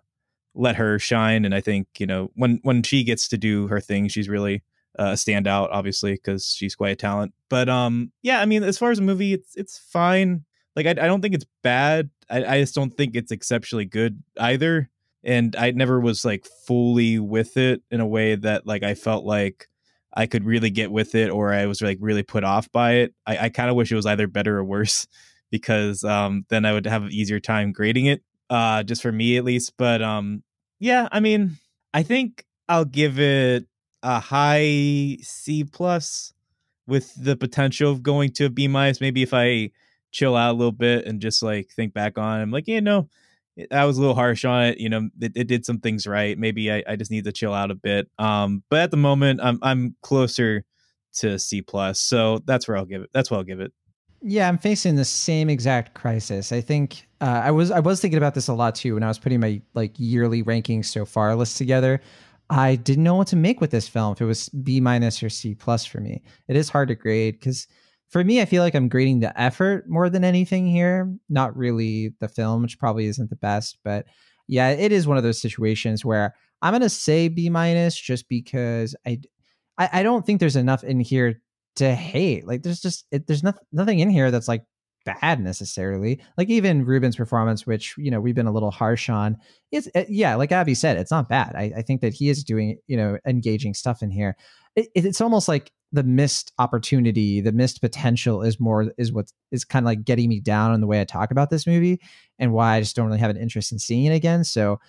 let 0.54 0.76
her 0.78 1.00
shine. 1.00 1.46
And 1.46 1.54
I 1.54 1.62
think 1.62 1.88
you 2.00 2.06
know 2.06 2.32
when 2.36 2.60
when 2.64 2.84
she 2.84 3.04
gets 3.04 3.28
to 3.30 3.38
do 3.38 3.68
her 3.68 3.80
thing 3.80 4.08
she's 4.08 4.30
really 4.30 4.64
uh, 4.98 5.10
a 5.10 5.14
standout 5.14 5.70
obviously 5.72 6.14
because 6.14 6.48
she's 6.48 6.76
quite 6.76 6.92
a 6.92 6.96
talent. 6.96 7.34
But 7.50 7.70
um 7.70 8.12
yeah 8.24 8.42
I 8.42 8.46
mean 8.46 8.64
as 8.64 8.78
far 8.78 8.92
as 8.92 9.00
a 9.00 9.04
movie 9.04 9.34
it's 9.34 9.56
it's 9.56 9.78
fine. 9.78 10.46
Like 10.76 10.88
I, 10.88 10.92
I 10.92 11.08
don't 11.08 11.22
think 11.22 11.36
it's 11.36 11.46
bad. 11.64 12.10
I, 12.30 12.44
I 12.46 12.60
just 12.60 12.76
don't 12.76 12.92
think 12.92 13.16
it's 13.16 13.32
exceptionally 13.32 13.86
good 13.86 14.22
either 14.40 14.90
and 15.26 15.56
I 15.56 15.72
never 15.72 16.00
was 16.00 16.24
like 16.24 16.46
fully 16.46 17.18
with 17.20 17.58
it 17.58 17.82
in 17.90 18.00
a 18.00 18.08
way 18.08 18.36
that 18.36 18.68
like 18.68 18.84
I 18.84 18.94
felt 18.94 19.26
like 19.26 19.68
I 20.14 20.28
could 20.28 20.46
really 20.46 20.70
get 20.70 20.92
with 20.92 21.16
it 21.16 21.30
or 21.30 21.52
I 21.52 21.66
was 21.66 21.82
like 21.82 21.98
really 22.00 22.24
put 22.24 22.44
off 22.44 22.72
by 22.72 22.94
it. 22.94 23.14
I, 23.26 23.38
I 23.38 23.50
kind 23.50 23.70
of 23.70 23.76
wish 23.76 23.92
it 23.92 23.96
was 23.96 24.06
either 24.06 24.28
better 24.28 24.58
or 24.58 24.64
worse 24.64 25.08
because 25.52 26.04
um, 26.04 26.46
then 26.50 26.64
I 26.64 26.74
would 26.74 26.86
have 26.86 27.04
an 27.04 27.12
easier 27.12 27.40
time 27.40 27.72
grading 27.72 28.06
it, 28.06 28.22
uh, 28.50 28.84
just 28.84 29.02
for 29.02 29.12
me 29.12 29.38
at 29.38 29.44
least. 29.44 29.74
But 29.78 30.02
um, 30.02 30.44
yeah, 30.80 31.10
I 31.12 31.20
mean, 31.20 31.58
I 31.94 32.04
think 32.04 32.46
I'll 32.70 32.86
give 32.86 33.20
it 33.20 33.66
a 34.04 34.20
high 34.20 35.18
C 35.22 35.64
plus 35.64 36.34
with 36.88 37.12
the 37.16 37.36
potential 37.36 37.92
of 37.92 38.04
going 38.04 38.32
to 38.34 38.46
a 38.46 38.50
B 38.50 38.68
minus. 38.68 39.02
Maybe 39.02 39.24
if 39.24 39.34
I 39.34 39.72
chill 40.12 40.36
out 40.36 40.52
a 40.52 40.58
little 40.58 40.72
bit 40.72 41.06
and 41.06 41.20
just 41.20 41.42
like 41.42 41.70
think 41.70 41.94
back 41.94 42.18
on, 42.18 42.42
I'm 42.42 42.52
like, 42.52 42.68
yeah, 42.68 42.80
no, 42.80 43.10
I 43.72 43.86
was 43.86 43.98
a 43.98 44.02
little 44.02 44.16
harsh 44.16 44.44
on 44.46 44.64
it. 44.66 44.80
You 44.80 44.90
know, 44.90 45.10
it, 45.22 45.32
it 45.36 45.48
did 45.48 45.66
some 45.66 45.80
things 45.80 46.06
right. 46.06 46.38
Maybe 46.38 46.72
I, 46.72 46.84
I 46.88 46.96
just 46.96 47.12
need 47.12 47.24
to 47.26 47.32
chill 47.32 47.54
out 47.54 47.72
a 47.72 47.76
bit. 47.76 48.10
Um, 48.20 48.64
but 48.70 48.82
at 48.82 48.92
the 48.92 48.98
moment, 48.98 49.40
I'm 49.42 49.60
I'm 49.62 49.96
closer 50.02 50.64
to 51.16 51.40
C 51.40 51.62
plus, 51.62 52.00
so 52.00 52.40
that's 52.46 52.68
where 52.68 52.78
I'll 52.78 52.86
give 52.86 53.02
it. 53.02 53.10
That's 53.14 53.32
what 53.32 53.38
I'll 53.38 53.44
give 53.44 53.60
it. 53.60 53.72
Yeah, 54.22 54.48
I'm 54.48 54.58
facing 54.58 54.96
the 54.96 55.06
same 55.06 55.50
exact 55.50 55.94
crisis. 55.94 56.52
I 56.52 56.60
think 56.60 57.08
uh, 57.22 57.42
I 57.44 57.52
was 57.52 57.72
I 57.72 57.80
was 57.80 58.02
thinking 58.02 58.18
about 58.18 58.34
this 58.34 58.48
a 58.48 58.54
lot 58.54 58.76
too 58.76 58.96
when 58.96 59.04
I 59.04 59.08
was 59.08 59.20
putting 59.20 59.40
my 59.40 59.62
like 59.74 59.94
yearly 59.98 60.44
rankings 60.44 60.86
so 60.86 61.06
far 61.06 61.36
list 61.36 61.58
together. 61.58 62.02
I 62.50 62.76
didn't 62.76 63.04
know 63.04 63.16
what 63.16 63.28
to 63.28 63.36
make 63.36 63.62
with 63.62 63.72
this 63.72 63.88
film. 63.88 64.14
If 64.14 64.22
it 64.22 64.26
was 64.26 64.50
B 64.50 64.80
minus 64.80 65.24
or 65.24 65.30
C 65.30 65.56
plus 65.56 65.86
for 65.86 66.00
me, 66.00 66.22
it 66.48 66.56
is 66.56 66.70
hard 66.70 66.90
to 66.90 66.96
grade 66.96 67.40
because 67.40 67.68
for 68.10 68.24
me, 68.24 68.42
I 68.42 68.46
feel 68.46 68.64
like 68.64 68.76
I'm 68.76 68.90
grading 68.90 69.20
the 69.20 69.40
effort 69.40 69.90
more 69.90 70.10
than 70.10 70.24
anything 70.24 70.68
here, 70.68 71.14
not 71.30 71.56
really 71.56 72.14
the 72.20 72.28
film, 72.28 72.62
which 72.62 72.80
probably 72.80 73.06
isn't 73.06 73.30
the 73.30 73.36
best. 73.36 73.80
But 73.84 74.06
yeah, 74.48 74.70
it 74.70 74.92
is 74.92 75.08
one 75.08 75.18
of 75.18 75.24
those 75.24 75.42
situations 75.42 76.06
where 76.06 76.36
I'm 76.62 76.74
gonna 76.74 76.90
say 76.90 77.28
B 77.28 77.50
minus 77.50 78.00
just 78.00 78.30
because 78.30 78.96
I, 79.06 79.22
I, 79.78 79.90
I 79.94 80.04
don't 80.04 80.26
think 80.26 80.40
there's 80.40 80.56
enough 80.56 80.84
in 80.84 81.00
here 81.00 81.42
to 81.78 81.94
hate. 81.94 82.48
Like 82.48 82.64
there's 82.64 82.82
just 82.82 83.06
it, 83.12 83.28
there's 83.28 83.44
nothing 83.44 83.64
nothing 83.72 84.00
in 84.00 84.10
here 84.10 84.32
that's 84.32 84.48
like 84.48 84.64
bad 85.06 85.40
necessarily. 85.40 86.20
Like 86.38 86.50
even 86.50 86.86
Ruben's 86.86 87.16
performance, 87.16 87.66
which 87.66 87.96
you 87.98 88.12
know 88.12 88.20
we've 88.20 88.36
been 88.36 88.48
a 88.48 88.52
little 88.52 88.72
harsh 88.72 89.10
on, 89.10 89.38
is 89.72 89.90
uh, 89.96 90.04
yeah, 90.10 90.36
like 90.36 90.52
Abby 90.52 90.74
said, 90.76 90.98
it's 90.98 91.12
not 91.12 91.30
bad. 91.30 91.54
I, 91.56 91.72
I 91.78 91.82
think 91.82 92.02
that 92.02 92.14
he 92.14 92.30
is 92.30 92.44
doing 92.44 92.78
you 92.88 92.98
know 92.98 93.18
engaging 93.28 93.74
stuff 93.74 94.02
in 94.02 94.12
here. 94.12 94.36
It, 94.76 94.90
it's 94.96 95.22
almost 95.22 95.48
like 95.48 95.72
the 95.96 96.04
missed 96.04 96.52
opportunity, 96.60 97.42
the 97.42 97.52
missed 97.52 97.82
potential 97.82 98.42
is 98.42 98.60
more 98.60 98.92
is 98.98 99.12
what 99.12 99.32
is 99.52 99.66
kind 99.66 99.84
of 99.84 99.88
like 99.88 100.04
getting 100.04 100.30
me 100.30 100.40
down 100.40 100.74
in 100.74 100.82
the 100.82 100.88
way 100.88 101.02
I 101.02 101.06
talk 101.06 101.32
about 101.32 101.50
this 101.50 101.66
movie 101.66 102.00
and 102.38 102.54
why 102.54 102.76
I 102.76 102.80
just 102.82 102.96
don't 102.96 103.08
really 103.08 103.20
have 103.20 103.30
an 103.30 103.38
interest 103.38 103.72
in 103.72 103.80
seeing 103.80 104.06
it 104.06 104.16
again. 104.16 104.44
So 104.44 104.80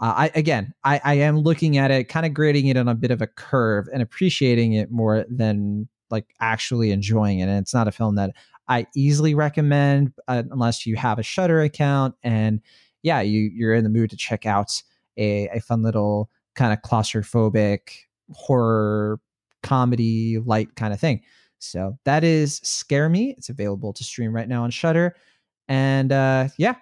uh, 0.00 0.14
I 0.16 0.30
again, 0.34 0.72
I, 0.84 1.00
I 1.04 1.14
am 1.14 1.38
looking 1.38 1.78
at 1.78 1.90
it, 1.90 2.08
kind 2.08 2.24
of 2.24 2.32
grading 2.32 2.66
it 2.66 2.76
on 2.76 2.88
a 2.88 2.94
bit 2.94 3.10
of 3.10 3.20
a 3.20 3.26
curve 3.26 3.88
and 3.92 4.02
appreciating 4.02 4.72
it 4.72 4.90
more 4.90 5.24
than 5.28 5.88
like 6.10 6.34
actually 6.40 6.90
enjoying 6.90 7.40
it. 7.40 7.44
And 7.44 7.58
it's 7.58 7.74
not 7.74 7.88
a 7.88 7.92
film 7.92 8.14
that 8.16 8.34
I 8.68 8.86
easily 8.94 9.34
recommend 9.34 10.12
uh, 10.28 10.44
unless 10.50 10.86
you 10.86 10.96
have 10.96 11.18
a 11.18 11.22
Shudder 11.22 11.60
account 11.60 12.14
and 12.22 12.60
yeah, 13.02 13.20
you 13.20 13.50
you're 13.54 13.74
in 13.74 13.84
the 13.84 13.90
mood 13.90 14.10
to 14.10 14.16
check 14.16 14.46
out 14.46 14.82
a, 15.16 15.48
a 15.48 15.60
fun 15.60 15.82
little 15.82 16.30
kind 16.54 16.72
of 16.72 16.80
claustrophobic 16.82 17.80
horror 18.30 19.20
comedy 19.62 20.38
light 20.38 20.74
kind 20.76 20.92
of 20.92 21.00
thing. 21.00 21.22
So 21.58 21.96
that 22.04 22.24
is 22.24 22.56
Scare 22.64 23.08
Me. 23.08 23.34
It's 23.38 23.48
available 23.48 23.92
to 23.92 24.04
stream 24.04 24.34
right 24.34 24.48
now 24.48 24.64
on 24.64 24.70
Shudder. 24.70 25.14
And 25.68 26.10
uh, 26.10 26.48
yeah, 26.58 26.74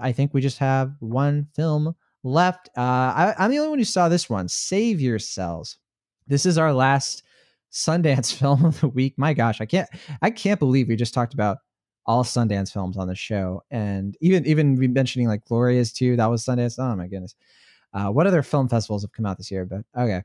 I 0.00 0.12
think 0.12 0.34
we 0.34 0.40
just 0.40 0.58
have 0.58 0.92
one 1.00 1.46
film 1.54 1.94
left. 2.24 2.68
Uh, 2.76 2.80
I, 2.80 3.34
I'm 3.38 3.50
the 3.50 3.58
only 3.58 3.70
one 3.70 3.78
who 3.78 3.84
saw 3.84 4.08
this 4.08 4.28
one, 4.28 4.48
Save 4.48 5.00
Yourselves. 5.00 5.78
This 6.26 6.46
is 6.46 6.58
our 6.58 6.72
last 6.72 7.22
Sundance 7.72 8.32
film 8.38 8.64
of 8.64 8.80
the 8.80 8.88
week. 8.88 9.14
My 9.16 9.34
gosh, 9.34 9.60
I 9.60 9.66
can't 9.66 9.88
I 10.22 10.30
can't 10.30 10.60
believe 10.60 10.88
we 10.88 10.96
just 10.96 11.14
talked 11.14 11.34
about 11.34 11.58
all 12.06 12.24
Sundance 12.24 12.72
films 12.72 12.96
on 12.96 13.06
the 13.06 13.14
show, 13.14 13.62
and 13.70 14.16
even 14.20 14.46
even 14.46 14.92
mentioning 14.92 15.28
like 15.28 15.44
Glorious 15.44 15.92
too. 15.92 16.16
That 16.16 16.30
was 16.30 16.44
Sundance. 16.44 16.78
Oh 16.78 16.96
my 16.96 17.06
goodness. 17.06 17.34
Uh, 17.92 18.08
what 18.08 18.26
other 18.26 18.42
film 18.42 18.68
festivals 18.68 19.02
have 19.02 19.12
come 19.12 19.26
out 19.26 19.38
this 19.38 19.50
year? 19.50 19.64
But 19.64 19.82
okay, 19.98 20.22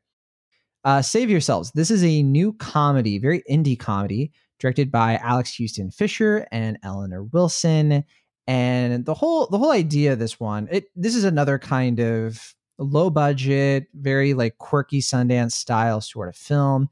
uh, 0.83 1.01
Save 1.01 1.29
Yourselves. 1.29 1.71
This 1.71 1.91
is 1.91 2.03
a 2.03 2.23
new 2.23 2.53
comedy, 2.53 3.17
very 3.17 3.43
indie 3.49 3.79
comedy, 3.79 4.31
directed 4.59 4.91
by 4.91 5.17
Alex 5.17 5.55
Huston 5.57 5.91
Fischer 5.91 6.47
and 6.51 6.77
Eleanor 6.83 7.23
Wilson. 7.23 8.03
And 8.47 9.05
the 9.05 9.13
whole 9.13 9.47
the 9.47 9.57
whole 9.57 9.71
idea 9.71 10.13
of 10.13 10.19
this 10.19 10.39
one, 10.39 10.67
it 10.69 10.85
this 10.95 11.15
is 11.15 11.23
another 11.23 11.57
kind 11.57 11.99
of 11.99 12.55
low 12.77 13.09
budget, 13.09 13.87
very 13.93 14.33
like 14.33 14.57
quirky 14.57 14.99
Sundance 14.99 15.53
style 15.53 16.01
sort 16.01 16.29
of 16.29 16.35
film 16.35 16.89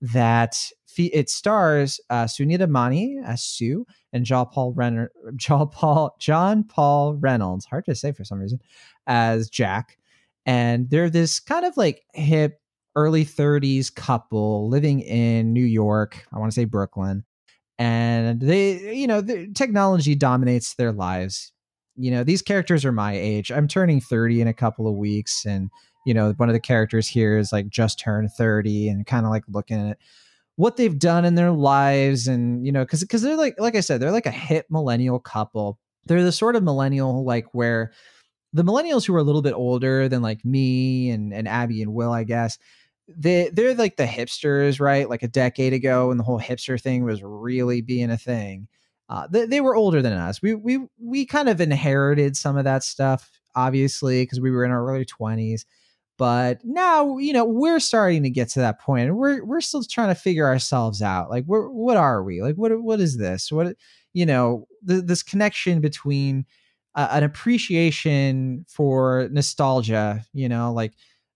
that 0.00 0.56
it 0.96 1.28
stars 1.28 2.00
uh, 2.10 2.24
Sunita 2.24 2.68
Mani 2.68 3.18
as 3.24 3.42
Sue 3.42 3.86
and 4.12 4.24
John 4.24 4.46
Paul 4.46 4.72
Renner, 4.72 5.10
John 5.36 5.68
Paul 5.68 6.14
John 6.18 6.64
Paul 6.64 7.14
Reynolds, 7.14 7.66
hard 7.66 7.84
to 7.86 7.94
say 7.94 8.12
for 8.12 8.24
some 8.24 8.38
reason, 8.38 8.60
as 9.06 9.48
Jack. 9.50 9.98
And 10.46 10.90
they're 10.90 11.10
this 11.10 11.40
kind 11.40 11.64
of 11.64 11.76
like 11.76 12.02
hip 12.12 12.60
early 12.96 13.24
30s 13.24 13.94
couple 13.94 14.68
living 14.68 15.00
in 15.00 15.52
New 15.52 15.64
York. 15.64 16.26
I 16.32 16.38
want 16.38 16.52
to 16.52 16.54
say 16.54 16.64
Brooklyn. 16.64 17.24
And 17.78 18.40
they, 18.40 18.94
you 18.94 19.06
know, 19.06 19.20
the 19.20 19.48
technology 19.52 20.14
dominates 20.14 20.74
their 20.74 20.92
lives. 20.92 21.52
You 21.96 22.10
know, 22.10 22.24
these 22.24 22.42
characters 22.42 22.84
are 22.84 22.92
my 22.92 23.14
age. 23.14 23.50
I'm 23.50 23.68
turning 23.68 24.00
30 24.00 24.42
in 24.42 24.48
a 24.48 24.54
couple 24.54 24.86
of 24.86 24.94
weeks. 24.94 25.44
And, 25.44 25.70
you 26.06 26.14
know, 26.14 26.32
one 26.36 26.48
of 26.48 26.52
the 26.52 26.60
characters 26.60 27.08
here 27.08 27.36
is 27.36 27.52
like 27.52 27.68
just 27.68 27.98
turned 27.98 28.30
30 28.32 28.88
and 28.88 29.06
kind 29.06 29.26
of 29.26 29.30
like 29.30 29.44
looking 29.48 29.90
at 29.90 29.98
what 30.56 30.76
they've 30.76 30.98
done 30.98 31.24
in 31.24 31.34
their 31.34 31.50
lives. 31.50 32.28
And, 32.28 32.64
you 32.64 32.70
know, 32.70 32.84
because 32.84 33.00
because 33.00 33.22
they're 33.22 33.36
like, 33.36 33.58
like 33.58 33.74
I 33.74 33.80
said, 33.80 34.00
they're 34.00 34.12
like 34.12 34.26
a 34.26 34.30
hip 34.30 34.66
millennial 34.70 35.18
couple. 35.18 35.78
They're 36.06 36.22
the 36.22 36.32
sort 36.32 36.54
of 36.54 36.62
millennial 36.62 37.24
like 37.24 37.46
where 37.52 37.92
the 38.52 38.62
millennials 38.62 39.04
who 39.04 39.14
are 39.16 39.18
a 39.18 39.24
little 39.24 39.42
bit 39.42 39.52
older 39.52 40.08
than 40.08 40.22
like 40.22 40.44
me 40.44 41.10
and, 41.10 41.34
and 41.34 41.48
Abby 41.48 41.82
and 41.82 41.92
Will, 41.92 42.12
I 42.12 42.22
guess, 42.22 42.56
they 43.08 43.50
they're 43.52 43.74
like 43.74 43.96
the 43.96 44.06
hipsters, 44.06 44.80
right? 44.80 45.08
Like 45.08 45.22
a 45.22 45.28
decade 45.28 45.72
ago, 45.72 46.08
when 46.08 46.16
the 46.18 46.24
whole 46.24 46.40
hipster 46.40 46.80
thing 46.80 47.04
was 47.04 47.22
really 47.22 47.80
being 47.80 48.10
a 48.10 48.18
thing. 48.18 48.68
Uh, 49.08 49.26
they, 49.30 49.46
they 49.46 49.60
were 49.60 49.76
older 49.76 50.00
than 50.02 50.14
us. 50.14 50.40
We 50.40 50.54
we 50.54 50.80
we 50.98 51.26
kind 51.26 51.48
of 51.48 51.60
inherited 51.60 52.36
some 52.36 52.56
of 52.56 52.64
that 52.64 52.82
stuff, 52.82 53.30
obviously, 53.54 54.22
because 54.22 54.40
we 54.40 54.50
were 54.50 54.64
in 54.64 54.70
our 54.70 54.88
early 54.88 55.04
twenties. 55.04 55.66
But 56.16 56.60
now, 56.64 57.18
you 57.18 57.32
know, 57.32 57.44
we're 57.44 57.80
starting 57.80 58.22
to 58.22 58.30
get 58.30 58.48
to 58.50 58.60
that 58.60 58.80
point, 58.80 59.08
and 59.08 59.18
we're 59.18 59.44
we're 59.44 59.60
still 59.60 59.82
trying 59.82 60.08
to 60.08 60.14
figure 60.14 60.46
ourselves 60.46 61.02
out. 61.02 61.28
Like, 61.28 61.44
we're, 61.46 61.68
what 61.68 61.96
are 61.96 62.22
we? 62.22 62.40
Like, 62.40 62.54
what 62.54 62.82
what 62.82 63.00
is 63.00 63.18
this? 63.18 63.50
What 63.52 63.76
you 64.12 64.24
know, 64.24 64.66
th- 64.88 65.04
this 65.04 65.22
connection 65.22 65.80
between 65.80 66.46
uh, 66.94 67.08
an 67.10 67.24
appreciation 67.24 68.64
for 68.68 69.28
nostalgia, 69.32 70.24
you 70.32 70.48
know, 70.48 70.72
like 70.72 70.94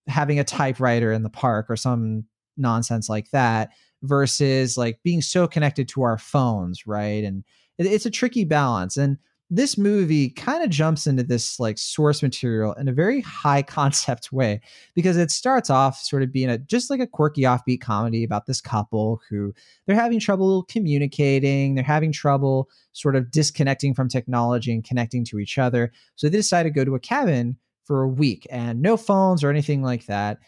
having 0.08 0.38
a 0.38 0.44
typewriter 0.44 1.12
in 1.12 1.22
the 1.22 1.30
park 1.30 1.66
or 1.68 1.76
some 1.76 2.24
nonsense 2.56 3.08
like 3.08 3.30
that 3.30 3.70
versus 4.02 4.76
like 4.76 5.00
being 5.02 5.20
so 5.20 5.46
connected 5.46 5.88
to 5.88 6.02
our 6.02 6.18
phones 6.18 6.86
right? 6.86 7.24
And 7.24 7.44
it, 7.78 7.86
it's 7.86 8.06
a 8.06 8.10
tricky 8.10 8.44
balance. 8.44 8.96
And 8.96 9.18
this 9.50 9.78
movie 9.78 10.28
kind 10.28 10.62
of 10.62 10.68
jumps 10.68 11.06
into 11.06 11.22
this 11.22 11.58
like 11.58 11.78
source 11.78 12.22
material 12.22 12.74
in 12.74 12.86
a 12.86 12.92
very 12.92 13.22
high 13.22 13.62
concept 13.78 14.30
way 14.30 14.60
because 14.94 15.16
it 15.16 15.30
starts 15.30 15.70
off 15.70 15.98
sort 15.98 16.22
of 16.22 16.32
being 16.32 16.50
a 16.50 16.58
just 16.58 16.90
like 16.90 17.00
a 17.00 17.06
quirky 17.06 17.42
offbeat 17.42 17.80
comedy 17.80 18.24
about 18.24 18.46
this 18.46 18.60
couple 18.60 19.20
who 19.28 19.54
they're 19.86 19.96
having 19.96 20.20
trouble 20.20 20.64
communicating 20.64 21.74
they're 21.74 21.84
having 21.84 22.12
trouble 22.12 22.68
sort 22.92 23.16
of 23.16 23.30
disconnecting 23.30 23.94
from 23.94 24.08
technology 24.08 24.72
and 24.72 24.84
connecting 24.84 25.24
to 25.24 25.38
each 25.38 25.56
other. 25.56 25.92
So 26.16 26.28
they 26.28 26.36
decide 26.36 26.64
to 26.64 26.70
go 26.70 26.84
to 26.84 26.94
a 26.94 27.00
cabin 27.00 27.56
for 27.88 28.02
a 28.02 28.08
week 28.08 28.46
and 28.50 28.80
no 28.80 28.96
phones 28.96 29.42
or 29.42 29.50
anything 29.50 29.82
like 29.82 30.06
that 30.06 30.38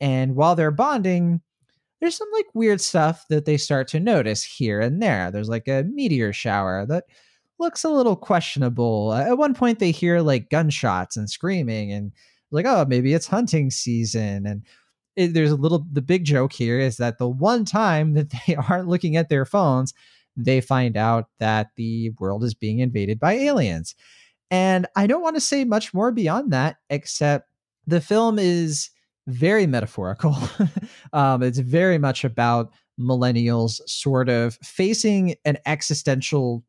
and 0.00 0.34
while 0.34 0.56
they're 0.56 0.72
bonding 0.72 1.40
there's 2.00 2.16
some 2.16 2.28
like 2.32 2.46
weird 2.54 2.80
stuff 2.80 3.24
that 3.30 3.44
they 3.44 3.56
start 3.56 3.86
to 3.86 4.00
notice 4.00 4.42
here 4.42 4.80
and 4.80 5.00
there 5.00 5.30
there's 5.30 5.48
like 5.48 5.68
a 5.68 5.84
meteor 5.84 6.32
shower 6.32 6.84
that 6.84 7.04
looks 7.58 7.84
a 7.84 7.90
little 7.90 8.16
questionable. 8.16 9.12
At 9.12 9.38
one 9.38 9.54
point, 9.54 9.78
they 9.78 9.90
hear 9.90 10.20
like 10.20 10.50
gunshots 10.50 11.16
and 11.16 11.28
screaming, 11.28 11.92
and 11.92 12.12
like, 12.50 12.66
oh, 12.66 12.84
maybe 12.88 13.14
it's 13.14 13.26
hunting 13.26 13.70
season. 13.70 14.46
And 14.46 14.62
it, 15.16 15.34
there's 15.34 15.50
a 15.50 15.56
little. 15.56 15.86
The 15.92 16.02
big 16.02 16.24
joke 16.24 16.52
here 16.52 16.78
is 16.78 16.96
that 16.98 17.18
the 17.18 17.28
one 17.28 17.64
time 17.64 18.14
that 18.14 18.32
they 18.46 18.56
aren't 18.56 18.88
looking 18.88 19.16
at 19.16 19.28
their 19.28 19.44
phones, 19.44 19.94
they 20.36 20.60
find 20.60 20.96
out 20.96 21.26
that 21.38 21.68
the 21.76 22.10
world 22.18 22.44
is 22.44 22.54
being 22.54 22.80
invaded 22.80 23.18
by 23.18 23.34
aliens. 23.34 23.94
And 24.50 24.86
I 24.94 25.06
don't 25.06 25.22
want 25.22 25.36
to 25.36 25.40
say 25.40 25.64
much 25.64 25.92
more 25.92 26.12
beyond 26.12 26.52
that, 26.52 26.76
except 26.90 27.48
the 27.86 28.00
film 28.00 28.38
is 28.38 28.90
very 29.26 29.66
metaphorical. 29.66 30.36
um, 31.12 31.42
it's 31.42 31.58
very 31.58 31.98
much 31.98 32.24
about 32.24 32.72
millennials 32.98 33.80
sort 33.86 34.28
of 34.28 34.54
facing 34.62 35.34
an 35.44 35.58
existential 35.66 36.64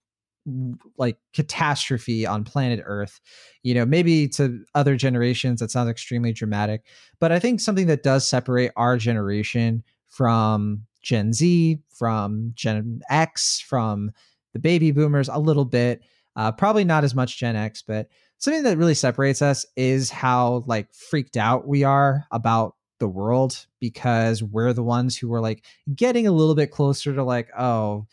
like 0.97 1.17
catastrophe 1.33 2.25
on 2.25 2.43
planet 2.45 2.81
earth 2.85 3.19
you 3.63 3.73
know 3.73 3.85
maybe 3.85 4.29
to 4.29 4.63
other 4.75 4.95
generations 4.95 5.59
that 5.59 5.69
sounds 5.69 5.89
extremely 5.89 6.31
dramatic 6.31 6.83
but 7.19 7.33
i 7.33 7.39
think 7.39 7.59
something 7.59 7.87
that 7.87 8.01
does 8.01 8.25
separate 8.25 8.71
our 8.77 8.95
generation 8.95 9.83
from 10.07 10.81
gen 11.01 11.33
z 11.33 11.79
from 11.89 12.53
gen 12.55 13.01
x 13.09 13.59
from 13.59 14.09
the 14.53 14.59
baby 14.59 14.91
boomers 14.91 15.27
a 15.27 15.37
little 15.37 15.65
bit 15.65 16.01
uh, 16.37 16.51
probably 16.53 16.85
not 16.85 17.03
as 17.03 17.13
much 17.13 17.37
gen 17.37 17.55
x 17.55 17.81
but 17.81 18.07
something 18.37 18.63
that 18.63 18.77
really 18.77 18.93
separates 18.93 19.41
us 19.41 19.65
is 19.75 20.09
how 20.09 20.63
like 20.65 20.93
freaked 20.93 21.35
out 21.35 21.67
we 21.67 21.83
are 21.83 22.25
about 22.31 22.75
the 22.99 23.07
world 23.07 23.65
because 23.79 24.41
we're 24.41 24.73
the 24.73 24.83
ones 24.83 25.17
who 25.17 25.31
are 25.33 25.41
like 25.41 25.63
getting 25.95 26.25
a 26.25 26.31
little 26.31 26.55
bit 26.55 26.71
closer 26.71 27.13
to 27.13 27.23
like 27.23 27.49
oh 27.59 28.07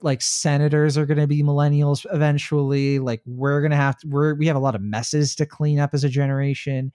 like 0.00 0.22
senators 0.22 0.96
are 0.96 1.06
going 1.06 1.18
to 1.18 1.26
be 1.26 1.42
millennials 1.42 2.06
eventually 2.12 2.98
like 2.98 3.20
we're 3.26 3.60
going 3.60 3.70
to 3.70 3.76
have 3.76 3.96
to 3.98 4.08
we're 4.08 4.34
we 4.34 4.46
have 4.46 4.56
a 4.56 4.60
lot 4.60 4.74
of 4.74 4.82
messes 4.82 5.34
to 5.34 5.46
clean 5.46 5.78
up 5.78 5.90
as 5.92 6.04
a 6.04 6.08
generation. 6.08 6.92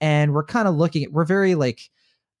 And 0.00 0.34
we're 0.34 0.44
kind 0.44 0.68
of 0.68 0.74
looking 0.74 1.04
at 1.04 1.12
we're 1.12 1.24
very 1.24 1.54
like 1.54 1.80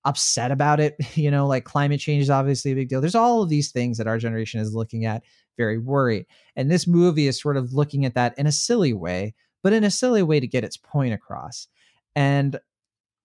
upset 0.04 0.50
about 0.50 0.80
it 0.80 0.96
you 1.14 1.30
know 1.30 1.46
like 1.46 1.64
climate 1.64 1.98
change 1.98 2.22
is 2.22 2.30
obviously 2.30 2.72
a 2.72 2.74
big 2.74 2.88
deal. 2.88 3.00
There's 3.00 3.14
all 3.14 3.42
of 3.42 3.48
these 3.48 3.72
things 3.72 3.98
that 3.98 4.06
our 4.06 4.18
generation 4.18 4.60
is 4.60 4.74
looking 4.74 5.04
at 5.04 5.22
very 5.56 5.78
worried 5.78 6.26
and 6.56 6.70
this 6.70 6.86
movie 6.86 7.26
is 7.26 7.40
sort 7.40 7.56
of 7.56 7.72
looking 7.72 8.04
at 8.04 8.14
that 8.14 8.36
in 8.38 8.46
a 8.46 8.52
silly 8.52 8.92
way 8.92 9.34
but 9.62 9.72
in 9.72 9.84
a 9.84 9.90
silly 9.90 10.22
way 10.22 10.40
to 10.40 10.46
get 10.46 10.64
its 10.64 10.76
point 10.76 11.14
across 11.14 11.68
and 12.14 12.58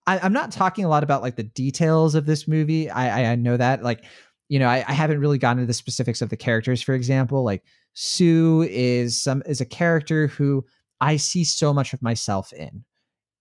I, 0.06 0.24
am 0.26 0.32
not 0.32 0.50
talking 0.50 0.84
a 0.84 0.88
lot 0.88 1.04
about 1.04 1.22
like 1.22 1.36
the 1.36 1.42
details 1.42 2.14
of 2.14 2.26
this 2.26 2.48
movie 2.48 2.90
I, 2.90 3.32
I 3.32 3.34
know 3.36 3.56
that 3.56 3.82
like 3.82 4.04
you 4.50 4.58
know, 4.58 4.68
I, 4.68 4.84
I, 4.86 4.92
haven't 4.92 5.20
really 5.20 5.38
gotten 5.38 5.60
into 5.60 5.68
the 5.68 5.74
specifics 5.74 6.20
of 6.20 6.28
the 6.28 6.36
characters. 6.36 6.82
For 6.82 6.92
example, 6.92 7.44
like 7.44 7.62
Sue 7.94 8.66
is 8.68 9.22
some 9.22 9.44
is 9.46 9.60
a 9.60 9.64
character 9.64 10.26
who 10.26 10.66
I 11.00 11.16
see 11.16 11.44
so 11.44 11.72
much 11.72 11.94
of 11.94 12.02
myself 12.02 12.52
in. 12.52 12.84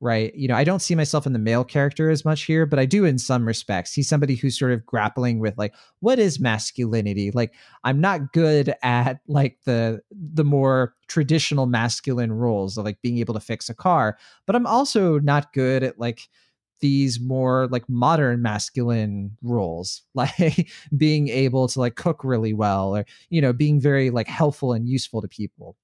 Right. 0.02 0.34
You 0.34 0.48
know, 0.48 0.56
I 0.56 0.64
don't 0.64 0.82
see 0.82 0.96
myself 0.96 1.26
in 1.26 1.34
the 1.34 1.40
male 1.40 1.66
character 1.66 2.10
as 2.10 2.24
much 2.24 2.44
here, 2.44 2.66
but 2.66 2.80
I 2.80 2.86
do 2.86 3.04
in 3.04 3.18
some 3.18 3.46
respects. 3.46 3.94
He's 3.94 4.08
somebody 4.08 4.36
who's 4.36 4.58
sort 4.58 4.72
of 4.72 4.86
grappling 4.86 5.40
with 5.40 5.58
like, 5.58 5.76
what 6.00 6.20
is 6.20 6.40
masculinity? 6.40 7.32
Like, 7.32 7.54
I'm 7.84 8.00
not 8.00 8.32
good 8.32 8.74
at 8.82 9.20
like 9.28 9.58
the 9.66 10.00
the 10.12 10.46
more 10.46 10.96
traditional 11.10 11.66
masculine 11.66 12.32
roles 12.32 12.78
of 12.78 12.86
like 12.86 13.02
being 13.02 13.18
able 13.18 13.34
to 13.34 13.42
fix 13.42 13.70
a 13.70 13.74
car, 13.74 14.18
but 14.46 14.56
I'm 14.56 14.66
also 14.66 15.20
not 15.20 15.52
good 15.52 15.84
at 15.84 16.00
like 16.00 16.30
these 16.80 17.20
more 17.20 17.68
like 17.68 17.88
modern 17.90 18.42
masculine 18.42 19.36
roles 19.42 20.04
like 20.14 20.70
being 20.96 21.28
able 21.28 21.68
to 21.68 21.80
like 21.80 21.96
cook 21.96 22.24
really 22.24 22.54
well 22.54 22.96
or 22.96 23.06
you 23.30 23.42
know 23.42 23.54
being 23.54 23.80
very 23.80 24.10
like 24.10 24.28
helpful 24.28 24.74
and 24.74 24.88
useful 24.88 25.22
to 25.22 25.28
people 25.28 25.76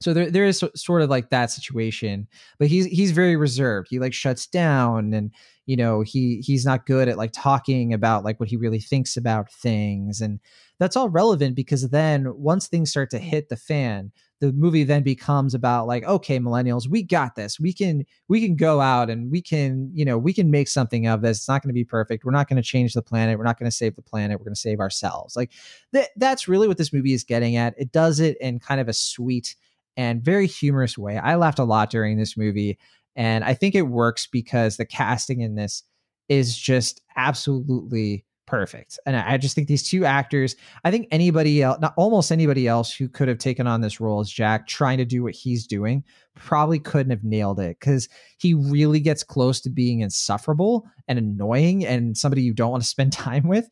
so 0.00 0.12
there, 0.12 0.30
there 0.30 0.44
is 0.44 0.62
sort 0.74 1.02
of 1.02 1.10
like 1.10 1.30
that 1.30 1.50
situation 1.50 2.26
but 2.58 2.68
he's 2.68 2.86
he's 2.86 3.12
very 3.12 3.36
reserved. 3.36 3.88
He 3.90 3.98
like 3.98 4.14
shuts 4.14 4.46
down 4.46 5.12
and 5.12 5.30
you 5.66 5.76
know 5.76 6.02
he 6.02 6.42
he's 6.44 6.66
not 6.66 6.86
good 6.86 7.08
at 7.08 7.18
like 7.18 7.32
talking 7.32 7.92
about 7.92 8.24
like 8.24 8.38
what 8.40 8.48
he 8.48 8.56
really 8.56 8.80
thinks 8.80 9.16
about 9.16 9.52
things 9.52 10.20
and 10.20 10.40
that's 10.78 10.96
all 10.96 11.08
relevant 11.08 11.54
because 11.54 11.88
then 11.90 12.26
once 12.36 12.66
things 12.66 12.90
start 12.90 13.10
to 13.10 13.18
hit 13.18 13.48
the 13.48 13.56
fan 13.56 14.12
the 14.40 14.52
movie 14.52 14.84
then 14.84 15.02
becomes 15.02 15.54
about 15.54 15.86
like 15.86 16.04
okay 16.04 16.38
millennials 16.38 16.88
we 16.88 17.02
got 17.02 17.34
this. 17.36 17.58
We 17.58 17.72
can 17.72 18.04
we 18.28 18.44
can 18.44 18.56
go 18.56 18.80
out 18.80 19.08
and 19.08 19.30
we 19.30 19.40
can 19.40 19.90
you 19.94 20.04
know 20.04 20.18
we 20.18 20.32
can 20.32 20.50
make 20.50 20.68
something 20.68 21.06
of 21.06 21.22
this. 21.22 21.38
It's 21.38 21.48
not 21.48 21.62
going 21.62 21.70
to 21.70 21.74
be 21.74 21.84
perfect. 21.84 22.24
We're 22.24 22.32
not 22.32 22.48
going 22.48 22.60
to 22.60 22.62
change 22.62 22.92
the 22.92 23.02
planet. 23.02 23.38
We're 23.38 23.44
not 23.44 23.58
going 23.58 23.70
to 23.70 23.76
save 23.76 23.96
the 23.96 24.02
planet. 24.02 24.38
We're 24.38 24.44
going 24.44 24.54
to 24.54 24.60
save 24.60 24.80
ourselves. 24.80 25.36
Like 25.36 25.52
that 25.92 26.10
that's 26.16 26.48
really 26.48 26.68
what 26.68 26.78
this 26.78 26.92
movie 26.92 27.14
is 27.14 27.24
getting 27.24 27.56
at. 27.56 27.74
It 27.78 27.92
does 27.92 28.20
it 28.20 28.36
in 28.40 28.58
kind 28.58 28.80
of 28.80 28.88
a 28.88 28.92
sweet 28.92 29.56
and 29.96 30.22
very 30.22 30.46
humorous 30.46 30.96
way 30.98 31.18
i 31.18 31.34
laughed 31.34 31.58
a 31.58 31.64
lot 31.64 31.90
during 31.90 32.16
this 32.16 32.36
movie 32.36 32.78
and 33.16 33.44
i 33.44 33.54
think 33.54 33.74
it 33.74 33.82
works 33.82 34.26
because 34.26 34.76
the 34.76 34.86
casting 34.86 35.40
in 35.40 35.54
this 35.54 35.82
is 36.28 36.56
just 36.56 37.00
absolutely 37.16 38.24
perfect. 38.46 38.98
And 39.06 39.16
I 39.16 39.36
just 39.38 39.54
think 39.54 39.68
these 39.68 39.82
two 39.82 40.04
actors, 40.04 40.56
I 40.84 40.90
think 40.90 41.08
anybody 41.10 41.62
else, 41.62 41.78
not 41.80 41.94
almost 41.96 42.30
anybody 42.30 42.68
else 42.68 42.94
who 42.94 43.08
could 43.08 43.28
have 43.28 43.38
taken 43.38 43.66
on 43.66 43.80
this 43.80 44.00
role 44.00 44.20
as 44.20 44.30
Jack, 44.30 44.66
trying 44.66 44.98
to 44.98 45.04
do 45.04 45.22
what 45.22 45.34
he's 45.34 45.66
doing, 45.66 46.04
probably 46.34 46.78
couldn't 46.78 47.10
have 47.10 47.24
nailed 47.24 47.60
it 47.60 47.78
because 47.80 48.08
he 48.38 48.54
really 48.54 49.00
gets 49.00 49.22
close 49.22 49.60
to 49.62 49.70
being 49.70 50.00
insufferable 50.00 50.86
and 51.08 51.18
annoying 51.18 51.86
and 51.86 52.16
somebody 52.16 52.42
you 52.42 52.54
don't 52.54 52.70
want 52.70 52.82
to 52.82 52.88
spend 52.88 53.12
time 53.14 53.46
with. 53.48 53.68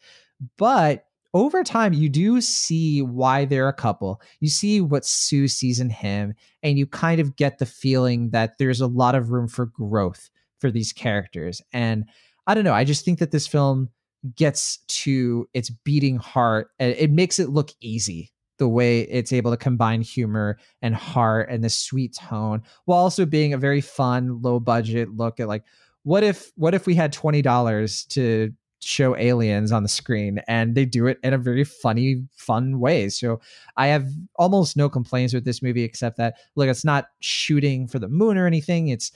But 0.56 1.04
over 1.34 1.64
time, 1.64 1.92
you 1.92 2.08
do 2.08 2.40
see 2.40 3.00
why 3.00 3.44
they're 3.44 3.68
a 3.68 3.72
couple. 3.72 4.20
You 4.40 4.48
see 4.48 4.80
what 4.80 5.04
Sue 5.04 5.48
sees 5.48 5.80
in 5.80 5.88
him, 5.88 6.34
and 6.62 6.78
you 6.78 6.86
kind 6.86 7.20
of 7.20 7.36
get 7.36 7.58
the 7.58 7.66
feeling 7.66 8.30
that 8.30 8.58
there's 8.58 8.80
a 8.80 8.86
lot 8.86 9.14
of 9.14 9.30
room 9.30 9.48
for 9.48 9.66
growth 9.66 10.30
for 10.60 10.70
these 10.70 10.92
characters. 10.92 11.62
And 11.72 12.04
I 12.46 12.54
don't 12.54 12.64
know. 12.64 12.74
I 12.74 12.84
just 12.84 13.04
think 13.04 13.18
that 13.18 13.30
this 13.30 13.46
film 13.46 13.88
gets 14.36 14.78
to 14.88 15.48
its 15.52 15.70
beating 15.70 16.16
heart 16.16 16.70
and 16.78 16.94
it 16.96 17.10
makes 17.10 17.38
it 17.38 17.48
look 17.48 17.70
easy 17.80 18.30
the 18.58 18.68
way 18.68 19.00
it's 19.00 19.32
able 19.32 19.50
to 19.50 19.56
combine 19.56 20.00
humor 20.00 20.58
and 20.80 20.94
heart 20.94 21.48
and 21.50 21.64
the 21.64 21.68
sweet 21.68 22.14
tone 22.14 22.62
while 22.84 22.98
also 23.00 23.26
being 23.26 23.52
a 23.52 23.58
very 23.58 23.80
fun 23.80 24.40
low 24.40 24.60
budget 24.60 25.08
look 25.16 25.40
at 25.40 25.48
like 25.48 25.64
what 26.04 26.22
if 26.22 26.52
what 26.54 26.72
if 26.72 26.86
we 26.86 26.94
had 26.94 27.12
$20 27.12 28.08
to 28.08 28.52
show 28.82 29.16
aliens 29.16 29.70
on 29.70 29.82
the 29.82 29.88
screen 29.88 30.40
and 30.48 30.74
they 30.74 30.84
do 30.84 31.06
it 31.06 31.18
in 31.22 31.32
a 31.32 31.38
very 31.38 31.64
funny 31.64 32.22
fun 32.36 32.80
way 32.80 33.08
so 33.08 33.40
i 33.76 33.86
have 33.86 34.06
almost 34.36 34.76
no 34.76 34.88
complaints 34.88 35.32
with 35.32 35.44
this 35.44 35.62
movie 35.62 35.84
except 35.84 36.16
that 36.16 36.34
look 36.56 36.68
it's 36.68 36.84
not 36.84 37.06
shooting 37.20 37.86
for 37.86 37.98
the 37.98 38.08
moon 38.08 38.36
or 38.36 38.46
anything 38.46 38.88
it's 38.88 39.12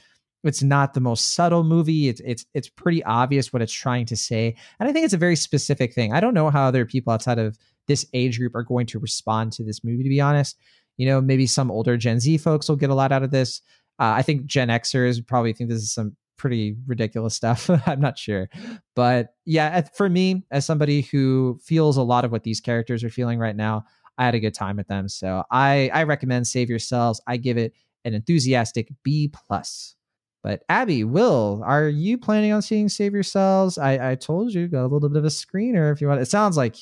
it's 0.47 0.63
not 0.63 0.95
the 0.95 1.01
most 1.01 1.35
subtle 1.35 1.65
movie. 1.65 2.09
It's 2.09 2.21
it's 2.25 2.47
it's 2.55 2.69
pretty 2.69 3.03
obvious 3.05 3.53
what 3.53 3.63
it's 3.63 3.73
trying 3.73 4.07
to 4.07 4.17
say, 4.17 4.55
and 4.79 4.89
I 4.89 4.93
think 4.93 5.05
it's 5.05 5.15
a 5.15 5.19
very 5.19 5.37
specific 5.37 5.93
thing. 5.95 6.13
I 6.13 6.21
don't 6.21 6.35
know 6.35 6.51
how 6.51 6.65
other 6.65 6.85
people 6.85 7.13
outside 7.13 7.39
of 7.39 7.59
this 7.87 8.07
age 8.13 8.39
group 8.39 8.55
are 8.55 8.63
going 8.63 8.87
to 8.87 8.99
respond 8.99 9.53
to 9.53 9.65
this 9.65 9.85
movie. 9.85 10.03
To 10.03 10.09
be 10.09 10.21
honest, 10.21 10.57
you 10.97 11.07
know, 11.07 11.21
maybe 11.21 11.47
some 11.47 11.71
older 11.71 11.97
Gen 11.97 12.21
Z 12.21 12.39
folks 12.39 12.69
will 12.69 12.77
get 12.77 12.91
a 12.91 12.95
lot 12.95 13.13
out 13.13 13.23
of 13.23 13.31
this. 13.31 13.61
Uh, 13.99 14.15
I 14.17 14.23
think 14.23 14.47
Gen 14.47 14.69
Xers 14.69 15.27
probably 15.27 15.53
think 15.53 15.71
this 15.71 15.83
is 15.83 15.93
some 15.93 16.17
pretty 16.37 16.77
ridiculous 16.87 17.35
stuff. 17.35 17.71
I'm 17.87 18.01
not 18.01 18.19
sure, 18.19 18.49
but 18.95 19.35
yeah, 19.45 19.83
for 19.95 20.09
me, 20.09 20.45
as 20.51 20.67
somebody 20.67 21.03
who 21.03 21.59
feels 21.63 21.97
a 21.97 22.03
lot 22.03 22.25
of 22.25 22.33
what 22.33 22.45
these 22.45 22.61
characters 22.61 23.05
are 23.05 23.11
feeling 23.11 23.39
right 23.39 23.57
now, 23.57 23.85
I 24.19 24.25
had 24.25 24.35
a 24.35 24.41
good 24.41 24.55
time 24.55 24.77
with 24.77 24.89
them. 24.89 25.09
So 25.09 25.45
I 25.51 25.91
I 25.93 26.05
recommend 26.05 26.47
Save 26.47 26.71
Yourselves. 26.71 27.21
I 27.27 27.37
give 27.37 27.59
it 27.59 27.73
an 28.05 28.15
enthusiastic 28.15 28.89
B 29.03 29.29
plus. 29.33 29.95
But 30.43 30.63
Abby, 30.69 31.03
Will, 31.03 31.61
are 31.65 31.89
you 31.89 32.17
planning 32.19 32.53
on 32.53 32.63
seeing 32.63 32.89
Save 32.89 33.15
Yourselves? 33.15 33.79
I, 33.79 34.13
I 34.13 34.15
told 34.15 34.55
you 34.55 34.69
got 34.69 34.83
a 34.83 34.87
little 34.87 35.09
bit 35.09 35.19
of 35.19 35.25
a 35.25 35.29
screener 35.29 35.93
if 35.93 36.01
you 36.01 36.07
want. 36.07 36.21
It 36.21 36.29
sounds 36.29 36.57
like 36.57 36.77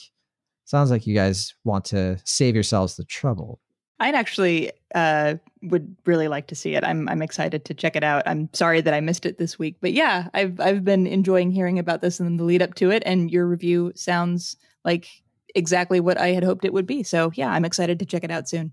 sounds 0.66 0.90
like 0.90 1.06
you 1.06 1.14
guys 1.14 1.54
want 1.64 1.86
to 1.86 2.18
save 2.24 2.54
yourselves 2.54 2.96
the 2.96 3.04
trouble. 3.04 3.60
I'd 4.00 4.14
actually 4.14 4.72
uh, 4.94 5.34
would 5.62 5.96
really 6.04 6.28
like 6.28 6.48
to 6.48 6.54
see 6.54 6.74
it. 6.74 6.84
I'm 6.84 7.08
I'm 7.08 7.22
excited 7.22 7.64
to 7.66 7.74
check 7.74 7.96
it 7.96 8.04
out. 8.04 8.22
I'm 8.26 8.48
sorry 8.52 8.80
that 8.80 8.94
I 8.94 9.00
missed 9.00 9.24
it 9.26 9.38
this 9.38 9.58
week, 9.58 9.76
but 9.80 9.92
yeah, 9.92 10.28
I've 10.34 10.58
I've 10.60 10.84
been 10.84 11.06
enjoying 11.06 11.50
hearing 11.50 11.78
about 11.78 12.00
this 12.02 12.20
and 12.20 12.38
the 12.38 12.44
lead 12.44 12.62
up 12.62 12.74
to 12.74 12.90
it. 12.90 13.02
And 13.06 13.30
your 13.30 13.46
review 13.46 13.92
sounds 13.94 14.56
like 14.84 15.08
exactly 15.54 16.00
what 16.00 16.18
I 16.18 16.28
had 16.28 16.44
hoped 16.44 16.64
it 16.64 16.72
would 16.72 16.86
be. 16.86 17.02
So 17.02 17.30
yeah, 17.34 17.48
I'm 17.50 17.64
excited 17.64 17.98
to 18.00 18.04
check 18.06 18.24
it 18.24 18.30
out 18.30 18.48
soon. 18.48 18.72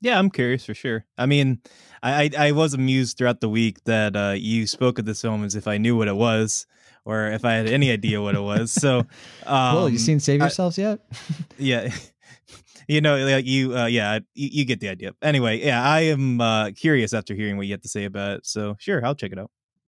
Yeah, 0.00 0.18
I'm 0.18 0.30
curious 0.30 0.64
for 0.64 0.74
sure. 0.74 1.06
I 1.16 1.26
mean, 1.26 1.60
I 2.02 2.24
I, 2.36 2.48
I 2.48 2.52
was 2.52 2.74
amused 2.74 3.16
throughout 3.18 3.40
the 3.40 3.48
week 3.48 3.84
that 3.84 4.16
uh, 4.16 4.34
you 4.36 4.66
spoke 4.66 4.98
of 4.98 5.04
this 5.04 5.22
film 5.22 5.44
as 5.44 5.54
if 5.54 5.66
I 5.68 5.78
knew 5.78 5.96
what 5.96 6.08
it 6.08 6.16
was 6.16 6.66
or 7.04 7.28
if 7.28 7.44
I 7.44 7.52
had 7.52 7.68
any 7.68 7.90
idea 7.92 8.20
what 8.20 8.34
it 8.34 8.42
was. 8.42 8.72
So, 8.72 9.06
um, 9.46 9.76
cool. 9.76 9.88
You 9.88 9.98
seen 9.98 10.18
Save 10.18 10.42
I- 10.42 10.46
Yourselves 10.46 10.76
yet? 10.76 10.98
yeah 11.58 11.88
you 12.88 13.00
know 13.00 13.16
you 13.38 13.76
uh 13.76 13.86
yeah 13.86 14.18
you, 14.34 14.48
you 14.52 14.64
get 14.64 14.80
the 14.80 14.88
idea 14.88 15.12
anyway 15.22 15.58
yeah 15.58 15.82
i 15.82 16.00
am 16.00 16.40
uh 16.40 16.70
curious 16.72 17.12
after 17.12 17.34
hearing 17.34 17.56
what 17.56 17.66
you 17.66 17.72
have 17.72 17.80
to 17.80 17.88
say 17.88 18.04
about 18.04 18.38
it 18.38 18.46
so 18.46 18.76
sure 18.78 19.04
i'll 19.04 19.14
check 19.14 19.32
it 19.32 19.38
out 19.38 19.50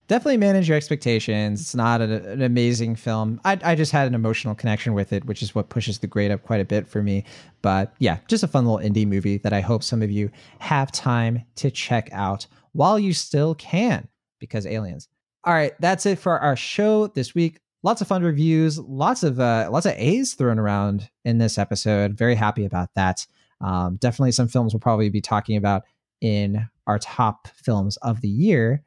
Definitely 0.09 0.39
manage 0.39 0.69
your 0.69 0.77
expectations. 0.77 1.61
It's 1.61 1.75
not 1.75 2.01
a, 2.01 2.33
an 2.33 2.43
amazing 2.43 2.97
film. 2.97 3.41
I, 3.45 3.59
I 3.65 3.75
just 3.75 3.93
had 3.93 4.07
an 4.07 4.15
emotional 4.15 4.55
connection 4.55 4.95
with 4.95 5.13
it, 5.13 5.25
which 5.25 5.43
is 5.43 5.55
what 5.55 5.69
pushes 5.69 6.01
the 6.01 6.07
grade 6.07 6.31
up 6.31 6.43
quite 6.43 6.61
a 6.61 6.67
bit 6.67 6.87
for 6.89 7.03
me. 7.03 7.25
But 7.63 7.95
yeah, 7.99 8.19
just 8.29 8.43
a 8.43 8.49
fun 8.49 8.67
little 8.67 8.87
indie 8.87 9.07
movie 9.07 9.39
that 9.39 9.53
I 9.53 9.61
hope 9.61 9.83
some 9.83 10.03
of 10.03 10.11
you 10.11 10.31
have 10.59 10.91
time 10.93 11.45
to 11.57 11.71
check 11.71 12.11
out 12.13 12.47
while 12.73 12.99
you 12.99 13.15
still 13.15 13.55
can, 13.55 14.09
because 14.39 14.67
aliens. 14.67 15.09
All 15.45 15.55
right, 15.55 15.73
that's 15.81 16.05
it 16.05 16.19
for 16.19 16.39
our 16.39 16.57
show 16.57 17.07
this 17.07 17.35
week. 17.35 17.61
Lots 17.85 18.01
of 18.01 18.07
fun 18.07 18.23
reviews, 18.23 18.79
lots 18.79 19.25
of 19.25 19.41
uh, 19.41 19.69
lots 19.71 19.87
of 19.87 19.95
A's 19.97 20.35
thrown 20.35 20.59
around 20.59 21.11
in 21.25 21.39
this 21.39 21.59
episode. 21.59 22.17
Very 22.17 22.37
happy 22.37 22.65
about 22.65 22.91
that. 22.95 23.27
Um, 23.61 23.97
definitely 23.97 24.33
some 24.33 24.49
films 24.49 24.73
we'll 24.73 24.81
probably 24.81 25.09
be 25.09 25.21
talking 25.21 25.57
about 25.57 25.83
in 26.21 26.69
our 26.87 26.99
top 26.99 27.49
films 27.49 27.97
of 27.99 28.21
the 28.21 28.29
year 28.29 28.83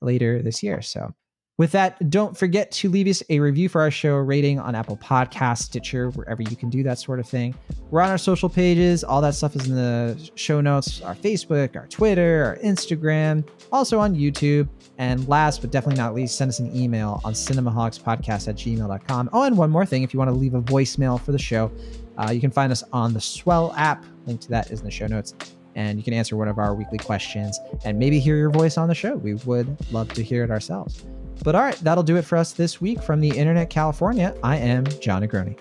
later 0.00 0.42
this 0.42 0.62
year. 0.62 0.82
So, 0.82 1.14
with 1.60 1.72
that, 1.72 2.08
don't 2.08 2.34
forget 2.34 2.70
to 2.70 2.88
leave 2.88 3.06
us 3.06 3.22
a 3.28 3.38
review 3.38 3.68
for 3.68 3.82
our 3.82 3.90
show, 3.90 4.16
rating 4.16 4.58
on 4.58 4.74
Apple 4.74 4.96
Podcasts, 4.96 5.64
Stitcher, 5.64 6.08
wherever 6.12 6.40
you 6.40 6.56
can 6.56 6.70
do 6.70 6.82
that 6.84 6.98
sort 6.98 7.20
of 7.20 7.28
thing. 7.28 7.54
We're 7.90 8.00
on 8.00 8.08
our 8.08 8.16
social 8.16 8.48
pages. 8.48 9.04
All 9.04 9.20
that 9.20 9.34
stuff 9.34 9.54
is 9.54 9.68
in 9.68 9.74
the 9.74 10.30
show 10.36 10.62
notes 10.62 11.02
our 11.02 11.14
Facebook, 11.14 11.76
our 11.76 11.86
Twitter, 11.88 12.46
our 12.46 12.56
Instagram, 12.64 13.46
also 13.70 13.98
on 13.98 14.14
YouTube. 14.14 14.70
And 14.96 15.28
last 15.28 15.60
but 15.60 15.70
definitely 15.70 16.00
not 16.00 16.14
least, 16.14 16.38
send 16.38 16.48
us 16.48 16.60
an 16.60 16.74
email 16.74 17.20
on 17.24 17.34
cinemaholics.podcast 17.34 18.48
at 18.48 18.54
gmail.com. 18.54 19.28
Oh, 19.34 19.42
and 19.42 19.58
one 19.58 19.68
more 19.68 19.84
thing 19.84 20.02
if 20.02 20.14
you 20.14 20.18
want 20.18 20.30
to 20.30 20.34
leave 20.34 20.54
a 20.54 20.62
voicemail 20.62 21.20
for 21.20 21.32
the 21.32 21.38
show, 21.38 21.70
uh, 22.16 22.30
you 22.30 22.40
can 22.40 22.50
find 22.50 22.72
us 22.72 22.84
on 22.94 23.12
the 23.12 23.20
Swell 23.20 23.74
app. 23.76 24.02
Link 24.24 24.40
to 24.40 24.48
that 24.48 24.70
is 24.70 24.78
in 24.78 24.86
the 24.86 24.90
show 24.90 25.08
notes 25.08 25.34
and 25.74 25.98
you 25.98 26.02
can 26.02 26.14
answer 26.14 26.36
one 26.36 26.48
of 26.48 26.56
our 26.56 26.74
weekly 26.74 26.98
questions 26.98 27.60
and 27.84 27.98
maybe 27.98 28.18
hear 28.18 28.38
your 28.38 28.50
voice 28.50 28.78
on 28.78 28.88
the 28.88 28.94
show. 28.94 29.16
We 29.16 29.34
would 29.34 29.76
love 29.92 30.10
to 30.14 30.22
hear 30.22 30.42
it 30.42 30.50
ourselves. 30.50 31.04
But 31.42 31.54
all 31.54 31.62
right, 31.62 31.76
that'll 31.76 32.04
do 32.04 32.16
it 32.16 32.24
for 32.24 32.36
us 32.36 32.52
this 32.52 32.80
week 32.80 33.02
from 33.02 33.20
the 33.20 33.30
Internet 33.30 33.70
California. 33.70 34.34
I 34.42 34.56
am 34.56 34.86
Jon 35.00 35.22
Negroni. 35.22 35.58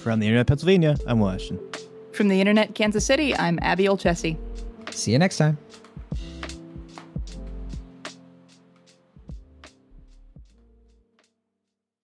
from 0.00 0.18
the 0.18 0.26
internet 0.26 0.46
pennsylvania 0.48 0.96
i'm 1.06 1.20
Will 1.20 1.28
Ashton 1.30 1.58
From 2.12 2.26
the 2.28 2.40
internet, 2.40 2.74
Kansas 2.74 3.06
City, 3.06 3.36
I'm 3.36 3.58
Abby 3.62 3.86
Olcese. 3.88 4.36
See 4.90 5.12
you 5.12 5.18
next 5.18 5.36
time. 5.38 5.58